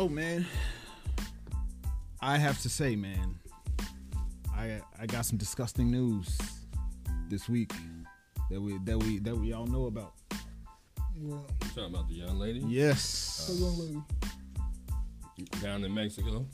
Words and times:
So 0.00 0.08
man, 0.08 0.46
I 2.22 2.38
have 2.38 2.58
to 2.62 2.70
say, 2.70 2.96
man, 2.96 3.38
I 4.50 4.80
I 4.98 5.04
got 5.04 5.26
some 5.26 5.36
disgusting 5.36 5.90
news 5.90 6.38
this 7.28 7.50
week 7.50 7.74
that 8.48 8.58
we 8.58 8.78
that 8.86 8.96
we 8.96 9.18
that 9.18 9.36
we 9.36 9.52
all 9.52 9.66
know 9.66 9.88
about. 9.88 10.14
Well, 11.18 11.44
You 11.62 11.68
talking 11.68 11.84
about 11.94 12.08
the 12.08 12.14
young 12.14 12.38
lady 12.38 12.60
Yes. 12.66 13.46
the 13.48 13.62
young 13.62 13.78
lady. 13.78 14.02
down 15.60 15.84
in 15.84 15.92
Mexico? 15.92 16.46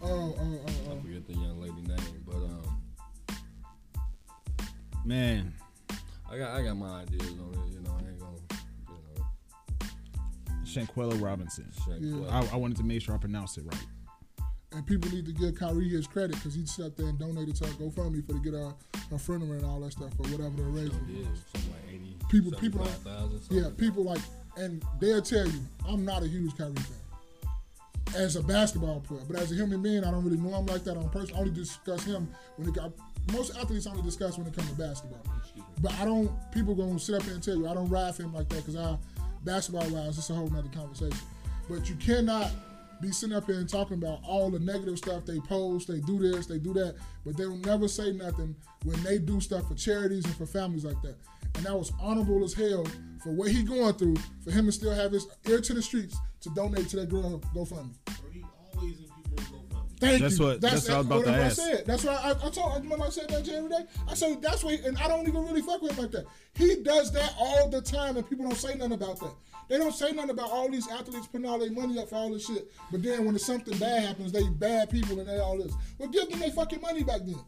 Oh, 0.00 0.08
oh, 0.08 0.36
oh, 0.38 0.60
oh. 0.64 0.90
I 0.90 0.92
oh. 0.92 1.00
forget 1.00 1.26
the 1.26 1.32
young 1.32 1.60
lady 1.60 1.82
name, 1.82 2.22
but 2.24 2.36
um, 2.36 2.82
Man, 5.04 5.52
I 6.30 6.38
got 6.38 6.56
I 6.56 6.62
got 6.62 6.76
my 6.76 7.00
ideas 7.00 7.32
on 7.32 7.52
it. 7.52 7.63
Shanquella 10.74 11.20
Robinson. 11.20 11.70
shank 11.86 12.00
Yeah. 12.02 12.26
I, 12.30 12.54
I 12.54 12.56
wanted 12.56 12.76
to 12.78 12.82
make 12.84 13.02
sure 13.02 13.14
I 13.14 13.18
pronounce 13.18 13.56
it 13.58 13.64
right. 13.64 13.86
And 14.72 14.84
people 14.86 15.08
need 15.10 15.24
to 15.26 15.32
give 15.32 15.54
Kyrie 15.54 15.88
his 15.88 16.06
credit 16.08 16.34
because 16.36 16.54
he 16.54 16.66
sat 16.66 16.96
there 16.96 17.06
and 17.06 17.16
donated 17.18 17.54
to 17.56 17.66
her 17.66 17.72
GoFundMe 17.74 18.26
for 18.26 18.32
to 18.32 18.40
get 18.40 18.54
her, 18.54 18.74
her 19.10 19.18
funeral 19.18 19.52
and 19.52 19.64
all 19.64 19.78
that 19.80 19.92
stuff 19.92 20.10
or 20.18 20.26
whatever 20.30 20.50
the 20.56 20.64
arrangement 20.64 21.04
Yeah, 21.08 21.26
something 21.54 21.70
like 21.70 21.94
80, 21.94 22.16
People- 22.28 22.52
people 22.58 22.84
75,000, 22.84 23.40
something 23.40 23.56
Yeah, 23.58 23.70
people 23.76 24.02
like, 24.04 24.18
and 24.56 24.84
they'll 25.00 25.22
tell 25.22 25.46
you, 25.46 25.60
I'm 25.86 26.04
not 26.04 26.22
a 26.24 26.28
huge 26.28 26.56
Kyrie 26.56 26.74
fan. 26.74 26.96
As 28.16 28.36
a 28.36 28.42
basketball 28.42 29.00
player, 29.00 29.22
but 29.28 29.36
as 29.36 29.50
a 29.50 29.54
human 29.54 29.82
being, 29.82 30.04
I 30.04 30.10
don't 30.10 30.24
really 30.24 30.36
know 30.36 30.56
him 30.58 30.66
like 30.66 30.84
that 30.84 30.96
on 30.96 31.08
person. 31.10 31.34
I 31.36 31.40
only 31.40 31.50
discuss 31.52 32.04
him 32.04 32.28
when 32.56 32.68
it 32.68 32.74
got. 32.74 32.92
Most 33.32 33.56
athletes 33.56 33.86
only 33.88 34.02
discuss 34.02 34.38
when 34.38 34.46
it 34.46 34.52
comes 34.54 34.68
to 34.70 34.76
basketball. 34.76 35.22
But 35.80 35.92
I 35.94 36.04
don't. 36.04 36.30
People 36.52 36.74
gonna 36.76 36.98
sit 36.98 37.16
up 37.16 37.22
here 37.22 37.34
and 37.34 37.42
tell 37.42 37.56
you 37.56 37.66
I 37.66 37.74
don't 37.74 37.88
ride 37.88 38.14
for 38.14 38.22
him 38.22 38.32
like 38.34 38.48
that 38.50 38.56
because 38.64 38.76
I 38.76 38.96
basketball 39.44 39.88
wise, 39.90 40.18
it's 40.18 40.30
a 40.30 40.34
whole 40.34 40.48
nother 40.48 40.68
conversation. 40.68 41.18
But 41.68 41.88
you 41.88 41.96
cannot 41.96 42.50
be 43.00 43.10
sitting 43.10 43.36
up 43.36 43.46
here 43.46 43.56
and 43.56 43.68
talking 43.68 43.96
about 43.96 44.20
all 44.26 44.50
the 44.50 44.58
negative 44.58 44.98
stuff 44.98 45.24
they 45.24 45.40
post, 45.40 45.88
they 45.88 46.00
do 46.00 46.18
this, 46.18 46.46
they 46.46 46.58
do 46.58 46.72
that, 46.74 46.96
but 47.24 47.36
they'll 47.36 47.56
never 47.56 47.88
say 47.88 48.12
nothing 48.12 48.54
when 48.84 49.02
they 49.02 49.18
do 49.18 49.40
stuff 49.40 49.68
for 49.68 49.74
charities 49.74 50.24
and 50.24 50.34
for 50.36 50.46
families 50.46 50.84
like 50.84 51.00
that. 51.02 51.16
And 51.56 51.66
that 51.66 51.76
was 51.76 51.92
honorable 52.00 52.42
as 52.44 52.54
hell 52.54 52.86
for 53.22 53.30
what 53.30 53.50
he 53.50 53.62
going 53.62 53.94
through, 53.94 54.16
for 54.42 54.50
him 54.50 54.66
to 54.66 54.72
still 54.72 54.94
have 54.94 55.12
his 55.12 55.26
ear 55.48 55.60
to 55.60 55.74
the 55.74 55.82
streets 55.82 56.16
to 56.40 56.50
donate 56.50 56.88
to 56.88 56.96
that 56.96 57.08
girl 57.08 57.40
GoFundMe. 57.54 57.94
He 58.32 58.44
always. 58.74 59.13
Thank 60.04 60.22
That's 60.22 60.38
you. 60.38 60.44
what- 60.46 60.60
that's 60.60 60.88
what 60.88 60.94
I 60.94 60.98
was 60.98 61.06
about 61.06 61.24
to 61.24 61.30
I 61.30 61.38
ask. 61.38 61.56
said. 61.56 61.84
That's 61.86 62.04
why 62.04 62.14
I, 62.14 62.30
I 62.46 62.50
told. 62.50 62.82
Remember 62.82 63.04
I 63.04 63.10
said 63.10 63.28
that 63.28 63.44
to 63.44 63.50
you 63.50 63.56
every 63.56 63.70
day. 63.70 63.84
I 64.08 64.14
said 64.14 64.40
that's 64.42 64.62
why, 64.64 64.78
and 64.84 64.96
I 64.98 65.08
don't 65.08 65.26
even 65.28 65.44
really 65.44 65.62
fuck 65.62 65.82
with 65.82 65.92
him 65.92 66.02
like 66.04 66.12
that. 66.12 66.26
He 66.54 66.76
does 66.82 67.12
that 67.12 67.34
all 67.38 67.68
the 67.68 67.80
time, 67.80 68.16
and 68.16 68.28
people 68.28 68.44
don't 68.48 68.56
say 68.56 68.74
nothing 68.74 68.92
about 68.92 69.18
that. 69.20 69.32
They 69.68 69.78
don't 69.78 69.94
say 69.94 70.12
nothing 70.12 70.30
about 70.30 70.50
all 70.50 70.68
these 70.70 70.88
athletes 70.88 71.26
putting 71.26 71.46
all 71.46 71.58
their 71.58 71.70
money 71.72 71.98
up 71.98 72.10
for 72.10 72.16
all 72.16 72.30
this 72.30 72.46
shit. 72.46 72.70
But 72.90 73.02
then 73.02 73.24
when 73.24 73.38
something 73.38 73.76
bad 73.78 74.02
happens, 74.02 74.30
they 74.30 74.46
bad 74.48 74.90
people 74.90 75.18
and 75.18 75.28
they 75.28 75.38
all 75.38 75.56
this. 75.56 75.72
Well, 75.98 76.10
give 76.10 76.28
them 76.28 76.40
their 76.40 76.50
fucking 76.50 76.82
money 76.82 77.02
back 77.02 77.20
then. 77.24 77.38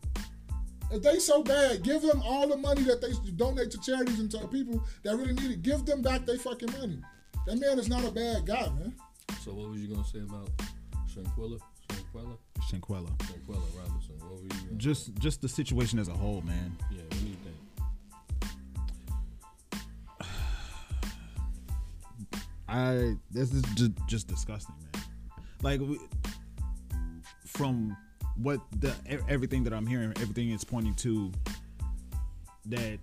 If 0.90 1.02
they 1.02 1.18
so 1.18 1.42
bad, 1.42 1.82
give 1.82 2.00
them 2.00 2.22
all 2.24 2.48
the 2.48 2.56
money 2.56 2.82
that 2.84 3.00
they 3.02 3.10
donate 3.32 3.70
to 3.72 3.80
charities 3.80 4.18
and 4.20 4.30
to 4.30 4.46
people 4.48 4.82
that 5.02 5.16
really 5.16 5.32
need 5.34 5.50
it. 5.50 5.62
Give 5.62 5.84
them 5.84 6.00
back 6.00 6.24
their 6.24 6.38
fucking 6.38 6.72
money. 6.72 7.00
That 7.46 7.58
man 7.58 7.78
is 7.78 7.88
not 7.88 8.04
a 8.04 8.10
bad 8.10 8.46
guy, 8.46 8.68
man. 8.78 8.94
So 9.42 9.52
what 9.52 9.70
was 9.70 9.80
you 9.80 9.88
gonna 9.88 10.06
say 10.06 10.20
about 10.20 10.48
Shanquella? 11.12 11.58
Shanquella? 11.88 12.36
Shanquella. 12.70 13.16
Shanquella 13.18 13.78
Robinson. 13.78 14.14
What 14.20 14.32
were 14.36 14.42
you? 14.42 14.48
Gonna, 14.48 14.72
Just 14.76 15.14
just 15.18 15.40
the 15.42 15.48
situation 15.48 15.98
as 15.98 16.08
a 16.08 16.12
whole, 16.14 16.42
man. 16.42 16.76
yeah. 16.90 16.98
What 17.02 17.10
do 17.10 17.16
you 17.26 17.36
think? 17.44 17.56
I 22.68 23.14
this 23.30 23.52
is 23.52 23.62
just 23.74 23.92
just 24.08 24.26
disgusting, 24.28 24.74
man. 24.92 25.02
Like 25.62 25.80
we, 25.80 25.98
from 27.46 27.96
what 28.36 28.60
the 28.80 28.94
everything 29.28 29.64
that 29.64 29.72
I'm 29.72 29.86
hearing, 29.86 30.10
everything 30.20 30.50
is 30.50 30.64
pointing 30.64 30.94
to 30.96 31.32
that. 32.66 32.98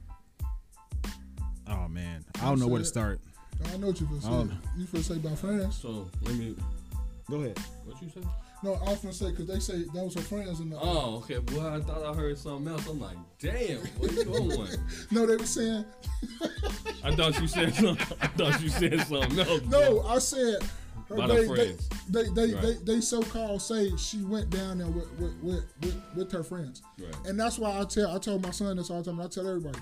Oh 1.68 1.88
man, 1.88 2.26
I 2.42 2.46
don't 2.50 2.60
know 2.60 2.68
where 2.68 2.80
to 2.80 2.86
start. 2.86 3.22
I 3.72 3.78
know 3.78 3.88
what 3.88 4.02
you 4.02 4.08
feel 4.08 4.34
Um, 4.34 4.50
say. 4.50 4.56
You 4.78 4.86
feel 4.86 5.02
say 5.04 5.16
about 5.16 5.40
France. 5.40 5.78
So 5.78 6.10
let 6.22 6.36
me. 6.36 6.56
Go 7.30 7.38
ahead. 7.38 7.58
What 7.86 8.02
you 8.02 8.10
say? 8.10 8.20
No, 8.64 8.76
I 8.76 8.92
was 8.92 9.00
gonna 9.00 9.14
say 9.14 9.32
because 9.32 9.48
they 9.48 9.60
say 9.60 9.84
that 9.94 10.04
was 10.04 10.16
her 10.16 10.22
friends 10.22 10.60
the. 10.60 10.78
Oh, 10.80 11.18
okay. 11.18 11.40
Well, 11.54 11.68
I 11.68 11.82
thought 11.82 12.04
I 12.04 12.14
heard 12.14 12.38
something 12.38 12.72
else. 12.72 12.88
I'm 12.88 13.00
like, 13.00 13.18
damn, 13.40 13.80
what 13.98 14.12
you 14.14 14.24
going? 14.26 14.70
No, 15.12 15.26
they 15.26 15.36
were 15.36 15.46
saying. 15.46 15.84
I 17.04 17.14
thought 17.16 17.40
you 17.42 17.48
said 17.48 17.74
something. 17.76 18.18
I 18.22 18.28
thought 18.28 18.62
you 18.62 18.70
said 18.70 19.02
something 19.02 19.40
else. 19.40 19.62
No, 19.66 20.02
I 20.04 20.20
said. 20.20 20.58
Her, 21.10 21.28
they, 21.28 21.36
they, 21.36 21.48
friends. 21.48 21.90
they, 22.10 22.24
they, 22.30 22.54
Right. 22.54 22.64
they, 22.64 22.74
they 22.96 23.02
so 23.02 23.22
called 23.22 23.62
say 23.62 23.94
she 23.98 24.24
went 24.24 24.50
down 24.50 24.78
there 24.78 24.88
with 24.88 25.12
with, 25.20 25.36
with, 25.44 25.66
with, 25.82 26.02
with 26.16 26.32
her 26.32 26.44
friends, 26.44 26.82
Right. 26.98 27.14
and 27.26 27.38
that's 27.38 27.60
why 27.60 27.78
I 27.78 27.84
tell 27.84 28.16
I 28.16 28.20
told 28.20 28.42
my 28.42 28.52
son 28.52 28.78
this 28.78 28.90
all 28.90 29.00
the 29.02 29.12
time. 29.12 29.20
And 29.20 29.28
I 29.28 29.30
tell 29.30 29.46
everybody, 29.46 29.80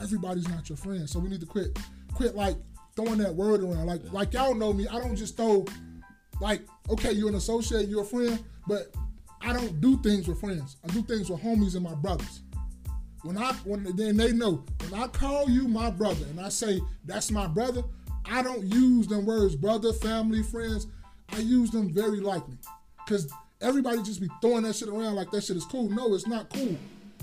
everybody's 0.00 0.46
not 0.48 0.68
your 0.68 0.76
friend, 0.76 1.08
so 1.08 1.18
we 1.18 1.30
need 1.30 1.40
to 1.40 1.46
quit 1.46 1.78
quit 2.12 2.34
like 2.36 2.56
throwing 2.94 3.16
that 3.18 3.34
word 3.34 3.62
around. 3.62 3.86
Like 3.86 4.02
like 4.12 4.34
y'all 4.34 4.54
know 4.54 4.74
me, 4.74 4.86
I 4.86 4.98
don't 5.00 5.16
just 5.16 5.36
throw 5.36 5.64
like 6.44 6.60
okay, 6.90 7.10
you're 7.12 7.30
an 7.30 7.36
associate, 7.36 7.88
you're 7.88 8.02
a 8.02 8.04
friend, 8.04 8.38
but 8.68 8.94
I 9.40 9.54
don't 9.54 9.80
do 9.80 9.96
things 10.02 10.28
with 10.28 10.38
friends. 10.38 10.76
I 10.84 10.88
do 10.88 11.00
things 11.00 11.30
with 11.30 11.40
homies 11.40 11.74
and 11.74 11.82
my 11.82 11.94
brothers. 11.94 12.42
When 13.22 13.38
I 13.38 13.54
when 13.64 13.84
then 13.96 14.18
they 14.18 14.32
know 14.32 14.62
when 14.82 15.00
I 15.02 15.06
call 15.08 15.48
you 15.48 15.66
my 15.66 15.90
brother 15.90 16.26
and 16.28 16.38
I 16.38 16.50
say 16.50 16.82
that's 17.06 17.30
my 17.30 17.46
brother, 17.46 17.82
I 18.26 18.42
don't 18.42 18.62
use 18.62 19.06
them 19.06 19.24
words 19.24 19.56
brother, 19.56 19.94
family, 19.94 20.42
friends. 20.42 20.86
I 21.30 21.38
use 21.38 21.70
them 21.70 21.94
very 21.94 22.20
likely, 22.20 22.58
cause 23.08 23.32
everybody 23.62 24.02
just 24.02 24.20
be 24.20 24.28
throwing 24.42 24.64
that 24.64 24.76
shit 24.76 24.90
around 24.90 25.14
like 25.14 25.30
that 25.30 25.44
shit 25.44 25.56
is 25.56 25.64
cool. 25.64 25.88
No, 25.88 26.12
it's 26.12 26.26
not 26.26 26.52
cool. 26.52 26.76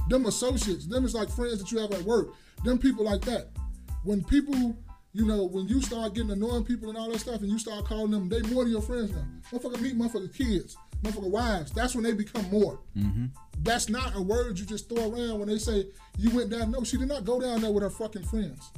Them 0.10 0.26
associates, 0.26 0.88
them 0.88 1.06
is 1.06 1.14
like 1.14 1.30
friends 1.30 1.60
that 1.60 1.72
you 1.72 1.78
have 1.78 1.92
at 1.92 2.02
work. 2.02 2.30
Them 2.66 2.80
people 2.80 3.06
like 3.06 3.22
that. 3.26 3.50
When 4.04 4.24
people, 4.24 4.76
you 5.14 5.26
know, 5.26 5.46
when 5.46 5.68
you 5.68 5.82
start 5.82 6.14
getting 6.14 6.32
annoying 6.32 6.64
people 6.64 6.90
and 6.90 6.98
all 6.98 7.12
that 7.12 7.20
stuff, 7.20 7.42
and 7.42 7.50
you 7.50 7.60
start 7.60 7.86
calling 7.86 8.12
them, 8.12 8.30
they 8.30 8.42
more 8.44 8.64
than 8.64 8.72
your 8.72 8.82
friends 8.82 9.12
now. 9.12 9.26
Motherfucker 9.52 9.82
meet 9.82 9.98
motherfucker 9.98 10.36
kids, 10.36 10.78
motherfucker 11.04 11.30
wives. 11.30 11.72
That's 11.72 11.96
when 11.96 12.04
they 12.04 12.14
become 12.14 12.50
more. 12.50 12.80
Mm-hmm. 12.98 13.26
That's 13.64 13.90
not 13.90 14.16
a 14.16 14.22
word 14.22 14.58
you 14.58 14.66
just 14.66 14.90
throw 14.90 15.12
around 15.12 15.40
when 15.40 15.50
they 15.50 15.58
say 15.58 15.88
you 16.18 16.30
went 16.36 16.50
down. 16.50 16.72
No, 16.72 16.84
she 16.84 16.98
did 16.98 17.10
not 17.10 17.26
go 17.26 17.40
down 17.42 17.62
there 17.62 17.72
with 17.72 17.84
her 17.84 17.90
fucking 17.90 18.24
friends. 18.24 18.72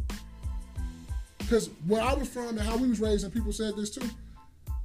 Because 1.38 1.70
where 1.88 2.02
I 2.02 2.14
was 2.14 2.28
from 2.28 2.50
and 2.50 2.62
how 2.62 2.78
we 2.78 2.90
was 2.90 3.00
raised, 3.00 3.24
and 3.24 3.34
people 3.34 3.52
said 3.52 3.76
this 3.76 3.92
too, 3.92 4.10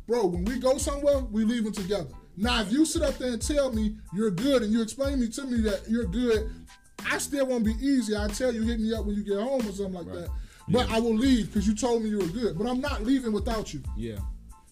bro, 0.06 0.26
when 0.26 0.44
we 0.44 0.58
go 0.58 0.76
somewhere, 0.76 1.20
we 1.20 1.44
leaving 1.44 1.72
together. 1.72 2.10
Now, 2.36 2.60
if 2.60 2.70
you 2.70 2.84
sit 2.84 3.02
up 3.02 3.16
there 3.18 3.32
and 3.32 3.42
tell 3.42 3.72
me 3.72 3.96
you're 4.14 4.30
good 4.30 4.62
and 4.62 4.72
you 4.72 4.82
explain 4.82 5.18
me 5.18 5.28
to 5.28 5.44
me 5.44 5.60
that 5.62 5.88
you're 5.88 6.04
good, 6.04 6.50
I 7.10 7.18
still 7.18 7.46
won't 7.46 7.64
be 7.64 7.74
easy. 7.80 8.16
I 8.16 8.28
tell 8.28 8.52
you, 8.52 8.62
hit 8.62 8.80
me 8.80 8.92
up 8.92 9.06
when 9.06 9.16
you 9.16 9.24
get 9.24 9.38
home 9.38 9.60
or 9.60 9.72
something 9.72 9.94
like 9.94 10.06
that. 10.06 10.28
But 10.70 10.90
I 10.90 11.00
will 11.00 11.14
leave 11.14 11.46
because 11.46 11.66
you 11.66 11.74
told 11.74 12.02
me 12.02 12.10
you 12.10 12.18
were 12.18 12.26
good. 12.26 12.58
But 12.58 12.66
I'm 12.66 12.80
not 12.80 13.02
leaving 13.04 13.32
without 13.32 13.72
you 13.72 13.82
Yeah. 13.96 14.18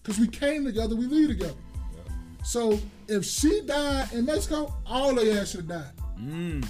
because 0.01 0.19
we 0.19 0.27
came 0.27 0.63
together, 0.65 0.95
we 0.95 1.05
leave 1.07 1.29
together. 1.29 1.53
Yeah. 1.95 2.13
So 2.43 2.79
if 3.07 3.25
she 3.25 3.61
died 3.61 4.13
in 4.13 4.25
Mexico, 4.25 4.73
all 4.85 5.15
their 5.15 5.41
ass 5.41 5.49
should 5.51 5.61
have 5.61 5.69
died. 5.69 5.91
Mm. 6.19 6.65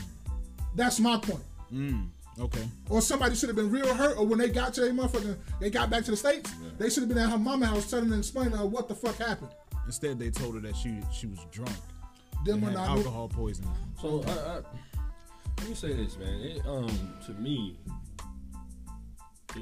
That's 0.75 0.99
my 0.99 1.17
point. 1.17 1.43
Mm. 1.73 2.07
Okay. 2.39 2.67
Or 2.89 3.01
somebody 3.01 3.35
should 3.35 3.49
have 3.49 3.55
been 3.55 3.71
real 3.71 3.91
hurt, 3.93 4.17
or 4.17 4.25
when 4.25 4.37
they 4.39 4.49
got 4.49 4.73
to 4.75 4.81
their 4.81 4.93
motherfucker, 4.93 5.37
they 5.59 5.69
got 5.71 5.89
back 5.89 6.03
to 6.05 6.11
the 6.11 6.17
states, 6.17 6.51
they 6.77 6.89
should 6.89 7.01
have 7.01 7.09
been 7.09 7.17
at 7.17 7.29
her 7.29 7.37
mama 7.37 7.65
house 7.65 7.89
telling 7.89 8.07
her 8.07 8.13
and 8.13 8.21
explaining 8.23 8.51
to 8.51 8.59
her 8.59 8.65
what 8.65 8.87
the 8.87 8.93
fuck 8.95 9.17
happened. 9.17 9.49
Instead, 9.87 10.19
they 10.19 10.29
told 10.29 10.53
her 10.55 10.61
that 10.61 10.75
she 10.75 10.99
she 11.11 11.25
was 11.27 11.39
drunk. 11.51 11.71
Them 12.45 12.63
and 12.63 12.77
had 12.77 12.87
I 12.87 12.91
alcohol 12.91 13.27
poisoning. 13.29 13.71
So 13.99 14.23
I, 14.27 14.31
I, 14.31 14.61
let 15.59 15.69
me 15.69 15.73
say 15.75 15.93
this, 15.93 16.17
man. 16.17 16.39
It, 16.41 16.61
um, 16.67 16.87
to 17.25 17.31
me, 17.33 17.75
it, 17.85 17.91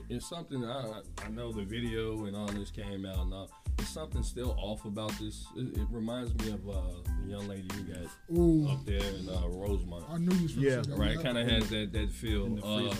it's 0.09 0.29
something 0.29 0.63
I 0.63 1.01
I 1.25 1.29
know 1.29 1.51
the 1.51 1.63
video 1.63 2.25
and 2.25 2.35
all 2.35 2.47
this 2.47 2.71
came 2.71 3.05
out. 3.05 3.27
Now 3.27 3.47
it's 3.79 3.89
something 3.89 4.23
still 4.23 4.55
off 4.57 4.85
about 4.85 5.11
this. 5.19 5.45
It, 5.55 5.77
it 5.77 5.87
reminds 5.91 6.33
me 6.35 6.51
of 6.51 6.67
uh, 6.69 6.81
the 7.23 7.31
young 7.31 7.47
lady 7.47 7.67
you 7.77 7.93
got 7.93 8.37
Ooh, 8.37 8.69
up 8.69 8.85
there 8.85 9.03
in 9.03 9.29
uh, 9.29 9.47
Rosemont. 9.47 10.05
I 10.09 10.17
knew 10.17 10.33
you 10.35 10.43
was 10.43 10.51
finna 10.53 10.61
Yeah, 10.63 10.81
say 10.81 10.91
right? 10.93 11.21
Kind 11.21 11.37
of 11.37 11.49
has 11.49 11.69
that 11.69 11.91
that 11.93 12.11
feel. 12.11 12.59
Uh, 12.63 12.95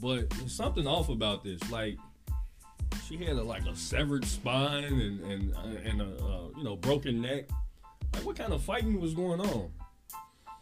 but 0.00 0.30
there's 0.30 0.54
something 0.54 0.86
off 0.86 1.08
about 1.08 1.44
this. 1.44 1.70
Like 1.70 1.98
she 3.06 3.16
had 3.16 3.36
a, 3.36 3.42
like 3.42 3.66
a 3.66 3.76
severed 3.76 4.24
spine 4.24 4.84
and 4.84 5.20
and 5.20 5.54
uh, 5.54 5.88
and 5.88 6.00
a 6.00 6.24
uh, 6.24 6.48
you 6.56 6.64
know 6.64 6.76
broken 6.76 7.20
neck. 7.20 7.44
Like 8.14 8.24
what 8.24 8.36
kind 8.36 8.52
of 8.52 8.62
fighting 8.62 9.00
was 9.00 9.14
going 9.14 9.40
on? 9.40 9.70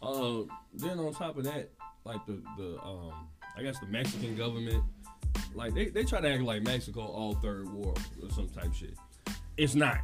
Uh, 0.01 0.53
then 0.73 0.99
on 0.99 1.13
top 1.13 1.37
of 1.37 1.45
that, 1.45 1.69
like 2.03 2.25
the 2.25 2.41
the 2.57 2.79
um, 2.83 3.13
I 3.57 3.61
guess 3.61 3.79
the 3.79 3.85
Mexican 3.87 4.35
government, 4.35 4.83
like 5.53 5.73
they, 5.73 5.85
they 5.85 6.03
try 6.03 6.21
to 6.21 6.29
act 6.29 6.43
like 6.43 6.63
Mexico 6.63 7.01
all 7.01 7.33
third 7.35 7.69
world 7.69 7.99
or 8.21 8.29
some 8.29 8.49
type 8.49 8.73
shit. 8.73 8.95
It's 9.57 9.75
not. 9.75 9.99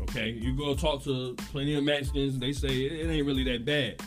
Okay, 0.00 0.30
you 0.30 0.56
go 0.56 0.74
talk 0.74 1.04
to 1.04 1.34
plenty 1.52 1.76
of 1.76 1.84
Mexicans, 1.84 2.38
they 2.38 2.52
say 2.52 2.68
it, 2.68 2.92
it 2.92 3.10
ain't 3.10 3.26
really 3.26 3.44
that 3.44 3.64
bad. 3.64 4.00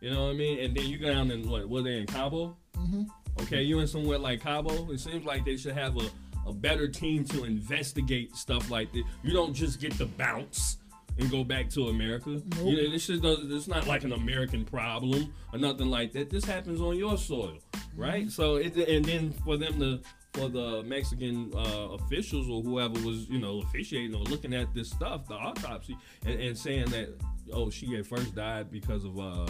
You 0.00 0.10
know 0.10 0.26
what 0.26 0.30
I 0.30 0.34
mean? 0.34 0.58
And 0.60 0.76
then 0.76 0.86
you 0.86 0.98
go 0.98 1.12
down 1.12 1.30
in 1.30 1.48
what? 1.48 1.68
Were 1.68 1.82
they 1.82 1.98
in 1.98 2.06
Cabo? 2.06 2.56
Mm-hmm. 2.76 3.02
Okay, 3.42 3.62
you 3.62 3.80
in 3.80 3.86
somewhere 3.86 4.18
like 4.18 4.40
Cabo, 4.40 4.90
it 4.90 5.00
seems 5.00 5.24
like 5.24 5.44
they 5.44 5.56
should 5.56 5.74
have 5.74 5.96
a, 5.96 6.08
a 6.46 6.52
better 6.52 6.86
team 6.86 7.24
to 7.26 7.44
investigate 7.44 8.36
stuff 8.36 8.70
like 8.70 8.92
this. 8.92 9.02
You 9.22 9.32
don't 9.32 9.54
just 9.54 9.80
get 9.80 9.92
the 9.94 10.06
bounce 10.06 10.78
and 11.18 11.30
go 11.30 11.44
back 11.44 11.68
to 11.70 11.88
America. 11.88 12.30
Nope. 12.30 12.44
You 12.64 12.82
know, 12.82 12.90
this 12.90 13.04
shit 13.04 13.22
does, 13.22 13.38
it's 13.50 13.68
not 13.68 13.86
like 13.86 14.04
an 14.04 14.12
American 14.12 14.64
problem 14.64 15.32
or 15.52 15.58
nothing 15.58 15.88
like 15.88 16.12
that. 16.12 16.30
This 16.30 16.44
happens 16.44 16.80
on 16.80 16.96
your 16.96 17.18
soil, 17.18 17.58
right? 17.96 18.30
So 18.30 18.56
it 18.56 18.76
and 18.76 19.04
then 19.04 19.32
for 19.44 19.56
them 19.56 19.78
to 19.80 20.00
for 20.32 20.48
the 20.48 20.82
Mexican 20.84 21.52
uh, 21.54 21.88
officials 21.90 22.48
or 22.48 22.62
whoever 22.62 22.94
was 23.06 23.28
you 23.28 23.38
know 23.38 23.60
officiating 23.60 24.14
or 24.14 24.24
looking 24.24 24.54
at 24.54 24.72
this 24.74 24.88
stuff, 24.88 25.28
the 25.28 25.34
autopsy, 25.34 25.96
and, 26.24 26.40
and 26.40 26.56
saying 26.56 26.86
that 26.90 27.10
oh 27.52 27.70
she 27.70 27.92
had 27.94 28.06
first 28.06 28.34
died 28.34 28.70
because 28.70 29.04
of 29.04 29.18
uh, 29.18 29.46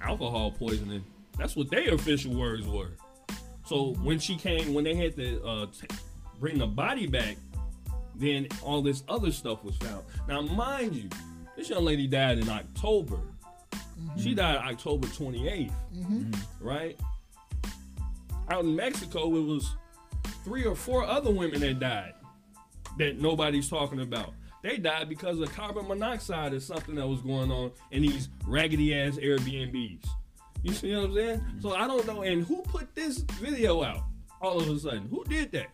alcohol 0.00 0.52
poisoning. 0.52 1.04
That's 1.38 1.56
what 1.56 1.70
their 1.70 1.94
official 1.94 2.34
words 2.34 2.66
were. 2.66 2.90
So 3.64 3.94
when 4.02 4.18
she 4.18 4.36
came, 4.36 4.74
when 4.74 4.84
they 4.84 4.94
had 4.94 5.16
to 5.16 5.42
uh, 5.44 5.66
t- 5.66 5.88
bring 6.38 6.58
the 6.58 6.66
body 6.66 7.06
back, 7.06 7.36
then 8.14 8.48
all 8.62 8.82
this 8.82 9.02
other 9.08 9.32
stuff 9.32 9.64
was 9.64 9.76
found. 9.76 10.04
Now, 10.28 10.42
mind 10.42 10.94
you, 10.94 11.08
this 11.56 11.70
young 11.70 11.84
lady 11.84 12.06
died 12.06 12.38
in 12.38 12.48
October. 12.48 13.18
She 14.18 14.34
died 14.34 14.56
October 14.56 15.06
28th, 15.08 15.72
right? 16.60 16.98
Out 18.50 18.64
in 18.64 18.76
Mexico, 18.76 19.26
it 19.36 19.44
was 19.44 19.76
three 20.44 20.64
or 20.64 20.74
four 20.74 21.04
other 21.04 21.30
women 21.30 21.60
that 21.60 21.78
died 21.78 22.14
that 22.98 23.20
nobody's 23.20 23.68
talking 23.68 24.00
about. 24.00 24.34
They 24.62 24.78
died 24.78 25.08
because 25.08 25.40
of 25.40 25.52
carbon 25.52 25.88
monoxide 25.88 26.52
or 26.52 26.60
something 26.60 26.94
that 26.94 27.06
was 27.06 27.20
going 27.20 27.50
on 27.50 27.72
in 27.90 28.02
these 28.02 28.28
raggedy 28.46 28.94
ass 28.94 29.16
Airbnbs. 29.16 30.06
You 30.62 30.72
see 30.72 30.94
what 30.94 31.06
I'm 31.06 31.14
saying? 31.14 31.44
So 31.60 31.74
I 31.74 31.88
don't 31.88 32.06
know. 32.06 32.22
And 32.22 32.44
who 32.44 32.62
put 32.62 32.94
this 32.94 33.18
video 33.18 33.82
out 33.82 34.04
all 34.40 34.60
of 34.60 34.68
a 34.68 34.78
sudden? 34.78 35.08
Who 35.10 35.24
did 35.24 35.50
that? 35.52 35.68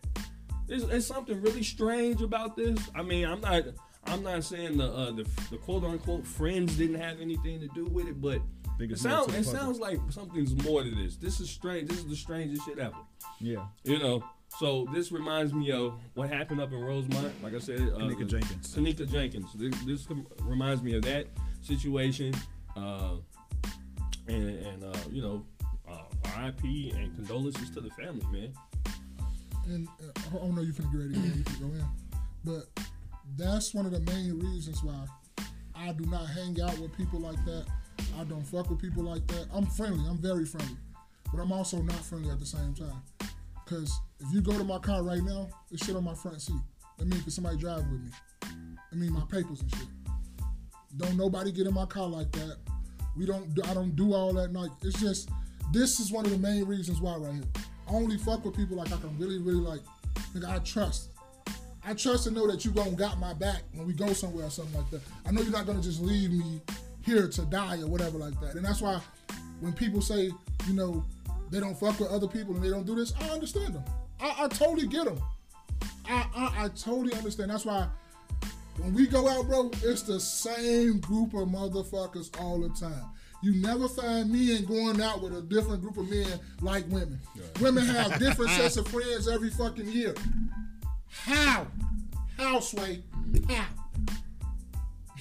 There's, 0.66 0.86
there's 0.86 1.06
something 1.06 1.40
really 1.42 1.62
strange 1.62 2.22
about 2.22 2.56
this. 2.56 2.78
I 2.94 3.02
mean, 3.02 3.26
I'm 3.26 3.40
not. 3.40 3.64
I'm 4.06 4.22
not 4.22 4.42
saying 4.42 4.78
the 4.78 4.86
uh, 4.86 5.10
the, 5.10 5.26
the 5.50 5.58
quote 5.58 5.84
unquote 5.84 6.26
friends 6.26 6.76
didn't 6.76 6.98
have 7.00 7.20
anything 7.20 7.60
to 7.60 7.68
do 7.68 7.84
with 7.86 8.08
it, 8.08 8.20
but 8.22 8.40
it 8.78 8.98
sounds 8.98 9.34
it 9.34 9.44
sounds 9.44 9.78
like 9.78 9.98
something's 10.08 10.54
more 10.64 10.82
to 10.82 10.90
this. 10.90 11.16
This 11.16 11.40
is 11.40 11.50
strange. 11.50 11.90
This 11.90 11.98
is 11.98 12.06
the 12.06 12.16
strangest 12.16 12.64
shit 12.64 12.78
ever. 12.78 12.96
Yeah. 13.38 13.66
You 13.84 13.98
know. 13.98 14.24
So 14.58 14.86
this 14.92 15.12
reminds 15.12 15.52
me 15.52 15.70
of 15.72 15.94
what 16.14 16.28
happened 16.30 16.60
up 16.60 16.72
in 16.72 16.80
Rosemont. 16.80 17.32
Like 17.42 17.54
I 17.54 17.58
said, 17.58 17.80
uh, 17.80 17.98
Kenneka 17.98 18.26
Jenkins. 18.26 18.74
Kenneka 18.74 19.10
Jenkins. 19.10 19.52
This, 19.54 19.74
this 19.84 20.06
reminds 20.42 20.82
me 20.82 20.94
of 20.96 21.02
that 21.02 21.26
situation. 21.62 22.34
Uh, 22.76 23.16
and 24.26 24.48
and 24.66 24.84
uh, 24.84 24.98
you 25.10 25.22
know, 25.22 25.44
uh, 25.90 26.02
RIP 26.42 26.64
and 26.94 27.14
condolences 27.16 27.70
to 27.70 27.80
the 27.80 27.90
family, 27.90 28.24
man. 28.32 28.52
and 29.66 29.88
uh, 30.02 30.20
I 30.34 30.38
don't 30.38 30.54
know 30.54 30.62
you 30.62 30.72
finna 30.72 30.92
get 30.92 30.98
ready 30.98 31.14
to 31.14 31.20
go, 31.20 31.26
you 31.66 31.68
go 31.68 31.74
in, 31.74 31.86
but 32.44 32.84
that's 33.36 33.74
one 33.74 33.86
of 33.86 33.92
the 33.92 34.00
main 34.12 34.38
reasons 34.38 34.82
why 34.82 35.04
I 35.74 35.92
do 35.92 36.04
not 36.06 36.26
hang 36.26 36.60
out 36.60 36.78
with 36.78 36.96
people 36.96 37.20
like 37.20 37.42
that. 37.46 37.66
I 38.18 38.24
don't 38.24 38.42
fuck 38.42 38.68
with 38.70 38.80
people 38.80 39.02
like 39.04 39.26
that. 39.28 39.46
I'm 39.52 39.66
friendly. 39.66 40.04
I'm 40.08 40.18
very 40.18 40.44
friendly, 40.44 40.76
but 41.32 41.40
I'm 41.40 41.52
also 41.52 41.78
not 41.80 41.96
friendly 42.04 42.30
at 42.30 42.38
the 42.40 42.46
same 42.46 42.74
time. 42.74 43.02
Cause 43.68 44.00
if 44.20 44.32
you 44.32 44.40
go 44.40 44.56
to 44.56 44.64
my 44.64 44.78
car 44.78 45.02
right 45.02 45.22
now, 45.22 45.46
there's 45.68 45.82
shit 45.82 45.94
on 45.94 46.04
my 46.04 46.14
front 46.14 46.40
seat. 46.40 46.60
That 46.96 47.06
means 47.06 47.22
for 47.22 47.30
somebody 47.30 47.58
driving 47.58 47.90
with 47.90 48.02
me. 48.02 48.10
I 48.90 48.94
mean 48.94 49.12
my 49.12 49.24
papers 49.30 49.60
and 49.60 49.70
shit. 49.70 49.86
Don't 50.96 51.16
nobody 51.18 51.52
get 51.52 51.66
in 51.66 51.74
my 51.74 51.84
car 51.84 52.08
like 52.08 52.32
that. 52.32 52.56
We 53.16 53.26
don't. 53.26 53.46
I 53.68 53.74
don't 53.74 53.94
do 53.94 54.14
all 54.14 54.32
that. 54.34 54.52
Like 54.52 54.70
it's 54.82 54.98
just. 55.00 55.28
This 55.70 56.00
is 56.00 56.10
one 56.10 56.24
of 56.24 56.30
the 56.30 56.38
main 56.38 56.64
reasons 56.64 57.02
why 57.02 57.16
right 57.16 57.34
here. 57.34 57.42
I 57.88 57.92
only 57.92 58.16
fuck 58.16 58.42
with 58.42 58.56
people 58.56 58.78
like 58.78 58.90
I 58.90 58.96
can 58.96 59.16
really, 59.18 59.38
really 59.38 59.60
like. 59.60 59.80
Nigga, 60.34 60.48
I 60.48 60.58
trust. 60.60 61.10
I 61.84 61.92
trust 61.92 62.24
to 62.24 62.30
know 62.30 62.46
that 62.46 62.64
you 62.64 62.70
gonna 62.70 62.92
got 62.92 63.18
my 63.20 63.34
back 63.34 63.62
when 63.74 63.86
we 63.86 63.92
go 63.92 64.12
somewhere 64.14 64.46
or 64.46 64.50
something 64.50 64.74
like 64.76 64.90
that. 64.90 65.02
I 65.26 65.30
know 65.30 65.42
you're 65.42 65.52
not 65.52 65.66
gonna 65.66 65.82
just 65.82 66.00
leave 66.00 66.30
me 66.30 66.62
here 67.02 67.28
to 67.28 67.42
die 67.42 67.80
or 67.80 67.86
whatever 67.86 68.16
like 68.16 68.40
that. 68.40 68.54
And 68.54 68.64
that's 68.64 68.80
why 68.80 69.00
when 69.60 69.74
people 69.74 70.00
say, 70.00 70.30
you 70.66 70.74
know, 70.74 71.04
they 71.50 71.60
don't 71.60 71.78
fuck 71.78 71.98
with 72.00 72.10
other 72.10 72.28
people 72.28 72.54
and 72.54 72.62
they 72.62 72.70
don't 72.70 72.86
do 72.86 72.94
this, 72.94 73.12
I 73.20 73.30
understand 73.30 73.74
them. 73.74 73.84
I, 74.20 74.44
I 74.44 74.48
totally 74.48 74.86
get 74.86 75.06
them. 75.06 75.20
I, 76.06 76.26
I 76.34 76.64
I 76.64 76.68
totally 76.68 77.12
understand. 77.14 77.50
That's 77.50 77.64
why 77.64 77.88
when 78.78 78.94
we 78.94 79.06
go 79.06 79.28
out, 79.28 79.46
bro, 79.46 79.70
it's 79.82 80.02
the 80.02 80.20
same 80.20 81.00
group 81.00 81.34
of 81.34 81.48
motherfuckers 81.48 82.30
all 82.40 82.60
the 82.60 82.68
time. 82.70 83.04
You 83.42 83.54
never 83.54 83.88
find 83.88 84.32
men 84.32 84.64
going 84.64 85.00
out 85.00 85.22
with 85.22 85.36
a 85.36 85.42
different 85.42 85.82
group 85.82 85.96
of 85.96 86.08
men 86.08 86.40
like 86.60 86.84
women. 86.88 87.20
Women 87.60 87.86
have 87.86 88.18
different 88.20 88.50
sets 88.52 88.76
of 88.76 88.88
friends 88.88 89.28
every 89.28 89.50
fucking 89.50 89.86
year. 89.88 90.14
How? 91.08 91.66
How, 92.36 92.60
Sway? 92.60 93.02
How? 93.48 93.66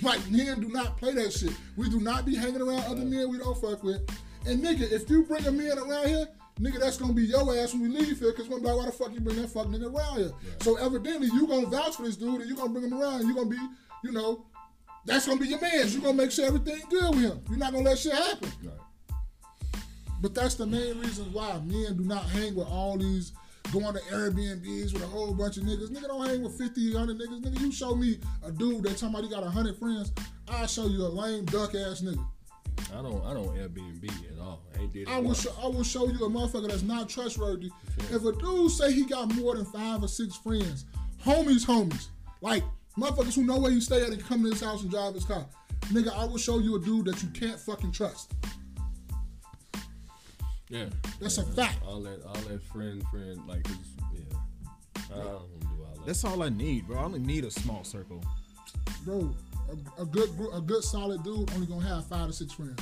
Like, 0.02 0.30
men 0.30 0.62
do 0.62 0.70
not 0.70 0.98
play 0.98 1.14
that 1.14 1.34
shit. 1.34 1.54
We 1.76 1.90
do 1.90 2.00
not 2.00 2.26
be 2.26 2.36
hanging 2.36 2.62
around 2.62 2.84
other 2.86 3.06
men 3.06 3.30
we 3.30 3.38
don't 3.40 3.60
fuck 3.60 3.84
with. 3.84 4.02
And 4.48 4.64
nigga, 4.64 4.92
if 4.92 5.10
you 5.10 5.24
bring 5.24 5.46
a 5.46 5.52
man 5.52 5.78
around 5.78 6.08
here, 6.08 6.28
nigga, 6.60 6.80
that's 6.80 6.98
gonna 6.98 7.14
be 7.14 7.24
your 7.26 7.56
ass 7.58 7.74
when 7.74 7.84
we 7.84 7.90
leave 7.90 8.20
here, 8.20 8.32
cause 8.32 8.48
we're 8.48 8.60
gonna 8.60 8.62
be 8.62 8.68
like, 8.70 8.78
why 8.78 8.86
the 8.86 8.92
fuck 8.92 9.14
you 9.14 9.20
bring 9.20 9.42
that 9.42 9.50
fuck 9.50 9.68
nigga 9.68 9.94
around 9.94 10.18
here? 10.20 10.32
So 10.62 10.78
evidently 10.78 11.28
you 11.28 11.48
gonna 11.48 11.68
vouch 11.68 11.96
for 11.96 12.04
this 12.04 12.16
dude 12.16 12.42
and 12.42 12.50
you 12.50 12.56
gonna 12.56 12.70
bring 12.70 12.86
him 12.86 12.94
around, 12.94 13.22
and 13.22 13.30
you 13.30 13.36
gonna 13.36 13.50
be, 13.50 13.60
you 14.04 14.12
know, 14.12 14.46
that's 15.06 15.26
gonna 15.26 15.40
be 15.40 15.48
your 15.48 15.62
man. 15.62 15.88
you 15.90 16.02
gonna 16.02 16.14
make 16.14 16.32
sure 16.32 16.46
everything 16.46 16.82
good 16.90 17.16
with 17.16 17.24
him. 17.24 17.42
You're 17.50 17.58
not 17.58 17.74
gonna 17.74 17.86
let 17.86 17.98
shit 17.98 18.14
happen. 18.14 18.52
But 20.22 20.34
that's 20.34 20.56
the 20.56 20.66
main 20.66 21.00
reason 21.00 21.32
why 21.32 21.60
men 21.64 21.96
do 21.96 22.04
not 22.04 22.24
hang 22.24 22.56
with 22.56 22.68
all 22.68 22.98
these 22.98 23.34
going 23.72 23.94
to 23.94 24.00
Airbnbs 24.00 24.94
with 24.94 25.04
a 25.04 25.08
whole 25.08 25.34
bunch 25.34 25.58
of 25.58 25.64
niggas. 25.64 25.90
Nigga 25.90 26.08
don't 26.08 26.26
hang 26.26 26.42
with 26.42 26.58
50, 26.58 26.94
100 26.94 27.18
niggas. 27.20 27.42
Nigga, 27.44 27.60
you 27.60 27.72
show 27.72 27.96
me 27.96 28.18
a 28.44 28.52
dude 28.52 28.84
that 28.84 28.98
talking 28.98 29.10
about 29.10 29.24
he 29.24 29.30
got 29.30 29.44
100 29.44 29.78
friends, 29.78 30.12
I'll 30.48 30.68
show 30.68 30.88
you 30.88 31.02
a 31.02 31.10
lame 31.10 31.46
duck 31.46 31.76
ass 31.76 32.02
nigga. 32.02 32.26
I 32.94 33.02
don't 33.02 33.24
I 33.26 33.34
don't 33.34 33.56
Airbnb 33.56 34.06
at 34.34 34.40
all. 34.42 34.62
I 34.78 34.82
ain't 34.82 34.94
did. 34.94 35.08
I 35.08 35.18
will, 35.18 35.26
once. 35.28 35.42
show, 35.42 35.52
I 35.62 35.68
will 35.68 35.84
show 35.84 36.08
you 36.08 36.26
a 36.26 36.30
motherfucker 36.30 36.70
that's 36.70 36.84
not 36.84 37.10
trustworthy. 37.10 37.70
If 38.12 38.24
a 38.24 38.32
dude 38.34 38.72
say 38.72 38.92
he 38.94 39.06
got 39.06 39.34
more 39.36 39.56
than 39.56 39.66
five 39.66 40.04
or 40.04 40.08
six 40.08 40.36
friends, 40.38 40.86
homies, 41.26 41.66
homies, 41.66 42.08
like 42.42 42.64
motherfuckers 42.98 43.36
who 43.36 43.44
know 43.44 43.58
where 43.60 43.72
you 43.72 43.82
stay 43.82 44.02
at 44.04 44.10
and 44.10 44.24
come 44.24 44.44
to 44.44 44.50
his 44.52 44.62
house 44.62 44.82
and 44.82 44.92
drive 44.92 45.14
his 45.14 45.26
car, 45.26 45.46
nigga, 45.88 46.16
I 46.18 46.26
will 46.26 46.38
show 46.38 46.60
you 46.60 46.76
a 46.76 46.80
dude 46.80 47.06
that 47.06 47.22
you 47.22 47.30
can't 47.30 47.60
fucking 47.60 47.92
trust. 47.92 48.32
Yeah. 50.70 50.86
That's 51.20 51.38
a 51.38 51.44
fact. 51.44 51.78
All 51.86 52.02
that 52.02 52.24
all 52.26 52.34
that 52.34 52.62
friend 52.64 53.02
friend 53.12 53.42
like 53.48 53.64
'cause, 53.64 53.76
yeah. 54.14 54.38
I 55.14 55.18
don't 55.18 55.60
do 55.62 55.68
all 55.86 55.96
that. 55.96 56.06
That's 56.06 56.24
all 56.26 56.44
I 56.44 56.50
need, 56.50 56.88
bro. 56.88 56.98
I 57.00 57.04
only 57.04 57.19
need 57.19 57.46
a 57.46 57.52
small 57.52 57.84
circle. 57.84 58.24
bro, 59.06 59.34
a, 59.69 60.02
a 60.02 60.06
good 60.06 60.36
group, 60.38 60.54
a 60.54 60.62
good 60.62 60.83
solid 60.83 61.24
dude 61.24 61.50
only 61.54 61.68
gonna 61.68 61.86
have 61.88 62.06
five 62.07 62.28
to 62.28 62.33
six 62.33 62.54
friends, 62.54 62.80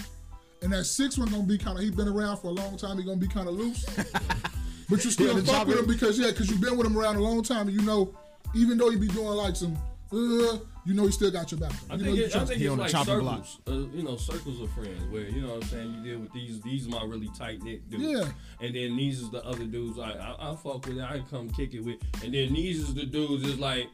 and 0.62 0.72
that 0.74 0.86
six 0.86 1.18
one 1.18 1.30
gonna 1.30 1.44
be 1.44 1.58
kind 1.58 1.78
of. 1.78 1.84
He 1.84 1.92
been 1.92 2.08
around 2.08 2.38
for 2.38 2.48
a 2.48 2.52
long 2.52 2.78
time. 2.78 2.98
He 2.98 3.04
gonna 3.04 3.18
be 3.18 3.28
kind 3.28 3.48
of 3.48 3.56
loose, 3.56 3.86
but 4.90 5.04
you 5.04 5.12
still 5.12 5.38
Yeah, 5.38 5.44
fuck 5.44 5.68
with 5.68 5.76
is- 5.78 5.82
him 5.84 5.88
because 5.88 6.20
yeah, 6.20 6.28
because 6.32 6.50
you've 6.50 6.62
been 6.62 6.78
with 6.78 6.88
him 6.88 6.98
around 6.98 7.16
a 7.18 7.22
long 7.22 7.44
time, 7.44 7.68
and 7.68 7.76
you 7.80 7.82
know, 7.86 8.14
even 8.54 8.78
though 8.78 8.90
you 8.90 8.98
be 9.00 9.08
doing 9.08 9.28
like 9.28 9.56
some, 9.56 9.76
uh, 10.14 10.58
you 10.88 10.94
know, 10.94 11.06
he 11.06 11.12
still 11.12 11.32
got 11.32 11.52
your 11.52 11.60
back. 11.60 11.72
I 11.90 11.96
You 11.96 12.00
think, 12.00 12.02
know, 12.10 12.14
you 12.16 12.24
it, 12.24 12.28
I 12.28 12.30
trust 12.30 12.48
think 12.50 12.60
He 12.60 12.66
it's 12.66 12.72
on 12.74 12.78
like 12.78 12.92
chopping 12.92 13.20
block. 13.20 13.46
circles, 13.46 13.60
uh, 13.68 13.98
you 13.98 14.04
know, 14.04 14.18
circles 14.18 14.62
of 14.62 14.72
friends 14.72 15.04
where 15.12 15.24
you 15.28 15.42
know 15.42 15.56
what 15.56 15.64
I'm 15.64 15.70
saying. 15.70 15.94
You 15.96 16.04
deal 16.04 16.20
with 16.20 16.32
these, 16.34 16.62
these 16.62 16.86
are 16.88 16.92
my 16.92 17.04
really 17.04 17.30
tight 17.38 17.64
knit 17.64 17.90
dudes, 17.90 18.04
Yeah. 18.04 18.26
and 18.66 18.76
then 18.76 18.96
these 18.96 19.22
is 19.22 19.32
the 19.32 19.44
other 19.44 19.66
dudes 19.66 19.98
I, 19.98 20.12
I 20.12 20.52
I 20.52 20.56
fuck 20.56 20.86
with, 20.86 21.00
I 21.00 21.24
come 21.32 21.50
kick 21.50 21.74
it 21.74 21.82
with, 21.82 21.98
and 22.24 22.34
then 22.34 22.54
these 22.54 22.80
is 22.82 22.94
the 22.94 23.06
dudes 23.08 23.44
is 23.44 23.58
like, 23.60 23.88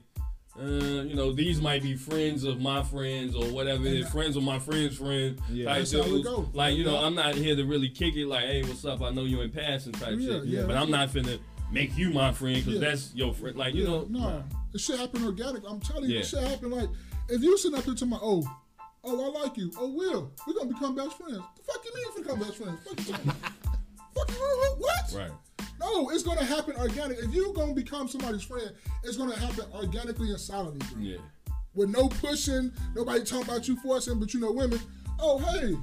uh, 0.60 0.63
you 0.63 1.15
know, 1.15 1.31
these 1.31 1.62
might 1.62 1.81
be 1.81 1.96
friends 1.96 2.43
of 2.43 2.60
my 2.60 2.84
friends 2.84 3.36
or 3.36 3.46
whatever 3.46 3.86
it 3.86 3.93
is, 3.93 4.10
friends 4.10 4.36
of 4.36 4.43
my 4.43 4.60
friends' 4.60 4.98
friends. 4.98 5.39
Yeah. 5.50 5.65
type 5.65 5.77
That's 5.77 5.93
how 5.93 6.00
it 6.01 6.24
go. 6.24 6.50
Like 6.53 6.75
you 6.75 6.84
know, 6.84 6.98
I'm 6.98 7.15
not 7.15 7.36
here 7.36 7.55
to 7.55 7.63
really 7.63 7.89
kick 7.89 8.15
it. 8.15 8.27
Like, 8.27 8.43
hey, 8.46 8.63
what's 8.63 8.84
up? 8.84 9.01
I 9.01 9.12
know 9.12 9.24
you 9.24 9.41
in 9.41 9.51
passing 9.51 9.93
type 9.93 10.15
Yeah, 10.17 10.39
shit, 10.39 10.46
yeah, 10.46 10.63
but 10.63 10.75
I'm 10.75 10.91
not 10.91 11.10
finna 11.10 11.39
make 11.72 11.98
you 11.98 12.10
my 12.12 12.34
friend 12.34 12.58
because 12.58 12.81
Yeah. 12.81 12.89
that's 12.89 13.15
your 13.15 13.34
friend. 13.34 13.55
Like 13.55 13.74
you 13.75 13.86
know, 13.86 14.05
no, 14.10 14.43
the 14.74 14.79
shit 14.79 15.00
happen 15.00 15.24
organic. 15.24 15.63
I'm 15.67 15.79
telling 15.79 16.10
you, 16.10 16.15
Yeah. 16.15 16.22
the 16.22 16.27
shit 16.27 16.43
happen 16.43 16.72
like 16.72 16.89
if 17.29 17.41
you 17.41 17.58
sitting 17.58 17.77
up 17.77 17.86
here 17.86 17.96
to 17.96 18.05
my 18.05 18.20
oh. 18.22 18.43
Oh, 19.03 19.34
I 19.36 19.43
like 19.43 19.58
you. 19.58 19.72
Oh, 19.79 19.89
Will, 19.89 20.31
we're 20.46 20.53
gonna 20.53 20.72
become 20.72 20.93
best 20.93 21.17
friends. 21.17 21.38
What 21.39 21.55
the 21.55 21.63
fuck 21.63 21.84
you 21.84 21.91
mean 21.96 22.05
we 22.15 22.22
become 22.22 22.39
best 22.39 22.55
friends? 22.58 22.79
Fuck 22.88 23.08
you? 23.08 23.31
Fuck 24.13 24.29
you, 24.29 24.75
what? 24.77 25.13
right. 25.15 25.31
No, 25.81 26.09
it's 26.11 26.23
gonna 26.23 26.45
happen 26.45 26.75
organic. 26.77 27.17
If 27.17 27.33
you 27.33 27.51
gonna 27.53 27.73
become 27.73 28.07
somebody's 28.07 28.43
friend, 28.43 28.71
it's 29.03 29.17
gonna 29.17 29.35
happen 29.35 29.65
organically 29.73 30.29
and 30.29 30.39
solidly, 30.39 30.79
bro. 30.93 31.01
Yeah. 31.01 31.17
With 31.73 31.89
no 31.89 32.07
pushing, 32.07 32.71
nobody 32.95 33.23
talking 33.23 33.47
about 33.47 33.67
you 33.67 33.75
forcing, 33.77 34.19
but 34.19 34.33
you 34.33 34.39
know 34.39 34.51
women. 34.51 34.79
Oh, 35.19 35.39
hey, 35.39 35.75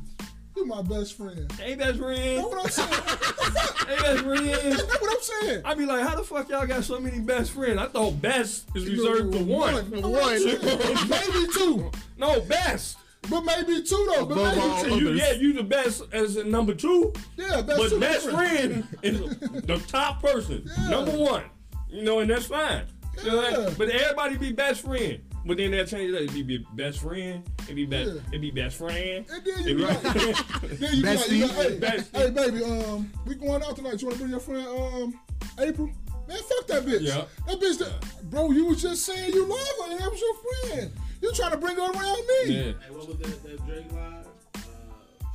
you 0.57 0.67
my 0.67 0.83
best 0.83 1.17
friend. 1.17 1.51
Hey, 1.53 1.75
best 1.75 1.99
friend. 1.99 2.39
That's 2.39 2.47
what 2.47 2.65
I'm 2.65 2.71
saying. 2.71 2.91
what 2.91 3.19
the 3.19 3.25
fuck? 3.25 3.89
Hey, 3.89 4.03
best 4.03 4.25
friend. 4.25 4.47
That's 4.79 5.01
what 5.01 5.17
I'm 5.17 5.23
saying. 5.23 5.63
I 5.65 5.75
be 5.75 5.87
like, 5.87 6.07
how 6.07 6.15
the 6.15 6.25
fuck 6.25 6.49
y'all 6.49 6.67
got 6.67 6.85
so 6.85 7.01
many 7.01 7.19
best 7.19 7.51
friends? 7.51 7.79
I 7.79 7.87
thought 7.89 8.23
best 8.23 8.69
is 8.77 8.89
reserved 8.89 9.35
for 9.35 9.43
one. 9.43 9.75
One. 9.75 10.45
maybe 11.09 11.53
two, 11.55 11.91
No, 12.17 12.41
best. 12.43 12.99
But 13.31 13.41
maybe 13.43 13.83
two 13.83 14.13
though. 14.15 14.27
But 14.27 14.39
Above 14.57 14.83
maybe 14.85 14.99
two. 15.01 15.05
You, 15.05 15.11
yeah, 15.13 15.33
you 15.33 15.53
the 15.53 15.63
best 15.63 16.03
as 16.13 16.37
in 16.37 16.51
number 16.51 16.75
two, 16.75 17.13
Yeah, 17.37 17.63
best 17.63 17.79
but 17.79 17.89
two 17.91 18.01
best 18.01 18.25
different. 18.27 18.49
friend 18.49 18.99
is 19.03 19.39
the 19.39 19.83
top 19.89 20.23
person, 20.23 20.69
Yeah. 20.79 20.89
number 20.91 21.17
one. 21.19 21.45
You 21.91 22.03
know, 22.03 22.21
and 22.21 22.31
that's 22.31 22.47
fine. 22.47 22.85
You 23.25 23.31
know, 23.33 23.49
Yeah. 23.49 23.71
But 23.77 23.89
everybody 23.91 24.37
be 24.37 24.53
best 24.53 24.83
friend. 24.83 25.21
But 25.47 25.57
then 25.57 25.71
they'll 25.71 25.87
change 25.87 26.13
it. 26.13 26.37
It 26.37 26.47
be 26.47 26.59
best 26.75 26.99
friend. 27.01 27.43
It 27.69 27.75
be 27.75 27.87
best. 27.87 28.11
Yeah. 28.11 28.21
It 28.33 28.41
be 28.41 28.51
best 28.51 28.77
friend. 28.77 29.25
And 29.31 29.45
then 29.45 29.59
you 29.61 29.65
be 29.65 29.75
be 29.75 29.83
like, 29.83 30.03
then 30.03 30.95
you 30.95 31.03
be 31.03 31.09
like, 31.09 31.19
like, 31.19 31.29
hey, 31.31 31.79
Bestie. 31.79 32.17
hey, 32.17 32.31
baby, 32.31 32.65
um, 32.65 33.11
we 33.27 33.35
going 33.35 33.63
out 33.63 33.75
tonight. 33.77 34.01
You 34.03 34.09
want 34.09 34.19
to 34.19 34.19
bring 34.19 34.31
your 34.31 34.41
friend, 34.41 34.67
um, 34.67 35.19
April? 35.59 35.87
Man, 36.29 36.37
fuck 36.37 36.67
that 36.67 36.85
bitch. 36.85 37.01
Yeah. 37.01 37.25
That 37.47 37.59
bitch, 37.61 37.79
that, 37.79 38.31
bro, 38.31 38.51
you 38.51 38.67
was 38.67 38.83
just 38.83 39.07
saying 39.07 39.33
you 39.33 39.47
love 39.47 39.59
her 39.87 39.93
and 39.93 40.01
that 40.01 40.11
was 40.11 40.21
your 40.21 40.35
friend. 40.75 40.93
You 41.21 41.33
trying 41.33 41.51
to 41.53 41.57
bring 41.59 41.77
her 41.77 41.83
around 41.83 42.27
me? 42.27 42.45
Yeah. 42.47 42.63
Hey, 42.63 42.75
what 42.91 43.09
was 43.09 43.19
that, 43.19 43.43
that 43.43 43.67
Drake 43.67 43.93
live? 43.93 44.27
Uh, 44.55 44.61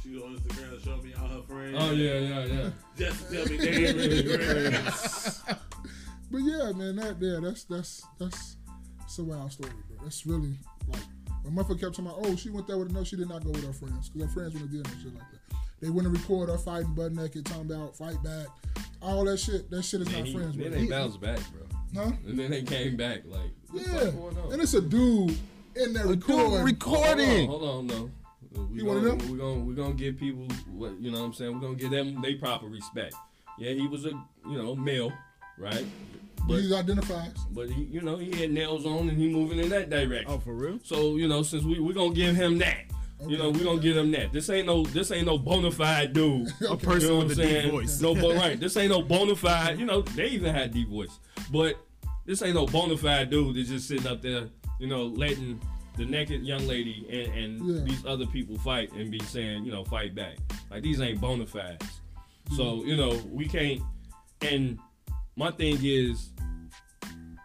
she 0.01 0.09
was 0.15 0.23
on 0.23 0.35
Instagram 0.37 0.73
and 0.73 0.81
showed 0.83 1.03
me 1.03 1.13
all 1.19 1.27
her 1.27 1.41
friends. 1.43 1.75
Oh 1.79 1.91
yeah, 1.91 2.19
yeah, 2.19 2.45
yeah. 2.45 2.69
Just 2.97 3.29
to 3.29 3.35
tell 3.35 3.45
me 3.47 3.57
they 3.57 3.85
ain't 3.87 3.97
really 3.97 4.37
friends. 4.71 5.41
But 6.31 6.37
yeah, 6.39 6.71
man, 6.71 6.95
that 6.97 7.17
yeah, 7.19 7.39
that's 7.41 7.63
that's 7.65 8.05
that's 8.19 8.57
it's 9.03 9.19
a 9.19 9.23
wild 9.23 9.51
story, 9.51 9.71
bro. 9.89 9.97
That's 10.03 10.25
really 10.25 10.57
like 10.87 11.01
when 11.43 11.53
motherfucker 11.55 11.79
kept 11.81 11.95
talking 11.95 12.05
about, 12.07 12.19
oh, 12.23 12.35
she 12.37 12.49
went 12.49 12.67
there 12.67 12.77
with 12.77 12.91
no, 12.91 13.03
she 13.03 13.17
did 13.17 13.27
not 13.27 13.43
go 13.43 13.51
with 13.51 13.65
her 13.65 13.73
friends 13.73 14.09
because 14.09 14.27
her 14.29 14.33
friends 14.33 14.53
wouldn't 14.53 14.71
do 14.71 14.77
no 14.77 14.89
shit 15.01 15.13
like 15.13 15.29
that. 15.31 15.57
They 15.81 15.89
wouldn't 15.89 16.15
record 16.17 16.49
her 16.49 16.57
fighting 16.57 16.93
butt 16.95 17.11
naked, 17.11 17.45
talking 17.45 17.69
about 17.69 17.97
fight 17.97 18.21
back, 18.23 18.47
all 19.01 19.25
that 19.25 19.37
shit. 19.37 19.69
That 19.69 19.83
shit 19.83 19.99
is 20.01 20.07
Then, 20.07 20.19
not 20.19 20.27
he, 20.27 20.33
friends, 20.33 20.55
then 20.55 20.69
bro. 20.71 20.79
they 20.79 20.87
bounced 20.87 21.19
back, 21.19 21.39
bro. 21.51 22.03
Huh? 22.05 22.11
And 22.25 22.39
then 22.39 22.49
they 22.51 22.63
came 22.63 22.95
back 22.95 23.23
like, 23.25 23.51
Yeah, 23.73 23.83
fuck 23.83 24.13
going 24.15 24.37
on? 24.37 24.53
and 24.53 24.61
it's 24.61 24.73
a 24.73 24.81
dude 24.81 25.37
in 25.75 25.93
there 25.93 26.07
recording. 26.07 26.63
recording. 26.63 27.47
Hold 27.47 27.63
on, 27.63 27.67
hold 27.69 27.79
on, 27.79 27.87
no. 27.87 28.11
We 28.69 28.77
You 28.79 28.85
one 28.85 28.97
of 28.97 29.03
gonna, 29.03 29.17
them? 29.17 29.31
We're 29.31 29.37
gonna 29.37 29.59
we're 29.61 29.73
gonna 29.73 29.93
give 29.95 30.17
people 30.17 30.47
what 30.71 30.99
you 30.99 31.11
know 31.11 31.19
what 31.19 31.25
I'm 31.25 31.33
saying. 31.33 31.53
We're 31.53 31.61
gonna 31.61 31.75
give 31.75 31.91
them 31.91 32.21
they 32.21 32.35
proper 32.35 32.67
respect. 32.67 33.15
Yeah, 33.57 33.71
he 33.73 33.87
was 33.87 34.05
a 34.05 34.09
you 34.47 34.57
know 34.61 34.75
male, 34.75 35.11
right? 35.57 35.85
But 36.47 36.59
He 36.61 36.75
identifies. 36.75 37.33
but 37.51 37.69
he 37.69 37.83
you 37.83 38.01
know 38.01 38.17
he 38.17 38.31
had 38.31 38.51
nails 38.51 38.85
on 38.85 39.09
and 39.09 39.17
he 39.17 39.29
moving 39.31 39.59
in 39.59 39.69
that 39.69 39.89
direction. 39.89 40.25
Oh, 40.29 40.39
for 40.39 40.53
real? 40.53 40.79
So 40.83 41.15
you 41.15 41.27
know 41.27 41.41
since 41.43 41.63
we 41.63 41.79
we're 41.79 41.93
gonna 41.93 42.13
give 42.13 42.35
him 42.35 42.57
that. 42.59 42.83
You 43.25 43.37
know, 43.37 43.51
we 43.51 43.63
gonna 43.63 43.79
give 43.79 43.95
him 43.95 44.11
that. 44.11 44.33
This 44.33 44.49
ain't 44.49 44.67
no, 44.67 44.83
this 44.83 45.09
ain't 45.09 45.27
no 45.27 45.37
bona 45.37 45.71
fide 45.71 46.11
dude. 46.11 46.49
A 46.69 46.75
person 46.75 47.07
You 47.09 47.19
know 47.19 47.25
with 47.25 47.39
a 47.39 47.41
a 47.41 47.57
I'm 47.57 47.61
deep 47.63 47.71
voice. 47.71 48.01
No, 48.01 48.13
but 48.13 48.35
right. 48.43 48.59
This 48.59 48.75
ain't 48.75 48.89
no 48.91 49.01
bona 49.01 49.33
fide. 49.37 49.79
You 49.79 49.85
know, 49.85 50.01
they 50.01 50.27
even 50.27 50.53
had 50.53 50.73
deep 50.73 50.89
voice, 50.89 51.19
but 51.49 51.75
this 52.25 52.41
ain't 52.41 52.55
no 52.55 52.65
bona 52.65 52.97
fide 52.97 53.29
dude 53.29 53.55
that's 53.55 53.69
just 53.69 53.87
sitting 53.87 54.07
up 54.07 54.21
there, 54.21 54.49
you 54.83 54.89
know, 54.89 55.05
letting 55.05 55.61
the 55.95 56.03
naked 56.03 56.41
young 56.41 56.67
lady 56.67 57.07
and, 57.09 57.37
and 57.39 57.65
Yeah. 57.77 57.83
these 57.85 58.05
other 58.05 58.25
people 58.25 58.57
fight 58.57 58.91
and 58.91 59.09
be 59.09 59.19
saying, 59.19 59.63
you 59.63 59.71
know, 59.71 59.85
fight 59.85 60.13
back. 60.13 60.35
Like 60.69 60.83
these 60.83 60.99
ain't 60.99 61.21
bona 61.21 61.45
fides. 61.45 62.01
So 62.57 62.83
you 62.83 62.97
know, 62.97 63.17
we 63.31 63.47
can't. 63.47 63.81
And 64.41 64.77
my 65.37 65.51
thing 65.51 65.77
is, 65.81 66.31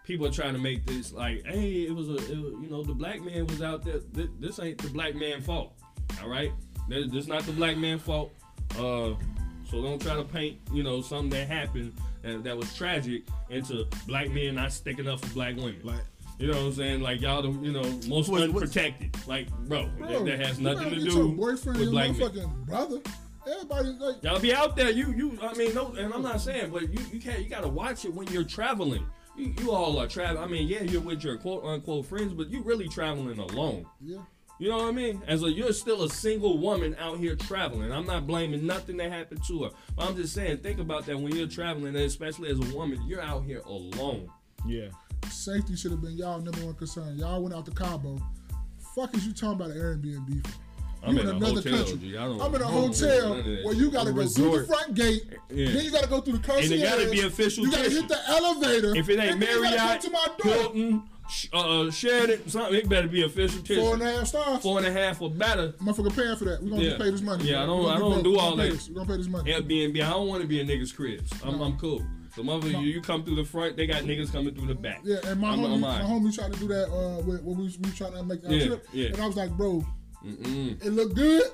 people 0.04 0.26
are 0.26 0.32
trying 0.32 0.54
to 0.54 0.58
make 0.58 0.84
this 0.84 1.12
like, 1.12 1.46
hey, 1.46 1.86
it 1.86 1.94
was 1.94 2.08
a, 2.08 2.16
it 2.16 2.28
you 2.30 2.66
know, 2.68 2.82
the 2.82 2.92
black 2.92 3.22
man 3.22 3.46
was 3.46 3.62
out 3.62 3.84
there. 3.84 4.00
This, 4.12 4.28
this 4.40 4.58
ain't 4.58 4.78
the 4.78 4.88
black 4.88 5.14
man 5.14 5.40
fault. 5.40 5.74
All 6.20 6.28
right, 6.28 6.50
this, 6.88 7.08
this 7.12 7.26
not 7.28 7.44
the 7.44 7.52
black 7.52 7.76
man 7.76 8.00
fault. 8.00 8.32
Uh, 8.72 9.14
so 9.70 9.80
don't 9.80 10.02
try 10.02 10.16
to 10.16 10.24
paint, 10.24 10.58
you 10.72 10.82
know, 10.82 11.02
something 11.02 11.30
that 11.30 11.46
happened 11.46 11.92
and 12.24 12.42
that 12.42 12.56
was 12.56 12.74
tragic 12.74 13.22
into 13.50 13.86
black 14.08 14.28
men 14.30 14.56
not 14.56 14.72
sticking 14.72 15.06
up 15.06 15.20
for 15.20 15.32
black 15.34 15.54
women. 15.54 15.80
Like, 15.84 16.00
You 16.38 16.46
know 16.48 16.54
what 16.54 16.66
I'm 16.66 16.72
saying? 16.74 17.00
Like 17.00 17.20
y'all, 17.20 17.42
the, 17.42 17.50
you 17.50 17.72
know, 17.72 17.82
most 17.82 18.08
What's- 18.08 18.28
what's- 18.28 18.44
unprotected. 18.44 19.16
Like, 19.26 19.50
bro, 19.66 19.88
Bro, 19.98 20.24
that, 20.24 20.24
that 20.38 20.46
has 20.46 20.58
nothing 20.60 20.84
gotta 20.90 20.96
do 20.96 21.10
your 21.10 21.28
boyfriend, 21.34 21.78
with 21.78 21.80
your 21.80 21.90
black 21.90 22.10
men. 22.16 22.20
motherfucking 22.20 22.66
brother. 22.66 23.00
Everybody 23.50 23.88
like 23.98 24.22
Y'all 24.22 24.38
be 24.40 24.52
out 24.54 24.76
there. 24.76 24.90
You 24.90 25.12
you. 25.12 25.38
I 25.42 25.54
mean, 25.54 25.74
no. 25.74 25.94
And 25.94 26.12
I'm 26.12 26.22
not 26.22 26.40
saying, 26.40 26.70
but 26.70 26.82
you 26.92 27.00
you 27.12 27.18
can't. 27.20 27.40
You 27.42 27.48
gotta 27.48 27.68
watch 27.68 28.04
it 28.04 28.12
when 28.14 28.26
you're 28.28 28.44
traveling. 28.44 29.04
You, 29.36 29.54
you 29.58 29.70
all 29.72 29.98
are 29.98 30.06
traveling. 30.06 30.42
I 30.44 30.46
mean, 30.46 30.68
yeah, 30.68 30.82
you're 30.82 31.00
with 31.00 31.24
your 31.24 31.38
quote 31.38 31.64
unquote 31.64 32.06
friends, 32.06 32.34
but 32.34 32.48
you 32.50 32.62
really 32.62 32.88
traveling 32.88 33.38
alone. 33.38 33.86
yeah. 34.02 34.18
You 34.60 34.68
know 34.70 34.78
what 34.78 34.86
I 34.86 34.90
mean? 34.92 35.22
As 35.28 35.44
a 35.44 35.50
you're 35.50 35.72
still 35.72 36.02
a 36.02 36.10
single 36.10 36.58
woman 36.58 36.96
out 36.98 37.18
here 37.18 37.36
traveling. 37.36 37.92
I'm 37.92 38.06
not 38.06 38.26
blaming 38.26 38.66
nothing 38.66 38.96
that 38.98 39.12
happened 39.12 39.40
to 39.46 39.62
her. 39.64 39.70
But 39.96 40.08
I'm 40.08 40.16
just 40.16 40.34
saying, 40.34 40.58
think 40.58 40.80
about 40.80 41.06
that 41.06 41.16
when 41.18 41.34
you're 41.34 41.46
traveling, 41.46 41.86
and 41.94 41.96
especially 42.04 42.50
as 42.50 42.58
a 42.58 42.76
woman, 42.76 43.00
you're 43.06 43.22
out 43.22 43.44
here 43.44 43.60
alone. 43.60 44.28
yeah. 44.66 44.88
Safety 45.30 45.76
should 45.76 45.90
have 45.92 46.00
been 46.00 46.12
y'all 46.16 46.40
number 46.40 46.64
one 46.64 46.74
concern. 46.74 47.16
Y'all 47.16 47.42
went 47.42 47.54
out 47.54 47.64
to 47.66 47.70
Cabo. 47.72 48.18
Fuck 48.94 49.14
is 49.14 49.26
you 49.26 49.32
talking 49.32 49.52
about 49.60 49.70
an 49.70 49.76
Airbnb 49.76 50.46
for? 50.46 50.52
I'm 51.04 51.14
You 51.14 51.20
in 51.22 51.28
in 51.28 51.36
another 51.36 51.54
hotel, 51.62 51.76
country. 51.84 51.96
G. 51.98 52.16
I 52.16 52.24
I'm 52.26 52.54
in 52.54 52.60
a 52.60 52.64
hotel 52.64 53.20
do 53.20 53.28
none 53.28 53.38
of 53.38 53.44
that 53.44 53.64
where 53.64 53.74
you 53.74 53.90
gotta 53.90 54.10
A 54.10 54.12
go 54.12 54.26
through 54.26 54.60
the 54.60 54.66
front 54.66 54.94
gate. 54.94 55.22
Yeah. 55.50 55.70
Then 55.70 55.84
you 55.84 55.90
gotta 55.92 56.08
go 56.08 56.20
through 56.20 56.38
the 56.38 56.38
concierge. 56.40 56.70
And 56.72 56.80
it 56.80 56.82
gotta 56.84 57.10
be 57.10 57.20
official 57.20 57.64
You 57.64 57.70
gotta 57.70 57.90
hit 57.90 58.08
the 58.08 58.18
elevator. 58.28 58.96
If 58.96 59.08
it 59.08 59.20
ain't 59.20 59.32
and 59.32 59.42
then 59.42 59.48
you 59.48 59.62
gotta 59.62 59.76
Marriott, 59.76 60.00
to 60.02 60.10
my 60.10 60.26
door. 60.42 60.52
Hilton, 60.54 61.02
uh, 61.52 61.90
Sheraton, 61.92 62.48
something, 62.48 62.74
it 62.74 62.88
better 62.88 63.06
be 63.06 63.22
official. 63.22 63.62
Four 63.64 63.94
and 63.94 64.02
kitchen. 64.02 64.26
stars. 64.26 64.60
Four 64.62 64.78
and 64.78 64.86
a 64.88 64.92
half 64.92 65.22
or 65.22 65.30
better. 65.30 65.68
Motherfucker 65.80 66.16
paying 66.16 66.36
for 66.36 66.44
that. 66.46 66.62
We're 66.64 66.70
gonna 66.70 66.82
Yeah. 66.82 66.98
pay 66.98 67.10
this 67.10 67.20
money. 67.22 67.44
Yeah, 67.48 67.62
I 67.62 67.66
don't- 67.66 67.86
I 67.88 67.98
don't 67.98 68.12
broke. 68.14 68.24
do 68.24 68.38
all 68.38 68.56
that. 68.56 68.72
We're 68.88 68.94
gonna 68.96 69.06
pay 69.06 69.16
this 69.18 69.28
money. 69.28 69.52
Airbnb. 69.52 70.02
I 70.04 70.10
don't 70.10 70.26
want 70.26 70.42
to 70.42 70.48
be 70.48 70.58
in 70.60 70.66
niggas' 70.66 70.92
cribs. 70.94 71.30
I'm, 71.44 71.60
I'm 71.60 71.76
cool. 71.78 72.04
So 72.34 72.42
mother, 72.42 72.68
you, 72.68 72.78
you 72.80 73.00
come 73.00 73.24
through 73.24 73.36
the 73.36 73.44
front, 73.44 73.76
they 73.76 73.86
got 73.86 74.02
niggas 74.02 74.32
coming 74.32 74.54
through 74.54 74.68
the 74.68 74.74
back. 74.74 75.00
Yeah, 75.04 75.16
and 75.26 75.40
my 75.40 75.50
I'm- 75.50 75.58
homie, 75.60 75.74
I'm 75.74 75.80
my 75.80 76.00
homie 76.00 76.34
tried 76.34 76.52
to 76.52 76.58
do 76.60 76.68
that 76.68 76.86
uh, 76.92 77.22
when 77.22 77.38
when 77.44 77.56
we 77.58 77.64
we 77.82 77.90
trying 77.90 78.12
to 78.12 78.22
make 78.22 78.42
that 78.42 78.50
Yeah, 78.52 78.66
trip, 78.66 78.86
yeah. 78.92 79.06
and 79.08 79.20
I 79.20 79.26
was 79.26 79.36
like, 79.36 79.50
bro, 79.56 79.84
Mm-mm. 80.24 80.84
it 80.84 80.90
looked 80.92 81.14
good, 81.16 81.44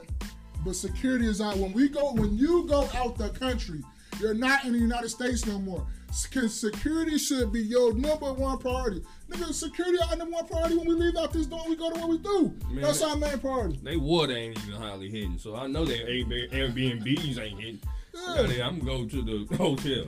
but 0.64 0.74
security 0.74 1.26
is 1.26 1.40
out. 1.40 1.56
When 1.56 1.72
we 1.72 1.88
go, 1.88 2.12
when 2.12 2.36
you 2.36 2.66
go 2.66 2.88
out 2.94 3.16
the 3.18 3.30
country, 3.30 3.82
you're 4.20 4.34
not 4.34 4.64
in 4.64 4.72
the 4.72 4.78
United 4.78 5.08
States 5.10 5.46
no 5.46 5.58
more. 5.58 5.86
Sec- 6.12 6.48
Security 6.48 7.18
should 7.18 7.52
be 7.52 7.60
your 7.60 7.92
number 7.94 8.32
one 8.32 8.58
priority. 8.58 9.02
Nigga, 9.30 9.52
security 9.52 9.98
our 10.08 10.16
number 10.16 10.34
one 10.34 10.46
priority 10.46 10.76
when 10.76 10.86
we 10.86 10.94
leave 10.94 11.16
out 11.16 11.32
this 11.32 11.46
door. 11.46 11.60
We 11.68 11.74
go 11.76 11.90
to 11.90 11.98
what 11.98 12.08
we 12.08 12.18
do. 12.18 12.54
Man, 12.70 12.82
That's 12.82 13.00
that- 13.00 13.08
our 13.10 13.16
main 13.16 13.38
priority. 13.38 13.80
They 13.82 13.96
water 13.96 14.32
ain't 14.36 14.56
even 14.64 14.80
highly 14.80 15.10
hidden, 15.10 15.38
so 15.38 15.56
I 15.56 15.66
know 15.66 15.84
their 15.84 16.06
Airbnbs 16.06 17.38
ain't 17.38 17.60
hidden. 17.60 17.80
Yeah. 18.14 18.66
I'm 18.68 18.78
gonna 18.78 18.84
go 18.84 19.06
to 19.08 19.22
the 19.46 19.56
hotel. 19.56 20.04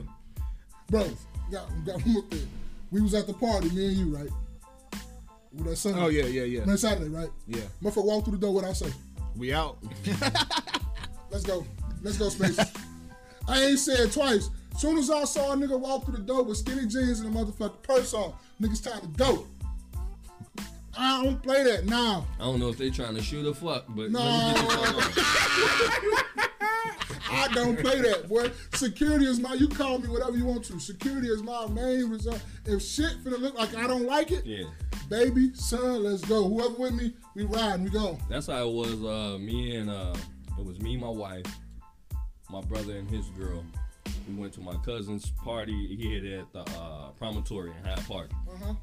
Bro, 0.89 1.09
got, 1.51 1.67
got 1.85 2.01
one 2.01 2.13
more 2.13 2.21
thing. 2.23 2.47
We 2.91 3.01
was 3.01 3.13
at 3.13 3.27
the 3.27 3.33
party, 3.33 3.69
me 3.71 3.87
and 3.87 3.97
you, 3.97 4.15
right? 4.15 4.29
With 5.53 5.65
that 5.65 5.75
Sunday. 5.75 6.01
Oh 6.01 6.07
yeah, 6.07 6.25
yeah, 6.25 6.43
yeah, 6.43 6.65
Man, 6.65 6.77
Saturday, 6.77 7.09
right? 7.09 7.29
yeah. 7.47 7.61
Motherfucker 7.83 8.05
walk 8.05 8.25
through 8.25 8.37
the 8.37 8.45
door. 8.45 8.53
What 8.53 8.65
I 8.65 8.73
say? 8.73 8.91
We 9.35 9.53
out. 9.53 9.77
Let's 11.29 11.43
go. 11.43 11.65
Let's 12.01 12.17
go, 12.17 12.29
Space. 12.29 12.59
I 13.47 13.63
ain't 13.63 13.79
said 13.79 14.11
twice. 14.11 14.49
Soon 14.77 14.97
as 14.97 15.09
I 15.09 15.23
saw 15.25 15.53
a 15.53 15.55
nigga 15.55 15.79
walk 15.79 16.05
through 16.05 16.17
the 16.17 16.23
door 16.23 16.43
with 16.43 16.57
skinny 16.57 16.85
jeans 16.85 17.19
and 17.19 17.35
a 17.35 17.39
motherfucking 17.39 17.81
purse 17.83 18.13
on, 18.13 18.33
niggas 18.61 18.83
time 18.83 19.01
to 19.01 19.07
go. 19.17 19.47
I 20.97 21.23
don't 21.23 21.41
play 21.41 21.63
that 21.63 21.85
now. 21.85 22.25
I 22.39 22.43
don't 22.43 22.59
know 22.59 22.69
if 22.69 22.77
they 22.77 22.89
trying 22.89 23.15
to 23.15 23.21
shoot 23.21 23.45
or 23.45 23.53
fuck, 23.53 23.85
but 23.89 24.11
No. 24.11 24.19
I 27.29 27.47
don't 27.53 27.77
play 27.79 28.01
that, 28.01 28.27
boy. 28.27 28.51
Security 28.73 29.25
is 29.25 29.39
my. 29.39 29.53
You 29.53 29.67
call 29.67 29.99
me 29.99 30.07
whatever 30.07 30.37
you 30.37 30.45
want 30.45 30.63
to. 30.65 30.79
Security 30.79 31.27
is 31.27 31.43
my 31.43 31.67
main 31.67 32.09
result. 32.09 32.41
If 32.65 32.81
shit 32.81 33.23
finna 33.23 33.39
look 33.39 33.55
like 33.57 33.75
I 33.75 33.87
don't 33.87 34.05
like 34.05 34.31
it, 34.31 34.45
Yeah, 34.45 34.65
baby, 35.09 35.51
son, 35.53 36.03
let's 36.03 36.23
go. 36.25 36.47
Whoever 36.47 36.75
with 36.75 36.93
me, 36.93 37.13
we 37.35 37.43
riding, 37.45 37.85
we 37.85 37.89
go. 37.89 38.17
that's 38.29 38.47
how 38.47 38.67
it 38.67 38.73
was. 38.73 39.03
Uh, 39.03 39.37
me 39.39 39.75
and 39.77 39.89
uh, 39.89 40.15
it 40.57 40.65
was 40.65 40.79
me, 40.79 40.97
my 40.97 41.09
wife, 41.09 41.45
my 42.49 42.61
brother, 42.61 42.97
and 42.97 43.09
his 43.09 43.25
girl. 43.37 43.63
We 44.27 44.35
went 44.35 44.53
to 44.55 44.61
my 44.61 44.75
cousin's 44.85 45.29
party. 45.31 45.95
He 45.95 46.13
had 46.13 46.25
at 46.25 46.51
the 46.53 46.59
uh, 46.79 47.09
promontory 47.11 47.71
in 47.71 47.85
Hyde 47.85 48.05
Park. 48.07 48.29
Uh 48.49 48.65
huh. 48.65 48.73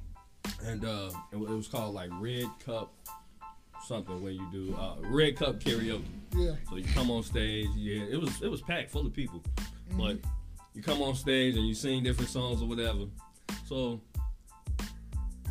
and 0.65 0.85
uh, 0.85 1.11
it, 1.33 1.37
it 1.37 1.51
was 1.51 1.69
called 1.69 1.95
like 1.95 2.11
Red 2.19 2.47
Cup 2.65 2.95
something 3.85 4.23
where 4.23 4.33
you 4.33 4.47
do 4.51 4.75
uh, 4.77 4.97
Red 5.01 5.37
Cup 5.37 5.61
karaoke. 5.61 6.03
Yeah. 6.35 6.53
So 6.69 6.77
you 6.77 6.85
come 6.95 7.11
on 7.11 7.23
stage, 7.23 7.69
yeah, 7.77 8.03
it 8.11 8.21
was 8.21 8.43
it 8.43 8.51
was 8.51 8.61
packed 8.61 8.91
full 8.91 9.07
of 9.07 9.13
people, 9.13 9.43
but 9.93 10.17
you 10.75 10.83
come 10.83 11.01
on 11.03 11.15
stage 11.15 11.57
and 11.57 11.67
you 11.67 11.75
sing 11.75 12.03
different 12.03 12.31
songs 12.31 12.61
or 12.61 12.67
whatever. 12.67 13.05
So 13.67 14.01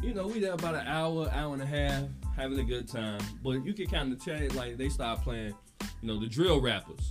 you 0.02 0.13
know 0.13 0.28
we 0.28 0.40
there 0.40 0.54
about 0.54 0.75
an 0.75 0.88
hour, 0.88 1.30
hour 1.34 1.54
and 1.54 1.62
a 1.62 1.66
half, 1.66 2.04
having 2.36 2.60
a 2.60 2.63
good 2.63 2.88
time. 2.88 3.22
But 3.42 3.66
you 3.66 3.74
can 3.74 3.88
kind 3.88 4.12
of 4.12 4.24
tell 4.24 4.40
like 4.56 4.78
they 4.78 4.90
start 4.90 5.22
playing, 5.22 5.54
you 6.02 6.08
know, 6.08 6.20
the 6.20 6.28
drill 6.28 6.60
rappers. 6.60 7.08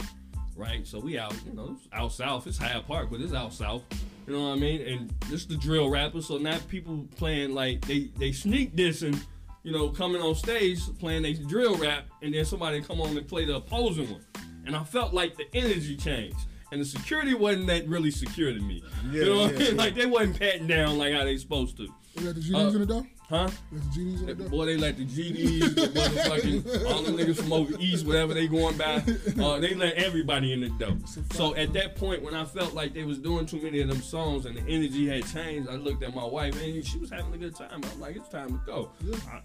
Right, 0.55 0.87
so 0.87 1.01
we 1.01 1.19
out, 1.19 1.35
you 1.47 1.55
know, 1.55 1.77
it's 1.79 1.89
out 1.95 2.13
south. 2.13 2.47
It's 2.47 2.59
Hyde 2.59 2.87
Park, 2.87 3.09
but 3.11 3.23
it's 3.23 3.33
out 3.33 3.55
south. 3.55 3.83
You 4.27 4.35
know 4.35 4.51
what 4.51 4.57
I 4.57 4.61
mean? 4.61 4.87
And 4.87 5.15
this 5.31 5.47
the 5.47 5.57
drill 5.57 5.89
rappers. 5.89 6.27
So 6.27 6.37
now 6.37 6.59
people 6.69 7.09
playing 7.17 7.55
like 7.55 7.87
they 7.87 8.11
they 8.19 8.33
sneak 8.33 8.77
dissing, 8.77 9.19
you 9.63 9.73
know, 9.73 9.89
coming 9.91 10.21
on 10.21 10.35
stage 10.35 10.81
playing 10.99 11.25
a 11.25 11.35
drill 11.35 11.77
rap, 11.77 12.05
and 12.23 12.35
then 12.35 12.45
somebody 12.45 12.81
come 12.81 13.01
on 13.01 13.17
and 13.17 13.29
play 13.29 13.45
the 13.45 13.57
opposing 13.57 14.11
one. 14.11 14.25
And 14.67 14.77
I 14.77 14.85
felt 14.85 15.13
like 15.13 15.37
the 15.37 15.47
energy 15.55 15.97
changed. 15.97 16.37
and 16.73 16.81
the 16.81 16.85
security 16.85 17.35
wasn't 17.35 17.67
that 17.67 17.87
really 17.87 18.11
secure 18.11 18.53
to 18.53 18.61
me. 18.61 18.83
Yeah, 19.11 19.13
you 19.13 19.25
know 19.27 19.41
what 19.43 19.53
yeah, 19.53 19.57
I 19.57 19.61
mean? 19.61 19.77
yeah. 19.77 19.83
Like 19.83 19.95
they 19.95 20.07
wasn't 20.07 20.39
patting 20.39 20.67
down 20.67 20.99
like 20.99 21.13
how 21.15 21.25
they 21.25 21.37
supposed 21.37 21.77
to. 21.77 21.83
You 21.83 22.27
let 22.27 22.35
the 22.35 22.41
GDs 22.41 22.75
in 22.75 22.81
the 22.81 22.87
door? 22.87 23.07
Huh? 23.29 23.49
The 23.71 23.79
GDs 23.99 24.27
the? 24.27 24.49
Boy, 24.51 24.67
they 24.67 24.77
let 24.77 24.99
the 24.99 25.07
GDs, 25.07 25.75
the 25.75 25.87
motherfucking 25.89 26.91
all 26.91 27.03
the 27.03 27.13
niggas 27.13 27.37
from 27.37 27.53
over 27.53 27.75
east, 27.79 28.05
whatever 28.07 28.35
they 28.35 28.47
going 28.47 28.77
by, 28.77 28.97
uh, 29.43 29.59
they 29.59 29.75
let 29.75 29.95
everybody 29.95 30.53
in 30.53 30.61
the 30.61 30.69
dope. 30.71 30.99
So 31.33 31.55
at 31.57 31.73
that 31.73 31.97
point, 31.97 32.23
when 32.23 32.35
I 32.35 32.45
felt 32.45 32.75
like 32.75 32.93
they 32.93 33.05
was 33.05 33.19
doing 33.19 33.47
too 33.47 33.61
many 33.63 33.81
of 33.81 33.89
them 33.89 34.03
songs 34.03 34.45
and 34.45 34.57
the 34.57 34.61
energy 34.63 35.09
had 35.09 35.27
changed, 35.33 35.71
I 35.71 35.77
looked 35.77 36.03
at 36.03 36.15
my 36.15 36.25
wife 36.25 36.61
and 36.63 36.85
she 36.85 36.99
was 36.99 37.11
having 37.11 37.33
a 37.33 37.39
good 37.39 37.57
time. 37.57 37.81
I'm 37.83 38.01
like, 38.01 38.17
it's 38.17 38.29
time 38.29 38.49
to 38.51 38.61
go. 38.67 38.91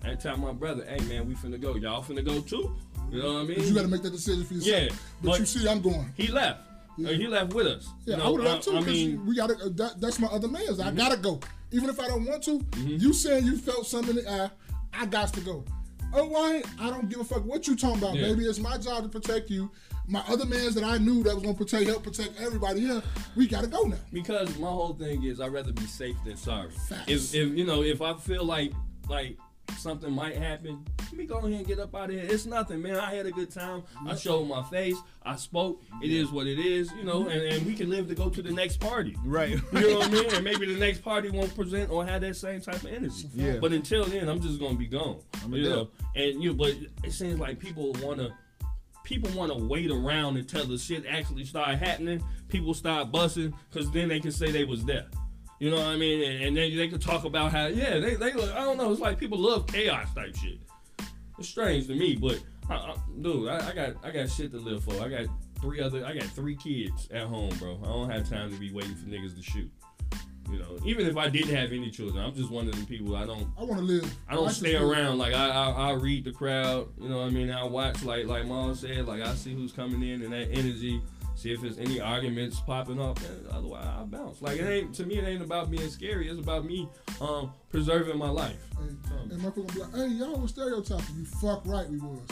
I, 0.04 0.12
I 0.12 0.16
tell 0.16 0.36
my 0.38 0.52
brother, 0.52 0.86
hey 0.86 1.04
man, 1.06 1.28
we 1.28 1.36
finna 1.36 1.60
go. 1.60 1.76
Y'all 1.76 2.04
finna 2.04 2.26
go 2.26 2.42
too? 2.42 2.76
You 3.10 3.22
know 3.22 3.36
what 3.36 3.40
I 3.40 3.44
mean? 3.46 3.56
But 3.58 3.66
you 3.68 3.74
got 3.74 3.84
to 3.84 3.88
make 3.88 4.02
that 4.02 4.12
decision 4.12 4.44
for 4.44 4.56
yourself. 4.56 4.82
Yeah, 4.82 4.90
but, 5.22 5.30
but- 5.30 5.40
you 5.40 5.46
see, 5.46 5.68
I'm 5.68 5.82
going. 5.82 6.12
he 6.18 6.28
left. 6.28 6.62
Uh, 7.00 7.10
he 7.10 7.28
left 7.28 7.54
with 7.54 7.68
us. 7.68 7.88
Yeah, 8.06 8.18
you 8.18 8.24
I 8.24 8.28
would 8.30 8.42
have 8.42 8.54
left 8.54 8.64
too. 8.66 8.76
I, 8.76 8.82
mean, 8.82 9.26
we 9.26 9.36
got 9.36 9.50
to. 9.50 9.70
That, 9.70 10.02
that's 10.02 10.18
my 10.20 10.28
other 10.30 10.48
man's. 10.48 10.80
I 10.80 10.90
gotta 10.92 11.16
go, 11.16 11.40
even 11.72 11.90
if 11.90 12.00
I 12.00 12.08
don't 12.08 12.26
want 12.26 12.44
to. 12.44 12.60
Mm-hmm. 12.60 12.98
You 12.98 13.14
saying 13.14 13.46
you 13.46 13.58
felt 13.58 13.88
something 13.88 14.18
in 14.18 14.24
the 14.24 14.32
air, 14.32 14.52
I 14.94 15.06
got 15.06 15.34
to 15.34 15.42
go. 15.42 15.64
Oh, 16.14 16.26
why? 16.26 16.64
I 16.80 16.90
don't 16.90 17.10
give 17.10 17.20
a 17.20 17.24
fuck 17.24 17.44
what 17.46 17.68
you 17.68 17.76
talking 17.76 17.98
about, 17.98 18.16
Yeah. 18.16 18.28
baby. 18.30 18.46
It's 18.46 18.60
my 18.60 18.78
job 18.78 19.04
to 19.04 19.10
protect 19.10 19.50
you. 19.50 19.70
My 20.08 20.24
other 20.30 20.46
man's 20.46 20.74
that 20.76 20.86
I 20.86 20.98
knew 21.00 21.22
that 21.24 21.34
was 21.36 21.44
gonna 21.44 21.54
protect, 21.58 21.86
help 21.86 22.04
protect 22.04 22.40
everybody 22.40 22.80
here. 22.80 23.04
We 23.36 23.46
gotta 23.46 23.68
go 23.68 23.84
now. 23.84 23.98
because 24.14 24.58
my 24.58 24.70
whole 24.70 24.94
thing 24.94 25.24
is 25.26 25.42
I'd 25.42 25.52
rather 25.52 25.74
be 25.74 25.86
safe 25.86 26.16
than 26.24 26.38
sorry. 26.38 26.72
Facts. 26.72 27.12
If, 27.12 27.36
if 27.36 27.50
you 27.58 27.66
know, 27.66 27.84
if 27.84 28.02
I 28.02 28.14
feel 28.14 28.46
like 28.46 28.72
like 29.10 29.38
something 29.78 30.12
might 30.12 30.36
happen, 30.36 30.86
let 31.00 31.14
me 31.14 31.26
go 31.26 31.38
ahead 31.38 31.52
and 31.52 31.66
get 31.66 31.80
up 31.80 31.96
out 31.96 32.10
of 32.10 32.16
here. 32.16 32.26
It's 32.28 32.46
nothing, 32.46 32.82
man. 32.82 32.98
I 32.98 33.16
had 33.16 33.26
a 33.26 33.32
good 33.32 33.52
time. 33.52 33.84
I 34.00 34.10
mm-hmm. 34.10 34.18
showed 34.18 34.46
my 34.46 34.64
face. 34.64 34.98
I 35.24 35.36
spoke. 35.36 35.82
It 36.02 36.12
is 36.12 36.32
what 36.32 36.48
it 36.48 36.60
is, 36.60 36.92
you 36.94 37.04
know, 37.04 37.28
and, 37.28 37.42
and 37.42 37.66
we 37.66 37.76
can 37.76 37.90
live 37.90 38.08
to 38.10 38.16
go 38.16 38.30
to 38.30 38.42
the 38.42 38.52
next 38.52 38.80
party. 38.80 39.16
Right. 39.24 39.50
You 39.50 39.80
know 39.80 40.00
what 40.00 40.08
I 40.08 40.12
mean? 40.12 40.24
And 40.38 40.44
maybe 40.44 40.72
the 40.72 40.80
next 40.80 41.00
party 41.00 41.30
won't 41.30 41.56
present 41.56 41.90
or 41.90 42.06
have 42.06 42.22
that 42.22 42.36
same 42.36 42.62
type 42.62 42.84
of 42.84 42.88
energy. 42.88 43.30
Yeah. 43.34 43.58
But 43.60 43.72
until 43.72 44.06
then, 44.06 44.28
I'm 44.28 44.42
just 44.42 44.60
gonna 44.60 44.76
be 44.76 44.88
gone. 44.88 45.20
I'm 45.44 45.54
you 45.54 45.70
know, 45.70 45.90
and 46.16 46.44
you. 46.44 46.54
But 46.54 46.76
it 47.04 47.12
seems 47.12 47.40
like 47.40 47.60
people 47.60 47.96
wanna. 48.02 48.38
People 49.04 49.32
want 49.32 49.54
to 49.54 49.58
wait 49.58 49.90
around 49.90 50.36
until 50.36 50.66
the 50.66 50.78
shit 50.78 51.06
actually 51.10 51.46
start 51.46 51.78
happening. 51.78 52.22
People 52.50 52.74
start 52.74 53.10
busting 53.10 53.54
because 53.72 53.90
then 53.92 54.10
they 54.10 54.20
can 54.20 54.34
say 54.34 54.52
they 54.52 54.66
was 54.66 54.84
there. 54.84 55.06
You 55.60 55.72
know 55.72 55.78
what 55.78 55.88
I 55.88 55.96
mean? 55.96 56.22
And, 56.24 56.44
and 56.44 56.58
then 56.58 56.76
they 56.76 56.88
can 56.88 57.00
talk 57.00 57.24
about 57.24 57.52
how 57.52 57.68
yeah 57.68 58.00
they 58.00 58.16
they 58.16 58.32
I 58.32 58.64
don't 58.64 58.78
know. 58.78 58.92
It's 58.92 59.02
like 59.02 59.18
people 59.18 59.40
love 59.40 59.68
chaos 59.68 60.14
type 60.14 60.36
shit. 60.36 60.60
It's 61.40 61.50
strange 61.50 61.88
to 61.88 61.96
me, 61.96 62.16
but 62.16 62.42
I, 62.70 62.76
I, 62.76 62.96
dude, 63.22 63.48
I, 63.48 63.70
I 63.70 63.74
got 63.74 63.94
I 64.04 64.12
got 64.12 64.30
shit 64.30 64.52
to 64.52 64.58
live 64.58 64.84
for. 64.84 65.02
I 65.02 65.10
got 65.10 65.26
three 65.60 65.82
other 65.82 66.06
I 66.06 66.14
got 66.14 66.26
three 66.26 66.56
kids 66.56 67.08
at 67.12 67.24
home, 67.24 67.50
bro. 67.58 67.80
I 67.84 67.88
don't 67.88 68.10
have 68.10 68.30
time 68.30 68.52
to 68.52 68.60
be 68.60 68.72
waiting 68.72 68.96
for 68.96 69.08
niggas 69.08 69.36
to 69.36 69.44
shoot. 69.44 69.72
You 70.50 70.60
know, 70.60 70.78
even 70.86 71.06
if 71.06 71.18
I 71.18 71.28
didn't 71.28 71.54
have 71.56 71.74
any 71.74 71.92
children, 71.92 72.24
I'm 72.24 72.34
just 72.34 72.50
one 72.50 72.68
of 72.68 72.76
them 72.76 72.86
people. 72.86 73.16
I 73.18 73.26
don't 73.26 73.48
I 73.58 73.64
want 73.64 73.80
to 73.80 73.86
live. 73.86 74.16
I 74.30 74.36
don't 74.36 74.50
stay 74.50 74.76
around. 74.76 75.18
Like 75.18 75.34
I, 75.34 75.50
I, 75.50 75.90
I 75.90 75.92
read 75.94 76.24
the 76.24 76.32
crowd. 76.32 76.88
You 77.02 77.10
know 77.10 77.18
what 77.18 77.26
I 77.26 77.30
mean? 77.32 77.52
I 77.52 77.64
watch 77.64 78.04
like 78.04 78.28
like 78.28 78.46
Mom 78.46 78.74
said. 78.76 79.08
Like 79.08 79.22
I 79.22 79.34
see 79.34 79.54
who's 79.54 79.74
coming 79.74 80.02
in 80.08 80.22
and 80.22 80.32
that 80.32 80.50
energy. 80.52 81.02
See 81.38 81.54
if 81.54 81.62
there's 81.62 81.78
any 81.78 82.02
arguments 82.02 82.60
popping 82.60 83.00
up. 83.00 83.20
And 83.20 83.48
otherwise, 83.50 83.86
I 83.86 84.04
bounce. 84.06 84.42
Like 84.42 84.58
it 84.58 84.68
ain't 84.68 84.96
to 84.96 85.06
me. 85.06 85.20
It 85.20 85.28
ain't 85.28 85.44
about 85.44 85.70
being 85.70 85.88
scary. 85.88 86.28
It's 86.30 86.40
about 86.40 86.66
me 86.66 86.90
um 87.22 87.54
preserving 87.70 88.18
my 88.18 88.30
life. 88.30 88.58
Hey, 88.76 88.88
and 89.30 89.42
motherfucker 89.42 89.74
be 89.74 89.80
like, 89.82 89.96
hey, 89.96 90.08
y'all 90.16 90.40
was 90.40 90.50
stereotyping. 90.50 91.16
You 91.16 91.26
fuck 91.26 91.62
right, 91.68 91.88
we 91.88 92.00
was. 92.00 92.28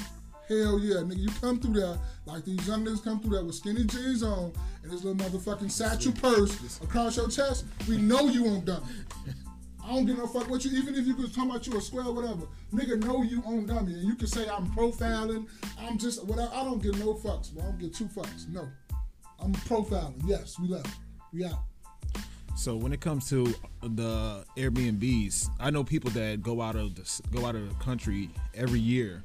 Hell 0.49 0.79
yeah, 0.79 0.97
nigga, 0.97 1.19
you 1.19 1.29
come 1.39 1.59
through 1.59 1.73
there 1.73 1.97
like 2.25 2.45
these 2.45 2.67
young 2.67 2.83
niggas 2.83 3.03
come 3.03 3.19
through 3.19 3.31
there 3.31 3.43
with 3.43 3.55
skinny 3.55 3.83
jeans 3.83 4.21
on 4.23 4.53
and 4.83 4.91
this 4.91 5.03
little 5.03 5.15
motherfucking 5.15 5.71
satchel 5.71 6.11
purse 6.13 6.79
across 6.81 7.17
your 7.17 7.29
chest. 7.29 7.65
We 7.87 7.97
know 7.97 8.27
you 8.27 8.47
on 8.47 8.65
dummy. 8.65 8.85
I 9.83 9.93
don't 9.93 10.05
give 10.05 10.17
no 10.17 10.25
fuck 10.25 10.49
what 10.49 10.65
you, 10.65 10.71
even 10.77 10.95
if 10.95 11.05
you 11.05 11.13
could 11.13 11.33
talk 11.33 11.45
about 11.45 11.67
you 11.67 11.77
a 11.77 11.81
square 11.81 12.05
or 12.05 12.13
whatever. 12.13 12.47
Nigga 12.73 13.03
know 13.03 13.21
you 13.21 13.43
on 13.45 13.67
dummy. 13.67 13.93
And 13.93 14.03
you 14.03 14.15
can 14.15 14.25
say 14.25 14.49
I'm 14.49 14.67
profiling, 14.71 15.47
I'm 15.79 15.99
just, 15.99 16.25
whatever. 16.25 16.51
I 16.55 16.63
don't 16.63 16.81
give 16.81 16.97
no 16.97 17.13
fucks, 17.13 17.53
bro. 17.53 17.63
I 17.63 17.65
don't 17.67 17.79
give 17.79 17.93
two 17.93 18.05
fucks. 18.05 18.49
No. 18.49 18.67
I'm 19.45 19.53
profiling. 19.53 20.15
Yes, 20.25 20.57
we 20.59 20.67
left. 20.67 20.89
We 21.31 21.45
out. 21.45 21.59
So 22.57 22.75
when 22.75 22.91
it 22.93 22.99
comes 22.99 23.29
to 23.29 23.53
the 23.83 24.43
Airbnbs, 24.57 25.49
I 25.59 25.69
know 25.69 25.83
people 25.83 26.09
that 26.11 26.41
go 26.41 26.61
out 26.61 26.75
of 26.75 26.95
the 26.95 27.21
go 27.31 27.45
out 27.45 27.53
of 27.55 27.69
the 27.69 27.75
country 27.83 28.29
every 28.55 28.79
year, 28.79 29.23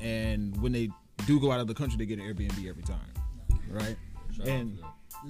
and 0.00 0.56
when 0.62 0.72
they 0.72 0.88
do 1.26 1.38
go 1.38 1.52
out 1.52 1.60
of 1.60 1.66
the 1.66 1.74
country, 1.74 1.98
they 1.98 2.06
get 2.06 2.18
an 2.18 2.24
Airbnb 2.24 2.66
every 2.66 2.82
time, 2.82 3.12
right? 3.68 3.96
Shout 4.34 4.48
And 4.48 4.78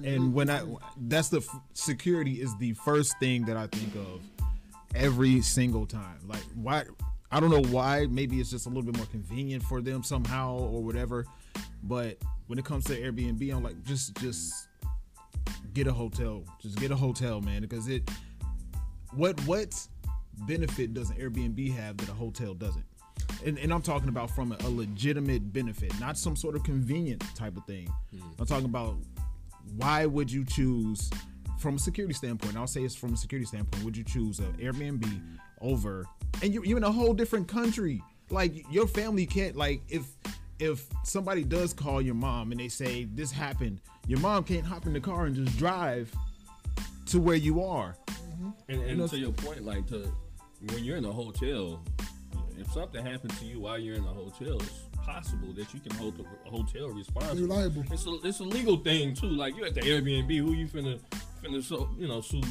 and 0.05 0.33
when 0.33 0.49
I 0.49 0.61
that's 1.01 1.27
the 1.27 1.45
security 1.73 2.35
is 2.35 2.55
the 2.59 2.73
first 2.73 3.19
thing 3.19 3.43
that 3.45 3.57
I 3.57 3.67
think 3.67 3.93
of 3.95 4.21
every 4.95 5.41
single 5.41 5.85
time. 5.85 6.19
Like 6.25 6.43
why 6.55 6.85
I 7.29 7.41
don't 7.41 7.49
know 7.49 7.63
why. 7.71 8.05
Maybe 8.05 8.39
it's 8.39 8.51
just 8.51 8.67
a 8.67 8.69
little 8.69 8.83
bit 8.83 8.95
more 8.95 9.07
convenient 9.07 9.63
for 9.63 9.81
them 9.81 10.01
somehow 10.01 10.57
or 10.59 10.81
whatever. 10.81 11.25
But 11.83 12.17
when 12.47 12.57
it 12.57 12.65
comes 12.65 12.85
to 12.85 12.99
Airbnb, 12.99 13.53
I'm 13.53 13.63
like 13.63 13.81
just 13.83 14.15
just 14.17 14.67
get 15.73 15.87
a 15.87 15.93
hotel. 15.93 16.43
Just 16.61 16.79
get 16.79 16.91
a 16.91 16.95
hotel, 16.95 17.41
man, 17.41 17.61
because 17.61 17.87
it 17.87 18.09
what 19.13 19.39
what 19.41 19.75
benefit 20.47 20.93
does 20.93 21.09
an 21.09 21.17
Airbnb 21.17 21.75
have 21.75 21.97
that 21.97 22.09
a 22.09 22.13
hotel 22.13 22.53
doesn't? 22.53 22.85
And, 23.45 23.57
and 23.59 23.71
I'm 23.71 23.81
talking 23.81 24.09
about 24.09 24.31
from 24.31 24.51
a, 24.51 24.57
a 24.65 24.69
legitimate 24.69 25.53
benefit, 25.53 25.97
not 25.99 26.17
some 26.17 26.35
sort 26.35 26.55
of 26.55 26.63
convenient 26.63 27.23
type 27.35 27.55
of 27.57 27.65
thing. 27.65 27.87
Hmm. 28.11 28.21
I'm 28.39 28.45
talking 28.45 28.65
about 28.65 28.95
why 29.75 30.05
would 30.05 30.31
you 30.31 30.45
choose 30.45 31.09
from 31.59 31.75
a 31.75 31.79
security 31.79 32.13
standpoint 32.13 32.55
i'll 32.55 32.67
say 32.67 32.83
it's 32.83 32.95
from 32.95 33.13
a 33.13 33.17
security 33.17 33.45
standpoint 33.45 33.83
would 33.83 33.97
you 33.97 34.03
choose 34.03 34.39
an 34.39 34.53
airbnb 34.53 35.21
over 35.61 36.05
and 36.41 36.53
you're, 36.53 36.63
you're 36.63 36.77
in 36.77 36.83
a 36.83 36.91
whole 36.91 37.13
different 37.13 37.47
country 37.47 38.01
like 38.29 38.63
your 38.71 38.87
family 38.87 39.25
can't 39.25 39.55
like 39.55 39.81
if 39.89 40.05
if 40.59 40.87
somebody 41.03 41.43
does 41.43 41.73
call 41.73 42.01
your 42.01 42.15
mom 42.15 42.51
and 42.51 42.59
they 42.59 42.67
say 42.67 43.05
this 43.05 43.31
happened 43.31 43.79
your 44.07 44.19
mom 44.19 44.43
can't 44.43 44.65
hop 44.65 44.85
in 44.85 44.93
the 44.93 44.99
car 44.99 45.25
and 45.25 45.35
just 45.35 45.57
drive 45.57 46.11
to 47.05 47.19
where 47.19 47.35
you 47.35 47.63
are 47.63 47.95
mm-hmm. 48.09 48.49
And, 48.69 48.83
and 48.83 48.97
know, 48.99 49.07
to 49.07 49.17
your 49.17 49.31
point, 49.31 49.65
like 49.65 49.87
to 49.87 50.11
when 50.71 50.83
you're 50.83 50.97
in 50.97 51.05
a 51.05 51.11
hotel, 51.11 51.83
if 52.57 52.71
something 52.71 53.05
happens 53.05 53.37
to 53.39 53.45
you 53.45 53.59
while 53.59 53.77
you're 53.77 53.95
in 53.95 54.03
a 54.03 54.13
hotel, 54.13 54.55
it's 54.55 54.81
possible 55.05 55.53
that 55.53 55.73
you 55.73 55.79
can 55.79 55.95
hold 55.95 56.17
the 56.17 56.25
hotel 56.49 56.89
responsible. 56.89 57.37
You're 57.39 57.47
liable. 57.47 57.83
It's 57.91 58.05
a 58.05 58.19
it's 58.23 58.39
a 58.39 58.43
legal 58.43 58.77
thing 58.77 59.13
too. 59.13 59.27
Like 59.27 59.55
you 59.55 59.65
at 59.65 59.75
the 59.75 59.81
Airbnb, 59.81 60.37
who 60.37 60.53
you 60.53 60.67
finna 60.67 60.99
finna 61.43 61.63
so 61.63 61.89
you 61.97 62.07
know 62.07 62.21
sue 62.21 62.41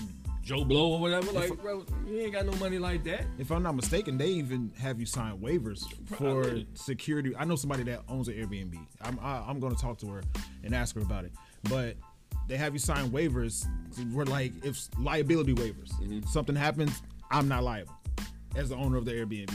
Joe 0.46 0.64
Blow 0.64 0.92
or 0.92 1.00
whatever? 1.00 1.32
Like 1.32 1.60
bro, 1.60 1.84
you 2.06 2.20
ain't 2.20 2.32
got 2.32 2.46
no 2.46 2.52
money 2.52 2.78
like 2.78 3.02
that. 3.04 3.24
if 3.36 3.50
i'm 3.50 3.64
not 3.64 3.74
mistaken 3.74 4.16
they 4.16 4.28
even 4.28 4.70
have 4.78 5.00
you 5.00 5.06
sign 5.06 5.36
waivers 5.38 5.82
for 6.06 6.14
Probably. 6.44 6.66
security 6.74 7.34
i 7.36 7.44
know 7.44 7.56
somebody 7.56 7.82
that 7.82 8.02
owns 8.08 8.28
an 8.28 8.34
airbnb 8.34 8.78
i'm 9.02 9.18
I, 9.20 9.42
i'm 9.48 9.58
going 9.58 9.74
to 9.74 9.80
talk 9.82 9.98
to 9.98 10.06
her 10.06 10.22
and 10.62 10.72
ask 10.72 10.94
her 10.94 11.00
about 11.00 11.24
it 11.24 11.32
but 11.64 11.96
they 12.46 12.56
have 12.56 12.72
you 12.74 12.78
sign 12.78 13.10
waivers 13.10 13.66
where 14.12 14.24
like 14.24 14.52
if 14.64 14.86
liability 15.00 15.52
waivers 15.54 15.90
something 16.28 16.54
happens 16.54 17.02
i'm 17.32 17.48
not 17.48 17.64
liable 17.64 17.94
as 18.54 18.68
the 18.68 18.76
owner 18.76 18.98
of 18.98 19.04
the 19.04 19.12
airbnb 19.12 19.52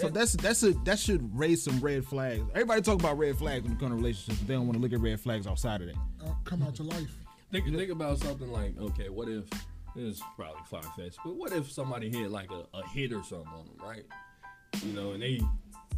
so 0.00 0.08
that's 0.08 0.34
that's 0.34 0.62
a 0.62 0.72
that 0.84 1.00
should 1.00 1.36
raise 1.36 1.62
some 1.64 1.80
red 1.80 2.04
flags 2.06 2.44
everybody 2.52 2.80
talk 2.80 3.00
about 3.00 3.18
red 3.18 3.36
flags 3.36 3.64
when 3.64 3.72
it 3.72 3.80
comes 3.80 3.90
to 3.90 3.96
relationships 3.96 4.38
but 4.38 4.46
they 4.46 4.54
don't 4.54 4.66
want 4.68 4.76
to 4.76 4.82
look 4.82 4.92
at 4.92 5.00
red 5.00 5.18
flags 5.20 5.48
outside 5.48 5.80
of 5.80 5.88
that 5.88 5.96
Uh, 6.24 6.32
come 6.44 6.62
out 6.62 6.74
to 6.76 6.84
life. 6.84 7.10
Think, 7.52 7.72
think 7.74 7.90
about 7.92 8.18
something 8.18 8.50
like, 8.50 8.74
okay, 8.80 9.08
what 9.08 9.28
if 9.28 9.44
is 9.98 10.22
probably 10.36 10.62
far 10.70 10.82
fetched, 10.96 11.18
but 11.24 11.36
what 11.36 11.52
if 11.52 11.70
somebody 11.70 12.10
hit 12.10 12.30
like 12.30 12.50
a, 12.50 12.64
a 12.76 12.86
hit 12.88 13.12
or 13.12 13.22
something 13.22 13.48
on 13.48 13.66
them, 13.66 13.76
right? 13.82 14.04
You 14.84 14.92
know, 14.92 15.12
and 15.12 15.22
they 15.22 15.40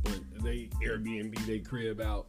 but 0.05 0.21
they 0.43 0.69
Airbnb 0.83 1.45
they 1.47 1.59
crib 1.59 2.01
out. 2.01 2.29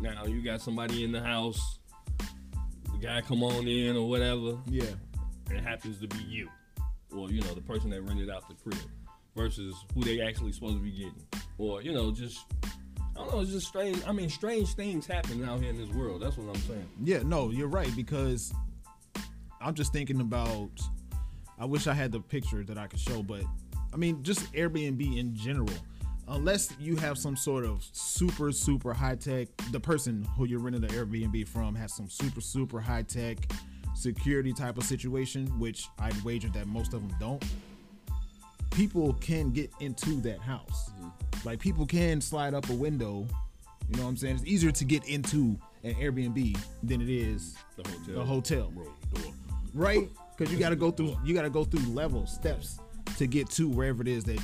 Now 0.00 0.24
you 0.24 0.42
got 0.42 0.60
somebody 0.60 1.04
in 1.04 1.12
the 1.12 1.20
house, 1.20 1.78
the 2.18 2.98
guy 3.00 3.20
come 3.20 3.42
on 3.42 3.68
in 3.68 3.96
or 3.96 4.08
whatever, 4.08 4.58
yeah 4.68 4.86
and 5.50 5.58
it 5.58 5.64
happens 5.64 5.98
to 6.00 6.06
be 6.06 6.22
you, 6.24 6.48
or 7.14 7.30
you 7.30 7.40
know 7.42 7.54
the 7.54 7.60
person 7.60 7.90
that 7.90 8.02
rented 8.02 8.30
out 8.30 8.48
the 8.48 8.54
crib, 8.54 8.80
versus 9.36 9.74
who 9.94 10.02
they 10.02 10.20
actually 10.20 10.52
supposed 10.52 10.76
to 10.76 10.82
be 10.82 10.92
getting, 10.92 11.24
or 11.58 11.82
you 11.82 11.92
know 11.92 12.10
just. 12.10 12.40
I 13.16 13.24
don't 13.24 13.34
know. 13.34 13.40
It's 13.40 13.50
just 13.50 13.66
strange. 13.66 14.02
I 14.06 14.12
mean, 14.12 14.30
strange 14.30 14.72
things 14.74 15.06
happen 15.06 15.44
out 15.44 15.60
here 15.60 15.68
in 15.68 15.76
this 15.76 15.90
world. 15.90 16.22
That's 16.22 16.38
what 16.38 16.56
I'm 16.56 16.62
saying. 16.62 16.88
Yeah, 17.04 17.18
no, 17.22 17.50
you're 17.50 17.68
right 17.68 17.94
because 17.94 18.50
I'm 19.60 19.74
just 19.74 19.92
thinking 19.92 20.20
about. 20.20 20.70
I 21.58 21.66
wish 21.66 21.86
I 21.86 21.92
had 21.92 22.10
the 22.10 22.20
picture 22.20 22.64
that 22.64 22.78
I 22.78 22.86
could 22.86 23.00
show, 23.00 23.22
but 23.22 23.42
I 23.92 23.96
mean, 23.96 24.22
just 24.22 24.50
Airbnb 24.54 25.18
in 25.18 25.34
general. 25.34 25.68
Unless 26.28 26.74
you 26.78 26.96
have 26.96 27.18
some 27.18 27.36
sort 27.36 27.64
of 27.64 27.84
super, 27.92 28.52
super 28.52 28.94
high 28.94 29.16
tech, 29.16 29.48
the 29.72 29.80
person 29.80 30.24
who 30.36 30.44
you're 30.46 30.60
renting 30.60 30.80
the 30.80 30.88
Airbnb 30.88 31.46
from 31.48 31.74
has 31.74 31.92
some 31.92 32.08
super, 32.08 32.40
super 32.40 32.80
high 32.80 33.02
tech 33.02 33.36
security 33.94 34.52
type 34.52 34.78
of 34.78 34.84
situation, 34.84 35.46
which 35.58 35.86
I'd 35.98 36.18
wager 36.22 36.48
that 36.50 36.66
most 36.66 36.94
of 36.94 37.06
them 37.06 37.14
don't. 37.18 37.44
People 38.70 39.14
can 39.14 39.50
get 39.50 39.70
into 39.80 40.20
that 40.22 40.38
house. 40.38 40.90
Mm-hmm. 40.92 41.48
Like 41.48 41.58
people 41.58 41.84
can 41.84 42.20
slide 42.20 42.54
up 42.54 42.70
a 42.70 42.74
window. 42.74 43.26
You 43.88 43.96
know 43.96 44.04
what 44.04 44.10
I'm 44.10 44.16
saying? 44.16 44.36
It's 44.36 44.44
easier 44.46 44.70
to 44.70 44.84
get 44.84 45.08
into 45.08 45.58
an 45.82 45.94
Airbnb 45.94 46.56
than 46.84 47.00
it 47.00 47.08
is 47.10 47.56
The 47.76 47.88
hotel. 47.90 48.20
a 48.20 48.24
hotel, 48.24 48.70
door. 48.70 49.32
Right? 49.74 50.08
Because 50.36 50.52
you 50.52 50.58
got 50.58 50.70
to 50.70 50.76
go 50.76 50.90
through 50.90 51.16
you 51.24 51.34
got 51.34 51.42
to 51.42 51.50
go 51.50 51.64
through 51.64 51.92
levels, 51.92 52.32
steps 52.32 52.78
to 53.18 53.26
get 53.26 53.50
to 53.50 53.68
wherever 53.68 54.02
it 54.02 54.08
is 54.08 54.24
that 54.24 54.40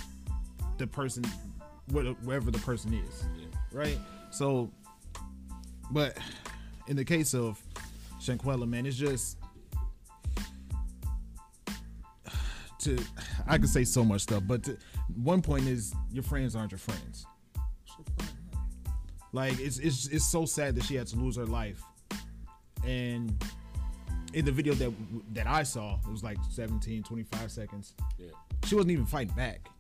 the 0.79 0.87
person, 0.87 1.25
where- 1.91 2.05
wherever 2.25 2.51
the 2.51 2.59
person 2.59 2.93
is, 2.93 3.25
Yeah. 3.39 3.47
right? 3.73 3.99
So, 4.31 4.71
but 5.91 6.19
in 6.89 6.97
the 6.97 7.05
case 7.05 7.33
of 7.35 7.63
Shanquella, 8.21 8.69
man, 8.69 8.85
it's 8.87 8.97
just 8.97 9.39
to 12.81 12.99
I 13.47 13.59
could 13.59 13.69
say 13.69 13.85
so 13.85 14.05
much 14.05 14.23
stuff, 14.23 14.43
but 14.47 14.65
to, 14.65 14.77
one 15.15 15.41
point 15.43 15.67
is 15.67 15.95
your 16.13 16.23
friends 16.25 16.55
aren't 16.55 16.73
your 16.73 16.79
friends. 16.79 17.25
So 17.87 18.05
fine, 18.19 18.27
man. 18.53 18.63
Like 19.33 19.59
it's 19.61 19.79
it's 19.79 20.09
it's 20.09 20.27
so 20.27 20.45
sad 20.45 20.75
that 20.75 20.85
she 20.85 20.95
had 20.97 21.07
to 21.09 21.17
lose 21.17 21.37
her 21.37 21.47
life. 21.47 21.81
And 22.85 23.35
in 24.37 24.45
the 24.45 24.53
video 24.53 24.75
that 24.75 24.93
that 25.33 25.47
I 25.47 25.63
saw, 25.63 25.99
it 26.07 26.11
was 26.13 26.23
like 26.23 26.37
17, 26.51 27.03
25 27.03 27.51
seconds. 27.51 27.95
Yeah. 28.19 28.29
She 28.67 28.75
wasn't 28.75 28.93
even 28.93 29.07
fighting 29.07 29.35
back. 29.35 29.71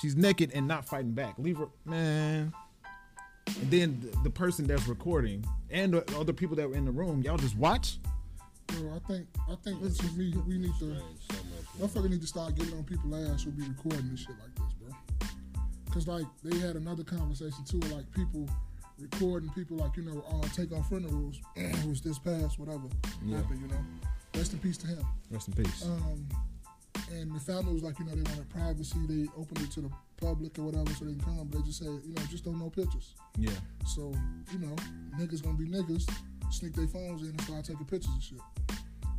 She's 0.00 0.14
naked 0.14 0.52
and 0.54 0.68
not 0.68 0.84
fighting 0.84 1.12
back. 1.12 1.38
Leave 1.38 1.56
her, 1.56 1.68
man. 1.86 2.52
And 3.62 3.70
then 3.70 4.00
the, 4.00 4.24
the 4.24 4.30
person 4.30 4.66
that's 4.66 4.86
recording 4.86 5.44
and 5.70 5.94
the 5.94 6.18
other 6.18 6.34
people 6.34 6.56
that 6.56 6.68
were 6.68 6.76
in 6.76 6.84
the 6.84 6.90
room, 6.90 7.22
y'all 7.22 7.38
just 7.38 7.56
watch. 7.56 7.98
Bro, 8.66 8.94
I 8.94 8.98
think 9.08 9.26
I 9.50 9.54
think 9.64 9.82
this 9.82 9.98
is 10.00 10.14
me. 10.14 10.34
We 10.46 10.58
need 10.58 10.74
to. 10.78 10.94
Strange, 10.94 11.02
so 11.30 11.36
much. 11.80 11.90
Motherfucker 11.90 12.10
need 12.10 12.20
to 12.20 12.26
start 12.26 12.54
getting 12.54 12.74
on 12.74 12.84
people's 12.84 13.30
ass 13.30 13.44
who 13.44 13.50
be 13.50 13.62
recording 13.62 14.10
this 14.10 14.20
shit 14.20 14.36
like 14.42 14.54
this, 14.54 14.74
bro. 14.74 15.28
Cause 15.90 16.06
like 16.06 16.26
they 16.44 16.58
had 16.58 16.76
another 16.76 17.02
conversation 17.02 17.64
too, 17.64 17.80
like 17.94 18.04
people 18.12 18.46
recording 18.98 19.50
people 19.50 19.76
like 19.76 19.96
you 19.96 20.02
know 20.02 20.24
uh, 20.30 20.46
Takeoff 20.48 20.88
funerals, 20.88 21.40
was 21.86 22.00
this 22.00 22.18
past 22.18 22.58
whatever 22.58 22.88
Yeah. 23.24 23.36
happened, 23.38 23.60
you 23.62 23.68
know. 23.68 23.84
Rest 24.34 24.52
in 24.52 24.58
peace 24.58 24.76
to 24.78 24.86
him. 24.86 25.04
Rest 25.30 25.48
in 25.48 25.54
peace. 25.54 25.84
Um, 25.84 26.28
and 27.12 27.34
the 27.34 27.40
family 27.40 27.72
was 27.72 27.82
like, 27.82 27.98
you 27.98 28.04
know, 28.04 28.14
they 28.14 28.22
wanted 28.22 28.48
privacy. 28.50 28.98
They 29.08 29.26
opened 29.36 29.60
it 29.62 29.70
to 29.72 29.80
the 29.82 29.90
public 30.20 30.58
or 30.58 30.64
whatever, 30.64 30.90
so 30.94 31.04
they 31.06 31.12
can 31.12 31.20
come. 31.22 31.48
But 31.50 31.58
they 31.58 31.64
just 31.64 31.78
said, 31.78 31.86
you 32.04 32.12
know, 32.14 32.22
just 32.30 32.44
don't 32.44 32.58
know 32.58 32.70
pictures. 32.70 33.14
yeah. 33.38 33.50
So 33.86 34.12
you 34.52 34.58
know, 34.58 34.74
niggas 35.18 35.42
gonna 35.42 35.56
be 35.56 35.66
niggas, 35.66 36.08
sneak 36.50 36.74
their 36.74 36.88
phones 36.88 37.22
in 37.22 37.28
and 37.28 37.40
start 37.42 37.64
taking 37.64 37.86
pictures 37.86 38.12
and 38.12 38.22
shit. 38.22 38.40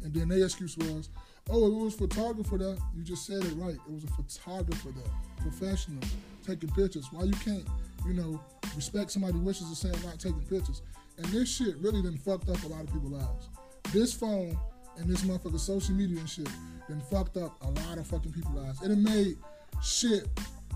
And 0.03 0.13
then 0.13 0.29
their 0.29 0.45
excuse 0.45 0.77
was, 0.77 1.09
oh, 1.49 1.65
it 1.67 1.73
was 1.83 1.93
photographer 1.95 2.57
that. 2.57 2.79
You 2.95 3.03
just 3.03 3.25
said 3.25 3.43
it 3.43 3.53
right. 3.57 3.75
It 3.75 3.91
was 3.91 4.03
a 4.05 4.07
photographer 4.07 4.91
that, 4.91 5.09
professional, 5.41 6.01
taking 6.45 6.69
pictures. 6.69 7.07
Why 7.11 7.23
you 7.23 7.33
can't, 7.33 7.65
you 8.05 8.13
know, 8.13 8.41
respect 8.75 9.11
somebody's 9.11 9.41
wishes 9.41 9.67
and 9.67 9.77
saying 9.77 9.95
not 10.05 10.19
taking 10.19 10.41
pictures? 10.41 10.81
And 11.17 11.25
this 11.27 11.53
shit 11.53 11.77
really 11.77 12.01
done 12.01 12.17
fucked 12.17 12.49
up 12.49 12.63
a 12.63 12.67
lot 12.67 12.81
of 12.81 12.93
people's 12.93 13.13
lives. 13.13 13.49
This 13.91 14.13
phone 14.13 14.57
and 14.97 15.09
this 15.09 15.21
motherfucker 15.21 15.59
social 15.59 15.95
media 15.95 16.19
and 16.19 16.29
shit 16.29 16.49
done 16.87 17.01
fucked 17.11 17.37
up 17.37 17.61
a 17.63 17.69
lot 17.69 17.97
of 17.97 18.07
fucking 18.07 18.31
people's 18.31 18.55
lives. 18.55 18.81
And 18.81 18.91
it 18.91 18.97
made 18.97 19.37
shit 19.81 20.27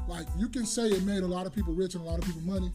like 0.08 0.28
you 0.38 0.50
can 0.50 0.66
say 0.66 0.88
it 0.88 1.04
made 1.04 1.24
a 1.24 1.28
lot 1.28 1.46
of 1.46 1.54
people 1.54 1.74
rich 1.74 1.96
and 1.96 2.04
a 2.04 2.08
lot 2.08 2.20
of 2.20 2.26
people 2.26 2.42
money, 2.42 2.72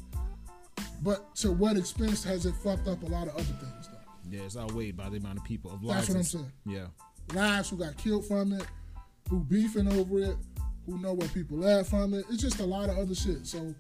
but 1.03 1.35
to 1.37 1.53
what 1.53 1.77
expense 1.77 2.25
has 2.25 2.47
it 2.47 2.55
fucked 2.57 2.89
up 2.89 3.03
a 3.03 3.07
lot 3.07 3.29
of 3.29 3.35
other 3.35 3.45
things 3.45 3.89
though? 3.89 3.99
Yeah, 4.31 4.43
it's 4.43 4.57
outweighed 4.57 4.97
by 4.97 5.09
the 5.09 5.19
amount 5.19 5.39
of 5.39 5.45
people 5.45 5.73
of 5.73 5.83
lives. 5.83 6.09
That's 6.09 6.09
what 6.11 6.17
I'm 6.17 6.25
saying. 6.25 6.53
Yeah. 6.67 6.87
Lives 7.35 7.71
who 7.71 7.77
got 7.77 7.97
killed 7.97 8.27
from 8.27 8.53
it, 8.53 8.67
who 9.29 9.41
beefing 9.41 9.91
over 9.93 10.19
it, 10.21 10.37
who 10.87 10.99
know 10.99 11.13
where 11.13 11.29
people 11.29 11.67
at 11.67 11.87
from 11.87 12.15
it. 12.15 12.25
It's 12.31 12.43
just 12.43 12.61
a 12.61 12.65
lot 12.65 12.89
of 12.89 12.99
other 12.99 13.15
shit. 13.15 13.47
So 13.47 13.75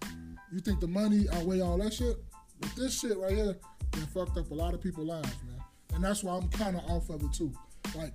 you 0.53 0.61
think 0.61 0.81
the 0.81 0.87
money 0.89 1.27
outweigh 1.33 1.61
all 1.61 1.79
that 1.79 1.93
shit? 1.93 2.17
But 2.61 2.75
this 2.77 2.99
shit 3.01 3.17
right 3.19 3.33
here, 3.33 3.57
it 3.93 4.01
fucked 4.15 4.37
up 4.37 4.51
a 4.51 4.55
lot 4.55 4.75
of 4.75 4.83
people's 4.83 5.09
lives, 5.09 5.37
man. 5.47 5.63
And 5.95 6.05
that's 6.05 6.23
why 6.23 6.37
I'm 6.37 6.49
kind 6.49 6.77
of 6.77 6.85
off 6.91 7.09
of 7.11 7.23
it 7.23 7.33
too. 7.33 7.53
Like 7.97 8.13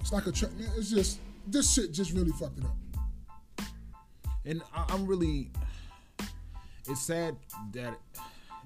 it's 0.00 0.12
like 0.12 0.26
a 0.26 0.32
tra- 0.32 0.50
man. 0.50 0.70
It's 0.76 0.90
just 0.90 1.20
this 1.46 1.72
shit 1.72 1.92
just 1.92 2.12
really 2.12 2.32
fucked 2.32 2.58
it 2.58 2.64
up. 2.64 2.76
and 4.44 4.62
I, 4.74 4.84
I'm 4.88 5.06
really 5.06 5.50
it's 6.88 7.02
sad 7.02 7.36
that 7.72 7.98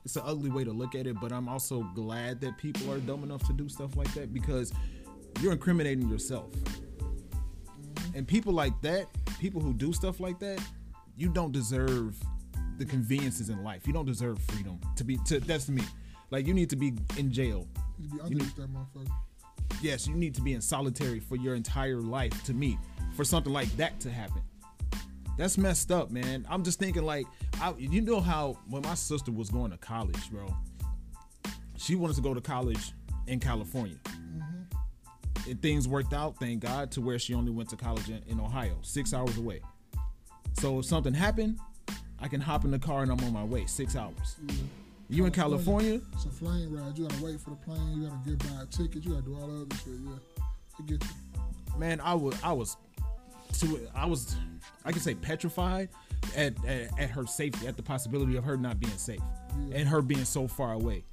it's 0.04 0.16
an 0.16 0.22
ugly 0.24 0.50
way 0.50 0.64
to 0.64 0.72
look 0.72 0.94
at 0.94 1.06
it 1.06 1.18
but 1.20 1.32
i'm 1.32 1.48
also 1.48 1.82
glad 1.94 2.40
that 2.40 2.56
people 2.58 2.90
are 2.92 2.98
dumb 2.98 3.22
enough 3.22 3.46
to 3.46 3.52
do 3.52 3.68
stuff 3.68 3.96
like 3.96 4.12
that 4.14 4.32
because 4.32 4.72
you're 5.40 5.52
incriminating 5.52 6.08
yourself 6.08 6.50
mm-hmm. 6.52 8.16
and 8.16 8.26
people 8.26 8.52
like 8.52 8.78
that 8.82 9.06
people 9.40 9.60
who 9.60 9.74
do 9.74 9.92
stuff 9.92 10.20
like 10.20 10.38
that 10.38 10.60
you 11.16 11.28
don't 11.28 11.52
deserve 11.52 12.16
the 12.78 12.84
conveniences 12.84 13.50
in 13.50 13.62
life. 13.62 13.86
You 13.86 13.92
don't 13.92 14.06
deserve 14.06 14.38
freedom 14.48 14.80
to 14.96 15.04
be 15.04 15.16
to 15.26 15.40
that's 15.40 15.68
me. 15.68 15.82
Like 16.30 16.46
you 16.46 16.54
need 16.54 16.70
to 16.70 16.76
be 16.76 16.94
in 17.16 17.30
jail. 17.32 17.66
You 17.98 18.08
be 18.08 18.16
You 18.16 18.22
underneath 18.22 18.56
that 18.56 18.72
motherfucker. 18.72 19.08
yes 19.80 20.06
you 20.06 20.14
need 20.14 20.34
to 20.34 20.42
be 20.42 20.52
in 20.54 20.60
solitary 20.60 21.20
for 21.20 21.36
your 21.36 21.54
entire 21.54 22.00
life 22.00 22.42
to 22.44 22.54
me 22.54 22.78
for 23.16 23.24
something 23.24 23.52
like 23.52 23.74
that 23.76 24.00
to 24.00 24.10
happen. 24.10 24.42
That's 25.38 25.58
messed 25.58 25.92
up 25.92 26.10
man. 26.10 26.46
I'm 26.48 26.64
just 26.64 26.78
thinking 26.78 27.04
like 27.04 27.26
I, 27.60 27.74
you 27.78 28.00
know 28.00 28.20
how 28.20 28.58
when 28.68 28.82
my 28.82 28.94
sister 28.94 29.30
was 29.30 29.50
going 29.50 29.70
to 29.70 29.78
college 29.78 30.30
bro 30.30 30.54
she 31.76 31.96
wanted 31.96 32.16
to 32.16 32.22
go 32.22 32.34
to 32.34 32.40
college 32.40 32.92
in 33.26 33.38
california. 33.38 33.96
Mm-hmm. 34.04 35.50
And 35.50 35.62
things 35.62 35.86
worked 35.86 36.12
out 36.12 36.36
thank 36.38 36.60
god 36.60 36.90
to 36.92 37.00
where 37.00 37.18
she 37.18 37.34
only 37.34 37.52
went 37.52 37.68
to 37.70 37.76
college 37.76 38.08
in, 38.08 38.22
in 38.26 38.40
ohio 38.40 38.78
six 38.82 39.14
hours 39.14 39.36
away 39.36 39.60
so 40.54 40.78
if 40.78 40.84
something 40.84 41.12
happened 41.14 41.58
i 42.20 42.28
can 42.28 42.40
hop 42.40 42.64
in 42.64 42.70
the 42.70 42.78
car 42.78 43.02
and 43.02 43.12
i'm 43.12 43.20
on 43.24 43.32
my 43.32 43.44
way 43.44 43.66
six 43.66 43.96
hours 43.96 44.36
you 45.08 45.26
in 45.26 45.32
california 45.32 46.00
It's 46.14 46.24
a 46.24 46.30
flame 46.30 46.74
ride. 46.74 46.96
You 46.96 47.06
gotta 47.06 47.22
wait 47.22 47.38
for 47.40 47.50
the 47.50 47.56
plane. 47.56 48.00
You 48.02 48.08
gotta 48.08 48.30
get 48.30 48.38
by 48.38 48.62
a 48.62 48.66
ticket. 48.66 49.04
You 49.04 49.10
gotta 49.12 49.22
do 49.22 49.34
all 49.36 49.46
the 49.46 49.62
other 49.62 49.76
shit. 49.76 49.92
Yeah, 50.02 50.86
get 50.86 51.04
you. 51.04 51.78
man, 51.78 52.00
I 52.00 52.14
was 52.14 52.34
I 52.42 52.52
was 52.52 52.76
to 53.58 53.86
I 53.94 54.06
was 54.06 54.34
I 54.84 54.92
can 54.92 55.02
say 55.02 55.14
petrified 55.14 55.90
at, 56.34 56.54
at 56.64 56.98
at 56.98 57.10
her 57.10 57.26
safety, 57.26 57.66
at 57.66 57.76
the 57.76 57.82
possibility 57.82 58.36
of 58.36 58.44
her 58.44 58.56
not 58.56 58.80
being 58.80 58.96
safe 58.96 59.20
and 59.72 59.86
her 59.86 60.00
being 60.00 60.24
so 60.24 60.48
far 60.48 60.72
away. 60.72 61.04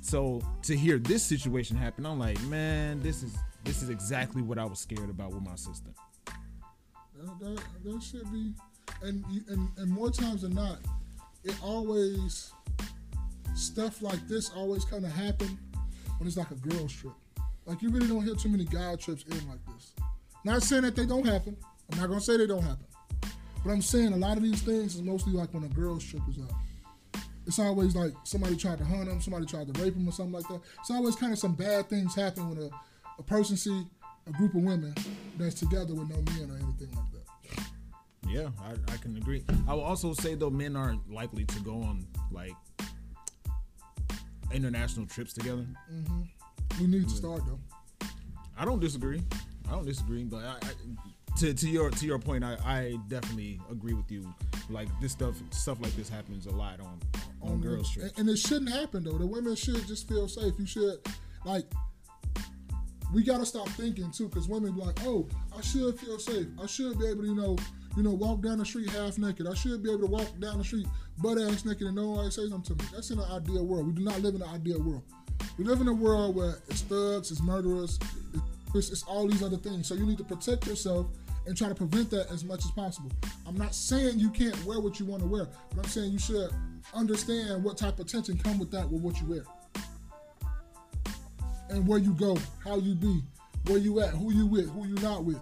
So 0.00 0.40
to 0.62 0.76
hear 0.76 0.98
this 0.98 1.22
situation 1.24 1.76
happen, 1.76 2.06
I'm 2.06 2.20
like, 2.20 2.40
man, 2.44 3.00
this 3.00 3.24
is 3.24 3.36
this 3.64 3.82
is 3.82 3.88
exactly 3.90 4.42
what 4.42 4.58
I 4.58 4.64
was 4.64 4.78
scared 4.78 5.10
about 5.10 5.32
with 5.32 5.42
my 5.42 5.56
sister. 5.56 5.90
That, 7.16 7.38
that, 7.40 7.62
that 7.84 8.02
should 8.02 8.30
be, 8.32 8.52
and, 9.02 9.24
and 9.48 9.68
and 9.76 9.90
more 9.90 10.10
times 10.10 10.42
than 10.42 10.54
not, 10.54 10.78
it 11.44 11.54
always 11.62 12.52
stuff 13.54 14.02
like 14.02 14.26
this 14.28 14.50
always 14.50 14.84
kind 14.84 15.04
of 15.04 15.12
happen 15.12 15.58
when 16.18 16.26
it's 16.26 16.36
like 16.36 16.50
a 16.50 16.54
girls 16.54 16.92
trip. 16.92 17.12
Like 17.66 17.82
you 17.82 17.90
really 17.90 18.06
don't 18.06 18.22
hear 18.22 18.34
too 18.34 18.48
many 18.48 18.64
guy 18.64 18.96
trips 18.96 19.24
in 19.24 19.48
like 19.48 19.64
this. 19.74 19.92
Not 20.44 20.62
saying 20.62 20.82
that 20.82 20.96
they 20.96 21.06
don't 21.06 21.26
happen. 21.26 21.56
I'm 21.92 21.98
not 21.98 22.08
gonna 22.08 22.20
say 22.20 22.36
they 22.36 22.46
don't 22.46 22.62
happen, 22.62 22.86
but 23.64 23.70
I'm 23.70 23.82
saying 23.82 24.12
a 24.12 24.16
lot 24.16 24.36
of 24.36 24.42
these 24.42 24.62
things 24.62 24.94
is 24.94 25.02
mostly 25.02 25.32
like 25.32 25.52
when 25.52 25.64
a 25.64 25.68
girls 25.68 26.04
trip 26.04 26.22
is 26.28 26.38
out. 26.38 27.22
It's 27.46 27.58
always 27.58 27.94
like 27.94 28.12
somebody 28.24 28.56
tried 28.56 28.78
to 28.78 28.84
hunt 28.84 29.08
him, 29.08 29.20
somebody 29.20 29.44
tried 29.44 29.72
to 29.72 29.82
rape 29.82 29.94
him, 29.94 30.08
or 30.08 30.12
something 30.12 30.32
like 30.32 30.48
that. 30.48 30.60
It's 30.80 30.90
always 30.90 31.14
kind 31.14 31.32
of 31.32 31.38
some 31.38 31.54
bad 31.54 31.88
things 31.90 32.14
happen 32.14 32.48
when 32.48 32.58
a, 32.58 32.70
a 33.18 33.22
person 33.22 33.56
see 33.56 33.86
a 34.26 34.32
group 34.32 34.54
of 34.54 34.62
women 34.62 34.94
that's 35.38 35.54
together 35.54 35.94
with 35.94 36.08
no 36.08 36.16
men 36.32 36.50
or 36.50 36.56
anything 36.56 36.90
like 36.94 37.12
that. 37.12 37.13
Yeah, 38.28 38.48
I, 38.60 38.72
I 38.92 38.96
can 38.96 39.16
agree. 39.16 39.44
I 39.68 39.74
will 39.74 39.82
also 39.82 40.12
say 40.12 40.34
though, 40.34 40.50
men 40.50 40.76
aren't 40.76 41.10
likely 41.10 41.44
to 41.44 41.60
go 41.60 41.82
on 41.82 42.06
like 42.30 42.54
international 44.52 45.06
trips 45.06 45.32
together. 45.32 45.66
Mm-hmm. 45.92 46.22
We 46.80 46.86
need 46.86 47.08
to 47.08 47.14
start 47.14 47.42
though. 47.46 48.08
I 48.56 48.64
don't 48.64 48.80
disagree. 48.80 49.22
I 49.68 49.72
don't 49.72 49.86
disagree, 49.86 50.24
but 50.24 50.44
I, 50.44 50.56
I, 50.62 50.70
to 51.38 51.54
to 51.54 51.68
your 51.68 51.90
to 51.90 52.06
your 52.06 52.18
point, 52.18 52.44
I, 52.44 52.56
I 52.64 52.98
definitely 53.08 53.60
agree 53.70 53.94
with 53.94 54.10
you. 54.10 54.32
Like 54.70 54.88
this 55.00 55.12
stuff 55.12 55.36
stuff 55.50 55.78
like 55.80 55.94
this 55.96 56.08
happens 56.08 56.46
a 56.46 56.50
lot 56.50 56.80
on 56.80 57.00
on 57.42 57.52
um, 57.52 57.60
girls 57.60 57.94
and, 57.96 58.04
trips. 58.04 58.18
and 58.18 58.28
it 58.28 58.38
shouldn't 58.38 58.70
happen 58.70 59.04
though. 59.04 59.18
The 59.18 59.26
women 59.26 59.54
should 59.54 59.86
just 59.86 60.08
feel 60.08 60.28
safe. 60.28 60.54
You 60.58 60.66
should 60.66 60.96
like. 61.44 61.64
We 63.12 63.22
gotta 63.22 63.46
stop 63.46 63.68
thinking 63.70 64.10
too, 64.10 64.28
because 64.28 64.48
women 64.48 64.72
be 64.72 64.80
like, 64.80 64.98
"Oh, 65.04 65.28
I 65.56 65.60
should 65.60 65.98
feel 66.00 66.18
safe. 66.18 66.48
I 66.60 66.66
should 66.66 66.98
be 66.98 67.06
able 67.06 67.22
to, 67.22 67.28
you 67.28 67.34
know, 67.34 67.56
you 67.96 68.02
know, 68.02 68.10
walk 68.10 68.42
down 68.42 68.58
the 68.58 68.64
street 68.64 68.90
half 68.90 69.18
naked. 69.18 69.46
I 69.46 69.54
should 69.54 69.82
be 69.82 69.90
able 69.90 70.02
to 70.02 70.06
walk 70.06 70.38
down 70.40 70.58
the 70.58 70.64
street 70.64 70.86
butt 71.18 71.38
ass 71.38 71.64
naked 71.64 71.86
and 71.86 71.96
no 71.96 72.10
one 72.10 72.30
say 72.30 72.48
something 72.48 72.76
to 72.76 72.82
me." 72.82 72.90
That's 72.92 73.10
in 73.10 73.18
an 73.18 73.30
ideal 73.30 73.64
world. 73.64 73.86
We 73.86 73.92
do 73.92 74.02
not 74.02 74.20
live 74.20 74.34
in 74.34 74.42
an 74.42 74.48
ideal 74.48 74.82
world. 74.82 75.02
We 75.58 75.64
live 75.64 75.80
in 75.80 75.88
a 75.88 75.94
world 75.94 76.34
where 76.34 76.56
it's 76.68 76.82
thugs, 76.82 77.30
it's 77.30 77.42
murderers, 77.42 77.98
it's, 78.74 78.90
it's 78.90 79.02
all 79.04 79.26
these 79.28 79.42
other 79.42 79.56
things. 79.56 79.86
So 79.86 79.94
you 79.94 80.06
need 80.06 80.18
to 80.18 80.24
protect 80.24 80.66
yourself 80.66 81.06
and 81.46 81.56
try 81.56 81.68
to 81.68 81.74
prevent 81.74 82.10
that 82.10 82.30
as 82.30 82.44
much 82.44 82.64
as 82.64 82.70
possible. 82.70 83.10
I'm 83.46 83.56
not 83.56 83.74
saying 83.74 84.18
you 84.18 84.30
can't 84.30 84.62
wear 84.64 84.80
what 84.80 84.98
you 84.98 85.06
want 85.06 85.22
to 85.22 85.28
wear, 85.28 85.46
but 85.70 85.84
I'm 85.84 85.90
saying 85.90 86.12
you 86.12 86.18
should 86.18 86.50
understand 86.92 87.62
what 87.62 87.76
type 87.76 87.98
of 87.98 88.06
tension 88.06 88.38
come 88.38 88.58
with 88.58 88.70
that 88.70 88.88
with 88.90 89.02
what 89.02 89.20
you 89.20 89.26
wear. 89.26 89.44
And 91.70 91.86
where 91.86 91.98
you 91.98 92.12
go, 92.14 92.36
how 92.62 92.78
you 92.78 92.94
be, 92.94 93.22
where 93.66 93.78
you 93.78 94.00
at, 94.00 94.10
who 94.10 94.32
you 94.32 94.46
with, 94.46 94.70
who 94.70 94.86
you 94.86 94.94
not 94.96 95.24
with. 95.24 95.40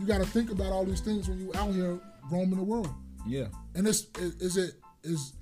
You 0.00 0.06
got 0.06 0.18
to 0.18 0.26
think 0.26 0.50
about 0.50 0.72
all 0.72 0.84
these 0.84 1.00
things 1.00 1.28
when 1.28 1.38
you 1.40 1.52
out 1.54 1.72
here 1.74 1.98
roaming 2.30 2.56
the 2.56 2.64
world. 2.64 2.88
Yeah, 3.26 3.46
And 3.74 3.86
it's 3.86 4.06
is, 4.18 4.34
is 4.40 4.56
it 4.56 4.74
is 5.04 5.34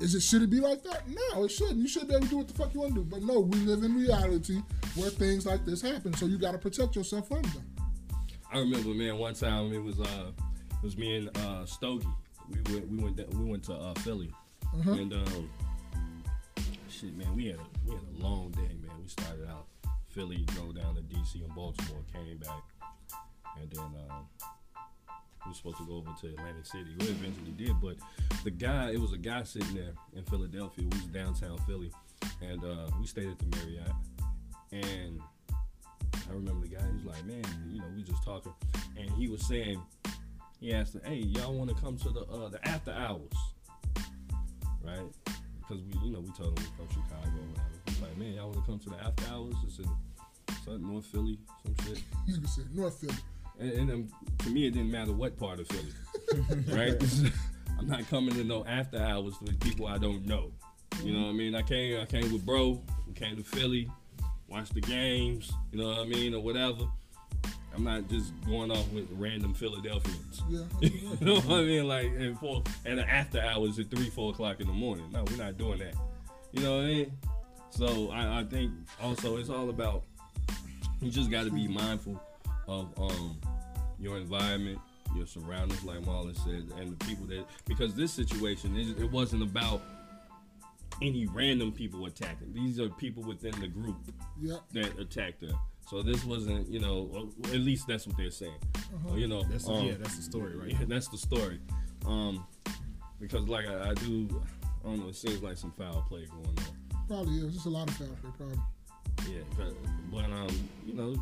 Is 0.00 0.14
it 0.14 0.20
should 0.22 0.40
it 0.42 0.48
be 0.50 0.60
like 0.60 0.82
that? 0.84 1.02
No, 1.08 1.44
it 1.44 1.50
shouldn't. 1.50 1.76
You 1.78 1.86
should 1.88 2.08
be 2.08 2.14
able 2.14 2.24
to 2.24 2.30
do 2.30 2.36
what 2.38 2.48
the 2.48 2.54
fuck 2.54 2.72
you 2.74 2.80
want 2.80 2.94
to 2.94 3.00
do. 3.00 3.04
But 3.04 3.22
no, 3.22 3.40
we 3.40 3.58
live 3.58 3.82
in 3.82 3.94
reality 3.94 4.62
where 4.94 5.10
things 5.10 5.44
like 5.44 5.64
this 5.66 5.82
happen. 5.82 6.14
So 6.14 6.24
you 6.26 6.38
got 6.38 6.52
to 6.52 6.58
protect 6.58 6.96
yourself 6.96 7.28
from 7.28 7.42
them. 7.42 7.64
I 8.52 8.58
remember, 8.60 8.88
man, 8.90 9.18
one 9.18 9.34
time 9.34 9.72
it 9.74 9.82
was 9.82 10.00
uh, 10.00 10.30
it 10.70 10.82
was 10.82 10.96
me 10.96 11.16
and 11.16 11.36
uh, 11.38 11.66
Stogie. 11.66 12.06
We 12.48 12.72
went, 12.72 12.88
we 12.90 12.98
went, 13.04 13.34
we 13.34 13.44
went 13.44 13.64
to 13.64 13.74
uh, 13.74 13.94
Philly, 13.96 14.30
Uh-huh. 14.72 14.92
and 14.92 15.12
um, 15.12 15.50
shit, 16.88 17.14
man, 17.16 17.34
we 17.34 17.46
had 17.46 17.56
a, 17.56 17.66
we 17.84 17.92
had 17.92 18.02
a 18.18 18.22
long 18.22 18.50
day, 18.52 18.60
man. 18.80 18.92
We 19.02 19.08
started 19.08 19.48
out 19.48 19.66
Philly, 20.10 20.44
drove 20.54 20.76
down 20.76 20.94
to 20.94 21.02
DC 21.02 21.44
and 21.44 21.54
Baltimore, 21.54 22.02
came 22.12 22.38
back, 22.38 22.62
and 23.60 23.70
then 23.70 23.84
um, 23.84 24.26
we 25.46 25.50
were 25.50 25.54
supposed 25.54 25.78
to 25.78 25.86
go 25.86 25.96
over 25.96 26.10
to 26.20 26.26
Atlantic 26.28 26.66
City. 26.66 26.86
We 26.98 27.06
eventually 27.06 27.52
did, 27.52 27.80
but 27.80 27.96
the 28.44 28.50
guy, 28.50 28.90
it 28.90 29.00
was 29.00 29.12
a 29.12 29.18
guy 29.18 29.44
sitting 29.44 29.74
there 29.74 29.92
in 30.14 30.24
Philadelphia. 30.24 30.84
We 30.90 30.98
was 30.98 31.06
downtown 31.06 31.58
Philly, 31.66 31.92
and 32.42 32.64
uh, 32.64 32.88
we 33.00 33.06
stayed 33.06 33.28
at 33.28 33.38
the 33.38 33.56
Marriott, 33.56 33.92
and 34.72 35.20
I 36.28 36.32
remember 36.32 36.66
the 36.66 36.74
guy. 36.74 36.82
He 36.82 37.06
was 37.06 37.16
like, 37.16 37.24
"Man, 37.24 37.44
you 37.70 37.78
know, 37.78 37.86
we 37.94 38.02
just 38.02 38.24
talking," 38.24 38.52
and 38.96 39.10
he 39.10 39.28
was 39.28 39.46
saying, 39.46 39.80
he 40.60 40.72
asked, 40.72 40.96
"Hey, 41.04 41.16
y'all 41.16 41.54
want 41.54 41.70
to 41.70 41.76
come 41.76 41.96
to 41.98 42.08
the 42.10 42.22
uh, 42.22 42.48
the 42.48 42.66
after 42.66 42.90
hours, 42.90 43.32
right?" 44.82 44.98
Because 45.60 45.82
we, 45.82 46.06
you 46.06 46.12
know, 46.12 46.20
we 46.20 46.30
told 46.32 46.58
him 46.58 46.64
we 46.64 46.84
from 46.84 46.88
Chicago 46.88 47.26
or 47.26 47.48
whatever. 47.48 47.82
He's 47.86 48.00
like, 48.00 48.16
"Man, 48.18 48.32
y'all 48.32 48.50
want 48.50 48.64
to 48.64 48.66
come 48.66 48.78
to 48.80 48.90
the 48.90 48.96
after 48.96 49.24
hours? 49.32 49.54
It's 49.64 49.78
in 49.78 50.82
North 50.82 51.06
Philly, 51.06 51.38
some 51.62 51.86
shit." 51.86 52.02
Nigga 52.28 52.48
said 52.48 52.74
North 52.74 53.00
Philly. 53.00 53.14
And, 53.58 53.72
and 53.72 53.90
um, 53.90 54.08
to 54.38 54.50
me, 54.50 54.66
it 54.66 54.72
didn't 54.72 54.90
matter 54.90 55.12
what 55.12 55.38
part 55.38 55.60
of 55.60 55.68
Philly, 55.68 55.92
right? 56.68 57.32
I'm 57.78 57.88
not 57.88 58.08
coming 58.08 58.34
to 58.34 58.44
no 58.44 58.64
after 58.64 58.98
hours 58.98 59.34
with 59.40 59.60
people 59.60 59.86
I 59.86 59.98
don't 59.98 60.26
know. 60.26 60.52
You 61.02 61.12
know 61.12 61.24
what 61.24 61.30
I 61.30 61.32
mean? 61.32 61.54
I 61.54 61.62
came, 61.62 62.00
I 62.00 62.06
came 62.06 62.32
with 62.32 62.44
bro. 62.44 62.82
We 63.06 63.12
came 63.12 63.36
to 63.36 63.42
Philly, 63.42 63.90
watched 64.48 64.74
the 64.74 64.80
games. 64.80 65.52
You 65.72 65.78
know 65.80 65.88
what 65.88 65.98
I 65.98 66.04
mean, 66.04 66.34
or 66.34 66.42
whatever. 66.42 66.86
I'm 67.74 67.84
not 67.84 68.08
just 68.08 68.32
going 68.46 68.70
off 68.70 68.90
with 68.90 69.06
random 69.12 69.52
Philadelphians. 69.52 70.42
Yeah. 70.48 70.60
you 70.80 71.16
know 71.20 71.34
what 71.40 71.60
I 71.60 71.62
mean? 71.62 71.86
Like 71.86 72.06
and 72.06 72.38
four 72.38 72.62
and 72.86 72.98
the 72.98 73.08
after 73.08 73.40
hours 73.40 73.78
at 73.78 73.90
three, 73.90 74.08
four 74.08 74.32
o'clock 74.32 74.60
in 74.60 74.66
the 74.66 74.72
morning. 74.72 75.10
No, 75.12 75.24
we're 75.24 75.36
not 75.36 75.58
doing 75.58 75.80
that. 75.80 75.94
You 76.52 76.62
know 76.62 76.76
what 76.76 76.84
I 76.84 76.86
mean? 76.86 77.12
So 77.70 78.10
I, 78.10 78.40
I 78.40 78.44
think 78.44 78.72
also 79.02 79.36
it's 79.36 79.50
all 79.50 79.68
about 79.68 80.04
you 81.02 81.10
just 81.10 81.30
got 81.30 81.44
to 81.44 81.50
be 81.50 81.68
mindful 81.68 82.20
of 82.68 82.92
um 82.98 83.38
your 83.98 84.18
environment, 84.18 84.78
your 85.14 85.26
surroundings, 85.26 85.82
like 85.84 85.98
Marlon 86.00 86.36
said, 86.44 86.78
and 86.78 86.98
the 86.98 87.04
people 87.06 87.26
that 87.26 87.44
because 87.66 87.94
this 87.94 88.12
situation 88.12 88.76
it, 88.76 89.00
it 89.00 89.10
wasn't 89.10 89.42
about 89.42 89.82
any 91.02 91.26
random 91.26 91.72
people 91.72 92.06
attacking. 92.06 92.52
These 92.52 92.80
are 92.80 92.88
people 92.88 93.22
within 93.22 93.58
the 93.60 93.68
group 93.68 93.96
yeah. 94.40 94.56
that 94.72 94.98
attacked 94.98 95.42
her. 95.42 95.52
So 95.88 96.02
this 96.02 96.24
wasn't, 96.24 96.68
you 96.68 96.80
know, 96.80 97.30
at 97.44 97.60
least 97.60 97.86
that's 97.86 98.06
what 98.06 98.16
they're 98.16 98.30
saying. 98.30 98.58
Or, 99.08 99.18
you 99.18 99.28
know, 99.28 99.44
That's 99.44 99.68
um, 99.68 99.84
yeah, 99.84 99.94
that's 99.98 100.16
the 100.16 100.22
story, 100.22 100.56
right? 100.56 100.70
yeah, 100.70 100.78
that's 100.88 101.08
the 101.08 101.16
story. 101.16 101.60
Um, 102.06 102.44
because 103.20 103.48
like 103.48 103.66
I, 103.68 103.90
I 103.90 103.94
do, 103.94 104.42
I 104.84 104.88
don't 104.88 105.00
know. 105.00 105.08
It 105.08 105.14
seems 105.16 105.42
like 105.42 105.56
some 105.56 105.70
foul 105.72 106.04
play 106.08 106.26
going 106.26 106.58
on. 106.58 107.06
Probably 107.06 107.38
is. 107.38 107.54
Just 107.54 107.66
a 107.66 107.70
lot 107.70 107.88
of 107.88 107.96
foul 107.96 108.08
play. 108.20 108.30
Probably. 108.36 108.58
Yeah, 109.30 109.42
but, 109.56 109.74
but 110.10 110.24
um, 110.24 110.68
you 110.84 110.94
know, 110.94 111.14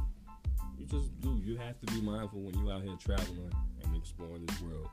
you 0.78 0.86
just 0.86 1.20
do. 1.20 1.40
You 1.44 1.56
have 1.56 1.78
to 1.80 1.86
be 1.92 2.00
mindful 2.00 2.40
when 2.40 2.54
you 2.58 2.70
out 2.70 2.82
here 2.82 2.96
traveling 2.98 3.50
and 3.82 3.96
exploring 3.96 4.44
this 4.46 4.60
world, 4.60 4.88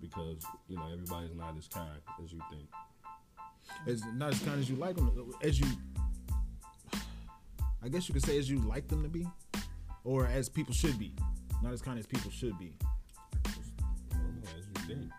because 0.00 0.44
you 0.68 0.76
know 0.76 0.86
everybody's 0.92 1.34
not 1.36 1.56
as 1.58 1.68
kind 1.68 1.88
as 2.24 2.32
you 2.32 2.40
think. 2.50 2.68
It's 3.86 4.02
not 4.14 4.32
as 4.32 4.38
kind 4.40 4.60
as 4.60 4.70
you 4.70 4.76
like 4.76 4.96
them, 4.96 5.32
as 5.42 5.58
you. 5.60 5.66
I 7.82 7.88
guess 7.88 8.08
you 8.08 8.14
could 8.14 8.24
say 8.24 8.38
as 8.38 8.48
you 8.50 8.58
like 8.60 8.88
them 8.88 9.02
to 9.02 9.08
be, 9.08 9.26
or 10.04 10.26
as 10.26 10.48
people 10.48 10.74
should 10.74 10.98
be. 10.98 11.12
Not 11.62 11.72
as 11.72 11.82
kind 11.82 11.98
as 11.98 12.06
people 12.06 12.30
should 12.30 12.58
be. 12.58 12.74
I 13.44 14.18
as 14.58 14.66
you 14.66 14.94
think. 14.96 15.10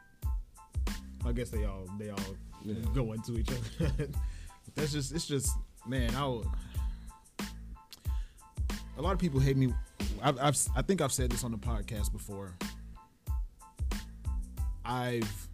I 1.25 1.32
guess 1.34 1.49
they 1.49 1.65
all 1.65 1.88
they 1.99 2.10
all 2.10 2.19
Yeah. 2.63 2.75
go 2.93 3.13
into 3.13 3.38
each 3.38 3.49
other. 3.49 3.91
That's 4.75 4.91
just 4.91 5.13
it's 5.13 5.27
just 5.27 5.49
man. 5.86 6.13
I 6.15 6.25
would- 6.25 6.47
a 8.97 9.01
lot 9.01 9.13
of 9.13 9.19
people 9.19 9.39
hate 9.39 9.57
me. 9.57 9.73
I've, 10.21 10.39
I've 10.39 10.57
I 10.75 10.81
think 10.81 11.01
I've 11.01 11.12
said 11.12 11.31
this 11.31 11.43
on 11.43 11.51
the 11.51 11.57
podcast 11.57 12.12
before. 12.12 12.55
I've 14.83 15.47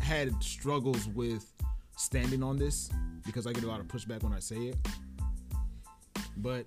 had 0.00 0.42
struggles 0.42 1.08
with 1.08 1.44
standing 1.96 2.42
on 2.42 2.56
this 2.56 2.90
because 3.26 3.46
I 3.46 3.52
get 3.52 3.64
a 3.64 3.66
lot 3.66 3.80
of 3.80 3.86
pushback 3.86 4.22
when 4.22 4.32
I 4.32 4.38
say 4.38 4.56
it. 4.56 4.76
But 6.36 6.64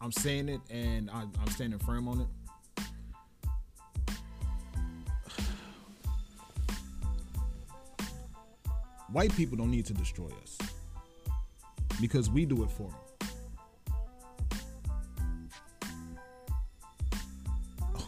I'm 0.00 0.12
saying 0.12 0.48
it 0.48 0.60
and 0.70 1.10
I, 1.10 1.22
I'm 1.22 1.48
standing 1.50 1.78
firm 1.78 2.08
on 2.08 2.20
it. 2.20 2.26
white 9.12 9.34
people 9.36 9.56
don't 9.56 9.70
need 9.70 9.86
to 9.86 9.94
destroy 9.94 10.28
us 10.42 10.58
because 12.00 12.28
we 12.30 12.44
do 12.44 12.62
it 12.62 12.70
for 12.70 12.88
them. 12.88 13.07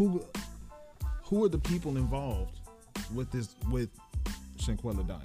Who, 0.00 0.24
who 1.24 1.44
are 1.44 1.50
the 1.50 1.58
people 1.58 1.98
involved 1.98 2.58
with 3.14 3.30
this 3.30 3.54
with 3.70 3.90
Shanquella 4.56 5.06
dying? 5.06 5.20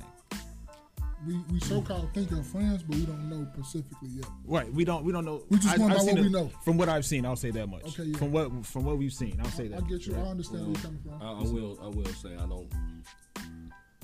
We 1.26 1.40
we 1.50 1.62
so 1.62 1.82
called 1.82 2.14
think 2.14 2.30
of 2.32 2.46
friends, 2.46 2.84
but 2.84 2.98
we 2.98 3.06
don't 3.06 3.30
know 3.30 3.48
specifically 3.54 4.10
yet. 4.10 4.26
Right, 4.44 4.70
we 4.74 4.84
don't 4.84 5.06
we 5.06 5.14
don't 5.14 5.24
know. 5.24 5.44
We 5.48 5.60
just 5.60 5.80
wanna 5.80 5.94
I've 5.94 6.00
know 6.02 6.06
seen 6.06 6.16
what 6.16 6.24
we 6.26 6.30
know. 6.30 6.52
From 6.66 6.76
what 6.78 6.90
I've 6.90 7.06
seen, 7.06 7.26
I'll 7.26 7.38
say 7.38 7.52
that 7.52 7.68
much. 7.68 7.86
Okay, 7.86 8.04
yeah. 8.04 8.18
From 8.18 8.34
what 8.34 8.66
from 8.66 8.84
what 8.84 8.98
we've 8.98 9.14
seen, 9.14 9.40
I'll 9.42 9.50
say 9.50 9.70
that. 9.70 9.82
I 9.82 9.88
get 9.88 10.06
you. 10.08 10.14
I 10.18 10.20
understand 10.24 10.64
where 10.64 10.72
you're 10.72 10.82
coming 10.82 11.00
from. 11.02 11.22
I, 11.22 11.32
I 11.32 11.44
will. 11.44 11.80
I 11.82 11.88
will 11.88 12.14
say 12.14 12.34
I 12.34 12.46
don't. 12.46 12.68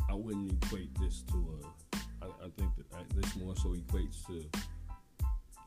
I 0.10 0.14
wouldn't 0.14 0.54
equate 0.64 0.98
this 1.02 1.24
to 1.34 1.60
a. 1.94 1.98
I, 2.26 2.28
I 2.46 2.50
think 2.58 2.72
that 2.78 2.86
I, 2.96 3.02
this 3.14 3.36
more 3.36 3.58
so 3.58 3.76
equates 3.76 4.26
to 4.28 4.42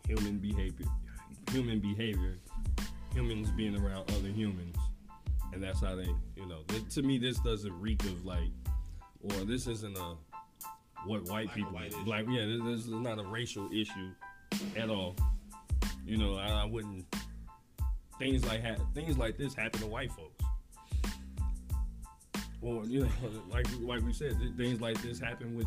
human 0.09 0.39
behavior. 0.39 0.87
Human 1.51 1.79
behavior. 1.79 2.39
Humans 3.13 3.51
being 3.53 3.77
around 3.77 4.11
other 4.11 4.27
humans, 4.27 4.75
and 5.55 5.63
that's 5.63 5.81
how 5.81 5.95
they. 5.95 6.09
You 6.37 6.47
know, 6.47 6.63
to 6.91 7.03
me, 7.03 7.19
this 7.19 7.39
doesn't 7.41 7.81
reek 7.81 8.03
of 8.05 8.25
like, 8.25 8.51
or 9.23 9.45
this 9.45 9.67
isn't 9.67 9.97
a 9.97 10.15
what 11.07 11.23
white 11.29 11.47
Black 11.47 11.55
people 11.55 11.73
white 11.73 11.93
like. 12.07 12.27
Yeah, 12.29 12.45
this, 12.47 12.61
this 12.63 12.81
is 12.81 12.89
not 12.89 13.19
a 13.19 13.25
racial 13.25 13.71
issue 13.73 14.11
at 14.77 14.91
all. 14.91 15.17
You 16.05 16.17
know, 16.19 16.37
I, 16.37 16.49
I 16.63 16.65
wouldn't. 16.65 17.05
Things 18.19 18.45
like 18.47 18.63
ha- 18.65 18.83
things 18.95 19.17
like 19.19 19.37
this 19.39 19.55
happen 19.55 19.81
to 19.81 19.87
white 19.87 20.11
folks. 20.13 20.45
Well, 22.61 22.87
you 22.87 23.01
know, 23.01 23.09
like 23.51 23.67
like 23.81 24.03
we 24.03 24.13
said, 24.13 24.39
th- 24.39 24.53
things 24.57 24.81
like 24.81 25.01
this 25.03 25.19
happen 25.19 25.57
with 25.57 25.67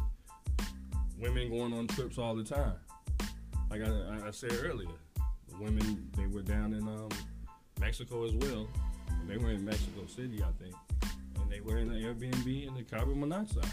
women 1.19 1.49
going 1.49 1.73
on 1.73 1.87
trips 1.87 2.17
all 2.17 2.35
the 2.35 2.43
time. 2.43 2.73
Like 3.69 3.81
I, 3.83 3.87
I- 3.89 4.27
I 4.27 4.31
said 4.31 4.53
earlier, 4.63 4.89
the 5.49 5.57
women 5.57 6.09
they 6.15 6.25
were 6.27 6.41
down 6.41 6.73
in 6.73 6.83
um, 6.83 7.09
Mexico 7.79 8.25
as 8.25 8.33
well. 8.35 8.67
They 9.27 9.37
were 9.37 9.51
in 9.51 9.65
Mexico 9.65 10.05
City, 10.07 10.41
I 10.43 10.51
think, 10.63 10.73
and 11.41 11.51
they 11.51 11.59
were 11.59 11.77
in 11.77 11.89
the 11.89 11.95
Airbnb 11.95 12.67
in 12.67 12.73
the 12.75 12.83
carbon 12.83 13.19
monoxide. 13.19 13.65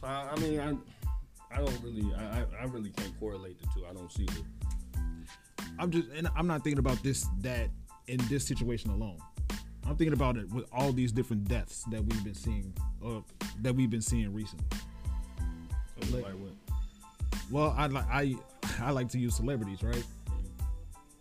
So 0.00 0.06
I, 0.06 0.28
I 0.32 0.36
mean, 0.38 0.60
I 0.60 0.74
I 1.52 1.58
don't 1.58 1.82
really, 1.82 2.12
I, 2.14 2.40
I- 2.42 2.46
I 2.62 2.64
really 2.66 2.90
can't 2.90 3.18
correlate 3.18 3.58
the 3.60 3.66
two. 3.74 3.84
I 3.88 3.92
don't 3.92 4.10
see 4.12 4.24
it. 4.24 4.42
I'm 5.78 5.90
just 5.90 6.08
and 6.10 6.28
I'm 6.36 6.46
not 6.46 6.62
thinking 6.62 6.78
about 6.78 7.02
this 7.02 7.26
that 7.40 7.68
in 8.06 8.18
this 8.28 8.46
situation 8.46 8.90
alone. 8.90 9.18
I'm 9.86 9.96
thinking 9.96 10.12
about 10.12 10.36
it 10.36 10.48
with 10.52 10.66
all 10.72 10.92
these 10.92 11.10
different 11.10 11.48
deaths 11.48 11.84
that 11.90 12.04
we've 12.04 12.22
been 12.22 12.34
seeing 12.34 12.72
or 13.00 13.24
that 13.62 13.74
we've 13.74 13.90
been 13.90 14.02
seeing 14.02 14.32
recently. 14.32 14.66
Like- 16.12 16.24
Like 16.24 16.34
what? 16.34 16.52
Well, 17.50 17.74
I 17.76 17.86
like 17.88 18.04
I 18.10 18.36
I 18.80 18.90
like 18.92 19.08
to 19.10 19.18
use 19.18 19.34
celebrities, 19.34 19.82
right? 19.82 20.04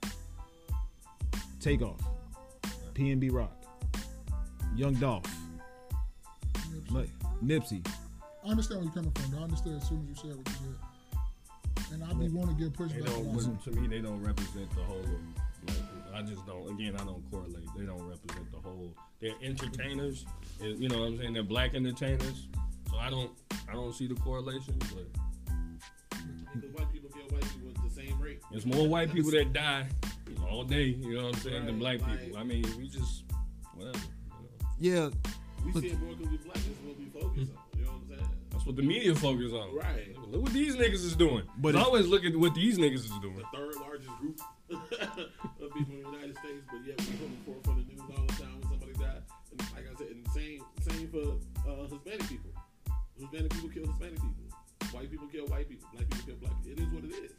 Mm-hmm. 0.04 0.10
Takeoff, 1.60 2.00
PNB 3.00 3.32
Rock, 3.32 3.56
Young 4.76 4.94
Dolph, 4.96 5.24
Nipsey. 6.54 6.92
like 6.92 7.10
Nipsey. 7.44 7.88
I 8.46 8.50
understand 8.50 8.80
where 8.82 8.86
you're 8.86 8.94
coming 8.94 9.12
from. 9.12 9.40
I 9.40 9.44
understand 9.44 9.82
as 9.82 9.88
soon 9.88 10.02
as 10.02 10.10
you 10.10 10.16
said 10.30 10.38
what 10.38 10.48
you 10.50 10.54
said. 10.56 11.94
And 11.94 12.04
I 12.04 12.14
be 12.14 12.28
want 12.30 12.50
to 12.50 12.56
give 12.62 12.76
They 12.78 12.84
pushback. 12.86 13.06
don't. 13.06 13.28
on 13.28 13.54
that. 13.54 13.64
To 13.64 13.72
me, 13.72 13.88
they 13.88 14.00
don't 14.02 14.22
represent 14.24 14.70
the 14.76 14.84
whole. 14.84 15.00
Of, 15.00 15.10
like, 15.68 16.14
I 16.16 16.22
just 16.24 16.46
don't. 16.46 16.70
Again, 16.72 16.96
I 17.00 17.04
don't 17.06 17.24
correlate. 17.32 17.66
They 17.78 17.86
don't 17.86 18.02
represent 18.08 18.52
the 18.52 18.58
whole. 18.60 18.94
They're 19.22 19.32
entertainers. 19.42 20.26
You 20.62 20.90
know 20.90 21.00
what 21.00 21.06
I'm 21.08 21.18
saying? 21.20 21.34
They're 21.34 21.44
black 21.44 21.74
entertainers. 21.74 22.48
So 22.92 22.98
I 22.98 23.10
don't. 23.10 23.32
I 23.70 23.74
don't 23.74 23.94
see 23.94 24.08
the 24.08 24.16
correlation. 24.16 24.76
But 24.80 25.08
Because 26.54 26.72
white 26.74 26.92
people 26.92 27.10
kill 27.10 27.24
white 27.30 27.44
people 27.44 27.70
at 27.76 27.84
the 27.84 27.96
same 27.96 28.20
rate. 28.20 28.42
there's 28.52 28.66
more 28.66 28.88
white 28.88 29.12
people 29.14 29.32
that 29.32 29.54
die 29.54 29.88
all 30.50 30.64
day. 30.64 30.84
You 31.00 31.16
know 31.16 31.26
what 31.26 31.36
I'm 31.36 31.42
saying? 31.42 31.66
Than 31.66 31.80
Right, 31.80 32.00
black 32.00 32.02
like- 32.10 32.22
people. 32.26 32.38
I 32.38 32.44
mean, 32.44 32.66
we 32.78 32.88
just 32.90 33.24
whatever. 33.76 33.98
You 34.80 34.94
know. 34.94 34.98
Yeah, 35.04 35.10
We 35.66 35.72
But- 35.74 35.82
see 35.82 35.88
it 35.90 36.00
more 36.00 36.16
because 36.16 36.32
we 36.32 36.38
black. 36.38 36.56
That's 36.56 36.68
what 36.86 36.98
we 36.98 37.06
focus 37.06 37.50
on. 37.50 37.80
You 37.80 37.86
know 37.86 37.92
what 37.92 38.02
I'm 38.02 38.08
saying? 38.08 38.30
That's 38.52 38.66
what 38.66 38.76
the 38.78 38.82
media 38.84 39.14
focus 39.16 39.52
on. 39.52 39.76
Right. 39.76 40.16
Look 40.32 40.42
what 40.44 40.54
these 40.54 40.76
niggas 40.76 41.04
is 41.06 41.16
doing. 41.16 41.44
But 41.58 41.62
But 41.74 41.76
it- 41.76 41.82
always 41.82 42.08
look 42.08 42.24
at 42.24 42.36
what 42.36 42.54
these 42.56 42.78
niggas 42.78 43.06
is 43.06 43.20
doing. 43.22 43.36
the 43.38 43.44
third 43.54 43.76
largest 43.76 44.10
group 44.20 44.40
of 44.70 45.70
people 45.74 45.96
in 45.96 46.04
the 46.04 46.10
United 46.12 46.38
States, 46.38 46.64
but 46.72 46.80
yet 46.86 47.00
we 47.02 47.18
come 47.18 47.36
forth 47.46 47.64
for 47.66 47.74
the 47.76 47.84
news 47.92 48.00
all 48.02 48.26
the 48.26 48.34
time 48.34 48.54
when 48.60 48.70
somebody 48.70 48.94
died. 48.94 49.24
And 49.52 49.60
like 49.74 49.86
I 49.92 49.96
said, 49.98 50.08
and 50.16 50.28
same 50.32 50.64
same 50.82 51.08
for 51.10 51.40
uh, 51.70 51.88
Hispanic 51.88 52.28
people. 52.30 52.52
Hispanic 53.20 53.52
people 53.52 53.70
kill 53.70 53.86
Hispanic 53.88 54.16
people. 54.16 54.46
White 54.92 55.12
people 55.12 55.28
kill 55.28 55.46
white 55.48 55.68
people. 55.70 55.88
Black 55.94 56.10
people 56.10 56.26
kill 56.26 56.36
black. 56.40 56.54
people. 56.64 56.72
It 56.72 56.80
is 56.88 56.94
what 56.94 57.04
it 57.04 57.14
is. 57.14 57.32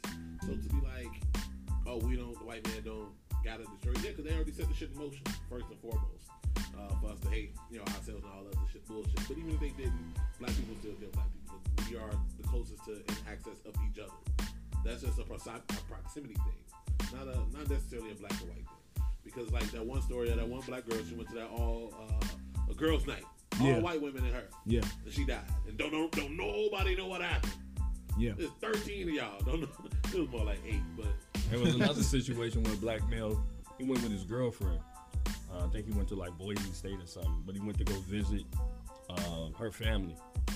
Oh, 1.91 1.97
we 2.07 2.15
don't, 2.15 2.37
the 2.39 2.45
white 2.45 2.63
man 2.67 2.81
don't 2.85 3.09
gotta 3.43 3.65
destroy 3.65 3.91
yeah, 4.03 4.11
because 4.15 4.25
they 4.25 4.33
already 4.33 4.51
set 4.51 4.67
the 4.69 4.73
shit 4.75 4.91
in 4.91 4.97
motion 4.97 5.21
first 5.49 5.65
and 5.69 5.79
foremost. 5.81 6.25
Uh, 6.77 6.87
for 7.01 7.11
us 7.11 7.19
to 7.19 7.29
hate, 7.29 7.53
you 7.69 7.77
know, 7.77 7.83
ourselves 7.83 8.23
and 8.23 8.31
all 8.31 8.41
other 8.47 8.57
shit 8.71 8.85
bullshit. 8.87 9.15
But 9.27 9.37
even 9.37 9.51
if 9.51 9.59
they 9.59 9.69
didn't, 9.75 10.13
black 10.39 10.55
people 10.55 10.75
still 10.79 10.93
kill 10.95 11.09
black 11.13 11.27
people. 11.33 11.59
We 11.89 11.97
are 11.97 12.09
the 12.39 12.47
closest 12.47 12.83
to 12.85 12.93
in 12.93 13.15
access 13.29 13.59
of 13.67 13.75
each 13.89 13.99
other. 13.99 14.13
That's 14.85 15.01
just 15.01 15.19
a, 15.19 15.23
proxi- 15.23 15.53
a 15.57 15.81
proximity 15.91 16.33
thing, 16.35 17.11
not 17.13 17.27
a 17.27 17.37
not 17.55 17.69
necessarily 17.69 18.11
a 18.11 18.15
black 18.15 18.31
or 18.41 18.47
white 18.47 18.65
thing. 18.65 19.03
Because 19.23 19.51
like 19.51 19.69
that 19.71 19.85
one 19.85 20.01
story 20.01 20.29
of 20.31 20.37
that 20.37 20.47
one 20.47 20.61
black 20.61 20.87
girl, 20.89 20.99
she 21.07 21.13
went 21.13 21.29
to 21.29 21.35
that 21.35 21.49
all 21.49 21.93
uh, 21.99 22.25
a 22.71 22.73
girls' 22.73 23.05
night, 23.05 23.23
all 23.59 23.67
Yeah. 23.67 23.79
white 23.79 24.01
women 24.01 24.23
and 24.25 24.33
her, 24.33 24.43
Yeah, 24.65 24.81
and 25.05 25.13
she 25.13 25.25
died, 25.25 25.41
and 25.67 25.77
don't 25.77 25.91
know, 25.91 26.09
don't 26.13 26.35
nobody 26.35 26.95
know 26.95 27.07
what 27.07 27.21
happened. 27.21 27.53
yeah. 28.17 28.31
There's 28.37 28.49
13 28.61 29.09
of 29.09 29.13
y'all. 29.13 29.41
Don't 29.41 29.61
know. 29.61 29.67
It 30.13 30.19
was 30.19 30.29
more 30.29 30.43
like 30.43 30.59
eight, 30.67 30.81
but 30.97 31.05
There 31.51 31.59
was 31.59 31.75
another 31.75 32.01
situation 32.01 32.63
where 32.63 32.73
a 32.73 32.77
black 32.77 33.07
male, 33.09 33.43
he 33.77 33.83
went 33.83 34.01
with 34.03 34.13
his 34.13 34.23
girlfriend. 34.23 34.79
Uh, 35.53 35.65
I 35.65 35.67
think 35.67 35.85
he 35.85 35.91
went 35.91 36.07
to 36.07 36.15
like 36.15 36.31
Boise 36.37 36.71
State 36.71 36.97
or 36.97 37.05
something, 37.05 37.43
but 37.45 37.55
he 37.55 37.61
went 37.61 37.77
to 37.79 37.83
go 37.83 37.93
visit 38.07 38.43
uh, 39.09 39.49
her 39.59 39.69
family. 39.69 40.15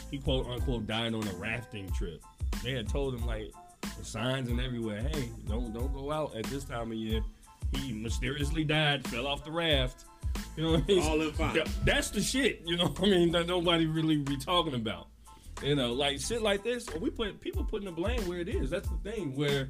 He 0.09 0.19
quote 0.19 0.47
unquote 0.47 0.87
died 0.87 1.13
on 1.13 1.27
a 1.27 1.33
rafting 1.33 1.91
trip. 1.91 2.23
They 2.63 2.71
had 2.71 2.87
told 2.87 3.13
him 3.13 3.25
like 3.25 3.51
the 3.97 4.05
signs 4.05 4.49
and 4.49 4.61
everywhere, 4.61 5.01
hey, 5.01 5.29
don't 5.49 5.73
don't 5.73 5.93
go 5.93 6.13
out 6.13 6.33
at 6.33 6.45
this 6.45 6.63
time 6.63 6.93
of 6.93 6.97
year. 6.97 7.21
He 7.73 7.91
mysteriously 7.91 8.63
died, 8.63 9.05
fell 9.09 9.27
off 9.27 9.43
the 9.43 9.51
raft. 9.51 10.05
You 10.55 10.63
know 10.63 10.71
what 10.71 10.83
I 10.83 10.87
mean? 10.87 11.03
All 11.03 11.21
in 11.21 11.31
fine. 11.33 11.59
That's 11.83 12.09
the 12.09 12.21
shit. 12.21 12.61
You 12.65 12.77
know 12.77 12.87
what 12.87 12.99
I 13.01 13.11
mean? 13.11 13.31
That 13.33 13.47
nobody 13.47 13.85
really 13.85 14.17
be 14.17 14.37
talking 14.37 14.75
about. 14.75 15.07
You 15.61 15.75
know, 15.75 15.91
like 15.91 16.21
shit 16.21 16.41
like 16.41 16.63
this. 16.63 16.87
We 17.01 17.09
put 17.09 17.41
people 17.41 17.65
putting 17.65 17.85
the 17.85 17.91
blame 17.91 18.25
where 18.27 18.39
it 18.39 18.47
is. 18.47 18.69
That's 18.69 18.87
the 18.87 19.11
thing. 19.11 19.35
Where 19.35 19.69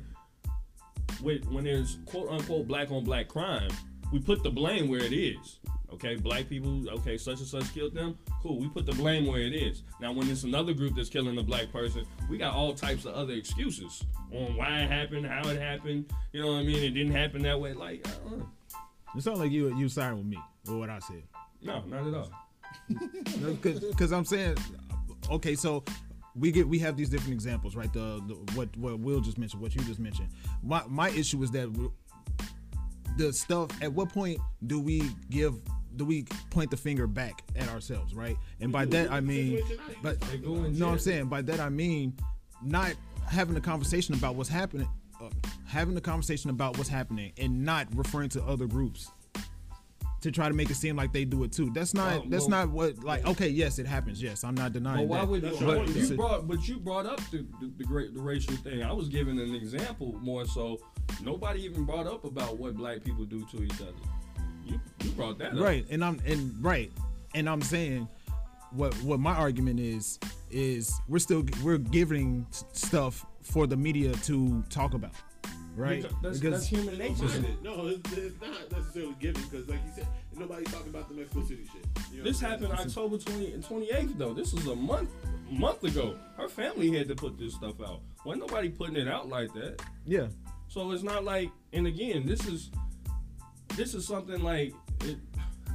with 1.21 1.45
when 1.47 1.63
there's 1.63 1.97
quote 2.06 2.30
unquote 2.30 2.67
black 2.67 2.91
on 2.91 3.04
black 3.04 3.28
crime, 3.28 3.69
we 4.12 4.19
put 4.19 4.43
the 4.43 4.49
blame 4.51 4.88
where 4.89 5.01
it 5.04 5.13
is. 5.13 5.60
Okay, 5.93 6.15
black 6.15 6.49
people, 6.49 6.89
okay, 6.89 7.17
such 7.17 7.39
and 7.39 7.47
such 7.47 7.73
killed 7.73 7.93
them. 7.93 8.17
Cool, 8.43 8.60
we 8.60 8.67
put 8.67 8.86
the 8.86 8.91
blame 8.93 9.25
where 9.28 9.39
it 9.39 9.54
is. 9.54 9.84
Now, 10.01 10.12
when 10.12 10.30
it's 10.30 10.43
another 10.43 10.73
group 10.73 10.95
that's 10.95 11.08
killing 11.10 11.38
a 11.38 11.43
black 11.43 11.71
person, 11.71 12.06
we 12.30 12.38
got 12.38 12.54
all 12.54 12.73
types 12.73 13.06
of 13.06 13.13
other 13.13 13.34
excuses 13.34 14.04
on 14.34 14.58
why 14.58 14.80
it 14.82 14.89
happened, 14.91 15.25
how 15.25 15.47
it 15.47 15.62
happened. 15.62 16.12
You 16.34 16.41
know 16.41 16.47
what 16.54 16.60
I 16.60 16.63
mean? 16.63 16.84
It 16.84 16.89
didn't 16.91 17.13
happen 17.13 17.43
that 17.43 17.58
way. 17.62 17.73
Like, 17.73 18.06
uh, 18.08 18.43
It 19.15 19.21
sounds 19.21 19.39
like 19.39 19.51
you 19.51 19.73
you 19.78 19.88
siding 19.88 20.17
with 20.17 20.28
me 20.28 20.39
or 20.67 20.80
what 20.80 20.89
I 20.89 20.99
said. 20.99 21.23
no, 21.62 21.82
not 21.86 22.08
at 22.08 22.13
all. 22.13 22.32
because 23.62 24.12
I'm 24.12 24.25
saying, 24.25 24.58
okay, 25.32 25.56
so 25.56 25.84
we 26.38 26.52
get 26.52 26.67
we 26.67 26.80
have 26.80 26.98
these 26.98 27.10
different 27.10 27.34
examples, 27.34 27.76
right? 27.76 27.91
The, 27.93 28.21
the 28.28 28.36
what 28.56 28.76
what 28.78 29.00
Will 29.00 29.21
just 29.21 29.38
mentioned, 29.38 29.62
what 29.62 29.74
you 29.74 29.82
just 29.82 30.00
mentioned. 30.00 30.30
My 30.62 30.84
my 30.88 31.10
issue 31.10 31.41
is 31.43 31.52
that 31.52 31.74
the 33.17 33.34
stuff. 33.34 33.69
At 33.82 33.93
what 33.93 34.10
point 34.10 34.39
do 34.67 34.80
we 34.80 35.04
give? 35.30 35.56
Do 35.95 36.04
we 36.04 36.26
point 36.50 36.71
the 36.71 36.78
finger 36.78 37.08
back 37.08 37.43
at 37.56 37.69
ourselves, 37.69 38.13
right? 38.13 38.36
And 38.60 38.71
by 38.71 38.86
that 38.86 39.12
I 39.12 39.21
mean, 39.21 39.62
but 40.02 40.19
go 40.43 40.56
in 40.65 40.78
no, 40.78 40.89
I'm 40.89 41.00
saying 41.00 41.28
by 41.28 41.41
that 41.43 41.60
I 41.60 41.69
mean 41.69 42.17
not 42.62 42.93
having 43.28 43.56
a 43.56 43.62
conversation 43.62 44.13
about 44.13 44.36
what's 44.36 44.50
happening, 44.50 44.89
uh, 45.21 45.30
having 45.65 45.95
a 45.95 46.02
conversation 46.02 46.50
about 46.50 46.78
what's 46.78 46.89
happening, 46.89 47.32
and 47.38 47.63
not 47.63 47.88
referring 47.95 48.30
to 48.30 48.43
other 48.43 48.65
groups 48.65 49.10
to 50.26 50.32
try 50.32 50.48
to 50.48 50.56
make 50.56 50.72
it 50.72 50.76
seem 50.76 50.96
like 50.96 51.14
they 51.14 51.24
do 51.24 51.44
it 51.44 51.52
too. 51.52 51.70
That's 51.72 51.94
not. 51.94 52.22
Well, 52.22 52.30
that's 52.30 52.42
well- 52.48 52.50
not 52.66 52.70
what. 52.72 53.04
Like, 53.04 53.26
okay, 53.28 53.48
yes, 53.48 53.78
it 53.78 53.86
happens. 53.86 54.22
Yes, 54.22 54.44
I'm 54.44 54.56
not 54.56 54.74
But 54.74 54.84
denying 54.84 55.08
why 55.08 55.20
that. 55.20 55.28
would 55.30 55.42
but 55.44 55.62
your 55.62 55.76
point. 55.76 55.90
you 55.96 56.16
brought 56.16 56.48
but 56.48 56.68
you 56.68 56.80
brought 56.80 57.06
up 57.06 57.22
the, 57.30 57.46
the, 57.62 57.72
the 57.78 57.84
great 57.84 58.14
the 58.16 58.22
racial 58.22 58.56
thing. 58.56 58.82
I 58.82 58.92
was 58.92 59.08
giving 59.08 59.40
an 59.40 59.54
example 59.54 60.14
more 60.22 60.46
so. 60.48 60.80
Nobody 61.24 61.62
even 61.64 61.86
brought 61.86 62.08
up 62.08 62.26
about 62.26 62.58
what 62.58 62.76
black 62.76 63.04
people 63.04 63.24
do 63.26 63.46
to 63.52 63.64
each 63.64 63.80
other. 63.82 63.94
You 64.66 64.80
you 65.04 65.12
brought 65.12 65.38
that 65.38 65.54
up. 65.54 65.60
right, 65.60 65.86
and 65.92 66.04
I'm 66.04 66.20
and 66.26 66.52
right, 66.64 66.92
and 67.36 67.48
I'm 67.48 67.62
saying 67.62 68.08
what 68.72 68.96
what 69.04 69.20
my 69.20 69.34
argument 69.36 69.80
is 69.80 70.20
is 70.50 70.92
we're 71.08 71.20
still 71.20 71.44
we're 71.64 71.78
giving 71.78 72.48
stuff 72.74 73.24
for 73.44 73.68
the 73.68 73.78
media 73.78 74.12
to 74.14 74.64
talk 74.72 74.96
about, 74.96 75.12
right? 75.76 76.02
Because 76.02 76.18
That's, 76.22 76.40
that's 76.40 76.68
human 76.68 76.98
nature. 76.98 77.26
It. 77.26 77.62
No, 77.64 77.88
it's, 77.88 78.14
it's 78.14 78.42
not 78.42 78.72
necessarily 78.72 79.16
given 79.20 79.42
because, 79.44 79.68
like 79.68 79.80
you 79.86 79.92
said, 79.96 80.08
nobody's 80.36 80.72
talking 80.72 80.90
about 80.90 81.08
the 81.10 81.16
Mexico 81.16 81.44
City 81.44 81.66
shit. 81.72 81.86
You 82.12 82.20
know 82.20 82.24
This 82.24 82.42
what 82.42 82.50
saying? 82.52 82.64
happened 82.64 82.88
October 82.88 83.18
20, 83.18 83.52
28th 83.58 84.18
though. 84.18 84.34
This 84.34 84.54
was 84.54 84.68
a 84.68 84.76
month 84.76 85.10
month 85.50 85.84
ago. 85.84 86.18
Her 86.38 86.48
family 86.50 86.92
had 86.98 87.08
to 87.10 87.16
put 87.16 87.38
this 87.38 87.54
stuff 87.54 87.80
out. 87.82 88.02
Wasn't 88.26 88.42
nobody 88.48 88.70
putting 88.70 88.96
it 88.96 89.08
out 89.08 89.30
like 89.30 89.54
that. 89.54 89.82
yeah, 90.06 90.28
So 90.68 90.92
it's 90.92 91.04
not 91.04 91.24
like, 91.24 91.50
and 91.74 91.86
again, 91.88 92.26
this 92.26 92.46
is 92.48 92.72
this 93.76 93.94
is 93.94 94.08
something 94.08 94.42
like 94.42 94.74
it. 95.02 95.18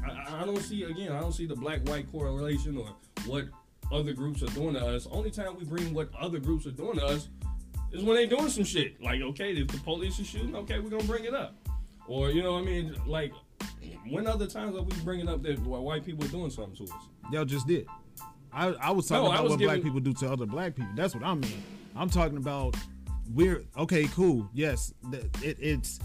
I, 0.04 0.40
I 0.42 0.44
don't 0.46 0.60
see 0.62 0.82
again. 0.84 1.12
I 1.12 1.20
don't 1.20 1.32
see 1.32 1.46
the 1.46 1.54
black 1.56 1.86
white 1.88 2.10
correlation 2.10 2.76
or 2.78 2.88
what 3.26 3.44
other 3.92 4.12
groups 4.12 4.42
are 4.42 4.46
doing 4.46 4.74
to 4.74 4.86
us. 4.86 5.06
Only 5.10 5.30
time 5.30 5.56
we 5.58 5.64
bring 5.64 5.92
what 5.92 6.08
other 6.18 6.38
groups 6.38 6.66
are 6.66 6.70
doing 6.70 6.98
to 6.98 7.04
us 7.06 7.28
is 7.92 8.02
when 8.02 8.16
they 8.16 8.26
doing 8.26 8.48
some 8.48 8.64
shit. 8.64 9.02
Like 9.02 9.20
okay, 9.20 9.52
if 9.52 9.68
the 9.68 9.78
police 9.78 10.18
are 10.20 10.24
shooting, 10.24 10.54
okay, 10.56 10.78
we're 10.78 10.90
gonna 10.90 11.04
bring 11.04 11.24
it 11.24 11.34
up. 11.34 11.54
Or 12.06 12.30
you 12.30 12.42
know 12.42 12.54
what 12.54 12.62
I 12.62 12.66
mean? 12.66 12.96
Like 13.06 13.32
when 14.08 14.26
other 14.26 14.46
times 14.46 14.76
are 14.76 14.82
we 14.82 14.92
bringing 15.02 15.28
up 15.28 15.42
that 15.42 15.58
white 15.60 16.04
people 16.04 16.24
are 16.24 16.28
doing 16.28 16.50
something 16.50 16.86
to 16.86 16.92
us? 16.92 17.00
y'all 17.30 17.44
just 17.44 17.66
did. 17.66 17.86
I 18.52 18.68
I 18.68 18.90
was 18.90 19.06
talking 19.06 19.24
No, 19.24 19.30
about 19.32 19.44
was 19.44 19.50
what 19.52 19.60
black 19.60 19.82
people 19.82 20.00
do 20.00 20.12
to 20.14 20.32
other 20.32 20.46
black 20.46 20.74
people. 20.74 20.90
That's 20.94 21.14
what 21.14 21.24
I 21.24 21.34
mean. 21.34 21.62
I'm 21.94 22.10
talking 22.10 22.36
about 22.36 22.76
we're 23.32 23.64
okay, 23.76 24.06
cool. 24.08 24.48
Yes, 24.52 24.92
it, 25.12 25.56
it's 25.60 26.00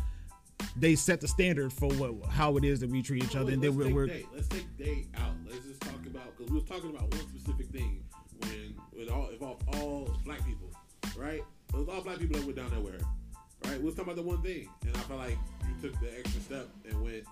they 0.76 0.96
set 0.96 1.22
the 1.22 1.28
standard 1.28 1.74
for 1.74 1.90
what 1.94 2.30
how 2.30 2.58
it 2.58 2.64
is 2.64 2.80
that 2.82 2.90
we 2.90 3.02
treat 3.02 3.24
each 3.24 3.36
other, 3.36 3.52
and 3.52 3.62
then 3.62 3.76
we're, 3.76 3.86
take 3.86 3.94
we're 3.94 4.08
day. 4.08 4.26
Let's 4.34 4.48
take 4.48 4.78
day 4.78 5.08
out. 5.18 5.34
Let's 5.50 5.66
just 5.66 5.82
talk 5.82 6.06
about 6.06 6.38
because 6.38 6.52
we 6.52 6.60
was 6.60 6.68
talking 6.70 6.90
about 6.92 7.14
one 7.14 7.28
specific 7.30 7.68
thing 7.68 8.04
when 8.40 8.76
with 8.96 9.10
all 9.10 9.30
involved 9.30 9.64
all 9.76 10.16
black 10.24 10.46
people, 10.46 10.70
right? 11.18 11.44
It 11.76 11.80
was 11.80 11.90
all 11.90 12.02
black 12.02 12.20
people 12.20 12.38
that 12.38 12.46
went 12.46 12.58
down 12.58 12.70
there 12.70 12.80
with 12.80 12.94
her, 12.94 13.08
right? 13.66 13.78
We 13.80 13.86
was 13.86 13.96
talking 13.96 14.14
about 14.14 14.24
the 14.24 14.28
one 14.28 14.42
thing, 14.42 14.70
and 14.84 14.96
I 14.96 15.00
felt 15.02 15.20
like 15.20 15.38
you 15.68 15.90
took 15.90 16.00
the 16.00 16.18
extra 16.18 16.42
step 16.42 16.70
and 16.90 17.04
went. 17.04 17.26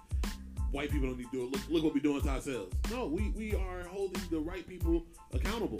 White 0.71 0.89
people 0.89 1.07
don't 1.07 1.17
need 1.17 1.31
to 1.31 1.37
do 1.37 1.43
it. 1.43 1.51
Look, 1.51 1.61
look 1.69 1.83
what 1.83 1.93
we're 1.93 2.01
doing 2.01 2.21
to 2.23 2.29
ourselves. 2.29 2.75
No, 2.89 3.05
we, 3.05 3.29
we 3.37 3.53
are 3.53 3.83
holding 3.83 4.21
the 4.31 4.39
right 4.39 4.67
people 4.67 5.05
accountable. 5.31 5.79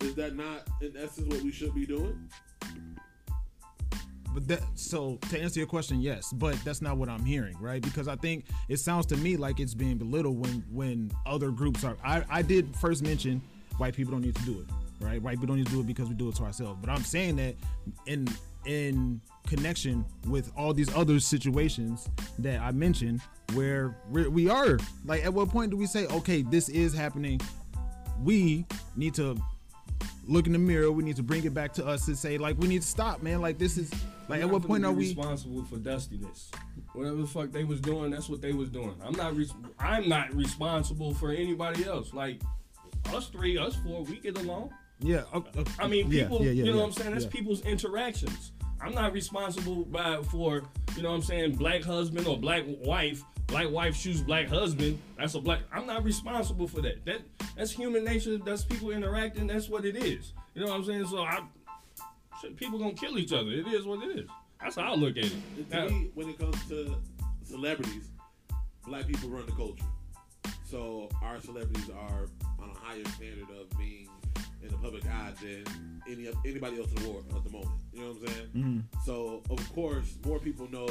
Is 0.00 0.14
that 0.14 0.36
not, 0.36 0.68
in 0.80 0.96
essence, 0.96 1.26
what 1.26 1.42
we 1.42 1.50
should 1.50 1.74
be 1.74 1.84
doing? 1.84 2.30
But 4.32 4.46
that 4.46 4.62
so 4.76 5.18
to 5.30 5.40
answer 5.40 5.58
your 5.58 5.66
question, 5.66 6.00
yes, 6.00 6.32
but 6.32 6.54
that's 6.64 6.80
not 6.80 6.96
what 6.96 7.08
I'm 7.08 7.24
hearing, 7.24 7.58
right? 7.58 7.82
Because 7.82 8.06
I 8.06 8.14
think 8.14 8.44
it 8.68 8.76
sounds 8.76 9.04
to 9.06 9.16
me 9.16 9.36
like 9.36 9.58
it's 9.58 9.74
being 9.74 9.98
belittled 9.98 10.38
when 10.38 10.64
when 10.70 11.10
other 11.26 11.50
groups 11.50 11.82
are. 11.82 11.96
I 12.04 12.22
I 12.30 12.42
did 12.42 12.76
first 12.76 13.02
mention 13.02 13.42
white 13.78 13.94
people 13.94 14.12
don't 14.12 14.22
need 14.22 14.36
to 14.36 14.42
do 14.42 14.60
it, 14.60 14.66
right? 15.00 15.20
White 15.20 15.34
people 15.36 15.46
don't 15.46 15.56
need 15.56 15.66
to 15.66 15.72
do 15.72 15.80
it 15.80 15.86
because 15.86 16.08
we 16.08 16.14
do 16.14 16.28
it 16.28 16.36
to 16.36 16.44
ourselves. 16.44 16.78
But 16.80 16.90
I'm 16.90 17.02
saying 17.02 17.36
that 17.36 17.54
in 18.06 18.28
in 18.66 19.20
connection 19.46 20.04
with 20.26 20.52
all 20.56 20.74
these 20.74 20.94
other 20.94 21.20
situations 21.20 22.08
that 22.38 22.60
I 22.60 22.70
mentioned, 22.72 23.22
where 23.54 23.96
we're, 24.10 24.28
we 24.28 24.50
are 24.50 24.78
like, 25.04 25.24
at 25.24 25.32
what 25.32 25.48
point 25.48 25.70
do 25.70 25.76
we 25.76 25.86
say, 25.86 26.06
okay, 26.06 26.42
this 26.42 26.68
is 26.68 26.92
happening? 26.92 27.40
We 28.22 28.66
need 28.96 29.14
to 29.14 29.40
look 30.26 30.46
in 30.46 30.52
the 30.52 30.58
mirror. 30.58 30.90
We 30.92 31.02
need 31.02 31.16
to 31.16 31.22
bring 31.22 31.44
it 31.44 31.54
back 31.54 31.72
to 31.74 31.86
us 31.86 32.08
and 32.08 32.18
say, 32.18 32.36
like, 32.36 32.58
we 32.58 32.68
need 32.68 32.82
to 32.82 32.88
stop, 32.88 33.22
man. 33.22 33.40
Like, 33.40 33.58
this 33.58 33.78
is 33.78 33.90
like, 34.28 34.42
at 34.42 34.50
what 34.50 34.62
point 34.62 34.84
are 34.84 34.92
we? 34.92 35.04
responsible 35.04 35.64
for 35.64 35.76
dustiness? 35.76 36.50
Whatever 36.92 37.16
the 37.16 37.26
fuck 37.26 37.50
they 37.50 37.64
was 37.64 37.80
doing, 37.80 38.10
that's 38.10 38.28
what 38.28 38.42
they 38.42 38.52
was 38.52 38.68
doing. 38.68 38.94
I'm 39.02 39.14
not. 39.14 39.36
Res- 39.36 39.54
I'm 39.78 40.08
not 40.08 40.34
responsible 40.34 41.14
for 41.14 41.30
anybody 41.30 41.86
else. 41.86 42.12
Like 42.12 42.42
us 43.14 43.28
three, 43.28 43.56
us 43.56 43.76
four, 43.76 44.02
we 44.04 44.18
get 44.18 44.36
along. 44.38 44.70
Yeah, 45.00 45.22
uh, 45.32 45.40
uh, 45.56 45.64
I 45.78 45.86
mean, 45.86 46.10
people. 46.10 46.38
yeah, 46.38 46.46
yeah, 46.46 46.50
you 46.50 46.64
know 46.64 46.70
yeah, 46.70 46.76
what 46.76 46.86
I'm 46.86 46.92
saying? 46.92 47.12
That's 47.12 47.24
yeah. 47.24 47.30
people's 47.30 47.60
interactions. 47.62 48.52
I'm 48.80 48.94
not 48.94 49.12
responsible 49.12 49.84
by 49.84 50.22
for 50.22 50.62
you 50.96 51.02
know 51.02 51.10
what 51.10 51.16
I'm 51.16 51.22
saying 51.22 51.56
black 51.56 51.82
husband 51.82 52.26
or 52.26 52.38
black 52.38 52.64
wife. 52.66 53.22
Black 53.46 53.70
wife 53.70 53.96
shoots 53.96 54.20
black 54.20 54.46
husband. 54.46 55.00
That's 55.16 55.34
a 55.34 55.40
black. 55.40 55.60
I'm 55.72 55.86
not 55.86 56.04
responsible 56.04 56.68
for 56.68 56.82
that. 56.82 57.04
That 57.06 57.22
that's 57.56 57.72
human 57.72 58.04
nature. 58.04 58.38
That's 58.38 58.64
people 58.64 58.90
interacting. 58.90 59.46
That's 59.46 59.68
what 59.68 59.84
it 59.84 59.96
is. 59.96 60.32
You 60.54 60.62
know 60.62 60.68
what 60.68 60.76
I'm 60.76 60.84
saying? 60.84 61.06
So 61.06 61.22
I, 61.22 61.40
shit, 62.40 62.56
people 62.56 62.78
gonna 62.78 62.92
kill 62.92 63.18
each 63.18 63.32
other. 63.32 63.50
It 63.50 63.66
is 63.68 63.86
what 63.86 64.02
it 64.02 64.18
is. 64.18 64.28
That's 64.60 64.76
how 64.76 64.92
I 64.92 64.94
look 64.94 65.16
at 65.16 65.24
it. 65.24 65.32
And 65.56 65.70
Now- 65.70 65.88
me, 65.88 66.10
when 66.14 66.28
it 66.28 66.38
comes 66.38 66.62
to 66.68 66.96
celebrities, 67.44 68.10
black 68.86 69.06
people 69.06 69.30
run 69.30 69.46
the 69.46 69.52
culture. 69.52 69.84
So 70.64 71.08
our 71.22 71.40
celebrities 71.40 71.88
are 71.90 72.28
on 72.60 72.70
a 72.70 72.78
higher 72.78 73.04
standard 73.16 73.48
of 73.58 73.70
being 73.78 74.08
in 74.68 74.72
the 74.72 74.82
public 74.82 75.04
eye 75.06 75.32
than 75.40 76.02
any 76.08 76.28
anybody 76.44 76.78
else 76.78 76.90
in 76.90 77.02
the 77.02 77.08
world 77.08 77.24
at 77.34 77.44
the 77.44 77.50
moment. 77.50 77.70
You 77.92 78.00
know 78.00 78.08
what 78.08 78.20
I'm 78.20 78.26
saying? 78.26 78.46
Mm-hmm. 78.56 78.78
So 79.04 79.42
of 79.50 79.74
course, 79.74 80.16
more 80.24 80.38
people 80.38 80.70
know 80.70 80.88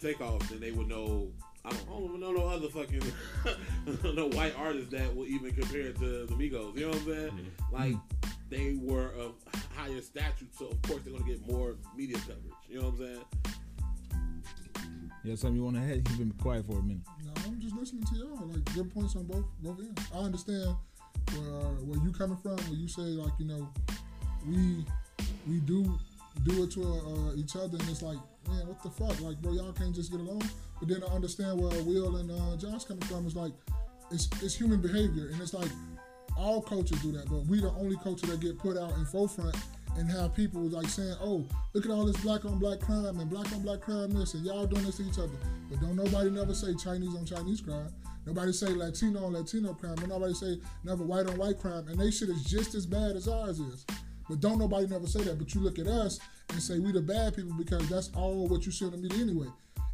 Takeoff 0.00 0.48
than 0.48 0.60
they 0.60 0.72
would 0.72 0.88
know. 0.88 1.28
I 1.64 1.70
don't, 1.70 1.82
I 1.88 1.92
don't 1.92 2.04
even 2.04 2.20
know 2.20 2.32
no 2.32 2.48
other 2.48 2.68
fucking 2.68 3.02
no 4.14 4.28
white 4.28 4.54
artist 4.58 4.90
that 4.92 5.14
will 5.14 5.26
even 5.26 5.52
compare 5.52 5.92
to 5.92 6.26
the 6.26 6.34
Migos. 6.34 6.74
You 6.76 6.86
know 6.86 6.88
what 6.88 6.98
I'm 6.98 7.04
saying? 7.04 7.52
Like 7.70 7.96
they 8.48 8.78
were 8.80 9.12
of 9.12 9.34
higher 9.76 10.00
stature, 10.00 10.46
so 10.56 10.68
of 10.68 10.82
course 10.82 11.02
they're 11.04 11.12
gonna 11.12 11.24
get 11.24 11.46
more 11.46 11.76
media 11.96 12.16
coverage. 12.18 12.54
You 12.68 12.80
know 12.80 12.90
what 12.90 13.00
I'm 13.00 13.14
saying? 13.14 13.24
Yeah, 15.22 15.34
something 15.34 15.56
you 15.56 15.64
want 15.64 15.76
to 15.76 15.82
add? 15.82 16.08
You've 16.08 16.18
been 16.18 16.32
quiet 16.40 16.64
for 16.64 16.78
a 16.78 16.82
minute. 16.82 17.02
No, 17.22 17.32
I'm 17.44 17.60
just 17.60 17.76
listening 17.76 18.04
to 18.04 18.16
y'all. 18.16 18.46
Like 18.46 18.64
good 18.74 18.92
points 18.92 19.16
on 19.16 19.24
both 19.24 19.44
both 19.60 19.78
ends. 19.80 20.02
I 20.14 20.18
understand 20.18 20.76
where 21.32 21.70
where 21.86 22.04
you 22.04 22.12
coming 22.12 22.36
from. 22.36 22.56
Where 22.56 22.78
you 22.78 22.88
say 22.88 23.02
like 23.02 23.32
you 23.38 23.46
know, 23.46 23.68
we 24.46 24.84
we 25.48 25.60
do 25.60 25.98
do 26.44 26.64
it 26.64 26.70
to 26.72 26.82
uh, 26.82 27.34
each 27.36 27.56
other, 27.56 27.76
and 27.78 27.88
it's 27.88 28.02
like 28.02 28.18
man, 28.48 28.66
what 28.66 28.82
the 28.82 28.90
fuck? 28.90 29.20
Like 29.20 29.40
bro, 29.42 29.52
y'all 29.52 29.72
can't 29.72 29.94
just 29.94 30.10
get 30.10 30.20
along. 30.20 30.42
But 30.78 30.88
then 30.88 31.02
I 31.02 31.14
understand 31.14 31.60
where 31.60 31.82
Will 31.82 32.16
and 32.16 32.30
uh, 32.30 32.56
Josh 32.56 32.84
coming 32.84 33.02
from. 33.02 33.26
It's 33.26 33.36
like 33.36 33.52
it's 34.10 34.28
it's 34.42 34.54
human 34.54 34.80
behavior, 34.80 35.28
and 35.32 35.40
it's 35.40 35.54
like 35.54 35.70
all 36.36 36.62
coaches 36.62 37.00
do 37.02 37.12
that, 37.12 37.28
but 37.28 37.46
we 37.46 37.60
the 37.60 37.70
only 37.72 37.96
coaches 37.96 38.28
that 38.30 38.40
get 38.40 38.58
put 38.58 38.78
out 38.78 38.92
in 38.96 39.04
forefront 39.06 39.56
and 39.96 40.10
have 40.10 40.34
people 40.34 40.62
like 40.62 40.88
saying, 40.88 41.14
"Oh, 41.20 41.44
look 41.74 41.84
at 41.84 41.90
all 41.90 42.04
this 42.04 42.16
black 42.18 42.44
on 42.44 42.58
black 42.58 42.80
crime 42.80 43.20
and 43.20 43.28
black 43.28 43.52
on 43.52 43.62
black 43.62 43.80
crime 43.80 44.10
this, 44.10 44.34
and 44.34 44.44
y'all 44.44 44.66
doing 44.66 44.84
this 44.84 44.96
to 44.96 45.02
each 45.04 45.18
other." 45.18 45.36
But 45.68 45.80
don't 45.80 45.96
nobody 45.96 46.30
never 46.30 46.54
say 46.54 46.74
Chinese 46.74 47.14
on 47.14 47.26
Chinese 47.26 47.60
crime. 47.60 47.92
Nobody 48.30 48.52
say 48.52 48.68
Latino 48.68 49.24
on 49.24 49.32
Latino 49.32 49.74
crime. 49.74 49.98
And 49.98 50.08
nobody 50.08 50.34
say 50.34 50.60
never 50.84 51.02
white 51.02 51.26
on 51.26 51.36
white 51.36 51.58
crime. 51.58 51.88
And 51.88 51.98
they 51.98 52.12
shit 52.12 52.28
is 52.28 52.44
just 52.44 52.76
as 52.76 52.86
bad 52.86 53.16
as 53.16 53.26
ours 53.26 53.58
is. 53.58 53.84
But 54.28 54.38
don't 54.38 54.60
nobody 54.60 54.86
never 54.86 55.08
say 55.08 55.22
that. 55.24 55.36
But 55.36 55.52
you 55.52 55.60
look 55.60 55.80
at 55.80 55.88
us 55.88 56.20
and 56.50 56.62
say 56.62 56.78
we 56.78 56.92
the 56.92 57.00
bad 57.00 57.34
people 57.34 57.52
because 57.58 57.88
that's 57.88 58.08
all 58.14 58.46
what 58.46 58.64
you 58.64 58.70
see 58.70 58.84
on 58.84 58.92
the 58.92 58.98
media 58.98 59.24
anyway. 59.24 59.48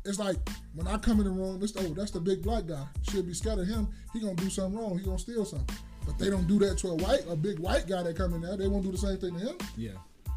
It's 0.04 0.18
like 0.18 0.36
when 0.74 0.86
I 0.86 0.98
come 0.98 1.18
in 1.20 1.24
the 1.24 1.30
room, 1.30 1.62
it's 1.62 1.72
oh 1.78 1.94
that's 1.94 2.10
the 2.10 2.20
big 2.20 2.42
black 2.42 2.66
guy. 2.66 2.84
Should 3.10 3.26
be 3.26 3.32
scared 3.32 3.58
of 3.58 3.66
him. 3.66 3.88
He 4.12 4.20
gonna 4.20 4.34
do 4.34 4.50
something 4.50 4.78
wrong. 4.78 4.98
He 4.98 5.04
gonna 5.06 5.18
steal 5.18 5.46
something. 5.46 5.74
But 6.04 6.18
they 6.18 6.28
don't 6.28 6.46
do 6.46 6.58
that 6.58 6.76
to 6.78 6.88
a 6.88 6.94
white, 6.96 7.24
a 7.30 7.36
big 7.36 7.58
white 7.58 7.86
guy 7.86 8.02
that 8.02 8.16
come 8.18 8.34
in 8.34 8.42
there. 8.42 8.58
They 8.58 8.68
won't 8.68 8.84
do 8.84 8.92
the 8.92 8.98
same 8.98 9.16
thing 9.16 9.32
to 9.32 9.40
him. 9.40 9.56
Yeah. 9.78 9.92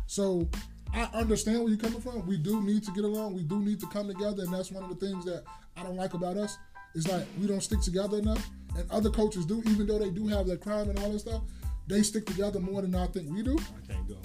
So 0.07 0.47
I 0.93 1.03
understand 1.13 1.59
where 1.59 1.67
you're 1.67 1.77
coming 1.77 1.99
from. 1.99 2.25
We 2.25 2.37
do 2.37 2.63
need 2.63 2.83
to 2.85 2.91
get 2.93 3.03
along. 3.03 3.35
We 3.35 3.43
do 3.43 3.59
need 3.59 3.81
to 3.81 3.87
come 3.87 4.07
together, 4.07 4.43
and 4.43 4.53
that's 4.53 4.71
one 4.71 4.83
of 4.83 4.89
the 4.89 5.05
things 5.05 5.25
that 5.25 5.43
I 5.75 5.83
don't 5.83 5.97
like 5.97 6.13
about 6.13 6.37
us. 6.37 6.57
Is 6.95 7.07
like 7.07 7.25
we 7.39 7.47
don't 7.47 7.61
stick 7.61 7.81
together 7.81 8.17
enough, 8.17 8.49
and 8.75 8.89
other 8.91 9.09
coaches 9.09 9.45
do, 9.45 9.61
even 9.67 9.85
though 9.85 9.99
they 9.99 10.09
do 10.09 10.27
have 10.27 10.47
their 10.47 10.57
crime 10.57 10.89
and 10.89 10.97
all 10.99 11.11
that 11.11 11.19
stuff. 11.19 11.41
They 11.87 12.03
stick 12.03 12.25
together 12.25 12.59
more 12.59 12.81
than 12.81 12.93
I 12.93 13.07
think 13.07 13.31
we 13.31 13.41
do. 13.41 13.57
I 13.57 13.91
can't 13.93 14.07
go. 14.07 14.17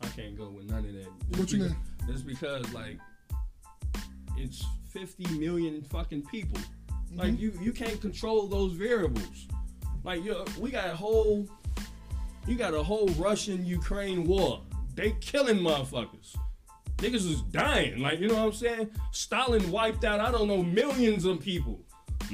I 0.00 0.06
can't 0.08 0.36
go 0.36 0.48
with 0.50 0.64
none 0.70 0.84
of 0.84 0.92
that. 0.92 1.38
What 1.38 1.52
you 1.52 1.58
because- 1.58 1.72
mean? 1.72 1.76
Just 2.06 2.26
because 2.26 2.72
like 2.74 2.98
it's 4.36 4.64
50 4.92 5.38
million 5.38 5.82
fucking 5.90 6.22
people. 6.26 6.58
Mm-hmm. 6.58 7.18
Like 7.18 7.38
you 7.38 7.52
you 7.60 7.72
can't 7.72 8.00
control 8.00 8.46
those 8.46 8.72
variables. 8.72 9.46
Like 10.02 10.22
you 10.24 10.44
we 10.58 10.70
got 10.70 10.88
a 10.90 10.96
whole 10.96 11.48
you 12.46 12.56
got 12.56 12.74
a 12.74 12.82
whole 12.82 13.08
Russian 13.18 13.64
Ukraine 13.64 14.24
war. 14.24 14.60
They 14.94 15.12
killing 15.20 15.58
motherfuckers. 15.58 16.36
Niggas 16.98 17.26
is 17.28 17.42
dying. 17.42 18.00
Like, 18.00 18.20
you 18.20 18.28
know 18.28 18.34
what 18.34 18.46
I'm 18.46 18.52
saying? 18.52 18.90
Stalin 19.10 19.70
wiped 19.70 20.04
out, 20.04 20.20
I 20.20 20.30
don't 20.30 20.46
know, 20.46 20.62
millions 20.62 21.24
of 21.24 21.40
people. 21.40 21.83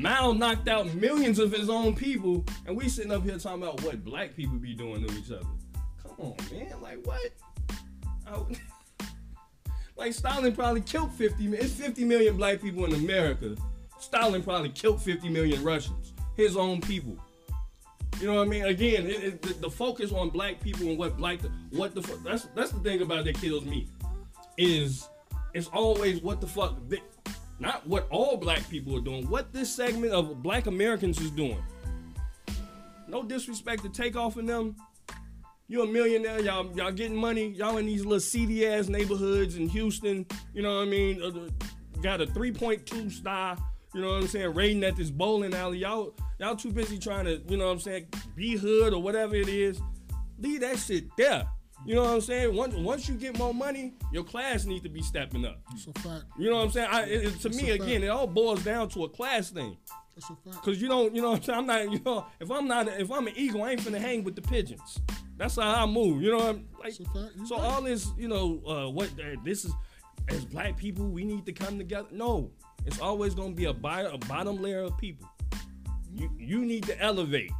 Mao 0.02 0.32
knocked 0.32 0.68
out 0.68 0.92
millions 0.94 1.38
of 1.38 1.52
his 1.52 1.68
own 1.68 1.94
people, 1.94 2.44
and 2.66 2.76
we 2.76 2.88
sitting 2.88 3.12
up 3.12 3.22
here 3.22 3.38
talking 3.38 3.62
about 3.62 3.82
what 3.82 4.04
black 4.04 4.34
people 4.34 4.56
be 4.56 4.74
doing 4.74 5.06
to 5.06 5.14
each 5.14 5.30
other. 5.30 5.46
Come 6.02 6.14
on, 6.18 6.36
man. 6.52 6.74
Like 6.80 7.04
what? 7.04 7.30
Like 9.96 10.14
Stalin 10.14 10.54
probably 10.54 10.80
killed 10.80 11.12
50 11.12 11.44
million. 11.44 11.62
It's 11.62 11.74
50 11.74 12.06
million 12.06 12.34
black 12.34 12.62
people 12.62 12.86
in 12.86 12.94
America. 12.94 13.54
Stalin 13.98 14.42
probably 14.42 14.70
killed 14.70 15.02
50 15.02 15.28
million 15.28 15.62
Russians. 15.62 16.14
His 16.38 16.56
own 16.56 16.80
people. 16.80 17.18
You 18.18 18.28
know 18.28 18.36
what 18.36 18.46
I 18.46 18.50
mean? 18.50 18.64
Again, 18.64 19.06
it, 19.06 19.22
it, 19.22 19.42
the, 19.42 19.52
the 19.54 19.70
focus 19.70 20.10
on 20.10 20.30
black 20.30 20.58
people 20.58 20.86
and 20.88 20.96
what 20.96 21.18
black, 21.18 21.40
the, 21.40 21.50
what 21.76 21.94
the 21.94 22.00
fuck. 22.00 22.22
That's 22.24 22.44
that's 22.54 22.70
the 22.70 22.80
thing 22.80 23.02
about 23.02 23.18
it 23.18 23.24
that 23.26 23.42
kills 23.42 23.66
me. 23.66 23.88
Is 24.56 25.06
it's 25.52 25.68
always 25.68 26.22
what 26.22 26.40
the 26.40 26.46
fuck. 26.46 26.78
thi- 26.88 27.02
Not 27.60 27.86
what 27.86 28.08
all 28.10 28.38
black 28.38 28.68
people 28.70 28.96
are 28.96 29.02
doing. 29.02 29.28
What 29.28 29.52
this 29.52 29.72
segment 29.72 30.12
of 30.12 30.42
black 30.42 30.66
Americans 30.66 31.20
is 31.20 31.30
doing. 31.30 31.62
No 33.06 33.22
disrespect 33.22 33.82
to 33.82 33.90
Takeoff 33.90 34.38
in 34.38 34.46
them. 34.46 34.74
You're 35.68 35.84
a 35.84 35.88
millionaire. 35.88 36.40
Y'all, 36.40 36.74
y'all 36.74 36.90
getting 36.90 37.16
money. 37.16 37.48
Y'all 37.48 37.76
in 37.76 37.86
these 37.86 38.02
little 38.02 38.18
seedy 38.18 38.66
ass 38.66 38.88
neighborhoods 38.88 39.56
in 39.56 39.68
Houston. 39.68 40.26
You 40.54 40.62
know 40.62 40.76
what 40.76 40.82
I 40.82 40.90
mean? 40.90 41.22
Uh, 41.22 42.00
got 42.00 42.22
a 42.22 42.26
3.2 42.26 43.12
star. 43.12 43.58
You 43.94 44.00
know 44.00 44.08
what 44.08 44.22
I'm 44.22 44.28
saying? 44.28 44.54
Rating 44.54 44.82
at 44.84 44.96
this 44.96 45.10
bowling 45.10 45.52
alley. 45.52 45.78
Y'all, 45.78 46.14
y'all 46.38 46.56
too 46.56 46.72
busy 46.72 46.98
trying 46.98 47.26
to, 47.26 47.42
you 47.46 47.58
know 47.58 47.66
what 47.66 47.72
I'm 47.72 47.80
saying? 47.80 48.06
Be 48.34 48.56
hood 48.56 48.94
or 48.94 49.02
whatever 49.02 49.36
it 49.36 49.48
is. 49.48 49.80
Leave 50.38 50.62
that 50.62 50.78
shit 50.78 51.04
there. 51.16 51.46
You 51.86 51.94
know 51.94 52.02
what 52.02 52.10
I'm 52.14 52.20
saying? 52.20 52.54
Once, 52.54 52.74
once 52.74 53.08
you 53.08 53.14
get 53.14 53.38
more 53.38 53.54
money, 53.54 53.94
your 54.12 54.22
class 54.24 54.64
needs 54.66 54.82
to 54.82 54.88
be 54.90 55.02
stepping 55.02 55.44
up. 55.46 55.60
It's 55.72 55.86
a 55.86 55.92
fact. 56.00 56.24
You 56.38 56.50
know 56.50 56.56
what 56.56 56.64
I'm 56.66 56.70
saying? 56.70 56.88
I, 56.90 57.02
it, 57.04 57.24
it- 57.24 57.40
to 57.40 57.48
It's 57.48 57.56
me, 57.56 57.70
again, 57.70 58.02
it 58.02 58.08
all 58.08 58.26
boils 58.26 58.62
down 58.62 58.88
to 58.90 59.04
a 59.04 59.08
class 59.08 59.50
thing. 59.50 59.76
It's 60.16 60.28
a 60.28 60.36
fact. 60.50 60.62
Cause 60.64 60.80
you 60.80 60.88
don't, 60.88 61.14
you 61.14 61.22
know 61.22 61.30
what 61.30 61.38
I'm 61.38 61.42
saying? 61.44 61.58
I'm 61.60 61.66
not, 61.66 61.90
you 61.90 62.00
know, 62.04 62.26
if 62.38 62.50
I'm 62.50 62.68
not, 62.68 62.88
if 62.88 63.10
I'm 63.10 63.26
an 63.26 63.32
eagle, 63.36 63.62
I 63.62 63.70
ain't 63.72 63.80
finna 63.80 63.98
hang 63.98 64.24
with 64.24 64.36
the 64.36 64.42
pigeons. 64.42 65.00
That's 65.38 65.56
how 65.56 65.82
I 65.82 65.86
move. 65.86 66.20
You 66.22 66.32
know 66.32 66.36
what 66.38 66.48
I'm 66.50 66.68
like? 66.78 66.88
It's 66.88 67.00
a 67.00 67.04
fact. 67.04 67.46
So 67.48 67.56
right. 67.56 67.64
all 67.64 67.82
this, 67.82 68.08
you 68.18 68.28
know, 68.28 68.60
uh, 68.66 68.90
what 68.90 69.08
uh, 69.18 69.36
this 69.42 69.64
is, 69.64 69.72
as 70.28 70.44
black 70.44 70.76
people, 70.76 71.08
we 71.08 71.24
need 71.24 71.46
to 71.46 71.52
come 71.52 71.78
together. 71.78 72.08
No, 72.10 72.50
it's 72.84 73.00
always 73.00 73.34
gonna 73.34 73.54
be 73.54 73.64
a, 73.64 73.72
bi- 73.72 74.02
a 74.02 74.18
bottom 74.18 74.60
layer 74.60 74.82
of 74.82 74.98
people. 74.98 75.26
You 76.14 76.30
you 76.36 76.64
need 76.66 76.82
to 76.84 77.00
elevate. 77.00 77.52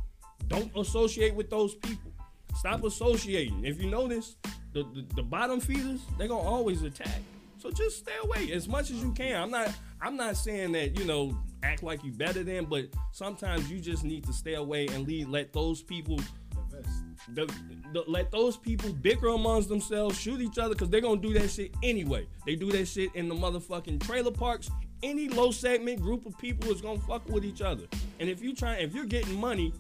Don't 0.49 0.71
associate 0.77 1.35
with 1.35 1.49
those 1.49 1.75
people. 1.77 2.10
Stop 2.57 2.85
associating. 2.85 3.65
If 3.65 3.81
you 3.81 3.91
notice, 3.91 4.37
the, 4.73 4.83
the, 4.83 5.07
the 5.17 5.23
bottom 5.23 5.61
feeders, 5.61 6.01
they're 6.19 6.29
gonna 6.29 6.41
always 6.41 6.83
attack. 6.83 7.21
So 7.59 7.71
just 7.71 7.99
stay 7.99 8.13
away 8.23 8.53
as 8.53 8.69
much 8.69 8.91
as 8.91 9.03
you 9.03 9.13
can. 9.13 9.41
I'm 9.41 9.51
not 9.51 9.73
I'm 10.01 10.17
not 10.17 10.37
saying 10.37 10.73
that, 10.73 10.99
you 10.99 11.05
know, 11.05 11.37
act 11.63 11.83
like 11.83 12.03
you 12.03 12.13
better 12.13 12.43
than, 12.43 12.65
but 12.65 12.87
sometimes 13.13 13.71
you 13.71 13.81
just 13.81 14.03
need 14.05 14.25
to 14.25 14.33
stay 14.33 14.55
away 14.55 14.87
and 14.89 15.07
let 15.31 15.53
those 15.53 15.83
people 15.83 16.19
the, 17.35 17.47
the, 17.93 18.05
let 18.07 18.31
those 18.31 18.57
people 18.57 18.93
bicker 18.93 19.29
amongst 19.29 19.69
themselves, 19.69 20.19
shoot 20.19 20.41
each 20.41 20.59
other, 20.59 20.75
because 20.75 20.89
they're 20.89 21.01
gonna 21.01 21.21
do 21.21 21.33
that 21.35 21.51
shit 21.51 21.75
anyway. 21.83 22.27
They 22.47 22.57
do 22.57 22.71
that 22.73 22.87
shit 22.87 23.15
in 23.15 23.29
the 23.29 23.35
motherfucking 23.35 24.05
trailer 24.07 24.31
parks. 24.31 24.71
Any 25.03 25.29
low 25.29 25.51
segment 25.51 26.01
group 26.01 26.27
of 26.27 26.37
people 26.39 26.71
is 26.71 26.81
gonna 26.81 26.99
fuck 27.01 27.29
with 27.29 27.45
each 27.45 27.63
other. 27.63 27.85
And 28.19 28.29
if 28.29 28.43
you 28.43 28.55
try, 28.55 28.77
if 28.77 28.95
you're 28.95 29.07
getting 29.07 29.39
money, 29.39 29.73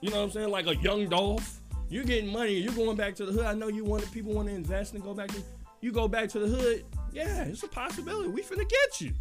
you 0.00 0.10
know 0.10 0.18
what 0.18 0.24
I'm 0.24 0.30
saying, 0.32 0.50
like 0.50 0.66
a 0.66 0.76
young 0.76 1.08
Dolph, 1.08 1.60
you're 1.88 2.04
getting 2.04 2.30
money, 2.30 2.52
you're 2.54 2.72
going 2.74 2.96
back 2.96 3.14
to 3.16 3.26
the 3.26 3.32
hood. 3.32 3.44
I 3.46 3.54
know 3.54 3.68
you 3.68 3.84
want 3.84 4.10
people 4.12 4.32
want 4.32 4.48
to 4.48 4.54
invest 4.54 4.94
and 4.94 5.02
go 5.02 5.14
back 5.14 5.28
to. 5.28 5.42
You 5.80 5.92
go 5.92 6.08
back 6.08 6.28
to 6.30 6.38
the 6.38 6.46
hood, 6.46 6.84
yeah, 7.12 7.44
it's 7.44 7.62
a 7.62 7.68
possibility. 7.68 8.28
We 8.28 8.42
finna 8.42 8.68
get 8.68 9.00
you. 9.00 9.12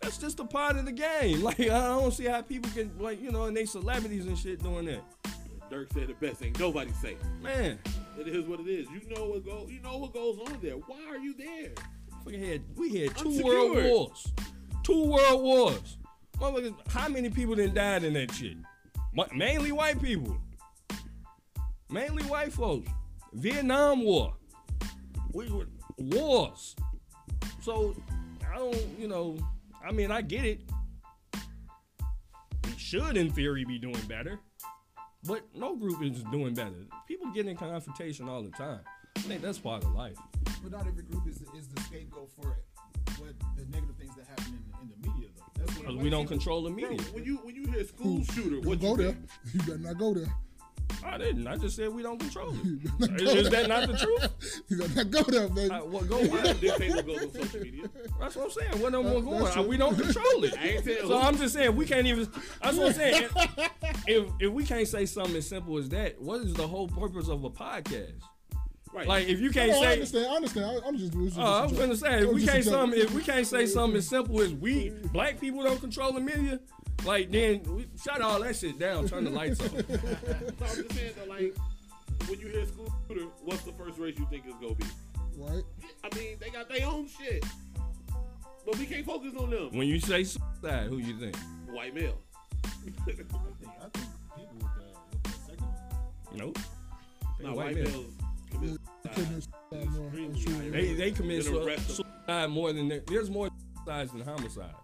That's 0.00 0.18
just 0.18 0.40
a 0.40 0.44
part 0.44 0.76
of 0.76 0.84
the 0.86 0.92
game. 0.92 1.42
Like 1.46 1.60
I 1.60 1.66
don't 1.66 2.12
see 2.12 2.24
how 2.24 2.42
people 2.42 2.70
can 2.72 2.90
like 2.98 3.20
you 3.22 3.30
know, 3.30 3.44
and 3.44 3.56
they 3.56 3.66
celebrities 3.66 4.26
and 4.26 4.38
shit 4.38 4.62
doing 4.62 4.86
that. 4.86 5.02
Durk 5.70 5.92
said 5.92 6.08
it 6.10 6.20
best. 6.20 6.42
Ain't 6.44 6.58
nobody 6.60 6.92
safe. 6.92 7.18
Man, 7.42 7.78
It 8.18 8.28
is 8.28 8.46
what 8.46 8.60
it 8.60 8.68
is. 8.68 8.86
You 8.90 9.14
know 9.14 9.26
what 9.26 9.44
go. 9.44 9.66
You 9.68 9.80
know 9.80 9.96
what 9.98 10.14
goes 10.14 10.38
on 10.46 10.58
there. 10.62 10.74
Why 10.74 10.98
are 11.10 11.18
you 11.18 11.34
there? 11.34 11.72
fucking 12.24 12.42
had 12.42 12.62
we 12.76 12.96
had 12.98 13.16
two 13.16 13.28
Unsecured. 13.28 13.74
world 13.74 13.84
wars, 13.84 14.26
two 14.82 15.04
world 15.04 15.42
wars. 15.42 15.98
Motherfuckers, 16.38 16.74
how 16.90 17.08
many 17.08 17.30
people 17.30 17.54
didn't 17.54 17.74
died 17.74 18.04
in 18.04 18.12
that 18.14 18.32
shit? 18.32 18.56
Mainly 19.34 19.72
white 19.72 20.00
people, 20.02 20.36
mainly 21.90 22.22
white 22.24 22.52
folks. 22.52 22.88
Vietnam 23.32 24.02
War, 24.04 24.34
we 25.32 25.48
were 25.50 25.66
wars. 25.98 26.74
So 27.60 27.94
I 28.50 28.56
don't, 28.58 28.98
you 28.98 29.08
know, 29.08 29.36
I 29.86 29.92
mean, 29.92 30.10
I 30.10 30.22
get 30.22 30.44
it. 30.44 30.60
We 32.64 32.72
should, 32.76 33.16
in 33.16 33.30
theory, 33.30 33.64
be 33.64 33.78
doing 33.78 34.00
better, 34.08 34.38
but 35.24 35.42
no 35.54 35.76
group 35.76 36.02
is 36.02 36.22
doing 36.24 36.54
better. 36.54 36.86
People 37.08 37.30
get 37.32 37.46
in 37.46 37.56
confrontation 37.56 38.28
all 38.28 38.42
the 38.42 38.50
time. 38.50 38.80
I 39.16 39.20
think 39.20 39.42
that's 39.42 39.58
part 39.58 39.84
of 39.84 39.92
life. 39.94 40.16
But 40.62 40.72
not 40.72 40.86
every 40.86 41.02
group 41.02 41.26
is 41.28 41.42
is 41.56 41.68
the 41.68 41.80
scapegoat 41.82 42.30
for 42.40 42.52
it. 42.52 42.64
what 43.20 43.34
the 43.56 43.64
negative 43.70 43.96
things 43.98 44.14
that 44.16 44.26
happen 44.26 44.46
in, 44.54 44.80
in 44.82 44.88
the 45.02 45.08
media, 45.10 45.28
though. 45.36 45.64
That's 45.64 45.78
what 45.78 45.96
we 45.96 46.10
don't 46.10 46.26
control 46.26 46.62
the 46.62 46.70
Bro, 46.70 46.90
media. 46.90 47.06
when 47.12 47.24
you 47.24 47.36
when 47.38 47.54
you 47.56 47.66
hear 47.66 47.84
school 47.84 48.22
shooter, 48.24 48.56
Don't 48.56 48.66
what 48.66 48.80
go 48.80 48.96
there. 48.96 49.16
You 49.52 49.60
better 49.60 49.78
not 49.78 49.98
go 49.98 50.14
there. 50.14 50.32
I 51.04 51.18
didn't. 51.18 51.46
I 51.46 51.56
just 51.56 51.76
said 51.76 51.92
we 51.92 52.02
don't 52.02 52.18
control 52.18 52.52
it. 52.64 53.20
is, 53.22 53.34
is 53.46 53.50
that 53.50 53.68
not 53.68 53.86
the 53.88 53.96
truth? 53.96 54.62
You 54.68 54.78
gotta 54.78 55.04
go 55.04 55.22
there, 55.22 55.48
baby. 55.48 55.70
Uh, 55.72 55.84
what 55.84 56.08
go 56.08 56.18
I 56.18 56.26
where? 56.26 56.42
don't 56.42 56.60
dictate 56.60 56.94
what 56.96 57.06
goes 57.06 57.32
social 57.32 57.60
media. 57.60 57.84
That's 58.18 58.34
what 58.36 58.44
I'm 58.46 58.50
saying. 58.50 58.82
Where 58.82 58.90
no 58.90 59.02
more 59.02 59.20
That- 59.20 59.24
going? 59.24 59.44
that's 59.44 59.56
Uh, 59.56 59.62
we 59.62 59.76
don't 59.76 59.96
control 59.96 60.44
it. 60.44 60.54
I 60.60 60.66
ain't 60.68 60.84
so 60.84 61.06
who. 61.06 61.14
I'm 61.14 61.36
just 61.36 61.54
saying 61.54 61.76
we 61.76 61.84
can't 61.86 62.06
even. 62.06 62.28
That's 62.62 62.76
what 62.76 62.88
I'm 62.88 62.92
saying. 62.94 63.28
If 64.06 64.28
if 64.40 64.52
we 64.52 64.64
can't 64.64 64.88
say 64.88 65.06
something 65.06 65.36
as 65.36 65.46
simple 65.48 65.76
as 65.78 65.88
that, 65.90 66.20
what 66.20 66.40
is 66.40 66.54
the 66.54 66.66
whole 66.66 66.88
purpose 66.88 67.28
of 67.28 67.44
a 67.44 67.50
podcast? 67.50 68.12
Right. 68.92 69.06
Like 69.06 69.28
if 69.28 69.40
you 69.40 69.50
can't 69.50 69.70
No, 69.72 69.78
I 69.78 69.82
say. 69.82 69.92
understand. 69.92 70.26
I 70.26 70.36
understand. 70.36 70.80
I, 70.84 70.88
I'm 70.88 70.96
just. 70.98 71.14
It 71.14 71.18
was 71.18 71.34
just 71.34 71.38
Oh, 71.38 71.42
I 71.52 71.60
a 71.64 71.68
was 71.68 71.78
gonna 71.78 71.96
say 71.96 72.22
if 72.22 72.32
we 72.32 72.46
can't 72.46 72.64
some 72.64 72.94
if 72.94 73.12
we 73.12 73.22
can't 73.22 73.46
say 73.46 73.66
something 73.66 73.96
as 73.98 74.08
simple 74.08 74.40
as 74.40 74.54
we 74.54 74.90
black 75.12 75.38
people 75.40 75.62
don't 75.62 75.80
control 75.80 76.12
the 76.12 76.20
media, 76.20 76.58
like 77.04 77.30
then 77.30 77.62
we 77.64 77.86
shut 78.02 78.20
all 78.20 78.40
that 78.40 78.56
shit 78.56 78.78
down, 78.78 79.06
turn 79.08 79.24
the 79.24 79.30
lights 79.30 79.60
off. 79.60 79.72
So 79.72 80.64
I'm 80.64 80.76
just 80.76 80.92
saying 80.94 81.12
though, 81.16 81.24
like 81.32 81.54
when 82.28 82.40
you 82.40 82.48
hear 82.48 82.64
Scooter, 82.66 83.26
what's 83.44 83.62
the 83.62 83.72
first 83.72 83.98
race 83.98 84.18
you 84.18 84.26
think 84.30 84.46
is 84.46 84.54
gonna 84.60 84.74
be? 84.74 84.84
Right. 85.38 85.62
I 86.02 86.16
mean, 86.16 86.36
they 86.40 86.50
got 86.50 86.68
their 86.68 86.86
own 86.86 87.06
shit, 87.08 87.44
but 88.64 88.78
we 88.78 88.86
can't 88.86 89.04
focus 89.04 89.32
on 89.38 89.50
them. 89.50 89.70
When 89.76 89.86
you 89.86 90.00
say 90.00 90.24
suicide, 90.24 90.88
who 90.88 90.98
you 90.98 91.18
think? 91.18 91.36
White 91.70 91.94
male. 91.94 92.18
I 92.64 92.68
think, 92.70 92.96
I 92.98 93.12
think 93.12 93.18
people 93.18 93.40
with 93.44 93.60
the, 93.60 94.86
with 95.12 95.22
the 95.22 95.30
second. 95.46 95.66
Nope. 96.34 96.58
no, 97.40 97.54
white 97.54 97.66
white 97.66 97.74
males. 97.76 97.88
males 97.92 98.06
commit 98.50 98.78
Couldn't 99.14 99.14
suicide. 99.14 99.32
have 99.34 99.46
said 99.72 99.90
more. 99.90 100.06
Extremely 100.06 100.24
I'm 100.26 100.34
sure. 100.40 100.52
high 100.62 100.70
They 100.70 100.94
they 100.94 101.10
commit 101.12 101.44
Than 101.44 101.54
the 101.54 101.60
su- 101.60 101.66
rest 101.66 101.88
of- 101.90 101.96
suicide 101.96 102.46
more 102.50 102.72
than 102.72 102.88
there's 103.06 103.30
more 103.30 103.50
suicides 103.84 104.12
than 104.12 104.20
homicides. 104.22 104.74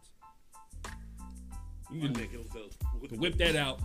You 1.92 2.00
can 2.00 2.12
men 2.12 2.28
themselves. 2.32 2.76
whip 3.12 3.36
that 3.36 3.56
out 3.56 3.80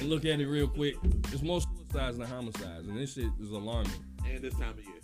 and 0.00 0.08
look 0.08 0.24
at 0.24 0.40
it 0.40 0.46
real 0.46 0.68
quick. 0.68 0.96
It's 1.32 1.42
more 1.42 1.60
suicides 1.60 2.18
than 2.18 2.26
homicides, 2.26 2.88
and 2.88 2.96
this 2.96 3.14
shit 3.14 3.30
is 3.40 3.50
alarming. 3.50 3.92
And 4.28 4.42
this 4.42 4.54
time 4.54 4.70
of 4.70 4.84
year, 4.84 4.94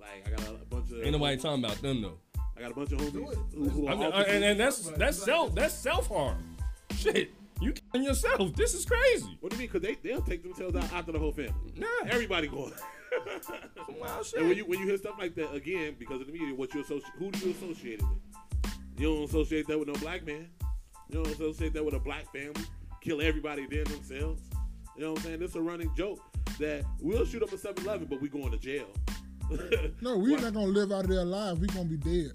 like 0.00 0.26
I 0.26 0.30
got 0.30 0.46
a, 0.48 0.52
a 0.52 0.64
bunch 0.70 0.90
of 0.90 1.02
Ain't 1.02 1.12
nobody 1.12 1.36
talking 1.36 1.64
about 1.64 1.80
them 1.82 2.02
though. 2.02 2.18
I 2.56 2.60
got 2.60 2.72
a 2.72 2.74
bunch 2.74 2.92
of 2.92 2.98
homies 2.98 3.12
Do 3.12 3.24
who, 3.56 3.68
who 3.68 3.88
I 3.88 3.94
mean, 3.94 4.12
and, 4.12 4.44
and 4.44 4.60
that's 4.60 4.90
that's 4.90 5.22
self 5.22 5.54
that's 5.54 5.74
self 5.74 6.08
harm. 6.08 6.56
Shit, 6.96 7.32
you 7.60 7.72
killing 7.72 8.06
yourself. 8.06 8.54
This 8.54 8.74
is 8.74 8.84
crazy. 8.84 9.36
What 9.40 9.50
do 9.50 9.56
you 9.56 9.60
mean? 9.60 9.68
Because 9.72 9.82
they 9.82 9.96
they'll 10.08 10.22
take 10.22 10.42
themselves 10.42 10.76
out 10.76 10.92
after 10.92 11.12
the 11.12 11.18
whole 11.18 11.32
family. 11.32 11.52
Nah, 11.76 11.86
Everybody 12.06 12.48
going. 12.48 12.72
some 13.42 13.98
wild 14.00 14.24
shit. 14.24 14.38
and 14.38 14.48
when 14.48 14.56
you 14.56 14.64
when 14.64 14.78
you 14.78 14.86
hear 14.86 14.96
stuff 14.98 15.16
like 15.18 15.34
that 15.34 15.52
again, 15.52 15.96
because 15.98 16.20
of 16.20 16.26
the 16.26 16.32
media, 16.32 16.54
what 16.54 16.72
you 16.74 16.82
associate, 16.82 17.12
who 17.18 17.30
do 17.30 17.46
you 17.46 17.54
associate 17.54 18.00
it 18.00 18.02
with? 18.02 18.72
You 18.98 19.14
don't 19.14 19.24
associate 19.24 19.66
that 19.68 19.78
with 19.78 19.88
no 19.88 19.94
black 19.94 20.24
man. 20.26 20.48
You 21.08 21.22
don't 21.22 21.26
associate 21.28 21.72
that 21.74 21.84
with 21.84 21.94
a 21.94 21.98
black 22.00 22.24
family. 22.32 22.62
Kill 23.00 23.20
everybody 23.20 23.66
then 23.66 23.84
themselves. 23.84 24.42
You 24.96 25.02
know 25.04 25.10
what 25.12 25.20
I'm 25.20 25.24
saying? 25.24 25.38
This 25.40 25.50
is 25.50 25.56
a 25.56 25.60
running 25.62 25.90
joke 25.96 26.20
that 26.58 26.84
we'll 27.00 27.24
shoot 27.24 27.42
up 27.42 27.52
a 27.52 27.56
7-Eleven, 27.56 28.06
but 28.08 28.20
we 28.20 28.28
going 28.28 28.50
to 28.50 28.58
jail. 28.58 28.86
No, 30.00 30.16
we're 30.18 30.38
not 30.40 30.54
gonna 30.54 30.66
live 30.66 30.92
out 30.92 31.04
of 31.04 31.10
there 31.10 31.20
alive. 31.20 31.58
We're 31.58 31.66
gonna 31.66 31.84
be 31.84 31.96
dead. 31.98 32.32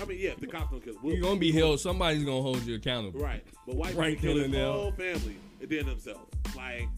I 0.00 0.04
mean, 0.04 0.18
yeah, 0.20 0.32
the 0.38 0.46
cops 0.46 0.70
don't 0.70 0.84
kill 0.84 0.94
us, 0.96 1.02
we'll, 1.02 1.14
You're 1.14 1.22
gonna 1.22 1.40
be 1.40 1.50
held. 1.50 1.80
Somebody's 1.80 2.22
gonna 2.24 2.42
hold 2.42 2.62
you 2.62 2.76
accountable. 2.76 3.18
right. 3.20 3.42
But 3.66 3.74
white 3.76 3.94
Right, 3.96 4.10
people 4.20 4.34
kill 4.34 4.44
killing 4.44 4.52
his 4.52 4.60
them. 4.60 4.72
whole 4.72 4.92
family 4.92 5.36
and 5.60 5.70
then 5.70 5.86
themselves. 5.86 6.20
Like 6.54 6.88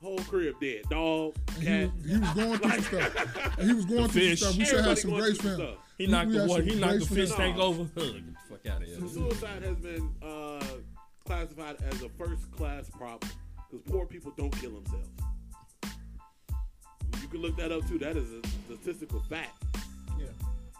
whole 0.00 0.18
crib 0.20 0.54
dead, 0.60 0.84
dog, 0.88 1.34
He, 1.58 1.66
cat. 1.66 1.90
was- 1.94 2.04
he 2.06 2.16
was 2.18 2.30
going 2.34 2.58
through 2.58 2.70
some 2.70 2.82
stuff. 2.82 3.58
He 3.60 3.72
was 3.74 3.84
going 3.84 4.08
through 4.08 4.36
some 4.36 4.36
stuff. 4.36 4.56
We 4.58 4.64
should 4.64 4.84
have 4.84 4.98
some 4.98 5.10
going 5.10 5.22
grace 5.22 5.38
through 5.38 5.50
for 5.56 5.62
him. 5.62 5.68
stuff. 5.72 5.78
He 5.98 6.06
knocked 6.06 6.30
the 6.32 6.38
have 6.40 6.48
what? 6.48 6.56
some 6.60 6.68
He 6.68 6.74
knocked 6.80 6.92
the 6.92 6.98
grace 6.98 7.08
for 7.08 7.14
fish 7.14 7.30
him. 7.30 7.36
tank 7.36 7.58
over. 7.58 7.84
Ugh, 8.52 8.58
Get 8.62 8.64
the 8.64 8.70
fuck 8.70 8.74
out 8.74 8.82
of 8.82 8.88
So 9.12 9.20
here. 9.20 9.30
suicide 9.30 9.62
has 9.62 9.76
been 9.76 10.10
uh, 10.22 10.64
classified 11.24 11.76
as 11.90 12.02
a 12.02 12.08
first 12.10 12.50
class 12.52 12.88
problem 12.90 13.30
because 13.70 13.90
poor 13.90 14.06
people 14.06 14.32
don't 14.36 14.50
kill 14.60 14.70
themselves. 14.72 15.08
You 17.22 17.28
can 17.28 17.42
look 17.42 17.56
that 17.56 17.72
up 17.72 17.86
too. 17.88 17.98
That 17.98 18.16
is 18.16 18.28
a 18.32 18.40
statistical 18.66 19.20
fact. 19.28 19.62
Yeah. 20.18 20.26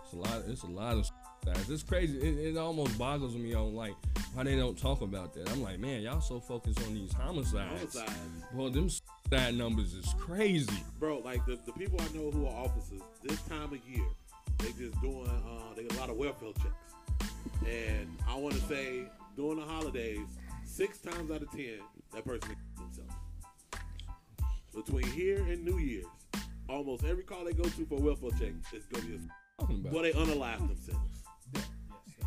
It's 0.05 0.13
a 0.13 0.17
lot. 0.17 0.43
It's 0.47 0.63
a 0.63 0.67
lot 0.67 0.97
of 0.97 1.07
suicides. 1.45 1.71
It's 1.71 1.83
crazy. 1.83 2.19
It, 2.19 2.55
it 2.55 2.57
almost 2.57 2.97
boggles 2.99 3.35
me 3.37 3.55
on 3.55 3.75
like 3.75 3.95
why 4.35 4.45
they 4.45 4.57
don't 4.57 4.79
talk 4.79 5.01
about 5.03 5.35
that. 5.35 5.51
I'm 5.51 5.63
like, 5.63 5.79
man, 5.79 6.01
y'all 6.03 6.21
so 6.21 6.41
focused 6.41 6.81
on 6.87 6.95
these 6.95 7.13
homicides. 7.13 7.95
Homicides, 7.95 8.13
Well, 8.55 8.71
them 8.71 8.89
suicide 8.89 9.55
numbers 9.57 9.95
is 9.95 10.15
crazy. 10.19 10.83
bro. 10.99 11.19
Like 11.19 11.45
the, 11.47 11.59
the 11.67 11.73
people 11.73 12.01
I 12.01 12.17
know 12.17 12.31
who 12.31 12.47
are 12.47 12.55
officers 12.65 13.01
this 13.23 13.41
time 13.43 13.73
of 13.73 13.79
year, 13.87 14.07
they 14.59 14.69
just 14.73 14.99
doing 15.03 15.27
uh, 15.27 15.75
they 15.77 15.83
get 15.83 15.95
a 15.97 16.01
lot 16.01 16.09
of 16.11 16.17
welfare 16.17 16.53
checks, 16.63 16.88
and 17.67 18.09
I 18.29 18.35
want 18.37 18.55
to 18.55 18.61
say 18.63 19.05
during 19.37 19.59
the 19.59 19.65
holidays, 19.65 20.27
six 20.65 20.99
times 20.99 21.31
out 21.31 21.43
of 21.43 21.51
ten, 21.51 21.79
that 22.15 22.25
person 22.25 22.49
kills 22.77 22.97
themselves. 22.97 23.15
Between 24.75 25.07
here 25.13 25.39
and 25.39 25.65
New 25.65 25.79
Year's, 25.79 26.07
almost 26.69 27.05
every 27.05 27.23
call 27.25 27.45
they 27.45 27.53
go 27.53 27.65
to 27.65 27.87
for 27.87 27.99
a 27.99 28.01
welfare 28.01 28.31
check 28.39 28.53
is 28.73 28.85
gonna 28.87 29.07
be 29.07 29.15
a 29.15 29.91
Well, 29.93 30.03
they 30.03 30.13
unalive 30.13 30.59
themselves. 30.69 31.23
Yeah. 31.55 31.61
Yes. 32.07 32.27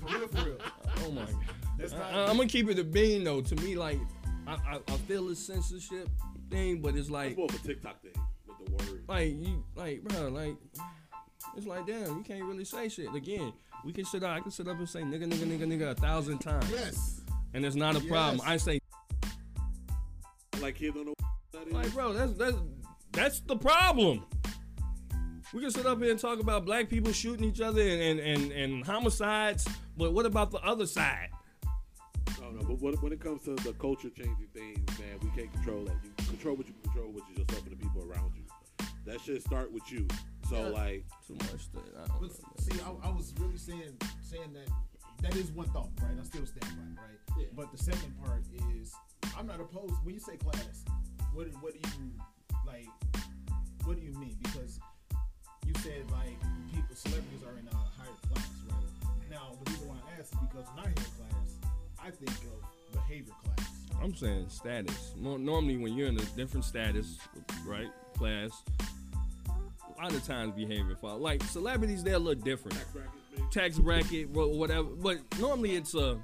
For, 0.00 0.08
for 0.08 0.18
real, 0.18 0.28
for 0.28 0.44
real. 0.44 0.58
oh 1.06 1.10
my 1.12 1.22
god. 1.24 1.34
That's 1.78 1.92
not. 1.92 2.02
I, 2.12 2.30
am 2.30 2.36
gonna 2.36 2.48
keep 2.48 2.68
it 2.68 2.78
a 2.78 2.84
bean 2.84 3.24
though. 3.24 3.40
To 3.40 3.56
me, 3.56 3.76
like 3.76 3.98
I, 4.46 4.52
I, 4.54 4.80
I 4.88 4.96
feel 5.06 5.26
the 5.26 5.36
censorship 5.36 6.08
thing, 6.50 6.80
but 6.80 6.90
it's 6.90 7.00
It's 7.00 7.10
like 7.10 7.36
more 7.36 7.46
of 7.48 7.54
a 7.54 7.66
TikTok 7.66 8.02
thing 8.02 8.12
with 8.46 8.66
the 8.66 8.92
word. 8.92 9.04
like 9.08 9.28
you 9.36 9.64
like 9.76 10.02
bro 10.02 10.28
like 10.28 10.56
it's 11.56 11.66
like 11.66 11.86
damn 11.86 12.16
you 12.18 12.22
can't 12.26 12.44
really 12.44 12.64
say 12.64 12.88
shit 12.88 13.12
again 13.14 13.52
we 13.84 13.92
can 13.92 14.04
sit 14.04 14.22
up 14.22 14.30
i 14.30 14.40
can 14.40 14.50
sit 14.50 14.68
up 14.68 14.78
and 14.78 14.88
say 14.88 15.00
nigga 15.02 15.24
nigga 15.24 15.44
nigga 15.46 15.66
nigga 15.66 15.90
a 15.90 15.94
thousand 15.94 16.38
times 16.38 16.70
yes. 16.70 17.20
and 17.54 17.64
it's 17.64 17.76
not 17.76 17.96
a 17.96 18.00
problem 18.00 18.40
i 18.44 18.56
say 18.56 18.78
Like 20.60 20.74
kids 20.76 20.94
don't 20.94 21.06
know 21.06 21.14
what 21.18 21.52
that 21.52 21.66
is. 21.68 21.72
like 21.72 21.92
bro 21.94 22.12
that's 22.12 22.32
that's 22.34 22.56
that's 23.12 23.40
the 23.40 23.56
problem 23.56 24.24
we 25.54 25.62
can 25.62 25.70
sit 25.70 25.86
up 25.86 25.98
here 25.98 26.10
and 26.10 26.20
talk 26.20 26.40
about 26.40 26.66
black 26.66 26.88
people 26.90 27.10
shooting 27.12 27.44
each 27.48 27.60
other 27.62 27.80
and, 27.80 28.02
and, 28.02 28.20
and, 28.20 28.52
and 28.52 28.84
homicides 28.86 29.66
but 29.96 30.12
what 30.12 30.26
about 30.26 30.50
the 30.50 30.58
other 30.58 30.86
side 30.86 31.30
No, 32.40 32.50
no. 32.50 32.62
But 32.66 32.80
when, 32.80 32.94
when 32.94 33.12
it 33.12 33.20
comes 33.20 33.42
to 33.44 33.54
the 33.56 33.72
culture 33.74 34.10
changing 34.10 34.48
things, 34.54 34.78
man, 34.98 35.18
we 35.22 35.28
can't 35.36 35.52
control 35.52 35.84
that. 35.86 35.96
You 36.04 36.12
control 36.28 36.54
what 36.56 36.66
you 36.68 36.74
control, 36.84 37.08
which 37.12 37.24
is 37.32 37.38
yourself 37.38 37.62
and 37.66 37.72
the 37.72 37.76
people 37.84 38.02
around 38.08 38.32
you. 38.36 38.44
That 39.06 39.20
should 39.20 39.42
start 39.42 39.72
with 39.72 39.90
you. 39.90 40.06
So 40.48 40.56
Yeah. 40.56 40.68
like, 40.68 41.04
too 41.26 41.34
much 41.34 41.70
that 41.72 41.84
I 41.96 42.06
don't 42.06 42.20
But 42.20 42.30
know, 42.30 42.50
see, 42.58 42.80
I, 42.80 43.08
I 43.08 43.10
was 43.10 43.34
really 43.38 43.58
saying 43.58 43.96
saying 44.22 44.52
that 44.54 44.68
that 45.22 45.36
is 45.36 45.50
one 45.50 45.68
thought, 45.70 45.90
right? 46.02 46.16
I 46.18 46.24
still 46.24 46.46
stand 46.46 46.72
by, 46.76 47.02
right? 47.02 47.18
Yeah. 47.38 47.46
But 47.54 47.70
the 47.72 47.78
second 47.78 48.14
part 48.24 48.44
is 48.78 48.94
I'm 49.36 49.46
not 49.46 49.60
opposed. 49.60 49.94
When 50.04 50.14
you 50.14 50.20
say 50.20 50.36
class, 50.36 50.84
what 51.34 51.46
what 51.60 51.72
do 51.74 51.80
you 51.80 52.12
like? 52.66 52.88
What 53.84 53.96
do 53.98 54.02
you 54.02 54.12
mean? 54.18 54.36
Because 54.42 54.80
you 55.66 55.74
said 55.82 56.10
like 56.10 56.38
people, 56.72 56.94
celebrities 56.96 57.42
are 57.46 57.58
in 57.58 57.68
a 57.68 57.74
higher 57.76 58.16
class, 58.32 58.48
right? 58.70 59.30
Now 59.30 59.52
the 59.64 59.70
reason 59.72 59.88
why 59.88 59.96
I 60.08 60.20
ask 60.20 60.32
is 60.32 60.38
because 60.40 60.66
when 60.74 60.84
I 60.86 60.88
hear 60.88 61.10
class, 61.18 61.48
I 62.00 62.10
think 62.10 62.30
of 62.30 62.94
behavior 62.94 63.34
class. 63.44 63.68
I'm 64.02 64.14
saying 64.14 64.48
status. 64.48 65.12
Normally, 65.18 65.76
when 65.76 65.92
you're 65.94 66.08
in 66.08 66.16
a 66.18 66.24
different 66.36 66.64
status, 66.64 67.18
right, 67.66 67.90
class, 68.16 68.62
a 69.98 70.02
lot 70.04 70.12
of 70.12 70.24
times 70.24 70.54
behavior 70.54 70.96
fall. 70.96 71.18
Like 71.18 71.42
celebrities, 71.44 72.04
they're 72.04 72.14
a 72.14 72.18
little 72.18 72.42
different. 72.42 72.76
tax 72.76 72.88
bracket, 72.92 73.10
maybe. 73.32 73.48
Tax 73.50 73.78
bracket, 73.78 74.30
whatever. 74.30 74.88
But 74.88 75.18
normally, 75.38 75.76
it's 75.76 75.94
a. 75.94 76.18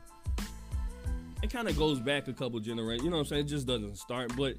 It 1.43 1.53
kind 1.53 1.69
of 1.69 1.77
goes 1.77 2.01
back 2.01 2.29
a 2.29 2.33
couple 2.33 2.59
generations. 2.61 3.05
You 3.05 3.11
know 3.11 3.17
what 3.17 3.23
I'm 3.23 3.29
saying? 3.29 3.45
It 3.47 3.49
just 3.49 3.67
doesn't 3.67 3.99
start. 3.99 4.35
But 4.37 4.55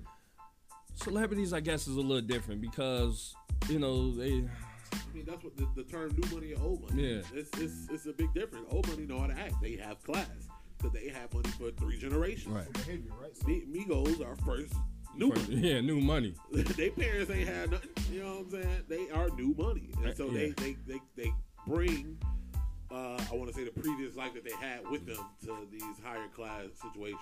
celebrities, 0.95 1.53
I 1.53 1.59
guess, 1.59 1.87
is 1.87 1.97
a 1.97 2.01
little 2.01 2.21
different 2.21 2.61
because 2.61 3.33
you 3.69 3.79
know 3.79 4.11
they. 4.15 4.45
I 4.93 5.13
mean, 5.13 5.25
that's 5.25 5.43
what 5.43 5.57
the, 5.57 5.67
the 5.75 5.83
term 5.83 6.15
new 6.15 6.35
money 6.35 6.53
and 6.53 6.61
old 6.61 6.81
money. 6.81 7.15
Yeah. 7.15 7.21
It's, 7.33 7.49
it's 7.59 7.87
it's 7.91 8.05
a 8.05 8.13
big 8.13 8.33
difference. 8.33 8.65
Old 8.69 8.87
money 8.87 9.05
know 9.05 9.19
how 9.19 9.27
to 9.27 9.33
act. 9.33 9.55
They 9.61 9.77
have 9.77 10.03
class 10.03 10.27
because 10.77 10.93
they 10.93 11.09
have 11.09 11.33
money 11.33 11.49
for 11.57 11.71
three 11.71 11.97
generations. 11.97 12.53
Right. 12.53 12.71
Behavior, 12.73 13.11
right? 13.19 13.35
So, 13.35 13.47
Migos 13.47 14.25
are 14.25 14.35
first 14.45 14.73
new 15.17 15.29
money. 15.29 15.45
Yeah, 15.49 15.81
new 15.81 15.99
money. 15.99 16.35
they 16.51 16.89
parents 16.89 17.31
ain't 17.31 17.47
had 17.47 17.71
nothing. 17.71 17.89
You 18.11 18.23
know 18.23 18.35
what 18.35 18.45
I'm 18.45 18.51
saying? 18.51 18.83
They 18.87 19.09
are 19.11 19.29
new 19.29 19.55
money, 19.57 19.89
and 20.03 20.15
so 20.15 20.25
yeah. 20.29 20.31
they, 20.31 20.49
they 20.51 20.77
they 20.87 21.01
they 21.15 21.33
bring. 21.67 22.17
Uh, 22.91 23.19
I 23.31 23.35
want 23.35 23.49
to 23.49 23.55
say 23.55 23.65
the 23.65 23.71
previous 23.71 24.15
life 24.15 24.33
that 24.35 24.43
they 24.43 24.55
had 24.55 24.87
with 24.89 25.05
them 25.05 25.25
to 25.45 25.67
these 25.71 25.83
higher 26.03 26.27
class 26.33 26.67
situations. 26.81 27.19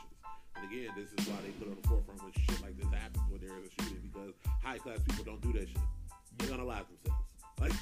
And 0.55 0.71
again, 0.71 0.89
this 0.95 1.09
is 1.17 1.27
why 1.27 1.37
they 1.41 1.49
put 1.57 1.67
on 1.67 1.77
the 1.81 1.87
forefront 1.87 2.21
when 2.21 2.31
shit 2.33 2.61
like 2.61 2.77
this 2.77 2.91
happens 2.91 3.23
when 3.29 3.41
there 3.41 3.57
is 3.57 3.69
a 3.69 3.81
shooting 3.81 4.11
because 4.13 4.33
high 4.61 4.77
class 4.77 4.99
people 5.09 5.23
don't 5.23 5.41
do 5.41 5.53
that 5.53 5.67
shit. 5.67 5.77
They're 6.37 6.49
gonna 6.49 6.65
lie 6.65 6.83
themselves. 6.83 7.23
Like, 7.59 7.71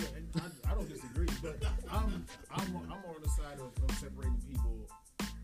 Yeah, 0.00 0.06
and 0.16 0.28
I, 0.36 0.72
I 0.72 0.74
don't 0.74 0.88
disagree, 0.88 1.28
but 1.42 1.56
I'm 1.90 2.24
I'm 2.50 2.62
I'm 2.62 2.72
more 3.02 3.16
on 3.16 3.22
the 3.22 3.28
side 3.28 3.58
of, 3.58 3.72
of 3.84 3.96
separating 3.98 4.40
people 4.48 4.88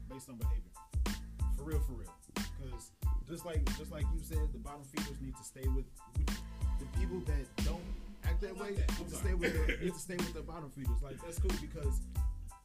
based 0.09 0.31
on 0.31 0.37
behavior. 0.37 0.73
For 1.59 1.65
real, 1.65 1.81
for 1.81 1.93
real. 1.93 2.15
Because 2.35 2.91
just 3.29 3.45
like 3.45 3.65
just 3.79 3.91
like 3.93 4.05
you 4.15 4.21
said, 4.23 4.39
the 4.53 4.59
bottom 4.59 4.83
feeders 4.95 5.21
need 5.21 5.37
to 5.37 5.45
stay 5.45 5.67
with, 5.69 5.87
with 6.19 6.31
the 6.79 6.87
people 6.99 7.21
that 7.27 7.65
don't 7.65 7.83
act 8.25 8.41
that 8.41 8.57
way. 8.57 8.75
that. 8.75 8.99
Need 8.99 9.09
to 9.09 9.17
stay 9.17 9.35
with 9.35 9.53
the, 9.53 9.85
need 9.85 9.95
to 9.95 10.01
stay 10.01 10.17
with 10.17 10.35
the 10.35 10.43
bottom 10.43 10.71
feeders. 10.71 11.03
Like 11.03 11.17
that's 11.23 11.39
cool 11.39 11.53
because 11.61 12.01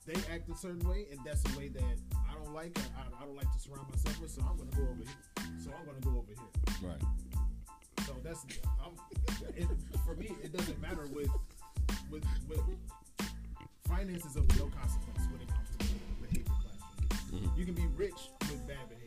they 0.05 0.15
act 0.33 0.49
a 0.49 0.55
certain 0.55 0.87
way, 0.87 1.07
and 1.11 1.19
that's 1.25 1.41
the 1.43 1.57
way 1.57 1.69
that 1.69 1.83
I 2.29 2.33
don't 2.33 2.41
don't 2.51 2.55
like. 2.55 2.77
I, 2.97 3.21
I 3.21 3.25
don't 3.25 3.35
like 3.35 3.51
to 3.51 3.59
surround 3.59 3.87
myself 3.89 4.21
with, 4.21 4.31
so 4.31 4.41
I'm 4.41 4.57
gonna 4.57 4.71
go 4.75 4.83
over 4.83 5.03
here. 5.03 5.59
So 5.63 5.71
I'm 5.77 5.85
gonna 5.85 5.99
go 6.01 6.19
over 6.19 6.33
here. 6.33 6.89
Right. 6.89 7.01
So 8.05 8.13
that's 8.23 8.45
I'm, 8.83 8.93
it, 9.55 9.67
for 10.05 10.15
me. 10.15 10.35
It 10.43 10.55
doesn't 10.55 10.81
matter 10.81 11.07
with 11.07 11.29
with 12.09 12.25
with 12.49 12.59
finances 13.87 14.35
of 14.35 14.47
no 14.57 14.69
consequence 14.75 15.27
when 15.31 15.41
it 15.41 15.47
comes 15.47 15.69
to 15.77 15.85
behavior 16.21 16.53
class. 16.59 17.29
For 17.29 17.35
me. 17.35 17.41
Mm-hmm. 17.41 17.59
You 17.59 17.65
can 17.65 17.75
be 17.75 17.87
rich 17.95 18.29
with 18.41 18.67
bad 18.67 18.89
behavior 18.89 18.95
to 18.95 18.99
me. 18.99 19.00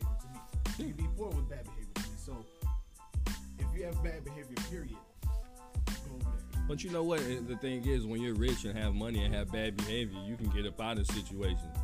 You 0.77 0.85
can 0.85 0.93
be 0.93 1.07
poor 1.17 1.27
with 1.29 1.49
bad 1.49 1.63
behavior. 1.63 2.15
So 2.17 2.45
if 3.59 3.65
you 3.77 3.85
have 3.85 4.03
bad 4.03 4.23
behavior, 4.23 4.55
period, 4.69 4.95
go 5.25 5.31
over 6.15 6.23
there. 6.23 6.61
But 6.67 6.83
you 6.83 6.89
know 6.91 7.03
what? 7.03 7.19
The 7.47 7.55
thing 7.57 7.85
is, 7.87 8.05
when 8.05 8.21
you're 8.21 8.33
rich 8.35 8.65
and 8.65 8.77
have 8.77 8.93
money 8.93 9.23
and 9.23 9.33
have 9.33 9.51
bad 9.51 9.77
behavior, 9.77 10.19
you 10.25 10.35
can 10.35 10.49
get 10.49 10.65
up 10.65 10.81
out 10.81 10.97
of 10.97 11.07
situations. 11.07 11.75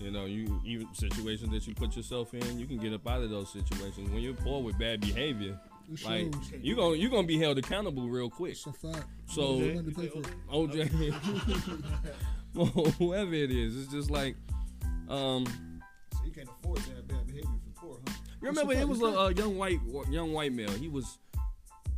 You 0.00 0.10
know, 0.10 0.24
you 0.26 0.60
even 0.64 0.88
situations 0.94 1.50
that 1.52 1.66
you 1.66 1.74
put 1.74 1.96
yourself 1.96 2.32
in, 2.34 2.58
you 2.58 2.66
can 2.66 2.78
get 2.78 2.92
up 2.92 3.06
out 3.08 3.22
of 3.22 3.30
those 3.30 3.50
situations. 3.52 4.10
When 4.10 4.20
you're 4.22 4.34
poor 4.34 4.62
with 4.62 4.78
bad 4.78 5.00
behavior, 5.00 5.58
It 5.90 6.04
like 6.04 6.32
shows. 6.34 6.52
you 6.62 6.76
gonna 6.76 6.96
you 6.96 7.08
gonna 7.10 7.26
be 7.26 7.38
held 7.38 7.58
accountable 7.58 8.08
real 8.08 8.28
quick. 8.30 8.52
It's 8.52 8.66
a 8.66 8.72
fact. 8.72 9.06
So- 9.26 9.58
There's 9.58 9.76
money 9.76 9.92
to 9.92 10.00
pay 10.00 10.08
for 10.08 10.18
it. 10.20 10.26
OJ, 10.52 12.14
well, 12.54 12.66
whoever 12.98 13.34
it 13.34 13.50
is, 13.50 13.76
it's 13.84 13.90
just 13.92 14.10
like, 14.10 14.36
um, 15.08 15.46
So 16.12 16.24
you 16.24 16.30
can't 16.32 16.48
afford 16.48 16.78
to 16.84 16.90
have 16.94 17.08
bad 17.08 17.26
behavior 17.26 17.48
remember 18.40 18.72
it 18.72 18.88
was 18.88 19.00
a, 19.00 19.06
a 19.06 19.32
young 19.32 19.56
white 19.56 19.80
young 20.10 20.32
white 20.32 20.52
male. 20.52 20.70
He 20.70 20.88
was, 20.88 21.18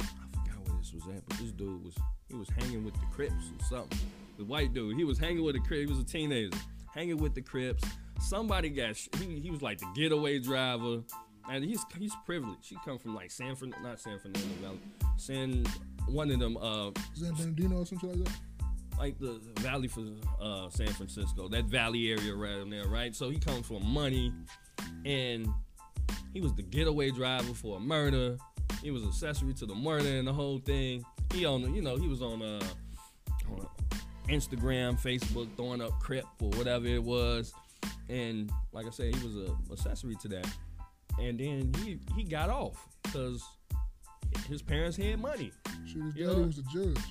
I 0.01 0.05
forgot 0.33 0.69
where 0.69 0.79
this 0.79 0.93
was 0.93 1.05
at, 1.15 1.27
but 1.29 1.39
this 1.39 1.53
dude 1.53 1.85
was 1.85 1.95
he 2.29 2.35
was 2.35 2.49
hanging 2.51 2.85
with 2.85 2.95
the 2.95 3.07
Crips 3.13 3.51
or 3.59 3.65
something. 3.65 3.99
The 4.37 4.45
white 4.45 4.73
dude, 4.73 4.97
he 4.97 5.05
was 5.05 5.19
hanging 5.19 5.43
with 5.45 5.55
the 5.55 5.61
Crips. 5.61 5.81
He 5.81 5.87
was 5.87 5.99
a 5.99 6.05
teenager, 6.05 6.57
hanging 6.95 7.17
with 7.17 7.35
the 7.35 7.43
Crips. 7.43 7.83
Somebody 8.21 8.69
got 8.71 8.97
sh- 8.97 9.09
he, 9.19 9.41
he 9.41 9.51
was 9.51 9.63
like 9.63 9.79
the 9.79 9.87
getaway 9.95 10.39
driver, 10.39 11.03
and 11.51 11.65
he's 11.65 11.85
he's 11.99 12.13
privileged. 12.27 12.69
He 12.69 12.77
come 12.85 12.99
from 12.99 13.15
like 13.15 13.31
San 13.31 13.57
Fern, 13.57 13.75
not 13.83 14.01
San 14.01 14.19
Fernando 14.19 14.49
Valley, 14.63 14.79
San 15.17 15.65
one 16.07 16.31
of 16.31 16.39
them 16.39 16.57
uh 16.57 16.91
San 17.15 17.35
Bernardino 17.35 17.79
or 17.81 17.87
something 17.87 18.11
like 18.11 18.25
that. 18.25 18.35
like 18.99 19.19
the 19.19 19.41
valley 19.61 19.89
for 19.89 20.03
uh, 20.41 20.69
San 20.71 20.89
Francisco, 20.89 21.49
that 21.49 21.65
valley 21.67 22.11
area 22.11 22.35
right 22.35 22.69
there, 22.71 22.87
right? 22.89 23.15
So 23.15 23.29
he 23.31 23.39
comes 23.39 23.67
from 23.67 23.85
money, 23.87 24.33
and 25.05 25.49
he 26.33 26.41
was 26.41 26.55
the 26.55 26.63
getaway 26.63 27.11
driver 27.11 27.55
for 27.55 27.77
a 27.77 27.81
murder. 27.81 28.37
He 28.83 28.91
was 28.91 29.05
accessory 29.05 29.55
to 29.55 29.67
the 29.67 29.75
murder 29.75 30.09
and 30.09 30.27
the 30.29 30.33
whole 30.33 30.59
thing. 30.59 31.05
He 31.33 31.45
on, 31.45 31.75
you 31.75 31.83
know, 31.83 31.97
he 31.97 32.09
was 32.09 32.23
on 32.23 32.43
uh, 32.43 32.61
on 33.51 33.67
Instagram, 34.29 35.01
Facebook, 35.01 35.49
throwing 35.57 35.81
up 35.83 35.99
crip 36.01 36.25
or 36.41 36.51
whatever 36.51 36.87
it 36.87 37.03
was, 37.03 37.53
and 38.09 38.51
like 38.73 38.87
I 38.87 38.91
said, 38.91 39.15
he 39.15 39.25
was 39.27 39.37
a 39.37 39.73
accessory 39.73 40.17
to 40.23 40.29
that. 40.29 40.49
And 41.21 41.39
then 41.41 41.73
he 41.83 41.99
he 42.17 42.25
got 42.25 42.51
off 42.51 42.87
because 43.03 43.43
his 44.49 44.63
parents 44.63 44.97
had 44.97 45.19
money. 45.21 45.51
Shit, 45.87 46.03
his 46.03 46.15
Yeah. 46.17 46.27
daddy 46.29 46.43
was 46.43 46.59
a 46.59 46.63
judge. 46.63 47.05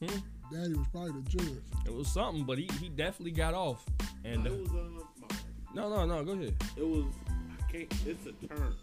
Hmm? 0.00 0.18
Daddy 0.52 0.74
was 0.74 0.86
probably 0.90 1.12
the 1.12 1.28
judge. 1.30 1.62
It 1.86 1.94
was 1.94 2.08
something, 2.08 2.44
but 2.44 2.58
he, 2.58 2.68
he 2.80 2.88
definitely 2.88 3.30
got 3.30 3.54
off. 3.54 3.84
And 4.24 4.44
it 4.46 4.50
was 4.52 4.68
um, 4.70 5.02
my 5.20 5.28
no, 5.74 5.88
no, 5.88 6.04
no, 6.06 6.24
go 6.24 6.32
ahead. 6.32 6.54
it 6.76 6.86
was 6.86 7.04
I 7.04 7.28
can't. 7.28 7.39
It's 7.72 8.26
a 8.26 8.32
term 8.46 8.74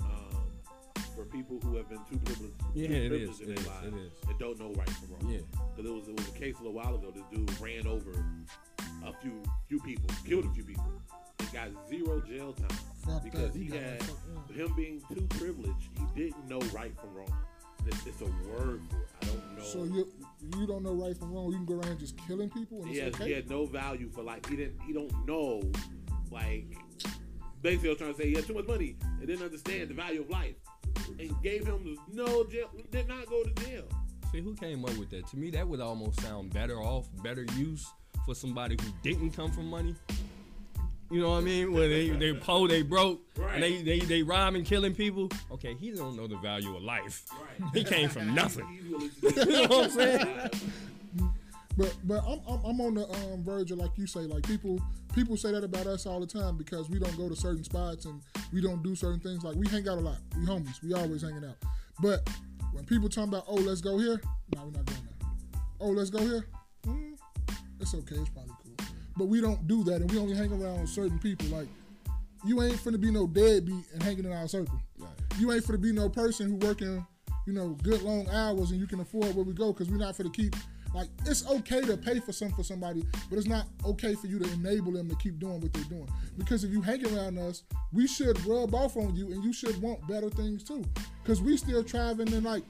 um, 0.00 0.44
for 1.16 1.24
people 1.24 1.58
who 1.62 1.76
have 1.76 1.88
been 1.88 1.98
too 2.10 2.18
privileged. 2.24 2.54
Yeah, 2.74 2.88
too 2.88 3.08
privileged 3.08 3.32
is, 3.32 3.40
in 3.40 3.50
it 3.50 3.56
their 3.56 3.58
is, 3.58 3.66
lives 3.66 3.86
it 3.86 3.94
is. 3.94 4.12
And 4.28 4.38
don't 4.38 4.58
know 4.58 4.72
right 4.74 4.90
from 4.90 5.08
wrong. 5.10 5.32
Yeah. 5.32 5.40
Because 5.74 5.90
it 5.90 5.94
was 5.94 6.08
it 6.08 6.16
was 6.16 6.28
a 6.28 6.32
case 6.38 6.54
a 6.56 6.62
little 6.62 6.74
while 6.74 6.94
ago. 6.94 7.12
This 7.14 7.24
dude 7.32 7.60
ran 7.60 7.86
over 7.86 8.12
a 9.04 9.12
few 9.20 9.42
few 9.68 9.80
people, 9.80 10.08
killed 10.26 10.44
a 10.44 10.50
few 10.50 10.64
people, 10.64 10.92
and 11.40 11.52
got 11.52 11.68
zero 11.88 12.20
jail 12.20 12.52
time 12.52 12.78
Fuck 13.04 13.24
because 13.24 13.52
that. 13.52 13.58
he 13.58 13.66
got 13.66 13.80
had 13.80 14.02
fuck, 14.02 14.16
yeah. 14.50 14.64
him 14.64 14.74
being 14.76 15.02
too 15.12 15.26
privileged. 15.30 15.88
He 16.14 16.22
didn't 16.24 16.48
know 16.48 16.60
right 16.72 16.94
from 17.00 17.14
wrong. 17.14 17.32
It's, 17.86 18.06
it's 18.06 18.20
a 18.22 18.24
word 18.24 18.80
for 18.88 18.96
it. 18.96 19.08
I 19.22 19.26
don't 19.26 19.56
know. 19.58 19.62
So 19.62 19.84
you 19.84 20.08
you 20.56 20.66
don't 20.66 20.82
know 20.82 20.94
right 20.94 21.16
from 21.16 21.32
wrong. 21.32 21.50
You 21.50 21.56
can 21.56 21.66
go 21.66 21.80
around 21.80 21.98
just 21.98 22.16
killing 22.26 22.48
people 22.50 22.82
and 22.82 22.88
he 22.90 22.98
it's 23.00 23.04
had, 23.04 23.14
okay. 23.16 23.30
he 23.30 23.32
had 23.34 23.50
no 23.50 23.66
value 23.66 24.08
for 24.08 24.22
like 24.22 24.48
he 24.48 24.56
didn't 24.56 24.80
he 24.86 24.92
don't 24.92 25.12
know 25.26 25.60
like 26.30 26.64
basically 27.64 27.88
I 27.88 27.92
was 27.92 27.98
trying 27.98 28.14
to 28.14 28.20
say 28.20 28.28
he 28.28 28.34
had 28.34 28.46
too 28.46 28.54
much 28.54 28.66
money 28.66 28.96
and 29.18 29.26
didn't 29.26 29.42
understand 29.42 29.88
the 29.88 29.94
value 29.94 30.20
of 30.20 30.30
life 30.30 30.54
and 31.18 31.42
gave 31.42 31.66
him 31.66 31.98
no 32.12 32.44
jail 32.44 32.70
did 32.92 33.08
not 33.08 33.26
go 33.26 33.42
to 33.42 33.50
jail. 33.64 33.84
See 34.30 34.40
who 34.40 34.54
came 34.54 34.84
up 34.84 34.96
with 34.98 35.10
that? 35.10 35.26
To 35.28 35.36
me, 35.36 35.50
that 35.50 35.66
would 35.66 35.80
almost 35.80 36.20
sound 36.20 36.52
better 36.52 36.80
off, 36.80 37.08
better 37.22 37.46
use 37.56 37.86
for 38.26 38.34
somebody 38.34 38.76
who 38.80 38.88
didn't 39.02 39.30
come 39.30 39.50
from 39.50 39.68
money. 39.68 39.94
You 41.10 41.20
know 41.20 41.30
what 41.30 41.38
I 41.38 41.40
mean? 41.40 41.72
When 41.72 41.88
they 41.88 42.10
they 42.10 42.32
poor, 42.40 42.68
they 42.68 42.82
broke, 42.82 43.20
and 43.52 43.62
they 43.62 43.82
they 43.82 44.00
they 44.00 44.22
robbing, 44.22 44.64
killing 44.64 44.94
people. 44.94 45.30
Okay, 45.50 45.74
he 45.74 45.90
don't 45.92 46.16
know 46.16 46.26
the 46.26 46.36
value 46.38 46.76
of 46.76 46.82
life. 46.82 47.24
Right. 47.32 47.70
He 47.74 47.84
came 47.84 48.08
from 48.08 48.34
nothing. 48.42 48.66
He's 48.66 48.90
willing 48.90 49.10
to 49.10 49.46
You 49.50 49.62
know 49.62 49.68
what 49.68 49.84
I'm 49.84 49.90
saying? 49.90 50.50
But 51.76 51.94
but 52.04 52.22
I'm, 52.24 52.40
I'm 52.48 52.64
I'm 52.64 52.80
on 52.80 52.94
the 52.94 53.08
um, 53.08 53.42
verge 53.42 53.70
of 53.72 53.78
like 53.78 53.96
you 53.96 54.06
say 54.06 54.20
like 54.20 54.46
people 54.46 54.80
people 55.14 55.36
say 55.36 55.52
that 55.52 55.64
about 55.64 55.86
us 55.86 56.06
all 56.06 56.20
the 56.20 56.26
time 56.26 56.56
because 56.56 56.88
we 56.88 56.98
don't 56.98 57.16
go 57.16 57.28
to 57.28 57.34
certain 57.34 57.64
spots 57.64 58.04
and 58.04 58.20
we 58.52 58.60
don't 58.60 58.82
do 58.82 58.94
certain 58.94 59.20
things. 59.20 59.42
Like 59.42 59.56
we 59.56 59.66
hang 59.68 59.88
out 59.88 59.98
a 59.98 60.00
lot. 60.00 60.18
We 60.36 60.46
homies. 60.46 60.82
We 60.82 60.94
always 60.94 61.22
hanging 61.22 61.44
out. 61.44 61.56
But 62.00 62.28
when 62.72 62.84
people 62.84 63.08
talking 63.08 63.30
about 63.30 63.44
oh 63.48 63.54
let's 63.54 63.80
go 63.80 63.98
here 63.98 64.20
no 64.54 64.64
we're 64.64 64.72
not 64.72 64.84
going 64.84 64.98
there 65.04 65.30
oh 65.80 65.88
let's 65.88 66.10
go 66.10 66.18
here? 66.18 66.46
Mm, 66.86 67.16
it's 67.80 67.94
okay. 67.94 68.16
It's 68.16 68.30
probably 68.30 68.54
cool. 68.62 68.86
But 69.16 69.26
we 69.26 69.40
don't 69.40 69.66
do 69.66 69.84
that 69.84 70.00
and 70.00 70.10
we 70.10 70.18
only 70.18 70.34
hang 70.34 70.52
around 70.52 70.88
certain 70.88 71.18
people. 71.18 71.48
Like 71.48 71.68
you 72.44 72.62
ain't 72.62 72.76
finna 72.76 73.00
be 73.00 73.10
no 73.10 73.26
deadbeat 73.26 73.84
and 73.92 74.02
hanging 74.02 74.24
in 74.24 74.32
our 74.32 74.48
circle. 74.48 74.80
You 75.38 75.52
ain't 75.52 75.64
finna 75.64 75.80
be 75.80 75.92
no 75.92 76.08
person 76.08 76.48
who 76.48 76.66
working 76.66 77.04
you 77.46 77.52
know 77.52 77.70
good 77.82 78.02
long 78.02 78.28
hours 78.30 78.70
and 78.70 78.80
you 78.80 78.86
can 78.86 79.00
afford 79.00 79.34
where 79.34 79.44
we 79.44 79.52
go 79.52 79.72
because 79.72 79.90
we're 79.90 79.98
not 79.98 80.16
finna 80.16 80.32
keep 80.32 80.54
like 80.94 81.08
it's 81.26 81.46
okay 81.48 81.80
to 81.82 81.96
pay 81.96 82.20
for 82.20 82.32
something 82.32 82.56
for 82.56 82.62
somebody, 82.62 83.04
but 83.28 83.36
it's 83.36 83.48
not 83.48 83.66
okay 83.84 84.14
for 84.14 84.28
you 84.28 84.38
to 84.38 84.52
enable 84.52 84.92
them 84.92 85.08
to 85.08 85.16
keep 85.16 85.38
doing 85.40 85.60
what 85.60 85.72
they're 85.72 85.84
doing. 85.84 86.08
Because 86.38 86.62
if 86.62 86.70
you 86.70 86.80
hang 86.80 87.04
around 87.06 87.36
us, 87.38 87.64
we 87.92 88.06
should 88.06 88.38
rub 88.46 88.74
off 88.74 88.96
on 88.96 89.14
you, 89.16 89.32
and 89.32 89.42
you 89.44 89.52
should 89.52 89.80
want 89.82 90.06
better 90.06 90.30
things 90.30 90.62
too. 90.62 90.84
Because 91.22 91.42
we 91.42 91.56
still 91.56 91.82
traveling 91.82 92.32
and 92.32 92.44
like, 92.44 92.62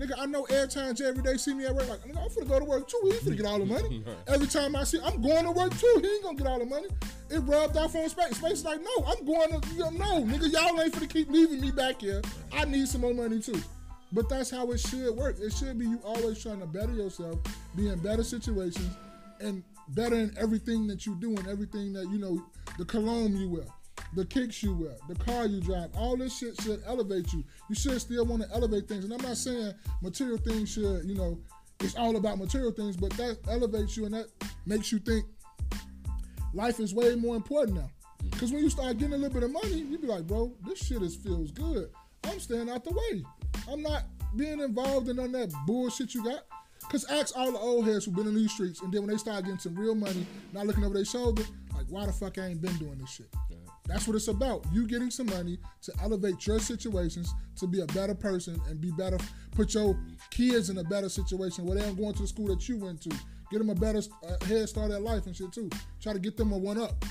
nigga, 0.00 0.14
I 0.18 0.24
know 0.24 0.44
every 0.44 0.68
time 0.68 0.94
every 1.04 1.22
day 1.22 1.36
see 1.36 1.52
me 1.52 1.66
at 1.66 1.74
work, 1.74 1.88
like, 1.88 2.00
nigga, 2.00 2.22
I'm 2.22 2.30
finna 2.30 2.48
go 2.48 2.58
to 2.58 2.64
work 2.64 2.88
too. 2.88 3.00
He 3.04 3.12
finna 3.18 3.36
get 3.36 3.46
all 3.46 3.58
the 3.58 3.66
money. 3.66 4.04
Every 4.26 4.46
time 4.46 4.76
I 4.76 4.84
see, 4.84 4.98
I'm 5.04 5.20
going 5.20 5.44
to 5.44 5.50
work 5.50 5.76
too. 5.78 5.98
He 6.00 6.08
ain't 6.08 6.22
gonna 6.22 6.36
get 6.36 6.46
all 6.46 6.58
the 6.58 6.66
money. 6.66 6.88
It 7.30 7.40
rubbed 7.40 7.76
off 7.76 7.94
on 7.94 8.08
space. 8.08 8.36
Space 8.36 8.52
is 8.52 8.64
like, 8.64 8.80
no, 8.80 9.04
I'm 9.06 9.24
going 9.24 9.60
to, 9.60 9.68
you 9.74 9.80
know, 9.80 9.90
no, 9.90 10.22
nigga, 10.22 10.50
y'all 10.52 10.80
ain't 10.80 10.94
finna 10.94 11.08
keep 11.08 11.30
leaving 11.30 11.60
me 11.60 11.70
back 11.70 12.00
here. 12.00 12.22
I 12.52 12.64
need 12.64 12.88
some 12.88 13.02
more 13.02 13.14
money 13.14 13.40
too. 13.40 13.60
But 14.12 14.28
that's 14.28 14.50
how 14.50 14.70
it 14.70 14.78
should 14.78 15.14
work. 15.16 15.36
It 15.40 15.52
should 15.52 15.78
be 15.78 15.86
you 15.86 16.00
always 16.04 16.42
trying 16.42 16.60
to 16.60 16.66
better 16.66 16.92
yourself, 16.92 17.38
be 17.74 17.88
in 17.88 17.98
better 17.98 18.22
situations, 18.22 18.96
and 19.40 19.62
better 19.88 20.16
in 20.16 20.34
everything 20.38 20.86
that 20.86 21.06
you 21.06 21.14
do 21.16 21.36
and 21.36 21.46
everything 21.48 21.92
that 21.92 22.08
you 22.10 22.18
know, 22.18 22.42
the 22.78 22.84
cologne 22.84 23.36
you 23.36 23.48
wear, 23.48 23.66
the 24.14 24.24
kicks 24.24 24.62
you 24.62 24.74
wear, 24.74 24.96
the 25.08 25.14
car 25.16 25.46
you 25.46 25.60
drive. 25.60 25.90
All 25.96 26.16
this 26.16 26.38
shit 26.38 26.60
should 26.62 26.82
elevate 26.86 27.32
you. 27.32 27.44
You 27.68 27.74
should 27.74 28.00
still 28.00 28.24
want 28.24 28.42
to 28.42 28.48
elevate 28.52 28.88
things. 28.88 29.04
And 29.04 29.12
I'm 29.12 29.22
not 29.22 29.36
saying 29.36 29.72
material 30.02 30.38
things 30.38 30.72
should, 30.72 31.04
you 31.04 31.14
know, 31.14 31.38
it's 31.80 31.96
all 31.96 32.16
about 32.16 32.38
material 32.38 32.72
things, 32.72 32.96
but 32.96 33.10
that 33.12 33.38
elevates 33.48 33.96
you 33.96 34.06
and 34.06 34.14
that 34.14 34.26
makes 34.64 34.90
you 34.92 34.98
think 34.98 35.26
life 36.54 36.80
is 36.80 36.94
way 36.94 37.14
more 37.14 37.36
important 37.36 37.76
now. 37.76 37.90
Mm. 38.22 38.30
Because 38.30 38.52
when 38.52 38.62
you 38.62 38.70
start 38.70 38.98
getting 38.98 39.14
a 39.14 39.16
little 39.18 39.34
bit 39.34 39.42
of 39.42 39.52
money, 39.52 39.80
you 39.80 39.98
be 39.98 40.06
like, 40.06 40.26
bro, 40.26 40.52
this 40.66 40.78
shit 40.78 41.02
is 41.02 41.16
feels 41.16 41.50
good. 41.50 41.90
I'm 42.24 42.40
staying 42.40 42.70
out 42.70 42.84
the 42.84 42.92
way. 42.92 43.24
I'm 43.70 43.82
not 43.82 44.04
being 44.36 44.60
involved 44.60 45.08
in 45.08 45.16
none 45.16 45.26
of 45.26 45.32
that 45.32 45.52
bullshit 45.66 46.14
you 46.14 46.24
got. 46.24 46.40
Because 46.80 47.04
ask 47.06 47.36
all 47.36 47.50
the 47.50 47.58
old 47.58 47.86
heads 47.86 48.04
who've 48.04 48.14
been 48.14 48.28
in 48.28 48.34
these 48.34 48.52
streets, 48.52 48.80
and 48.80 48.92
then 48.92 49.02
when 49.02 49.10
they 49.10 49.16
start 49.16 49.44
getting 49.44 49.58
some 49.58 49.74
real 49.74 49.94
money, 49.94 50.24
not 50.52 50.66
looking 50.66 50.84
over 50.84 50.94
their 50.94 51.04
shoulder, 51.04 51.42
like, 51.74 51.86
why 51.88 52.06
the 52.06 52.12
fuck 52.12 52.38
I 52.38 52.46
ain't 52.46 52.62
been 52.62 52.76
doing 52.76 52.98
this 52.98 53.10
shit? 53.10 53.26
That's 53.86 54.06
what 54.06 54.16
it's 54.16 54.28
about. 54.28 54.64
You 54.72 54.86
getting 54.86 55.10
some 55.10 55.26
money 55.26 55.58
to 55.82 55.92
elevate 56.02 56.46
your 56.46 56.58
situations 56.58 57.32
to 57.56 57.66
be 57.66 57.80
a 57.80 57.86
better 57.86 58.14
person 58.14 58.60
and 58.68 58.80
be 58.80 58.90
better, 58.90 59.18
put 59.52 59.74
your 59.74 59.96
kids 60.30 60.70
in 60.70 60.78
a 60.78 60.84
better 60.84 61.08
situation 61.08 61.64
where 61.64 61.78
they 61.78 61.84
ain't 61.84 61.96
going 61.96 62.14
to 62.14 62.22
the 62.22 62.28
school 62.28 62.48
that 62.48 62.68
you 62.68 62.78
went 62.78 63.00
to. 63.02 63.10
Get 63.50 63.58
them 63.58 63.70
a 63.70 63.74
better 63.74 64.00
uh, 64.26 64.44
head 64.46 64.68
start 64.68 64.90
at 64.90 65.02
life 65.02 65.26
and 65.26 65.36
shit 65.36 65.52
too. 65.52 65.70
Try 66.00 66.12
to 66.12 66.18
get 66.18 66.36
them 66.36 66.52
a 66.52 66.58
one 66.58 66.78
up. 66.78 67.04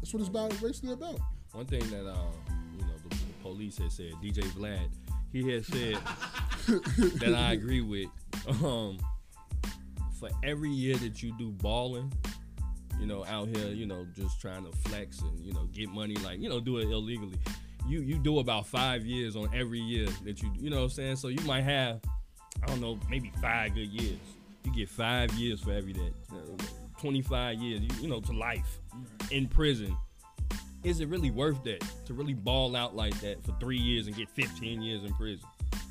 That's 0.00 0.12
what 0.12 0.20
it's 0.20 0.28
about. 0.28 0.50
Basically 0.60 0.92
about. 0.92 1.18
One 1.52 1.64
thing 1.64 1.88
that 1.90 2.06
uh, 2.06 2.16
you 2.74 2.82
know 2.82 2.92
the, 3.08 3.16
the 3.16 3.32
police 3.42 3.78
had 3.78 3.90
said, 3.90 4.12
DJ 4.22 4.42
Vlad, 4.48 4.90
he 5.34 5.50
had 5.50 5.66
said 5.66 5.98
that 7.18 7.34
I 7.36 7.52
agree 7.52 7.80
with. 7.80 8.08
Um, 8.62 8.98
for 10.20 10.28
every 10.44 10.70
year 10.70 10.96
that 10.96 11.22
you 11.22 11.36
do 11.36 11.50
balling, 11.50 12.12
you 13.00 13.06
know, 13.06 13.24
out 13.24 13.48
here, 13.48 13.66
you 13.66 13.84
know, 13.84 14.06
just 14.14 14.40
trying 14.40 14.64
to 14.64 14.70
flex 14.88 15.20
and 15.20 15.40
you 15.40 15.52
know 15.52 15.64
get 15.72 15.88
money, 15.88 16.14
like 16.16 16.40
you 16.40 16.48
know, 16.48 16.60
do 16.60 16.78
it 16.78 16.84
illegally. 16.84 17.38
You 17.88 18.00
you 18.00 18.16
do 18.16 18.38
about 18.38 18.66
five 18.66 19.04
years 19.04 19.34
on 19.34 19.50
every 19.52 19.80
year 19.80 20.06
that 20.24 20.40
you 20.40 20.52
you 20.56 20.70
know 20.70 20.76
what 20.76 20.82
I'm 20.84 20.90
saying. 20.90 21.16
So 21.16 21.28
you 21.28 21.44
might 21.44 21.64
have, 21.64 22.00
I 22.62 22.66
don't 22.66 22.80
know, 22.80 22.98
maybe 23.10 23.32
five 23.42 23.74
good 23.74 23.88
years. 23.88 24.20
You 24.62 24.72
get 24.72 24.88
five 24.88 25.32
years 25.32 25.60
for 25.60 25.72
every 25.72 25.92
day. 25.92 26.12
25 27.00 27.58
years, 27.58 27.80
you, 27.82 27.88
you 28.02 28.08
know, 28.08 28.20
to 28.20 28.32
life 28.32 28.78
in 29.30 29.48
prison. 29.48 29.94
Is 30.84 31.00
it 31.00 31.08
really 31.08 31.30
worth 31.30 31.64
that 31.64 31.82
to 32.04 32.14
really 32.14 32.34
ball 32.34 32.76
out 32.76 32.94
like 32.94 33.18
that 33.20 33.42
for 33.42 33.56
three 33.58 33.78
years 33.78 34.06
and 34.06 34.14
get 34.14 34.28
15 34.28 34.82
years 34.82 35.02
in 35.02 35.12
prison? 35.14 35.48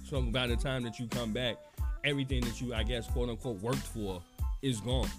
So 0.07 0.21
by 0.21 0.45
the 0.45 0.55
time 0.55 0.83
that 0.83 0.99
you 0.99 1.07
come 1.07 1.33
back, 1.33 1.57
everything 2.03 2.41
that 2.41 2.61
you, 2.61 2.75
I 2.75 2.83
guess, 2.83 3.07
quote 3.07 3.29
unquote, 3.29 3.59
worked 3.61 3.77
for 3.77 4.21
is 4.61 4.79
gone. 4.81 5.09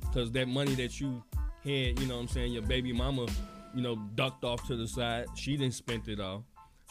Because 0.00 0.30
that 0.32 0.46
money 0.46 0.76
that 0.76 1.00
you 1.00 1.22
had, 1.64 1.98
you 1.98 2.06
know 2.06 2.14
what 2.14 2.22
I'm 2.22 2.28
saying, 2.28 2.52
your 2.52 2.62
baby 2.62 2.92
mama, 2.92 3.26
you 3.74 3.82
know, 3.82 3.96
ducked 4.14 4.44
off 4.44 4.64
to 4.68 4.76
the 4.76 4.86
side. 4.86 5.26
She 5.34 5.56
didn't 5.56 5.74
spend 5.74 6.08
it 6.08 6.20
all. 6.20 6.44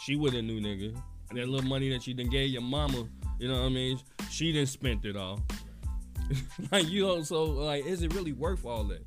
She 0.03 0.17
with 0.17 0.33
a 0.35 0.41
new 0.41 0.59
nigga. 0.59 0.93
And 1.29 1.39
that 1.39 1.47
little 1.47 1.67
money 1.67 1.89
that 1.89 2.05
you 2.05 2.13
done 2.13 2.29
gave 2.29 2.49
your 2.49 2.61
mama, 2.61 3.07
you 3.39 3.47
know 3.47 3.61
what 3.61 3.67
I 3.67 3.69
mean? 3.69 3.99
She 4.29 4.51
didn't 4.51 4.69
spend 4.69 5.05
it 5.05 5.15
all. 5.15 5.41
like 6.71 6.87
you 6.89 7.03
know, 7.03 7.23
so 7.23 7.45
like, 7.45 7.85
is 7.85 8.03
it 8.03 8.13
really 8.13 8.33
worth 8.33 8.65
all 8.65 8.83
that? 8.85 9.05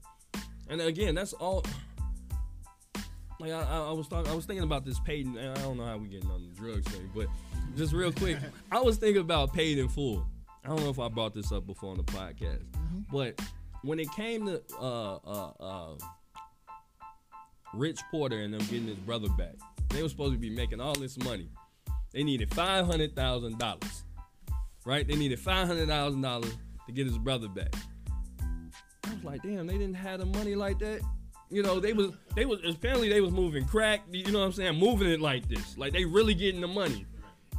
And 0.71 0.81
again, 0.81 1.15
that's 1.15 1.33
all. 1.35 1.65
Like 3.41 3.53
I, 3.53 3.63
I, 3.63 3.93
was 3.93 4.09
talking, 4.09 4.31
I 4.31 4.35
was 4.35 4.47
thinking 4.47 4.65
about 4.65 4.85
this 4.85 4.99
paid. 5.01 5.27
And 5.27 5.39
I 5.39 5.55
don't 5.63 5.77
know 5.77 5.85
how 5.85 5.97
we 5.97 6.09
getting 6.09 6.31
on 6.31 6.43
the 6.43 6.61
drugs 6.61 6.87
thing, 6.89 7.11
but 7.15 7.29
just 7.77 7.93
real 7.93 8.13
quick, 8.13 8.39
I 8.73 8.81
was 8.81 8.97
thinking 8.97 9.23
about 9.23 9.53
paid 9.53 9.79
in 9.79 9.89
full. 9.89 10.27
I 10.65 10.69
don't 10.69 10.81
know 10.81 10.91
if 10.91 10.99
I 10.99 11.09
brought 11.09 11.35
this 11.35 11.53
up 11.53 11.67
before 11.67 11.93
on 11.93 11.97
the 11.99 12.03
podcast, 12.03 12.65
but 13.11 13.41
when 13.83 14.01
it 14.01 14.11
came 14.13 14.47
to 14.47 14.61
uh, 14.79 15.15
uh, 15.17 15.53
uh, 15.61 15.99
Rich 17.73 18.01
Porter 18.11 18.41
and 18.41 18.53
them 18.53 18.61
getting 18.63 18.89
his 18.89 18.99
brother 18.99 19.29
back, 19.31 19.55
they 19.91 20.03
were 20.03 20.09
supposed 20.09 20.33
to 20.33 20.39
be 20.39 20.51
making 20.51 20.81
all 20.81 20.95
this 20.95 21.17
money. 21.19 21.49
They 22.13 22.25
needed 22.25 22.53
five 22.53 22.87
hundred 22.87 23.15
thousand 23.15 23.59
dollars, 23.59 24.05
right? 24.85 25.07
They 25.07 25.15
needed 25.15 25.39
five 25.39 25.67
hundred 25.67 25.89
thousand 25.89 26.23
dollars 26.23 26.57
to 26.87 26.93
get 26.93 27.07
his 27.07 27.19
brother 27.19 27.49
back. 27.49 27.75
I 29.05 29.15
was 29.15 29.25
like, 29.25 29.43
damn, 29.43 29.67
they 29.67 29.79
didn't 29.79 29.95
have 29.95 30.21
the 30.21 30.27
money 30.27 30.55
like 30.55 30.79
that. 30.81 31.01
You 31.51 31.63
know, 31.63 31.81
they 31.81 31.93
was 31.93 32.13
they 32.35 32.45
was 32.45 32.61
apparently 32.65 33.09
they 33.09 33.21
was 33.21 33.31
moving 33.31 33.65
crack. 33.67 34.03
You 34.11 34.31
know 34.31 34.41
what 34.41 34.47
I'm 34.47 34.53
saying? 34.53 34.79
Moving 34.79 35.09
it 35.09 35.21
like 35.21 35.49
this, 35.49 35.77
like 35.79 35.93
they 35.93 36.05
really 36.05 36.35
getting 36.35 36.61
the 36.61 36.69
money. 36.69 37.07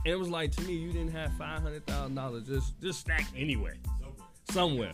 And 0.06 0.14
it 0.14 0.20
was 0.20 0.30
like 0.30 0.52
to 0.54 0.62
me, 0.64 0.74
you 0.74 0.92
didn't 0.92 1.12
have 1.12 1.34
five 1.34 1.62
hundred 1.62 1.86
thousand 1.88 2.16
dollars 2.16 2.48
just 2.48 2.80
just 2.82 3.00
stacked 3.00 3.32
anywhere, 3.36 3.78
somewhere. 4.52 4.92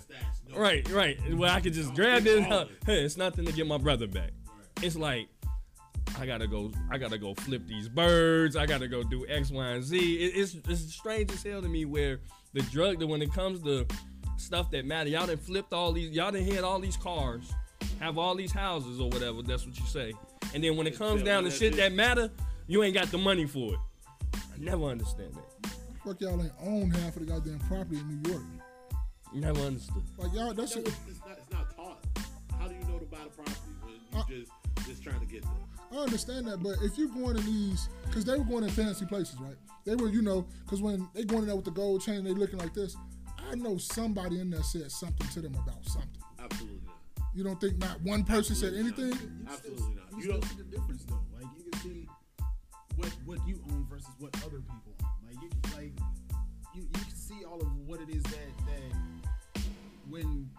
Right, 0.56 0.89
right. 0.91 1.18
Well, 1.34 1.54
I 1.54 1.60
could 1.60 1.74
just 1.74 1.93
grab 1.93 2.26
it. 2.26 2.48
Hey, 2.86 3.04
it's 3.04 3.18
nothing 3.18 3.46
to 3.46 3.52
get 3.52 3.68
my 3.68 3.78
brother 3.78 4.08
back. 4.08 4.32
It's 4.82 4.96
like 4.96 5.28
I 6.20 6.26
gotta 6.26 6.48
go. 6.48 6.72
I 6.89 6.98
gotta 6.98 7.18
go 7.18 7.34
flip 7.34 7.68
these 7.68 7.89
birds. 7.89 8.56
I 8.56 8.66
gotta 8.66 8.88
go 8.88 9.04
do 9.04 9.26
X, 9.28 9.52
Y, 9.52 9.68
and 9.68 9.84
Z. 9.84 9.98
It, 9.98 10.34
it's 10.36 10.56
it's 10.68 10.93
strange 10.93 11.32
as 11.32 11.43
hell 11.43 11.62
to 11.62 11.68
me 11.68 11.84
where 11.86 12.22
the 12.54 12.62
drug 12.64 13.00
that 13.00 13.08
when 13.08 13.22
it 13.22 13.34
comes 13.34 13.62
to 13.64 13.86
stuff 14.38 14.72
that 14.72 14.86
matter, 14.86 15.10
y'all 15.10 15.28
done 15.28 15.38
flipped 15.38 15.74
all 15.74 15.91
these. 15.91 16.12
Y'all 16.12 16.32
done 16.32 16.43
had 16.43 16.64
all 16.64 16.80
these 16.80 16.98
cars, 16.98 17.52
have 18.00 18.18
all 18.18 18.36
these 18.36 18.52
houses 18.52 19.00
or 19.00 19.10
whatever. 19.10 19.41
That's 19.41 19.66
what 19.66 19.78
you 19.80 19.86
say. 19.86 20.14
And 20.54 20.64
then 20.64 20.78
when 20.78 20.88
it 20.88 20.98
comes 20.98 21.22
Yeah, 21.22 21.26
down 21.26 21.43
to 21.46 21.52
shit 21.52 21.74
shit. 21.74 21.76
that 21.78 21.93
matter, 21.93 22.30
you 22.68 22.84
ain't 22.84 22.93
got 22.93 23.08
the 23.08 23.18
money 23.18 23.46
for 23.46 23.74
it. 23.74 23.80
I 24.34 24.58
never 24.60 24.86
understand 24.86 25.34
that. 25.36 25.72
Fuck 26.06 26.22
y'all 26.22 26.41
ain't 26.41 26.52
own 26.64 26.91
half 26.91 27.16
of 27.16 27.26
the 27.26 27.32
goddamn 27.32 27.60
property 27.68 27.98
in 27.98 28.22
New 28.22 28.30
York. 28.32 28.43
Never 29.34 29.60
understood. 29.62 30.04
Like 30.18 30.34
y'all, 30.34 30.54
that 30.54 30.58
No, 30.58 30.66
shit. 30.66 30.88
it's, 30.88 30.96
it's 31.10 31.20
not. 31.20 31.38
It's 31.38 31.52
not 31.52 31.76
taught. 31.76 31.98
How 32.58 32.68
do 32.68 32.74
you 32.76 32.82
know 32.91 33.00
to 33.00 33.06
buy 33.06 33.18
the 33.24 33.30
property 33.30 33.56
when 33.84 33.93
you 34.30 34.39
just 34.39 34.88
just 34.88 35.04
trying 35.04 35.20
to 35.20 35.26
get 35.26 35.41
there? 35.43 35.52
I 36.00 36.04
understand 36.04 36.48
that, 36.48 36.64
but 36.64 36.78
if 36.84 36.98
you're 36.98 37.10
going 37.10 37.38
in 37.38 37.46
these, 37.46 37.89
because 38.06 38.24
they 38.26 38.38
were 38.38 38.43
going 38.46 38.64
in 38.64 38.70
fancy 38.70 39.06
places, 39.06 39.36
right? 39.39 39.56
They 39.86 39.96
were, 39.96 40.08
you 40.10 40.22
know, 40.22 40.46
because 40.64 40.82
when 40.82 41.08
they 41.14 41.24
going 41.26 41.41
in 41.43 41.48
there 41.48 41.56
with 41.56 41.66
the 41.66 41.72
gold 41.72 42.02
chain, 42.02 42.24
they 42.24 42.32
looking 42.32 42.60
like 42.60 42.74
this. 42.74 42.96
I 43.52 43.56
know 43.56 43.78
somebody 43.78 44.39
in 44.39 44.50
there 44.50 44.64
said 44.64 44.91
something 44.91 45.28
to 45.30 45.41
them 45.41 45.54
about 45.56 45.84
something. 45.86 46.10
Absolutely 47.36 47.36
not. 47.36 47.38
You 47.38 47.43
don't 47.43 47.59
think 47.61 47.77
not 47.77 48.01
one 48.01 48.23
person 48.23 48.55
said 48.55 48.73
anything? 48.73 49.07
You 49.11 49.45
Absolutely 49.47 49.77
still, 49.83 49.95
not. 49.95 50.11
You, 50.11 50.17
You 50.17 50.21
still 50.23 50.31
don't- 50.39 50.49
see 50.49 50.57
the 50.57 50.63
difference 50.63 51.03
though. 51.05 51.21
Like 51.36 51.47
you 51.57 51.63
can 51.71 51.81
see 51.81 52.07
what 52.95 53.09
what 53.25 53.47
you 53.47 53.61
own 53.71 53.86
versus 53.89 54.09
what 54.19 54.36
other 54.45 54.59
people 54.61 54.93
own. 55.03 55.09
Like 55.27 55.41
you 55.41 55.49
like 55.75 55.93
you, 56.73 56.81
you 56.83 56.89
can 56.91 57.15
see 57.15 57.43
all 57.45 57.59
of 57.61 57.67
what 57.88 58.01
it 58.01 58.09
is 58.09 58.23
that 58.23 58.51
that 58.67 59.61
when 60.09 60.49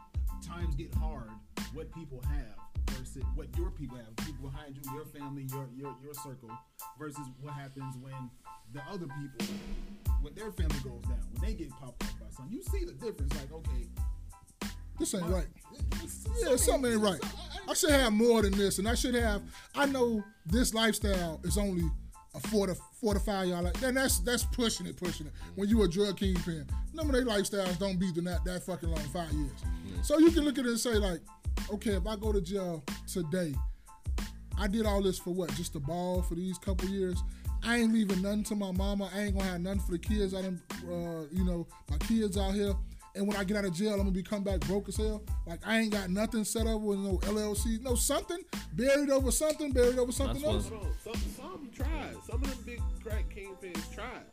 times 0.46 0.74
get 0.74 0.94
hard, 0.94 1.30
what 1.72 1.92
people 1.94 2.20
have 2.28 2.96
versus 2.96 3.24
what 3.34 3.48
your 3.56 3.70
people 3.70 3.96
have, 3.96 4.14
people 4.26 4.48
behind 4.50 4.76
you, 4.76 4.82
your 4.94 5.04
family, 5.06 5.44
your 5.50 5.68
your 5.74 5.94
your 6.02 6.14
circle, 6.14 6.50
versus 6.98 7.26
what 7.40 7.54
happens 7.54 7.94
when 8.02 8.30
the 8.72 8.80
other 8.90 9.06
people 9.06 9.46
when 10.22 10.34
their 10.34 10.50
family 10.52 10.78
goes 10.84 11.02
down, 11.02 11.20
when 11.32 11.42
they 11.48 11.54
get 11.54 11.70
popped 11.70 12.02
up 12.04 12.10
by 12.20 12.26
something. 12.30 12.52
You 12.54 12.62
see 12.62 12.84
the 12.84 12.92
difference. 12.92 13.32
Like 13.34 13.52
okay, 13.52 13.88
This 14.99 15.14
ain't 15.14 15.26
right. 15.26 15.47
Yeah, 16.42 16.57
something 16.57 16.92
ain't 16.92 17.03
right. 17.03 17.20
I 17.68 17.74
should 17.74 17.90
have 17.90 18.12
more 18.12 18.42
than 18.42 18.53
this, 18.53 18.78
and 18.78 18.88
I 18.88 18.94
should 18.94 19.14
have. 19.14 19.42
I 19.74 19.86
know 19.86 20.24
this 20.47 20.72
lifestyle 20.72 21.40
is 21.44 21.59
only 21.59 21.90
a 22.34 22.40
four 22.49 22.66
to 22.66 22.76
four 23.01 23.14
to 23.14 23.20
five 23.20 23.49
y'all. 23.49 23.62
Like, 23.62 23.78
then 23.80 23.94
that's 23.94 24.20
that's 24.20 24.44
pushing 24.44 24.86
it, 24.86 24.97
pushing 24.97 25.26
it. 25.26 25.32
When 25.55 25.68
you 25.68 25.82
a 25.82 25.88
drug 25.88 26.18
kingpin, 26.18 26.66
none 26.92 27.07
of 27.07 27.12
their 27.12 27.24
lifestyles 27.24 27.78
don't 27.78 27.99
be 27.99 28.12
that 28.12 28.44
that 28.44 28.62
fucking 28.62 28.88
long, 28.88 29.09
five 29.12 29.32
years. 29.32 29.64
So 30.03 30.18
you 30.18 30.30
can 30.30 30.44
look 30.44 30.59
at 30.59 30.66
it 30.66 30.68
and 30.68 30.78
say 30.78 30.94
like, 30.94 31.20
okay, 31.72 31.92
if 31.92 32.07
I 32.07 32.16
go 32.16 32.32
to 32.32 32.40
jail 32.40 32.84
today, 33.07 33.55
I 34.59 34.68
did 34.68 34.86
all 34.86 35.03
this 35.03 35.18
for 35.18 35.30
what? 35.30 35.53
Just 35.55 35.74
a 35.74 35.80
ball 35.80 36.22
for 36.22 36.34
these 36.34 36.59
couple 36.59 36.88
years. 36.88 37.22
I 37.64 37.78
ain't 37.78 37.92
leaving 37.92 38.22
nothing 38.22 38.44
to 38.44 38.55
my 38.55 38.70
mama. 38.70 39.11
I 39.14 39.22
ain't 39.22 39.36
gonna 39.36 39.51
have 39.51 39.61
nothing 39.61 39.80
for 39.80 39.92
the 39.92 39.99
kids. 39.99 40.34
I 40.34 40.42
done, 40.42 40.61
uh, 40.84 41.24
you 41.32 41.44
know, 41.44 41.66
my 41.90 41.99
kids 41.99 42.38
out 42.38 42.55
here. 42.55 42.74
And 43.16 43.26
when 43.26 43.36
I 43.36 43.44
get 43.44 43.56
out 43.56 43.64
of 43.64 43.72
jail, 43.72 43.92
I'm 43.92 43.98
gonna 43.98 44.10
be 44.10 44.22
come 44.22 44.42
back 44.44 44.60
broke 44.60 44.88
as 44.88 44.96
hell. 44.96 45.22
Like 45.46 45.60
I 45.66 45.78
ain't 45.80 45.92
got 45.92 46.10
nothing 46.10 46.44
set 46.44 46.66
up 46.66 46.80
with 46.80 46.98
no 46.98 47.18
LLC, 47.18 47.80
no 47.82 47.94
something 47.94 48.38
buried 48.74 49.10
over 49.10 49.30
something, 49.30 49.72
buried 49.72 49.98
over 49.98 50.12
something 50.12 50.42
That's 50.42 50.54
else. 50.54 50.70
what- 50.70 50.82
Hold 50.82 50.86
on. 50.86 51.14
Some 51.14 51.32
some 51.36 51.70
tried. 51.74 52.14
Some 52.28 52.42
of 52.42 52.50
them 52.50 52.58
big 52.66 52.80
crack 53.02 53.24
kingpins 53.34 53.92
tried. 53.94 54.24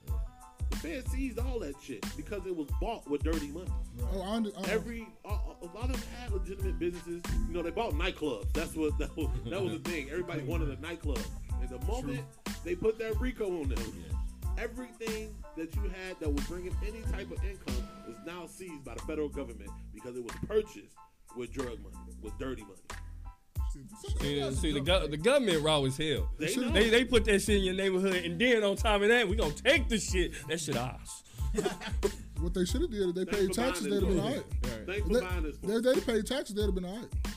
The 0.70 0.78
Fed 0.78 1.08
seized 1.10 1.40
all 1.40 1.60
that 1.60 1.76
shit 1.82 2.04
because 2.18 2.46
it 2.46 2.56
was 2.56 2.68
bought 2.82 3.08
with 3.10 3.24
dirty 3.24 3.48
money. 3.48 3.70
Oh, 4.12 4.22
I 4.22 4.36
under, 4.36 4.50
uh, 4.58 4.64
Every 4.70 5.08
a, 5.24 5.30
a 5.30 5.68
lot 5.74 5.86
of 5.86 5.92
them 5.94 6.02
had 6.20 6.32
legitimate 6.32 6.80
businesses. 6.80 7.22
You 7.48 7.54
know, 7.54 7.62
they 7.62 7.70
bought 7.70 7.94
nightclubs. 7.94 8.52
That's 8.54 8.76
what 8.76 8.98
that 9.00 9.16
was, 9.16 9.28
that 9.46 9.62
was 9.62 9.74
the 9.74 9.80
thing. 9.90 10.10
Everybody 10.10 10.42
wanted 10.44 10.70
a 10.78 10.82
nightclub. 10.82 11.20
And 11.62 11.70
the 11.70 11.80
moment 11.86 12.22
they 12.66 12.76
put 12.76 12.98
that 13.00 13.18
RICO 13.20 13.62
on 13.62 13.70
them, 13.70 14.04
everything 14.58 15.34
that 15.56 15.76
you 15.76 15.84
had 15.84 16.20
that 16.20 16.32
was 16.32 16.44
bringing 16.46 16.76
any 16.86 17.02
type 17.12 17.32
of 17.32 17.44
income 17.44 17.88
is 18.08 18.16
now 18.26 18.46
seized 18.48 18.84
by 18.84 18.94
the 18.94 19.02
federal 19.02 19.30
government 19.30 19.70
because 19.94 20.16
it 20.18 20.24
was 20.24 20.34
purchased 20.48 20.96
with 21.36 21.52
drug 21.52 21.80
money, 21.82 21.96
with 22.22 22.38
dirty 22.40 22.64
money. 22.64 22.82
See, 24.22 24.52
see 24.54 24.72
the, 24.72 24.82
go- 24.82 25.08
the 25.08 25.18
government 25.18 25.64
raw 25.64 25.82
as 25.84 25.98
hell. 25.98 26.30
They. 26.38 26.54
They, 26.56 26.90
they 26.90 27.06
put 27.06 27.26
that 27.26 27.42
shit 27.42 27.58
in 27.58 27.64
your 27.64 27.74
neighborhood, 27.74 28.24
and 28.24 28.40
then 28.40 28.64
on 28.64 28.76
top 28.76 29.02
of 29.02 29.08
that, 29.08 29.28
we 29.28 29.36
gonna 29.36 29.52
take 29.54 29.90
the 29.90 29.98
shit. 29.98 30.34
That 30.48 30.60
shit 30.60 30.78
ours. 30.78 31.24
what 32.40 32.54
they 32.54 32.66
should 32.66 32.82
have 32.82 32.92
did 32.92 33.10
if 33.10 33.16
they 33.16 33.26
Thanks 33.26 33.58
paid 33.58 33.64
taxes, 33.66 33.84
they'd 33.86 33.94
have 33.94 34.10
been 34.10 34.20
alright. 34.20 34.44
me. 34.64 35.20
Thanks 35.20 35.58
for. 35.58 35.68
They, 35.68 35.94
they 35.94 36.02
paid 36.02 36.26
taxes, 36.28 36.56
they'd 36.56 36.66
have 36.66 36.76
been 36.76 36.86
alright. 36.86 37.10
No, 37.14 37.32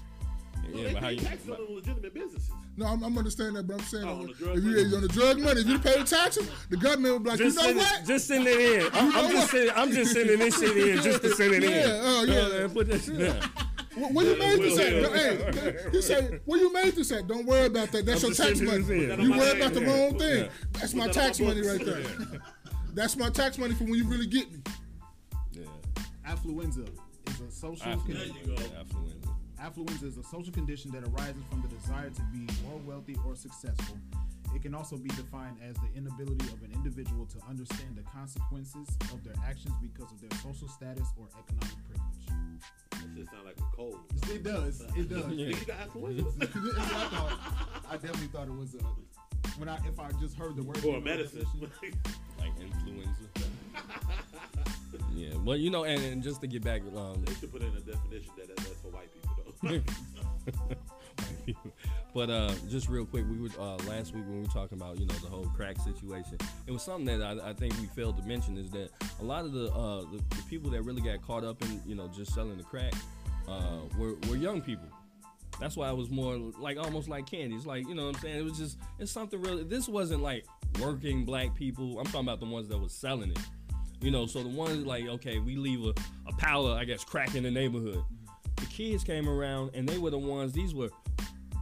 Yeah, 0.74 0.92
but 0.92 1.02
how 1.02 1.08
you? 1.08 1.20
taxes 1.20 1.50
on 1.50 1.74
legitimate 1.74 2.14
businesses. 2.14 2.50
No, 2.76 2.86
I'm, 2.86 3.02
I'm 3.02 3.16
understanding 3.16 3.54
that, 3.54 3.66
but 3.66 3.74
I'm 3.80 3.86
saying 3.86 4.04
Oh, 4.06 4.20
on 4.20 4.28
if 4.30 4.40
you 4.40 4.46
money. 4.46 4.96
on 4.96 5.02
the 5.02 5.08
drug 5.08 5.40
money, 5.40 5.60
if 5.60 5.66
you 5.66 5.78
pay 5.78 5.98
the 5.98 6.04
taxes, 6.04 6.50
the 6.70 6.76
government 6.76 7.12
will 7.14 7.20
be 7.20 7.30
like, 7.30 7.38
Just 7.38 7.56
you 7.56 7.62
know 7.62 7.66
send 7.68 7.78
what? 7.78 8.04
Just 8.06 8.26
send 8.28 8.46
it 8.46 8.60
in. 8.84 8.90
I'm, 8.92 9.16
I'm 9.16 9.30
just 9.32 9.50
sending. 9.50 9.70
I'm 9.74 9.90
just 9.92 10.12
sending 10.12 10.38
this 10.38 10.58
shit 10.58 10.76
in 10.76 11.02
just 11.02 11.22
to 11.22 11.34
send 11.34 11.54
it 11.54 11.64
in. 11.64 11.70
Yeah, 11.70 12.00
oh, 12.02 12.20
You 12.22 12.26
know 12.26 12.34
yeah. 12.34 12.40
Uh, 12.40 12.42
what 12.44 12.52
I'm 12.52 12.58
saying? 12.58 12.70
Put 12.70 12.88
that 12.88 13.00
shit 13.00 13.18
down. 13.18 13.50
Where, 13.96 14.10
where 14.12 14.26
you 14.26 14.38
made 14.38 14.60
this 14.60 14.74
Will 14.76 14.80
at? 14.82 14.92
Hill. 14.92 15.02
No, 15.02 15.60
hey, 15.62 15.90
he 15.90 16.02
say, 16.02 16.40
where 16.44 16.60
you 16.60 16.70
made 16.70 16.94
this 16.94 17.10
at? 17.12 17.26
Don't 17.26 17.46
worry 17.46 17.64
about 17.64 17.90
that. 17.92 18.04
That's 18.04 18.22
I'm 18.24 18.28
your 18.28 18.36
tax 18.36 18.60
money. 18.60 19.22
You 19.22 19.30
worry 19.30 19.58
about 19.58 19.72
the 19.72 19.80
name. 19.80 19.88
wrong 19.88 20.18
thing. 20.18 20.44
Yeah. 20.44 20.48
That's 20.72 20.92
Put 20.92 20.98
my 20.98 21.06
that 21.06 21.14
tax 21.14 21.40
my 21.40 21.46
money 21.46 21.66
right 21.66 21.82
there. 21.82 22.02
That's 22.92 23.16
my 23.16 23.30
tax 23.30 23.56
money 23.56 23.72
for 23.74 23.84
when 23.84 23.94
you 23.94 24.04
really 24.04 24.26
get 24.26 24.52
me. 24.52 24.58
Yeah. 25.52 25.62
affluenza 26.28 26.86
is 27.28 27.40
a 27.40 27.50
social 27.50 27.86
Affluenza. 27.92 29.15
Condition. 29.56 29.76
you 29.76 29.82
go. 29.82 29.82
Affluenza. 29.82 30.02
Affluenza 30.02 30.02
is 30.04 30.18
a 30.18 30.22
social 30.22 30.52
condition 30.52 30.90
that 30.92 31.02
arises 31.04 31.42
from 31.50 31.62
the 31.62 31.68
desire 31.68 32.10
to 32.10 32.22
be 32.32 32.46
more 32.62 32.80
wealthy 32.86 33.16
or 33.26 33.36
successful. 33.36 33.98
It 34.54 34.62
can 34.62 34.74
also 34.74 34.96
be 34.96 35.08
defined 35.10 35.56
as 35.62 35.76
the 35.76 35.88
inability 35.96 36.46
of 36.46 36.62
an 36.62 36.72
individual 36.72 37.26
to 37.26 37.38
understand 37.48 37.96
the 37.96 38.02
consequences 38.02 38.88
of 39.12 39.22
their 39.24 39.34
actions 39.46 39.74
because 39.82 40.10
of 40.12 40.20
their 40.20 40.38
social 40.38 40.68
status 40.68 41.08
or 41.18 41.26
economic 41.38 41.76
privilege. 41.88 42.26
That 42.90 43.16
shit 43.16 43.26
sound 43.30 43.44
like 43.44 43.58
a 43.58 43.76
cold. 43.76 43.98
It 44.30 44.42
does. 44.42 44.80
It 44.96 45.08
does. 45.08 45.26
Yeah. 45.32 45.48
You 45.48 45.54
got 45.66 45.88
affluenza? 45.88 46.38
That's 46.38 46.54
what 46.54 46.78
I 46.78 47.08
thought. 47.08 47.38
I 47.90 47.92
definitely 47.92 48.28
thought 48.28 48.48
it 48.48 48.56
was 48.56 48.74
a. 48.74 48.78
When 49.58 49.68
I 49.68 49.76
if 49.86 49.98
I 49.98 50.10
just 50.20 50.36
heard 50.36 50.56
the 50.56 50.62
word 50.62 50.84
Or 50.84 50.96
a 50.96 51.00
medicine. 51.00 51.46
Like 52.38 52.52
influenza. 52.60 53.10
Yeah, 55.16 55.34
well, 55.44 55.56
you 55.56 55.70
know, 55.70 55.84
and, 55.84 56.02
and 56.04 56.22
just 56.22 56.42
to 56.42 56.46
get 56.46 56.62
back, 56.62 56.82
um, 56.94 57.24
they 57.24 57.32
should 57.34 57.50
put 57.50 57.62
in 57.62 57.68
a 57.68 57.80
definition 57.80 58.32
that, 58.36 58.48
that 58.48 58.56
that's 58.56 58.80
for 58.82 58.88
white 58.88 59.10
people 59.14 59.25
though. 59.25 59.25
but 62.14 62.30
uh, 62.30 62.52
just 62.68 62.88
real 62.88 63.04
quick, 63.04 63.24
we 63.28 63.38
were 63.38 63.48
uh, 63.58 63.76
last 63.88 64.14
week 64.14 64.24
when 64.24 64.36
we 64.36 64.40
were 64.40 64.52
talking 64.52 64.78
about 64.78 64.98
you 64.98 65.06
know 65.06 65.14
the 65.14 65.28
whole 65.28 65.46
crack 65.56 65.76
situation. 65.78 66.38
It 66.66 66.72
was 66.72 66.82
something 66.82 67.18
that 67.18 67.22
I, 67.22 67.50
I 67.50 67.52
think 67.52 67.78
we 67.80 67.86
failed 67.86 68.16
to 68.18 68.26
mention 68.26 68.56
is 68.56 68.70
that 68.70 68.90
a 69.20 69.24
lot 69.24 69.44
of 69.44 69.52
the, 69.52 69.72
uh, 69.72 70.00
the 70.02 70.22
the 70.36 70.42
people 70.48 70.70
that 70.70 70.82
really 70.82 71.02
got 71.02 71.22
caught 71.22 71.44
up 71.44 71.62
in 71.62 71.80
you 71.86 71.94
know 71.94 72.08
just 72.08 72.34
selling 72.34 72.56
the 72.56 72.64
crack, 72.64 72.92
uh, 73.48 73.80
were, 73.98 74.14
were 74.28 74.36
young 74.36 74.60
people. 74.60 74.88
That's 75.58 75.76
why 75.76 75.88
it 75.88 75.96
was 75.96 76.10
more 76.10 76.36
like 76.58 76.76
almost 76.76 77.08
like 77.08 77.26
candy. 77.26 77.56
It's 77.56 77.66
like 77.66 77.88
you 77.88 77.94
know 77.94 78.06
what 78.06 78.16
I'm 78.16 78.22
saying. 78.22 78.38
It 78.38 78.44
was 78.44 78.58
just 78.58 78.78
it's 78.98 79.12
something 79.12 79.40
really. 79.40 79.64
This 79.64 79.88
wasn't 79.88 80.22
like 80.22 80.44
working 80.80 81.24
black 81.24 81.54
people. 81.54 81.98
I'm 81.98 82.04
talking 82.06 82.20
about 82.20 82.40
the 82.40 82.46
ones 82.46 82.68
that 82.68 82.78
was 82.78 82.92
selling 82.92 83.30
it. 83.30 83.38
You 84.00 84.10
know, 84.10 84.26
so 84.26 84.42
the 84.42 84.48
ones 84.48 84.84
like 84.84 85.06
okay, 85.06 85.38
we 85.38 85.56
leave 85.56 85.82
a, 85.84 85.94
a 86.28 86.50
of 86.50 86.76
I 86.76 86.84
guess 86.84 87.04
crack 87.04 87.34
in 87.34 87.42
the 87.42 87.50
neighborhood. 87.50 88.02
The 88.56 88.66
kids 88.66 89.04
came 89.04 89.28
around 89.28 89.70
and 89.74 89.88
they 89.88 89.98
were 89.98 90.10
the 90.10 90.18
ones. 90.18 90.52
These 90.52 90.74
were 90.74 90.90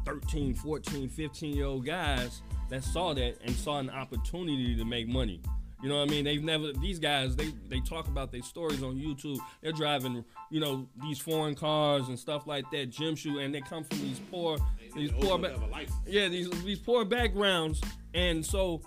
13, 0.05 0.55
14, 0.55 1.09
15 1.09 1.57
year 1.57 1.67
old 1.67 1.87
guys 1.87 2.43
that 2.71 2.85
saw 2.85 3.15
that 3.15 3.37
and 3.45 3.55
saw 3.55 3.79
an 3.79 3.91
opportunity 3.91 4.77
to 4.77 4.85
make 4.85 5.09
money. 5.09 5.41
You 5.83 5.91
know 5.91 5.99
what 5.99 6.09
I 6.09 6.11
mean? 6.11 6.25
They've 6.25 6.43
never 6.43 6.73
these 6.73 6.99
guys 6.99 7.37
they 7.37 7.53
they 7.69 7.81
talk 7.81 8.09
about 8.09 8.33
their 8.33 8.41
stories 8.43 8.83
on 8.83 8.95
YouTube. 8.97 9.39
They're 9.61 9.71
driving, 9.71 10.25
you 10.51 10.61
know, 10.61 10.89
these 11.03 11.19
foreign 11.19 11.55
cars 11.55 12.09
and 12.09 12.19
stuff 12.19 12.47
like 12.47 12.65
that, 12.71 12.89
gym 12.89 13.15
shoe, 13.15 13.39
and 13.39 13.55
they 13.55 13.61
come 13.61 13.85
from 13.85 13.99
these 14.01 14.19
poor 14.31 14.57
these 14.97 15.13
poor 15.13 15.37
ba- 15.37 15.49
to 15.49 15.55
have 15.55 15.63
a 15.63 15.67
license. 15.67 15.99
yeah, 16.07 16.29
these 16.29 16.49
these 16.63 16.79
poor 16.79 17.05
backgrounds, 17.05 17.83
and 18.15 18.45
so 18.45 18.81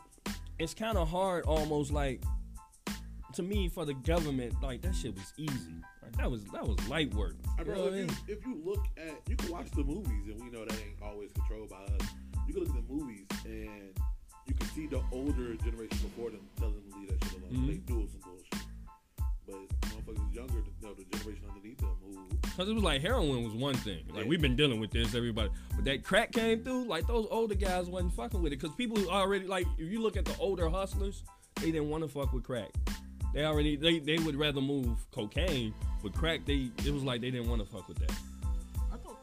it's 0.57 0.73
kind 0.73 0.97
of 0.97 1.07
hard, 1.07 1.45
almost 1.45 1.91
like 1.91 2.23
to 3.33 3.43
me 3.43 3.69
for 3.69 3.85
the 3.85 3.93
government. 3.93 4.55
Like 4.63 4.81
that 4.81 4.95
shit 4.95 5.13
was 5.13 5.33
easy. 5.37 5.75
That 6.17 6.29
was 6.31 6.43
that 6.45 6.65
was 6.67 6.77
light 6.87 7.13
work. 7.13 7.35
I 7.57 7.61
You 7.61 7.67
know 7.67 7.73
bro, 7.73 7.83
what 7.85 7.93
I 7.93 7.97
if, 7.97 8.07
mean? 8.07 8.17
you, 8.27 8.33
if 8.35 8.45
you 8.45 8.61
look 8.63 8.85
at, 8.97 9.29
you 9.29 9.35
can 9.35 9.51
watch 9.51 9.69
the 9.71 9.83
movies, 9.83 10.27
and 10.27 10.41
we 10.41 10.49
know 10.49 10.65
that 10.65 10.73
ain't 10.73 11.01
always 11.01 11.31
controlled 11.33 11.69
by 11.69 11.77
us. 11.83 12.07
You 12.47 12.53
can 12.53 12.63
look 12.63 12.75
at 12.75 12.87
the 12.87 12.93
movies, 12.93 13.25
and 13.45 13.99
you 14.47 14.53
can 14.55 14.67
see 14.69 14.87
the 14.87 15.01
older 15.11 15.55
generation 15.55 15.97
before 15.99 16.29
them 16.31 16.41
telling 16.57 16.75
them 16.75 16.83
to 16.91 16.97
leave 16.99 17.09
that 17.09 17.23
shit 17.29 17.41
alone. 17.41 17.53
Mhm. 17.53 17.67
They 17.67 17.77
doing 17.77 18.07
some 18.07 18.21
bullshit. 18.21 18.67
But 19.45 19.55
motherfuckers 19.89 20.33
younger, 20.35 20.57
you 20.59 20.87
know, 20.87 20.93
the 20.93 21.05
generation 21.17 21.43
underneath 21.49 21.77
them 21.77 21.95
who 22.03 22.27
Cause 22.57 22.67
it 22.67 22.73
was 22.73 22.83
like 22.83 23.01
heroin 23.01 23.43
was 23.43 23.53
one 23.53 23.75
thing. 23.75 24.03
Like 24.09 24.23
Yeah. 24.23 24.29
we've 24.29 24.41
been 24.41 24.55
dealing 24.55 24.79
with 24.79 24.91
this, 24.91 25.13
everybody. 25.15 25.49
But 25.75 25.85
that 25.85 26.03
crack 26.03 26.31
came 26.31 26.63
through. 26.63 26.85
Like 26.85 27.05
those 27.07 27.27
older 27.29 27.53
guys 27.55 27.85
wasn't 27.87 28.13
fucking 28.13 28.41
with 28.41 28.51
it. 28.51 28.57
Cause 28.59 28.71
people 28.75 29.09
already 29.09 29.45
like 29.45 29.67
if 29.77 29.89
you 29.91 30.01
look 30.01 30.17
at 30.17 30.25
the 30.25 30.35
older 30.37 30.67
hustlers, 30.69 31.23
they 31.61 31.71
didn't 31.71 31.89
want 31.89 32.03
to 32.03 32.09
fuck 32.09 32.33
with 32.33 32.43
crack. 32.43 32.71
They 33.37 33.45
already 33.45 33.75
they, 33.75 33.99
they 33.99 34.17
would 34.17 34.35
rather 34.35 34.61
move 34.61 34.97
cocaine, 35.11 35.71
but 36.01 36.11
crack 36.15 36.43
they 36.45 36.71
it 36.83 36.91
was 36.91 37.03
like 37.03 37.21
they 37.21 37.29
didn't 37.29 37.47
want 37.47 37.61
to 37.63 37.67
fuck 37.71 37.87
with 37.87 37.99
that. 37.99 38.11
I 38.91 38.97
thought 38.97 39.19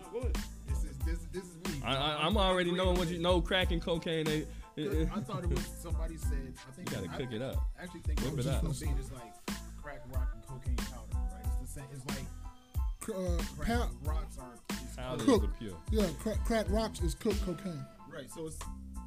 no, 0.00 0.06
go 0.12 0.18
ahead. 0.20 0.36
this 0.68 0.84
is 0.84 0.96
this 1.04 1.18
this 1.32 1.42
is 1.42 1.56
me. 1.74 1.82
I, 1.84 1.96
I 1.96 2.24
I'm 2.24 2.36
already 2.36 2.70
knowing 2.70 2.96
what 2.96 3.08
you 3.08 3.18
know. 3.18 3.40
Crack 3.40 3.72
and 3.72 3.82
cocaine. 3.82 4.24
They, 4.24 4.46
you 4.76 5.10
I 5.12 5.18
thought 5.18 5.42
it 5.42 5.50
was 5.50 5.66
somebody 5.82 6.16
said. 6.16 6.54
I 6.68 6.70
think 6.76 6.90
you 6.92 6.96
gotta 6.96 7.10
I, 7.12 7.16
cook 7.16 7.32
it 7.32 7.42
up. 7.42 7.56
I 7.76 7.82
actually 7.82 8.02
think 8.02 8.20
Whip 8.20 8.30
what 8.36 8.38
it 8.38 8.44
you 8.44 8.50
up. 8.52 8.62
was 8.62 8.78
saying 8.78 8.96
is 9.00 9.10
like 9.10 9.34
crack 9.82 10.02
rock 10.14 10.28
and 10.34 10.46
cocaine 10.46 10.76
powder, 10.76 11.18
right? 11.34 11.44
It's 11.60 11.74
the 11.74 11.80
same. 11.80 11.88
It's 11.92 12.06
like 12.06 13.16
Uh, 13.16 13.42
crack 13.58 13.66
pa- 13.80 13.88
rocks 14.04 14.38
are 14.38 14.54
is 14.70 14.96
Powder 14.96 15.24
Cook. 15.24 15.42
is 15.42 15.50
pure. 15.58 15.76
yeah, 15.90 16.06
crack, 16.20 16.44
crack 16.44 16.66
rocks 16.68 17.00
is 17.00 17.16
cooked 17.16 17.44
cocaine. 17.44 17.84
right. 18.14 18.30
So 18.30 18.46
it's 18.46 18.58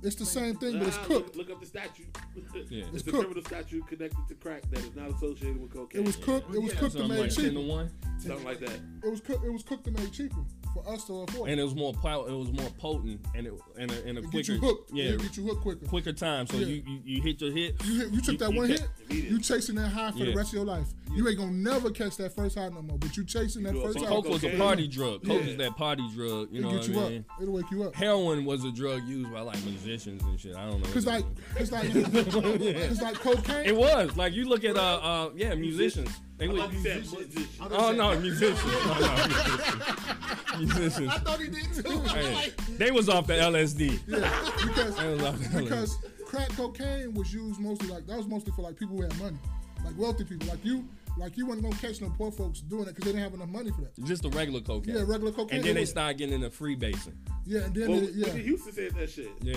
It's 0.05 0.15
the 0.15 0.25
same 0.25 0.55
thing, 0.55 0.77
but 0.79 0.87
it's 0.87 0.97
Nah, 0.97 1.03
cooked. 1.05 1.35
Look, 1.35 1.47
look 1.49 1.55
up 1.57 1.59
the 1.61 1.65
statute. 1.65 2.07
Yeah. 2.69 2.85
it's, 2.85 2.97
It's 2.99 3.07
a 3.07 3.11
cooked. 3.11 3.23
criminal 3.25 3.43
statute 3.43 3.87
connected 3.87 4.27
to 4.29 4.35
crack 4.35 4.61
that 4.69 4.79
is 4.79 4.95
not 4.95 5.09
associated 5.11 5.61
with 5.61 5.73
cocaine. 5.73 6.01
It 6.01 6.05
was 6.05 6.15
cooked. 6.15 6.53
It 6.53 6.61
was 6.61 6.73
Yeah, 6.73 6.79
cooked 6.79 6.93
So 6.93 6.99
and 7.03 7.11
I'm 7.11 7.17
made 7.17 7.21
like 7.23 7.35
ten 7.35 7.43
to 7.45 7.49
cheaper. 7.51 7.61
one, 7.67 7.91
something 8.19 8.45
like 8.45 8.59
that. 8.59 8.79
It 9.03 9.09
was 9.09 9.21
cooked. 9.21 9.45
It 9.45 9.51
was 9.51 9.63
cooked 9.63 9.87
and 9.87 9.99
made 9.99 10.11
cheaper 10.13 10.35
for 10.75 10.87
us 10.93 11.05
to 11.05 11.21
afford. 11.21 11.49
and 11.49 11.59
it 11.59 11.63
was 11.63 11.73
more 11.73 11.93
pow- 11.93 12.25
It 12.25 12.33
was 12.33 12.51
more 12.51 12.69
potent 12.77 13.19
and 13.33 13.47
it 13.47 13.53
and 13.79 13.89
a, 13.91 14.05
and 14.05 14.17
a 14.17 14.21
It 14.21 14.23
get 14.23 14.31
quicker 14.31 14.51
you 14.53 14.59
hooked. 14.59 14.91
yeah 14.93 15.05
It 15.05 15.21
get 15.21 15.37
you 15.37 15.43
hooked 15.45 15.61
quicker. 15.61 15.85
quicker 15.87 16.13
time. 16.13 16.45
So 16.47 16.57
Yeah. 16.57 16.67
you, 16.67 16.83
you 16.85 16.99
you 17.05 17.21
hit 17.21 17.41
your 17.41 17.51
hit. 17.51 17.75
You 17.85 17.99
hit, 18.01 18.09
you 18.11 18.21
took 18.21 18.37
that 18.39 18.51
You- 18.51 18.57
one 18.57 18.69
you 18.69 18.75
hit, 19.09 19.23
you 19.31 19.39
chasing 19.39 19.75
that 19.75 19.87
high 19.89 20.11
for 20.11 20.17
Yeah. 20.19 20.25
the 20.25 20.35
rest 20.35 20.49
of 20.49 20.55
your 20.55 20.65
life. 20.65 20.87
You 21.15 21.27
ain't 21.29 21.37
gonna 21.37 21.51
never 21.51 21.91
catch 21.91 22.17
that 22.17 22.35
first 22.35 22.57
high 22.57 22.67
no 22.69 22.81
more. 22.81 22.97
But 22.97 23.15
you 23.15 23.23
chasing 23.23 23.63
that 23.63 23.73
first 23.73 23.95
bump 23.99 24.07
high. 24.07 24.13
Coke 24.15 24.27
was 24.29 24.43
a 24.43 24.57
party 24.57 24.87
drug. 24.87 25.23
Coke 25.25 25.41
Yeah. 25.43 25.49
is 25.51 25.57
that 25.57 25.77
party 25.77 26.03
drug. 26.13 26.49
You 26.51 26.61
know 26.61 26.67
It'll 26.75 26.79
what 26.79 26.87
get 26.87 26.97
I 26.97 27.03
you 27.03 27.09
mean? 27.09 27.25
up. 27.29 27.41
It'll 27.41 27.53
wake 27.53 27.71
you 27.71 27.83
up. 27.83 27.95
Heroin 27.95 28.43
was 28.45 28.63
a 28.65 28.71
drug 28.71 29.07
used 29.07 29.31
by 29.31 29.39
like 29.41 29.63
musicians 29.63 30.21
and 30.23 30.37
shit. 30.39 30.55
I 30.55 30.69
don't 30.69 30.81
know. 30.81 30.89
Cause 30.89 31.05
what 31.05 31.15
like, 31.15 31.25
it's 31.57 31.71
like, 31.71 31.89
it's 31.93 33.01
like 33.01 33.15
cocaine. 33.15 33.65
It 33.65 33.75
was 33.75 34.17
like 34.17 34.33
you 34.33 34.45
look 34.49 34.65
at 34.65 34.75
uh 34.75 34.79
uh 34.81 35.29
yeah 35.35 35.53
musicians. 35.55 36.09
They 36.37 36.45
I 36.45 36.49
would. 36.49 36.59
thought 36.59 36.73
you 36.73 36.79
said 36.81 36.97
musician. 36.97 37.47
Oh 37.71 37.91
no, 37.93 38.19
musicians. 38.19 38.59
No, 40.51 40.59
no, 40.59 40.65
musicians. 40.65 40.99
musicians. 40.99 41.09
I 41.09 41.17
thought 41.19 41.39
he 41.39 41.47
did 41.49 41.73
too. 41.85 41.99
Hey, 42.01 42.53
they 42.77 42.91
was 42.91 43.09
off 43.09 43.27
the 43.27 43.33
LSD. 43.33 43.99
Yeah, 44.07 44.19
because 44.65 44.95
They 44.97 45.09
was 45.13 45.21
off 45.23 45.39
the 45.39 45.45
LSD. 45.45 45.63
because 45.63 45.97
crack 46.25 46.49
cocaine 46.49 47.13
was 47.13 47.33
used 47.33 47.59
mostly 47.59 47.87
like 47.89 48.05
that 48.07 48.17
was 48.17 48.27
mostly 48.27 48.51
for 48.55 48.61
like 48.61 48.77
people 48.77 48.95
who 48.97 49.03
had 49.03 49.17
money, 49.19 49.37
like 49.83 49.97
wealthy 49.97 50.23
people, 50.23 50.47
like 50.47 50.63
you. 50.63 50.87
Like 51.17 51.37
you 51.37 51.45
wasn't 51.45 51.63
gonna 51.63 51.77
catch 51.77 52.01
no 52.01 52.09
poor 52.17 52.29
folks 52.29 52.59
doing 52.59 52.81
it 52.83 52.87
because 52.87 53.05
they 53.05 53.11
didn't 53.13 53.23
have 53.23 53.33
enough 53.35 53.47
money 53.47 53.71
for 53.71 53.79
that. 53.83 54.03
just 54.03 54.21
the 54.23 54.29
regular 54.31 54.59
cocaine. 54.59 54.95
Yeah, 54.95 55.03
regular 55.07 55.31
cocaine. 55.31 55.59
And 55.59 55.65
then 55.65 55.75
they 55.75 55.79
was- 55.81 55.89
start 55.91 56.17
getting 56.17 56.35
in 56.35 56.41
the 56.41 56.49
freebasing. 56.49 57.13
Yeah, 57.45 57.61
and 57.61 57.73
then 57.73 57.89
Well, 57.89 58.03
it, 58.03 58.09
yeah, 58.15 58.33
Houston 58.33 58.73
said 58.73 58.91
that 58.95 59.09
shit. 59.09 59.29
Yeah. 59.41 59.55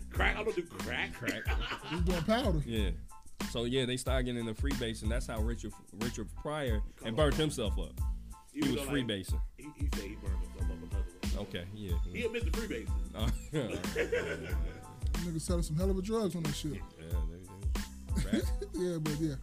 crack. 0.12 0.36
I 0.36 0.44
don't 0.44 0.54
do 0.54 0.62
crack. 0.62 1.12
Crack. 1.14 1.42
we 1.90 1.96
was 1.96 2.04
doing 2.04 2.22
powder. 2.22 2.62
Yeah. 2.64 2.90
So 3.50 3.64
yeah, 3.64 3.86
they 3.86 3.96
started 3.96 4.22
getting 4.26 4.38
in 4.38 4.46
the 4.46 4.52
freebasing. 4.52 5.08
That's 5.08 5.26
how 5.26 5.40
Richard 5.40 5.72
Richard 5.98 6.28
Pryor 6.36 6.80
and 7.04 7.16
burnt 7.16 7.34
himself 7.34 7.76
up. 7.76 8.00
He 8.52 8.60
was 8.60 8.80
on, 8.82 8.88
free 8.88 9.00
like-. 9.04 9.26
He, 9.56 9.64
he 9.76 9.88
said 9.94 10.04
he 10.04 10.16
burned 10.16 10.42
himself 10.42 10.70
up 10.70 10.76
another 10.92 11.04
way. 11.04 11.40
Okay, 11.42 11.64
yeah. 11.74 11.92
He 12.12 12.24
admitted 12.24 12.52
the 12.52 12.58
freebasing. 12.58 12.88
Uh, 13.14 13.28
yeah, 13.52 15.24
Niggas 15.24 15.40
selling 15.42 15.62
some 15.62 15.76
hell 15.76 15.90
of 15.90 15.98
a 15.98 16.02
drugs 16.02 16.34
on 16.36 16.42
that 16.44 16.54
shit. 16.54 16.72
they- 16.72 17.06
they- 18.30 18.40
yeah, 18.74 18.98
but 18.98 19.12
yeah. 19.20 19.34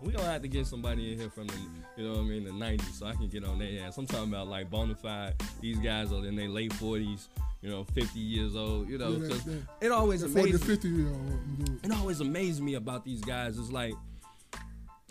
We 0.00 0.10
gonna 0.12 0.24
have 0.32 0.42
to 0.42 0.48
get 0.48 0.66
somebody 0.66 1.12
in 1.12 1.18
here 1.20 1.30
from 1.30 1.46
the, 1.46 1.54
you 1.96 2.04
know 2.04 2.14
what 2.14 2.20
I 2.20 2.24
mean, 2.24 2.44
the 2.44 2.50
'90s, 2.50 2.92
so 2.98 3.06
I 3.06 3.14
can 3.14 3.28
get 3.28 3.44
on 3.44 3.58
their 3.60 3.84
ass. 3.86 3.96
I'm 3.98 4.06
talking 4.06 4.30
about 4.32 4.48
like 4.48 4.68
bona 4.68 4.96
fide. 4.96 5.34
These 5.60 5.78
guys 5.78 6.10
are 6.12 6.26
in 6.26 6.34
their 6.34 6.48
late 6.48 6.72
40s, 6.72 7.28
you 7.60 7.70
know, 7.70 7.84
50 7.84 8.18
years 8.18 8.56
old, 8.56 8.88
you 8.88 8.98
know, 8.98 9.12
Yeah, 9.12 9.28
that- 9.28 9.44
that- 9.44 9.62
it 9.80 9.92
always 9.92 10.22
That 10.22 10.30
40 10.30 10.50
to 10.52 10.56
amazes. 10.56 10.66
50 10.66 10.88
year 10.88 11.08
old. 11.08 11.80
It 11.84 11.92
always 11.92 12.20
amazed 12.20 12.60
me 12.62 12.74
about 12.74 13.04
these 13.04 13.20
guys. 13.20 13.56
It's 13.58 13.70
like, 13.70 13.94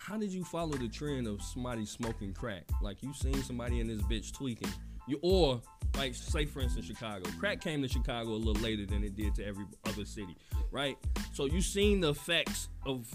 how 0.02 0.18
did 0.18 0.32
you 0.32 0.44
follow 0.44 0.74
the 0.74 0.88
trend 0.88 1.28
of 1.28 1.42
somebody 1.42 1.86
smoking 1.86 2.34
crack? 2.34 2.64
Like 2.82 3.04
you 3.04 3.14
seen 3.14 3.42
somebody 3.44 3.80
in 3.80 3.88
this 3.88 4.02
bitch 4.02 4.34
tweaking, 4.34 4.70
you 5.08 5.20
or 5.22 5.62
like 5.96 6.16
say 6.16 6.46
for 6.46 6.62
instance 6.62 6.88
Chicago. 6.88 7.30
Crack 7.40 7.62
came 7.62 7.82
to 7.84 7.88
Chicago 7.88 8.32
a 8.32 8.42
little 8.42 8.62
later 8.64 8.86
than 8.86 9.04
it 9.04 9.16
did 9.16 9.36
to 9.36 9.46
every 9.46 9.66
other 9.86 10.04
city, 10.04 10.36
right? 10.72 10.98
So 11.34 11.46
you 11.46 11.62
seen 11.62 12.02
the 12.02 12.10
effects 12.10 12.70
of 12.86 13.08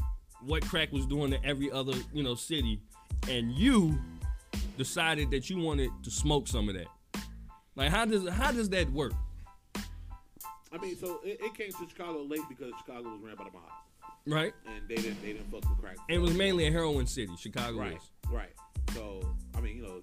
what 0.42 0.64
crack 0.64 0.92
was 0.92 1.06
doing 1.06 1.32
to 1.32 1.44
every 1.44 1.72
other 1.72 1.94
you 2.12 2.22
know 2.22 2.36
city, 2.36 2.80
and 3.28 3.50
you 3.52 3.98
decided 4.78 5.30
that 5.32 5.50
you 5.50 5.58
wanted 5.58 5.90
to 6.04 6.10
smoke 6.10 6.46
some 6.46 6.68
of 6.68 6.76
that. 6.76 6.86
Like 7.74 7.90
how 7.90 8.04
does 8.04 8.28
how 8.28 8.52
does 8.52 8.68
that 8.70 8.88
work? 8.92 9.12
I 10.72 10.78
mean, 10.78 10.96
so 10.96 11.20
it, 11.24 11.40
it 11.40 11.54
came 11.54 11.72
to 11.72 11.88
Chicago 11.88 12.22
late 12.22 12.40
because 12.48 12.72
Chicago 12.78 13.08
was 13.08 13.20
ran 13.22 13.34
by 13.34 13.44
the 13.44 13.50
mob, 13.50 13.62
Right? 14.26 14.52
and 14.66 14.88
they 14.88 14.96
didn't 14.96 15.20
they 15.22 15.32
didn't 15.34 15.50
fuck 15.50 15.68
with 15.68 15.78
crack. 15.78 15.96
And 16.08 16.16
it 16.16 16.20
was 16.20 16.34
mainly 16.34 16.66
a 16.66 16.72
heroin 16.72 17.06
city. 17.06 17.32
Chicago 17.38 17.78
right, 17.78 17.96
is. 17.96 18.30
right. 18.32 18.52
So 18.94 19.22
I 19.56 19.60
mean, 19.60 19.76
you 19.76 19.82
know, 19.82 20.02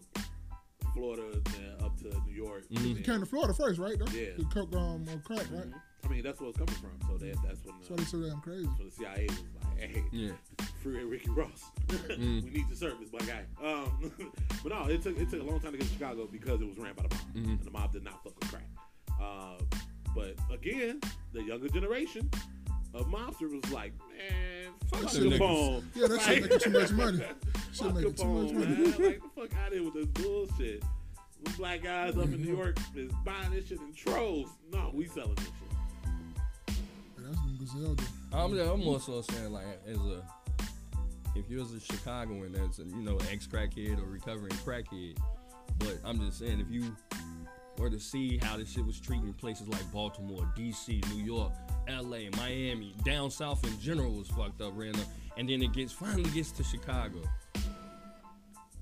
Florida 0.94 1.24
then 1.46 1.76
up 1.86 1.98
to 2.00 2.10
New 2.28 2.34
York. 2.36 2.64
Mhm. 2.72 2.78
and 2.78 2.98
He 2.98 3.04
came 3.04 3.20
to 3.20 3.26
Florida 3.26 3.54
first, 3.54 3.80
right? 3.80 3.98
Though? 3.98 4.06
Yeah. 4.18 4.30
The 4.38 4.46
coke 4.46 4.76
um, 4.76 5.06
crack, 5.24 5.46
right? 5.52 5.70
Mhm. 5.70 5.74
I 6.06 6.08
mean, 6.10 6.22
that's 6.24 6.40
where 6.42 6.50
it's 6.50 6.58
coming 6.58 6.76
from. 6.76 6.92
So 7.10 7.18
that 7.18 7.38
that's 7.46 7.64
when 7.64 7.76
That's 7.80 7.90
why 7.90 7.96
the, 7.96 8.02
they 8.04 8.08
so 8.08 8.30
damn 8.30 8.42
crazy. 8.42 8.70
so 8.78 8.84
the 8.84 8.92
CIA 8.92 9.26
was 9.28 9.40
like, 9.64 9.80
hey, 9.90 10.04
Yeah. 10.12 10.32
free 10.84 11.04
Ricky 11.04 11.30
Ross. 11.32 11.64
Mm. 12.14 12.44
we 12.44 12.50
need 12.50 12.70
the 12.70 12.76
service, 12.76 13.10
my 13.12 13.20
guy. 13.26 13.44
Um, 13.64 14.12
but 14.64 14.72
no, 14.72 14.86
it 14.90 15.02
took 15.02 15.18
it 15.18 15.30
took 15.30 15.42
a 15.42 15.44
long 15.46 15.60
time 15.60 15.72
to 15.72 15.78
get 15.78 15.88
to 15.88 15.94
Chicago 15.94 16.28
because 16.32 16.62
it 16.62 16.68
was 16.68 16.78
ran 16.78 16.94
by 16.94 17.04
the 17.04 17.16
mob, 17.16 17.26
Mhm. 17.36 17.46
and 17.60 17.60
the 17.64 17.72
mob 17.72 17.92
did 17.94 18.04
not 18.04 18.24
fuck 18.24 18.38
with 18.40 18.50
crack. 18.52 18.68
Uh, 19.22 19.58
but 20.16 20.36
again, 20.52 21.00
the 21.34 21.42
younger 21.42 21.68
generation 21.70 22.30
of 22.94 23.08
mobsters 23.08 23.62
was 23.62 23.72
like, 23.72 23.94
man, 24.10 24.72
fuck 24.88 25.12
them 25.12 25.24
niggas. 25.24 25.38
Capone. 25.38 25.84
Yeah, 25.96 26.08
that 26.08 26.22
shit 26.22 26.44
making 26.44 26.60
too 26.60 26.70
much 26.70 26.92
money. 26.92 27.24
Shit 27.74 27.94
making 27.96 28.14
too 28.14 28.26
much 28.26 28.54
money. 28.54 28.66
man. 28.66 28.84
Like, 28.84 28.98
the 29.22 29.30
fuck 29.36 29.56
out 29.58 29.68
of 29.68 29.74
here 29.74 29.84
with 29.84 29.94
this 29.96 30.06
bullshit. 30.24 30.82
Them 31.44 31.54
black 31.58 31.82
guys 31.82 32.16
up 32.18 32.26
in 32.26 32.42
New 32.42 32.56
York 32.56 32.78
is 32.96 33.12
buying 33.26 33.52
this 33.52 33.68
shit 33.68 33.80
in 33.80 33.94
trolls. 33.94 34.50
No, 34.72 34.92
we 34.94 35.08
selling 35.08 35.36
this 35.36 35.46
shit. 35.46 36.78
That's 37.18 37.36
them 37.38 37.58
gazelle. 37.60 37.96
though. 37.96 38.38
I'm, 38.38 38.60
I'm 38.60 38.80
more 38.84 39.00
so 39.00 39.22
saying 39.22 39.52
like 39.52 39.66
as 39.88 39.98
a 39.98 40.24
if 41.36 41.50
you're 41.50 41.64
a 41.64 41.80
Chicagoan 41.80 42.52
that's 42.52 42.80
a, 42.80 42.84
you 42.84 43.02
know 43.02 43.18
ex 43.32 43.48
crackhead 43.48 44.00
or 44.00 44.06
recovering 44.06 44.52
crackhead, 44.52 45.18
but 45.80 45.98
I'm 46.04 46.20
just 46.20 46.40
saying 46.40 46.60
if 46.60 46.70
you 46.70 46.96
were 47.78 47.90
to 47.90 48.00
see 48.00 48.38
how 48.38 48.58
this 48.58 48.72
shit 48.72 48.86
was 48.86 49.00
treating 49.00 49.34
places 49.34 49.68
like 49.68 49.90
Baltimore, 49.92 50.52
D.C., 50.56 51.02
New 51.14 51.24
York, 51.24 51.52
L.A., 51.88 52.30
Miami, 52.38 52.96
down 53.04 53.32
south 53.32 53.66
in 53.66 53.80
general 53.80 54.14
was 54.14 54.28
fucked 54.30 54.62
up, 54.62 54.74
random. 54.76 55.06
and 55.38 55.50
then 55.50 55.62
it 55.62 55.74
gets 55.74 55.92
finally 55.92 56.30
gets 56.32 56.52
to 56.52 56.64
Chicago. 56.64 57.20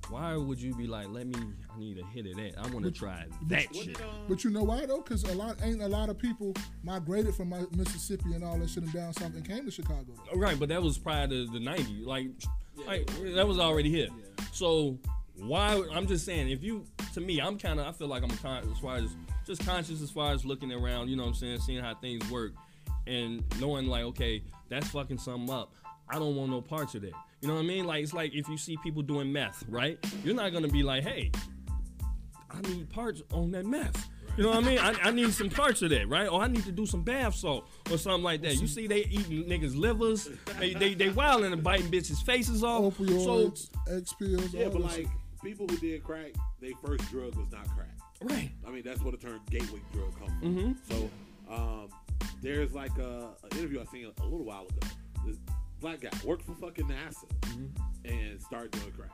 Why 0.10 0.36
would 0.36 0.62
you 0.62 0.76
be 0.76 0.88
like, 0.88 1.08
let 1.10 1.26
me? 1.26 1.39
I 1.74 1.80
need 1.80 1.98
a 1.98 2.06
hit 2.06 2.26
of 2.26 2.36
that. 2.36 2.56
I 2.58 2.68
want 2.74 2.84
to 2.84 2.92
try 2.92 3.24
that 3.48 3.68
What 3.72 3.76
shit. 3.86 3.98
But 4.28 4.44
you 4.44 4.50
know 4.50 4.64
why 4.64 4.86
though? 4.86 4.98
Because 5.00 5.24
a 5.24 5.34
lot 5.34 5.56
ain't 5.64 5.82
a 5.82 5.88
lot 5.88 6.10
of 6.10 6.20
people 6.20 6.54
migrated 6.84 7.34
from 7.34 7.48
my, 7.50 7.62
Mississippi 7.78 8.34
and 8.34 8.44
all 8.44 8.58
that 8.58 8.70
shit 8.70 8.84
and 8.84 8.92
down 8.92 9.14
south 9.14 9.34
and 9.36 9.48
came 9.48 9.64
to 9.64 9.72
Chicago. 9.72 10.08
Though. 10.08 10.38
Right, 10.38 10.60
but 10.60 10.68
that 10.68 10.84
was 10.84 10.98
prior 10.98 11.28
to 11.28 11.48
the 11.48 11.60
'90s. 11.60 12.06
Like, 12.06 12.28
like 12.86 13.10
that 13.36 13.48
was 13.48 13.58
already 13.58 13.89
here. 13.89 14.10
So 14.52 15.00
why? 15.48 15.82
I'm 15.94 16.08
just 16.08 16.26
saying, 16.26 16.50
if 16.50 16.64
you, 16.64 16.86
to 17.14 17.22
me, 17.22 17.39
I'm 17.39 17.58
kind 17.58 17.80
of, 17.80 17.88
I 17.88 17.92
feel 17.92 18.08
like 18.08 18.24
I'm 18.24 18.30
con- 18.38 18.70
as 18.72 18.80
far 18.80 18.98
as 18.98 19.10
just 19.46 19.66
conscious 19.66 20.02
as 20.02 20.12
far 20.12 20.34
as 20.34 20.46
looking 20.46 20.72
around, 20.72 21.10
you 21.10 21.16
know 21.16 21.24
what 21.24 21.30
I'm 21.30 21.36
saying, 21.36 21.60
seeing 21.60 21.84
how 21.84 21.96
things 21.96 22.30
work, 22.30 22.54
and 23.08 23.44
knowing 23.60 23.88
like, 23.88 24.04
okay, 24.04 24.44
that's 24.70 24.88
fucking 24.89 25.18
something 25.18 25.54
up. 25.54 25.74
I 26.10 26.20
don't 26.20 26.36
want 26.36 26.52
no 26.52 26.62
parts 26.62 26.96
of 26.96 27.02
that. 27.02 27.14
You 27.42 27.48
know 27.48 27.56
what 27.56 27.62
I 27.62 27.66
mean? 27.66 27.86
Like 27.86 28.04
it's 28.04 28.14
like 28.14 28.34
if 28.36 28.48
you 28.48 28.58
see 28.58 28.78
people 28.84 29.02
doing 29.02 29.32
meth, 29.32 29.64
right? 29.68 29.98
You're 30.24 30.36
not 30.36 30.54
gonna 30.54 30.68
be 30.68 30.84
like, 30.84 31.04
hey, 31.04 31.32
I 32.50 32.62
need 32.62 32.89
parts 32.89 33.22
on 33.34 33.52
that 33.52 33.66
meth. 33.66 34.10
You 34.38 34.44
know 34.44 34.50
what 34.50 34.64
I 34.64 34.68
mean? 34.68 34.80
I, 34.80 34.94
I 35.04 35.12
need 35.12 35.34
some 35.34 35.50
parts 35.50 35.82
of 35.82 35.89
that, 35.89 36.08
right? 36.08 36.28
Or 36.28 36.42
I 36.42 36.48
need 36.48 36.64
to 36.64 36.72
do 36.72 36.86
some 36.86 37.02
bath 37.02 37.36
salt 37.36 37.68
or 37.89 37.98
something 37.98 38.24
like 38.24 38.42
that. 38.44 38.56
You 38.56 38.68
see, 38.68 38.88
they 38.88 39.00
eating 39.06 39.44
niggas' 39.44 39.76
livers. 39.76 40.30
They 40.60 40.74
they 40.74 40.94
they 40.94 41.10
wilding 41.10 41.52
and 41.52 41.64
biting 41.64 41.92
bitches' 41.92 42.24
faces 42.24 42.64
off. 42.64 42.98
So 42.98 43.54
X 43.89 44.14
pills. 44.14 44.54
Yeah, 44.54 44.66
all 44.66 44.72
but 44.72 44.82
like 44.82 44.94
shit. 44.94 45.08
People 45.44 45.68
who 45.68 45.78
did 45.78 46.04
crack, 46.04 46.32
their 46.60 46.72
first 46.84 47.10
drug 47.12 47.36
was 47.36 47.52
not 47.52 47.68
crack. 47.76 47.98
right, 48.22 48.52
I 48.68 48.70
mean, 48.72 48.84
that's 48.84 49.02
where 49.02 49.12
the 49.12 49.18
term 49.18 49.39
gateway 49.50 49.82
drug 49.94 50.18
comes 50.20 50.32
from. 50.39 50.56
Mhm. 50.56 50.76
So, 50.88 51.10
um, 51.54 51.89
there's 52.42 52.74
like 52.74 52.96
a, 52.98 53.30
an 53.44 53.58
interview 53.58 53.82
I 53.82 53.86
seen 53.92 54.06
a, 54.06 54.22
a 54.22 54.26
little 54.26 54.46
while 54.46 54.64
ago. 54.66 54.88
This 55.26 55.38
black 55.80 56.02
guy 56.02 56.10
worked 56.24 56.44
for 56.46 56.54
fucking 56.56 56.86
NASA 56.88 57.26
and 58.06 58.42
started 58.42 58.72
doing 58.72 58.92
crack. 58.92 59.12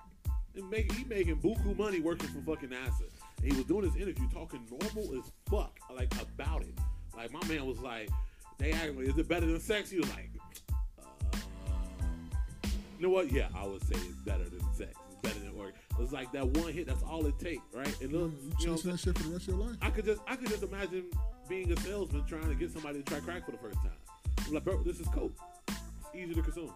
And 0.55 0.69
make, 0.69 0.91
he 0.91 1.03
making 1.03 1.37
buku 1.37 1.77
money 1.77 1.99
working 1.99 2.27
for 2.29 2.41
fucking 2.41 2.69
NASA. 2.69 3.03
And 3.41 3.51
he 3.51 3.55
was 3.57 3.65
doing 3.65 3.85
this 3.85 3.95
interview 3.95 4.27
talking 4.29 4.65
normal 4.69 5.17
as 5.17 5.31
fuck, 5.49 5.77
like 5.95 6.11
about 6.21 6.61
it. 6.63 6.77
Like 7.15 7.31
my 7.31 7.45
man 7.47 7.65
was 7.65 7.79
like, 7.79 8.09
they 8.57 8.71
asked 8.71 8.95
me, 8.95 9.05
is 9.05 9.17
it 9.17 9.27
better 9.27 9.45
than 9.45 9.59
sex? 9.59 9.89
He 9.91 9.97
was 9.99 10.09
like, 10.09 10.29
uh, 10.99 11.37
you 12.97 13.07
know 13.07 13.09
what? 13.09 13.31
Yeah, 13.31 13.47
I 13.55 13.65
would 13.65 13.81
say 13.83 13.95
it's 13.95 14.21
better 14.25 14.45
than 14.49 14.61
sex. 14.73 14.91
It's 15.11 15.21
better 15.21 15.39
than 15.39 15.55
work. 15.55 15.75
It's 15.99 16.11
like 16.11 16.31
that 16.31 16.45
one 16.47 16.71
hit. 16.71 16.87
That's 16.87 17.03
all 17.03 17.25
it 17.25 17.37
takes, 17.39 17.73
right? 17.73 18.01
And 18.01 18.11
look, 18.13 18.31
you 18.31 18.51
you 18.59 18.67
know, 18.67 18.75
that 18.77 18.99
shit 18.99 19.17
for 19.17 19.23
the 19.23 19.29
rest 19.29 19.47
of 19.47 19.55
your 19.55 19.65
life. 19.65 19.75
I 19.81 19.89
could 19.89 20.05
just 20.05 20.21
I 20.27 20.35
could 20.35 20.49
just 20.49 20.63
imagine 20.63 21.05
being 21.49 21.71
a 21.71 21.77
salesman 21.79 22.23
trying 22.25 22.47
to 22.47 22.55
get 22.55 22.71
somebody 22.71 22.99
to 23.01 23.03
try 23.03 23.19
crack 23.19 23.45
for 23.45 23.51
the 23.51 23.57
first 23.57 23.77
time. 23.77 23.91
I'm 24.45 24.53
like, 24.53 24.63
bro, 24.63 24.83
this 24.83 24.99
is 24.99 25.07
coke. 25.07 25.33
It's 25.67 25.77
easy 26.15 26.33
to 26.35 26.41
consume. 26.41 26.71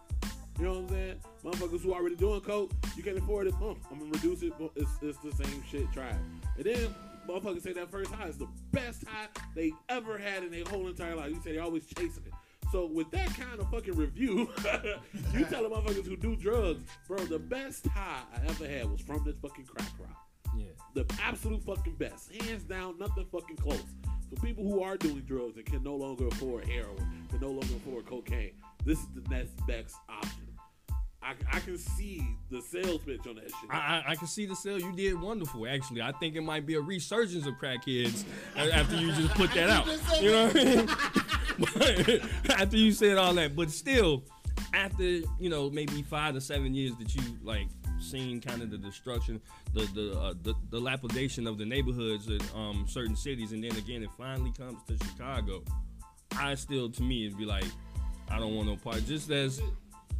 You 0.59 0.65
know 0.65 0.73
what 0.73 0.79
I'm 0.81 0.89
saying? 0.89 1.15
Motherfuckers 1.43 1.81
who 1.81 1.93
already 1.93 2.15
doing 2.15 2.41
coke, 2.41 2.71
you 2.95 3.03
can't 3.03 3.17
afford 3.17 3.47
it. 3.47 3.57
Boom, 3.59 3.79
I'm 3.91 3.99
gonna 3.99 4.11
reduce 4.11 4.41
it. 4.43 4.53
but 4.59 4.71
It's, 4.75 4.91
it's 5.01 5.17
the 5.19 5.31
same 5.43 5.63
shit. 5.69 5.91
Try 5.91 6.09
it. 6.09 6.15
And 6.57 6.65
then 6.65 6.95
motherfuckers 7.27 7.61
say 7.63 7.73
that 7.73 7.89
first 7.89 8.11
high 8.11 8.27
is 8.27 8.37
the 8.37 8.47
best 8.71 9.03
high 9.07 9.27
they 9.55 9.71
ever 9.89 10.17
had 10.17 10.43
in 10.43 10.51
their 10.51 10.65
whole 10.65 10.87
entire 10.87 11.15
life. 11.15 11.29
You 11.29 11.41
say 11.43 11.53
they 11.53 11.57
always 11.59 11.85
chasing 11.85 12.23
it. 12.25 12.33
So 12.71 12.85
with 12.85 13.11
that 13.11 13.33
kind 13.37 13.59
of 13.59 13.69
fucking 13.69 13.95
review, 13.95 14.49
you 15.33 15.45
telling 15.45 15.71
motherfuckers 15.71 16.05
who 16.05 16.15
do 16.15 16.35
drugs, 16.35 16.83
bro, 17.07 17.17
the 17.17 17.39
best 17.39 17.87
high 17.87 18.21
I 18.33 18.45
ever 18.47 18.67
had 18.67 18.89
was 18.89 19.01
from 19.01 19.23
this 19.25 19.35
fucking 19.41 19.65
crack 19.65 19.89
rock 19.99 20.27
yeah. 20.57 20.65
the 20.93 21.05
absolute 21.23 21.63
fucking 21.63 21.95
best. 21.95 22.31
Hands 22.33 22.63
down, 22.63 22.97
nothing 22.99 23.25
fucking 23.31 23.57
close. 23.57 23.83
For 24.29 24.45
people 24.45 24.63
who 24.63 24.81
are 24.81 24.97
doing 24.97 25.21
drugs 25.21 25.57
and 25.57 25.65
can 25.65 25.83
no 25.83 25.95
longer 25.95 26.27
afford 26.27 26.65
heroin, 26.65 27.27
can 27.29 27.41
no 27.41 27.49
longer 27.49 27.75
afford 27.75 28.05
cocaine, 28.05 28.53
this 28.85 28.99
is 28.99 29.07
the 29.13 29.29
next 29.29 29.55
best 29.67 29.95
option. 30.09 30.47
I, 31.23 31.35
I 31.53 31.59
can 31.59 31.77
see 31.77 32.25
the 32.49 32.61
sales 32.61 33.01
pitch 33.03 33.27
on 33.27 33.35
that 33.35 33.43
shit. 33.43 33.69
I, 33.69 33.75
I, 33.75 34.03
I 34.11 34.15
can 34.15 34.25
see 34.25 34.47
the 34.47 34.55
sale. 34.55 34.79
You 34.79 34.91
did 34.95 35.21
wonderful, 35.21 35.67
actually. 35.67 36.01
I 36.01 36.11
think 36.13 36.35
it 36.35 36.41
might 36.41 36.65
be 36.65 36.73
a 36.75 36.81
resurgence 36.81 37.45
of 37.45 37.53
crackheads 37.55 38.23
a- 38.55 38.73
after 38.73 38.95
you 38.95 39.11
just 39.11 39.35
put 39.35 39.53
that 39.53 39.69
out. 39.69 39.87
You 40.21 40.31
know 40.31 40.47
what 40.47 40.55
I 40.55 40.63
mean? 40.63 40.89
But 41.59 42.21
after 42.59 42.77
you 42.77 42.91
said 42.91 43.17
all 43.17 43.33
that, 43.35 43.55
but 43.55 43.71
still, 43.71 44.23
after 44.73 45.03
you 45.03 45.49
know 45.49 45.69
maybe 45.69 46.01
five 46.01 46.33
to 46.35 46.41
seven 46.41 46.73
years 46.73 46.93
that 46.97 47.13
you 47.15 47.21
like 47.43 47.67
seen 47.99 48.41
kind 48.41 48.61
of 48.61 48.71
the 48.71 48.77
destruction, 48.77 49.41
the 49.73 49.81
the 49.93 50.19
uh, 50.19 50.33
the, 50.41 50.53
the 50.69 50.79
lapidation 50.79 51.47
of 51.47 51.57
the 51.57 51.65
neighborhoods 51.65 52.27
in 52.27 52.39
um, 52.55 52.85
certain 52.87 53.15
cities, 53.15 53.51
and 53.51 53.63
then 53.63 53.75
again 53.77 54.03
it 54.03 54.09
finally 54.17 54.51
comes 54.57 54.79
to 54.87 54.97
Chicago. 55.05 55.63
I 56.37 56.55
still, 56.55 56.89
to 56.89 57.03
me, 57.03 57.25
it'd 57.25 57.37
be 57.37 57.45
like, 57.45 57.65
I 58.29 58.39
don't 58.39 58.55
want 58.55 58.67
no 58.67 58.77
part. 58.77 59.05
Just 59.05 59.29
as 59.31 59.61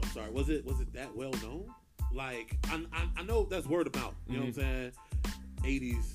I'm 0.04 0.10
sorry, 0.10 0.32
was 0.32 0.50
it 0.50 0.66
was 0.66 0.80
it 0.82 0.92
that 0.94 1.16
well 1.16 1.32
known? 1.44 1.68
Like 2.14 2.58
I, 2.70 2.84
I, 2.94 3.08
I 3.18 3.24
know 3.24 3.46
that's 3.46 3.68
word 3.68 3.88
of 3.88 3.96
mouth. 3.96 4.16
You 4.28 4.38
know 4.38 4.46
what 4.46 4.48
I'm 4.48 4.54
saying? 4.54 4.92
80s, 5.64 6.06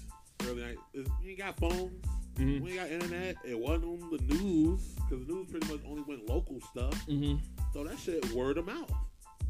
early 0.44 0.62
90s. 0.62 0.76
You 1.22 1.30
ain't 1.30 1.38
got 1.38 1.56
phones. 1.58 2.04
Mhm. 2.36 2.60
We 2.60 2.70
ain't 2.72 2.80
got 2.80 2.90
internet. 2.90 3.36
It 3.44 3.58
wasn't 3.58 3.84
on 3.84 4.10
the 4.10 4.22
news 4.34 4.80
because 4.94 5.26
the 5.26 5.32
news 5.32 5.46
pretty 5.50 5.72
much 5.72 5.80
only 5.88 6.02
went 6.02 6.28
local 6.28 6.60
stuff. 6.60 6.94
mhm. 7.06 7.40
So 7.72 7.84
that 7.84 7.98
shit 7.98 8.24
word 8.32 8.58
of 8.58 8.66
mouth. 8.66 8.90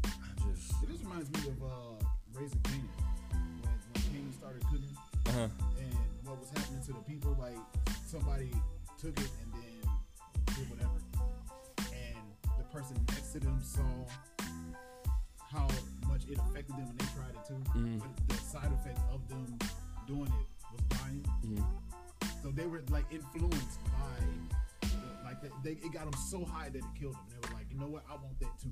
just 0.03 0.83
It 0.83 0.89
just 0.89 1.03
reminds 1.03 1.29
me 1.31 1.51
of 1.51 1.63
uh, 1.63 2.05
Raising 2.33 2.59
Kanan 2.59 2.87
when, 3.33 3.61
when 3.63 4.03
Kanan 4.03 4.33
started 4.37 4.63
cooking 4.63 4.97
uh-huh. 5.27 5.47
and 5.79 5.93
what 6.23 6.39
was 6.39 6.49
happening 6.49 6.81
to 6.85 6.93
the 6.93 6.99
people. 7.01 7.35
Like 7.39 7.57
somebody 8.05 8.51
took 8.99 9.17
it 9.19 9.29
and 9.43 9.51
then 9.53 9.91
did 10.55 10.69
whatever, 10.69 10.99
and 11.91 12.23
the 12.57 12.63
person 12.71 12.95
next 13.09 13.33
to 13.33 13.39
them 13.39 13.59
saw 13.61 13.83
how 15.51 15.67
much 16.07 16.23
it 16.29 16.37
affected 16.37 16.75
them 16.77 16.87
when 16.87 16.97
they 16.97 17.05
tried 17.15 17.35
it 17.35 17.45
too. 17.47 17.79
Mhm. 17.79 17.99
But 17.99 18.27
the 18.29 18.35
side 18.43 18.71
effect 18.71 18.99
of 19.11 19.27
them 19.27 19.57
doing 20.07 20.31
it 20.31 20.47
was 20.71 20.81
dying. 20.89 21.23
Mhm. 21.43 21.76
So 22.47 22.53
they 22.53 22.65
were 22.65 22.81
like 22.91 23.03
influenced 23.11 23.79
by, 23.83 24.87
like 25.25 25.41
they, 25.41 25.49
they, 25.65 25.71
it 25.85 25.91
got 25.91 26.09
them 26.09 26.17
so 26.29 26.45
high 26.45 26.69
that 26.69 26.77
it 26.77 26.83
killed 26.97 27.13
them. 27.15 27.21
They 27.29 27.49
were 27.49 27.55
like, 27.55 27.65
you 27.69 27.77
know 27.77 27.87
what, 27.87 28.05
I 28.09 28.13
want 28.13 28.39
that 28.39 28.57
too. 28.61 28.71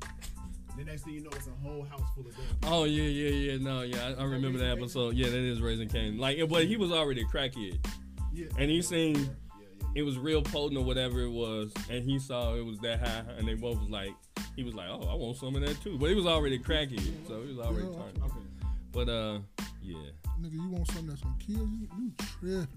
The 0.78 0.86
next 0.86 1.01
thing 1.03 1.15
you 1.15 1.23
know, 1.23 1.30
it's 1.34 1.47
a 1.47 1.51
whole 1.61 1.84
house 1.84 1.99
full 2.15 2.26
of 2.26 2.34
dead 2.38 2.45
people. 2.61 2.73
Oh 2.73 2.86
yeah, 2.86 3.03
yeah, 3.03 3.51
yeah. 3.51 3.57
No, 3.57 3.82
yeah, 3.82 4.13
I, 4.17 4.21
I 4.21 4.23
remember 4.23 4.59
that 4.59 4.78
episode. 4.78 5.15
Yeah, 5.15 5.28
that 5.28 5.36
is 5.38 5.59
Raising 5.59 5.89
Cain. 5.89 6.17
Like, 6.17 6.38
it- 6.38 6.49
but 6.49 6.63
he 6.65 6.78
was 6.78 6.93
already 6.93 7.23
a 7.23 7.26
crackhead, 7.26 7.86
Yeah. 8.34 8.45
and 8.57 8.71
he 8.71 8.82
seen 8.82 9.15
yeah, 9.15 9.21
yeah, 9.23 9.65
yeah. 9.82 9.88
it 9.95 10.01
was 10.03 10.17
real 10.17 10.41
potent 10.41 10.80
or 10.80 10.86
whatever 10.86 11.19
it 11.23 11.30
was, 11.32 11.73
and 11.89 12.01
he 12.09 12.17
saw 12.17 12.55
it 12.55 12.63
was 12.63 12.80
that 12.80 13.01
high, 13.05 13.23
and 13.38 13.45
they 13.45 13.55
both 13.55 13.78
was 13.82 13.89
like, 13.89 14.11
he 14.55 14.63
was 14.63 14.73
like, 14.73 14.88
oh, 14.89 15.05
I 15.11 15.15
want 15.15 15.36
some 15.36 15.53
of 15.53 15.61
that 15.63 15.82
too. 15.82 15.97
But 15.97 16.07
he 16.11 16.15
was 16.15 16.26
already 16.26 16.55
a 16.55 16.59
crackhead, 16.59 17.28
so 17.28 17.41
he 17.41 17.53
was 17.53 17.59
already 17.59 17.88
Yeah. 17.88 17.93
turned. 17.93 18.21
Okay. 18.23 18.45
But 18.93 19.09
uh, 19.09 19.39
yeah, 19.82 19.97
Nigga, 20.41 20.53
you 20.53 20.69
want 20.69 20.88
something 20.88 21.07
that's 21.07 21.21
gonna 21.21 21.36
kill 21.45 21.67
you? 21.67 21.88
You 21.99 22.11
tripping. 22.39 22.67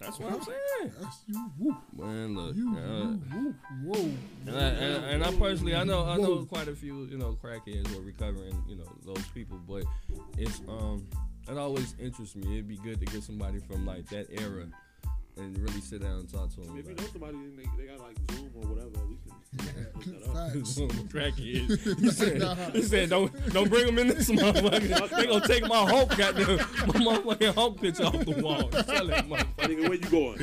That's 0.00 0.18
what 0.18 0.32
I'm 0.32 0.42
saying. 0.42 0.92
That's 1.00 1.18
you. 1.26 1.50
Woo. 1.58 1.76
Man, 1.96 2.34
look, 2.36 2.54
You. 2.56 2.76
uh, 2.78 3.10
you 3.34 3.54
woo. 3.82 3.92
Whoa. 3.92 4.10
And 4.46 4.56
I, 4.56 4.60
and, 4.62 5.04
and 5.06 5.24
I 5.24 5.32
personally, 5.38 5.74
I 5.74 5.84
know, 5.84 6.04
I 6.06 6.16
know 6.16 6.44
quite 6.44 6.68
a 6.68 6.74
few, 6.74 7.04
you 7.06 7.18
know, 7.18 7.36
crackheads 7.42 7.88
who 7.88 7.98
are 7.98 8.02
recovering, 8.02 8.62
you 8.68 8.76
know, 8.76 8.88
those 9.04 9.26
people. 9.34 9.58
But 9.68 9.84
it's 10.36 10.60
um, 10.68 11.06
it 11.48 11.58
always 11.58 11.94
interests 12.00 12.36
me. 12.36 12.52
It'd 12.54 12.68
be 12.68 12.76
good 12.76 13.00
to 13.00 13.06
get 13.06 13.22
somebody 13.22 13.58
from 13.58 13.84
like 13.86 14.06
that 14.10 14.26
era 14.30 14.66
and 15.36 15.56
really 15.58 15.80
sit 15.80 16.02
down 16.02 16.20
and 16.20 16.32
talk 16.32 16.50
to 16.54 16.60
them. 16.60 16.76
If 16.78 16.86
you 16.88 16.94
know 16.94 17.04
somebody, 17.12 17.38
they, 17.56 17.64
they 17.82 17.88
got 17.90 18.00
like 18.00 18.16
Zoom 18.32 18.50
or 18.56 18.66
whatever, 18.68 18.90
we 19.56 19.64
can 20.02 20.12
look 20.20 20.34
that 20.34 20.36
up. 20.36 21.10
Facts. 21.10 22.72
He 22.74 22.82
said, 22.82 23.08
don't 23.10 23.52
don't 23.52 23.68
bring 23.70 23.86
them 23.86 23.98
in 23.98 24.08
this 24.08 24.30
motherfucker. 24.30 25.08
They 25.18 25.26
gonna 25.26 25.46
take 25.46 25.66
my 25.66 25.84
Hulk, 25.86 26.16
goddamn, 26.16 26.56
my 26.56 26.94
motherfucking 26.94 27.54
Hulk 27.54 27.80
picture 27.80 28.04
off 28.04 28.12
the 28.24 28.42
wall. 28.42 28.68
Tell 28.68 29.06
that 29.06 29.26
motherfucker. 29.28 29.46
Nigga, 29.58 29.88
where 29.88 29.94
you 29.94 30.10
going? 30.10 30.38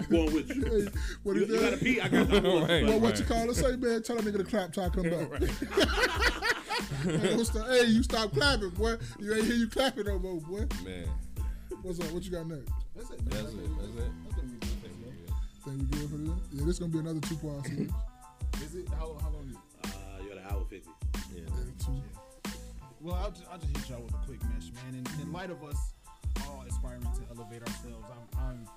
I'm 0.00 0.06
going 0.10 0.34
with 0.34 0.56
you. 0.56 0.64
Hey, 0.64 0.88
what 1.22 1.36
You, 1.36 1.46
you 1.46 1.60
gotta 1.60 1.76
pee. 1.76 2.00
I 2.00 2.08
got. 2.08 2.32
I'm 2.34 2.44
Right. 2.64 2.84
What, 2.84 3.00
what 3.00 3.10
Right. 3.10 3.18
you 3.20 3.24
call 3.26 3.50
it? 3.50 3.54
Say, 3.54 3.76
man, 3.76 4.02
tell 4.02 4.16
that 4.16 4.24
nigga 4.24 4.38
to 4.38 4.44
clap 4.44 4.72
till 4.72 4.84
I 4.84 4.88
come 4.88 5.08
back. 5.10 5.28
Hey, 7.02 7.36
hey, 7.36 7.84
you 7.86 8.02
stop 8.02 8.32
clapping, 8.32 8.70
boy. 8.70 8.94
You 9.18 9.34
ain't 9.34 9.44
hear 9.44 9.54
you 9.56 9.68
clapping 9.68 10.04
no 10.06 10.18
more, 10.18 10.40
boy. 10.40 10.66
Man, 10.84 11.06
What's 11.82 11.98
up? 12.00 12.10
What 12.12 12.22
you 12.22 12.30
got 12.30 12.46
next? 12.46 12.70
That's 12.94 13.10
it. 13.10 13.20
Man. 13.20 13.42
that's 13.42 13.54
it. 13.54 13.70
That's 13.78 13.88
it. 13.88 14.12
That's 14.24 14.36
gonna 14.36 14.48
be 14.48 14.56
good. 14.60 15.00
man. 15.00 15.34
Think 15.64 15.78
we 15.80 15.84
good 15.98 16.10
for 16.10 16.16
today? 16.16 16.32
Yeah, 16.52 16.64
this 16.66 16.78
gonna 16.78 16.92
be 16.92 16.98
another 16.98 17.20
two 17.20 17.36
part 17.36 17.66
series. 17.66 17.90
Is 18.60 18.74
it? 18.74 18.88
How, 18.90 19.16
how 19.20 19.30
long 19.30 19.46
is 19.48 19.56
it? 19.56 19.62
Uh, 19.86 20.22
you 20.22 20.28
got 20.28 20.38
an 20.38 20.44
hour 20.50 20.64
fifty. 20.68 20.90
Yeah. 21.34 21.42
Yeah. 21.42 22.52
Well, 23.00 23.14
I'll 23.16 23.30
just, 23.30 23.44
I'll 23.50 23.58
just 23.58 23.76
hit 23.76 23.90
y'all 23.90 24.02
with 24.02 24.14
a 24.14 24.26
quick 24.26 24.40
mesh, 24.54 24.70
man. 24.72 24.94
In, 24.94 25.22
in 25.22 25.32
light 25.32 25.50
of 25.50 25.62
us 25.64 25.92
all 26.46 26.64
aspiring 26.68 27.02
to 27.02 27.22
elevate 27.36 27.62
ourselves, 27.62 28.06
I'm 28.10 28.38
I'm, 28.38 28.68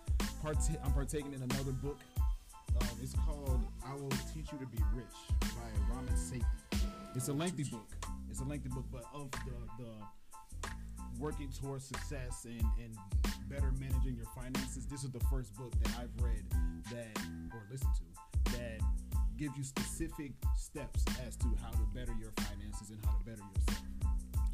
part- 0.42 0.58
I'm 0.84 0.92
partaking 0.94 1.34
in 1.34 1.44
another 1.44 1.72
book. 1.72 2.00
Um, 2.82 2.88
it's 3.02 3.14
called 3.14 3.62
"I 3.86 3.94
Will 3.96 4.10
Teach 4.34 4.52
You 4.52 4.58
to 4.60 4.66
Be 4.66 4.80
Rich" 4.94 5.16
by 5.42 5.94
Ramit 5.94 6.18
Sethi. 6.18 6.44
It's 7.16 7.28
a 7.28 7.34
lengthy 7.34 7.64
book. 7.64 7.88
It's 8.30 8.42
a 8.42 8.44
lengthy 8.44 8.70
book, 8.70 8.86
but 8.92 9.04
of 9.14 9.30
the 9.32 9.84
the 9.84 10.70
working 11.20 11.50
towards 11.62 11.86
success 11.86 12.46
and, 12.46 12.62
and 12.84 12.98
better 13.48 13.72
managing 13.80 14.16
your 14.18 14.26
finances. 14.36 14.86
This 14.88 15.04
is 15.06 15.12
the 15.12 15.22
first 15.32 15.56
book 15.56 15.72
that 15.84 15.92
I've 15.98 16.22
read 16.22 16.44
that 16.92 17.18
or 17.54 17.62
listened 17.72 17.92
to 17.96 18.52
that 18.52 18.82
gives 19.38 19.58
you 19.58 19.64
specific 19.64 20.32
steps 20.56 21.06
as 21.28 21.36
to 21.38 21.48
how 21.62 21.72
to 21.72 21.86
better 21.94 22.14
your 22.20 22.32
finances 22.38 22.90
and 22.90 23.00
how 23.06 23.12
to 23.18 23.24
better 23.26 23.42
yourself. 23.56 23.84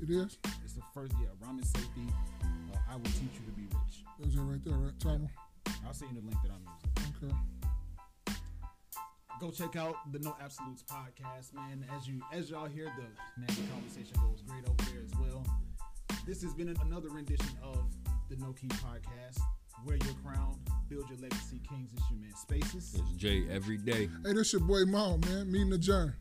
It 0.01 0.09
is. 0.09 0.37
It's 0.63 0.73
the 0.73 0.81
first, 0.93 1.13
yeah, 1.21 1.27
Ramit 1.45 1.65
Sethi. 1.65 2.09
Uh, 2.41 2.77
I 2.89 2.95
will 2.95 3.03
teach 3.03 3.37
you 3.37 3.45
to 3.45 3.51
be 3.55 3.63
rich. 3.63 4.03
That's 4.19 4.35
it 4.35 4.39
right 4.39 4.63
there, 4.63 4.73
right? 4.73 4.99
Title. 4.99 5.29
I'll 5.85 5.93
send 5.93 6.11
you 6.11 6.21
the 6.21 6.27
link 6.27 6.37
that 6.43 6.51
I'm 6.51 6.65
using. 6.97 7.27
Okay. 7.27 7.35
Go 9.39 9.51
check 9.51 9.75
out 9.75 9.95
the 10.11 10.19
No 10.19 10.35
Absolutes 10.41 10.83
podcast, 10.83 11.53
man. 11.53 11.85
As 11.97 12.07
you 12.07 12.21
as 12.31 12.49
y'all 12.49 12.67
hear, 12.67 12.85
the 12.85 13.41
man, 13.41 13.47
the 13.47 13.73
conversation 13.73 14.15
goes 14.21 14.41
great 14.41 14.63
over 14.67 14.91
there 14.91 15.01
as 15.03 15.11
well. 15.19 15.45
This 16.27 16.41
has 16.43 16.53
been 16.53 16.75
another 16.85 17.09
rendition 17.09 17.57
of 17.63 17.85
the 18.29 18.35
No 18.37 18.53
Key 18.53 18.67
Podcast. 18.67 19.39
Wear 19.85 19.97
your 19.97 20.13
crown, 20.23 20.59
build 20.89 21.09
your 21.09 21.17
legacy, 21.19 21.59
Kings. 21.67 21.89
It's 21.97 22.03
your 22.11 22.19
man 22.19 22.35
Spaces. 22.35 22.93
It's 22.93 23.11
Jay 23.17 23.45
every 23.49 23.77
day. 23.77 24.09
Hey, 24.23 24.33
this 24.33 24.53
your 24.53 24.61
boy 24.61 24.85
Mom, 24.85 25.21
man. 25.21 25.51
Meeting 25.51 25.73
adjourned. 25.73 26.13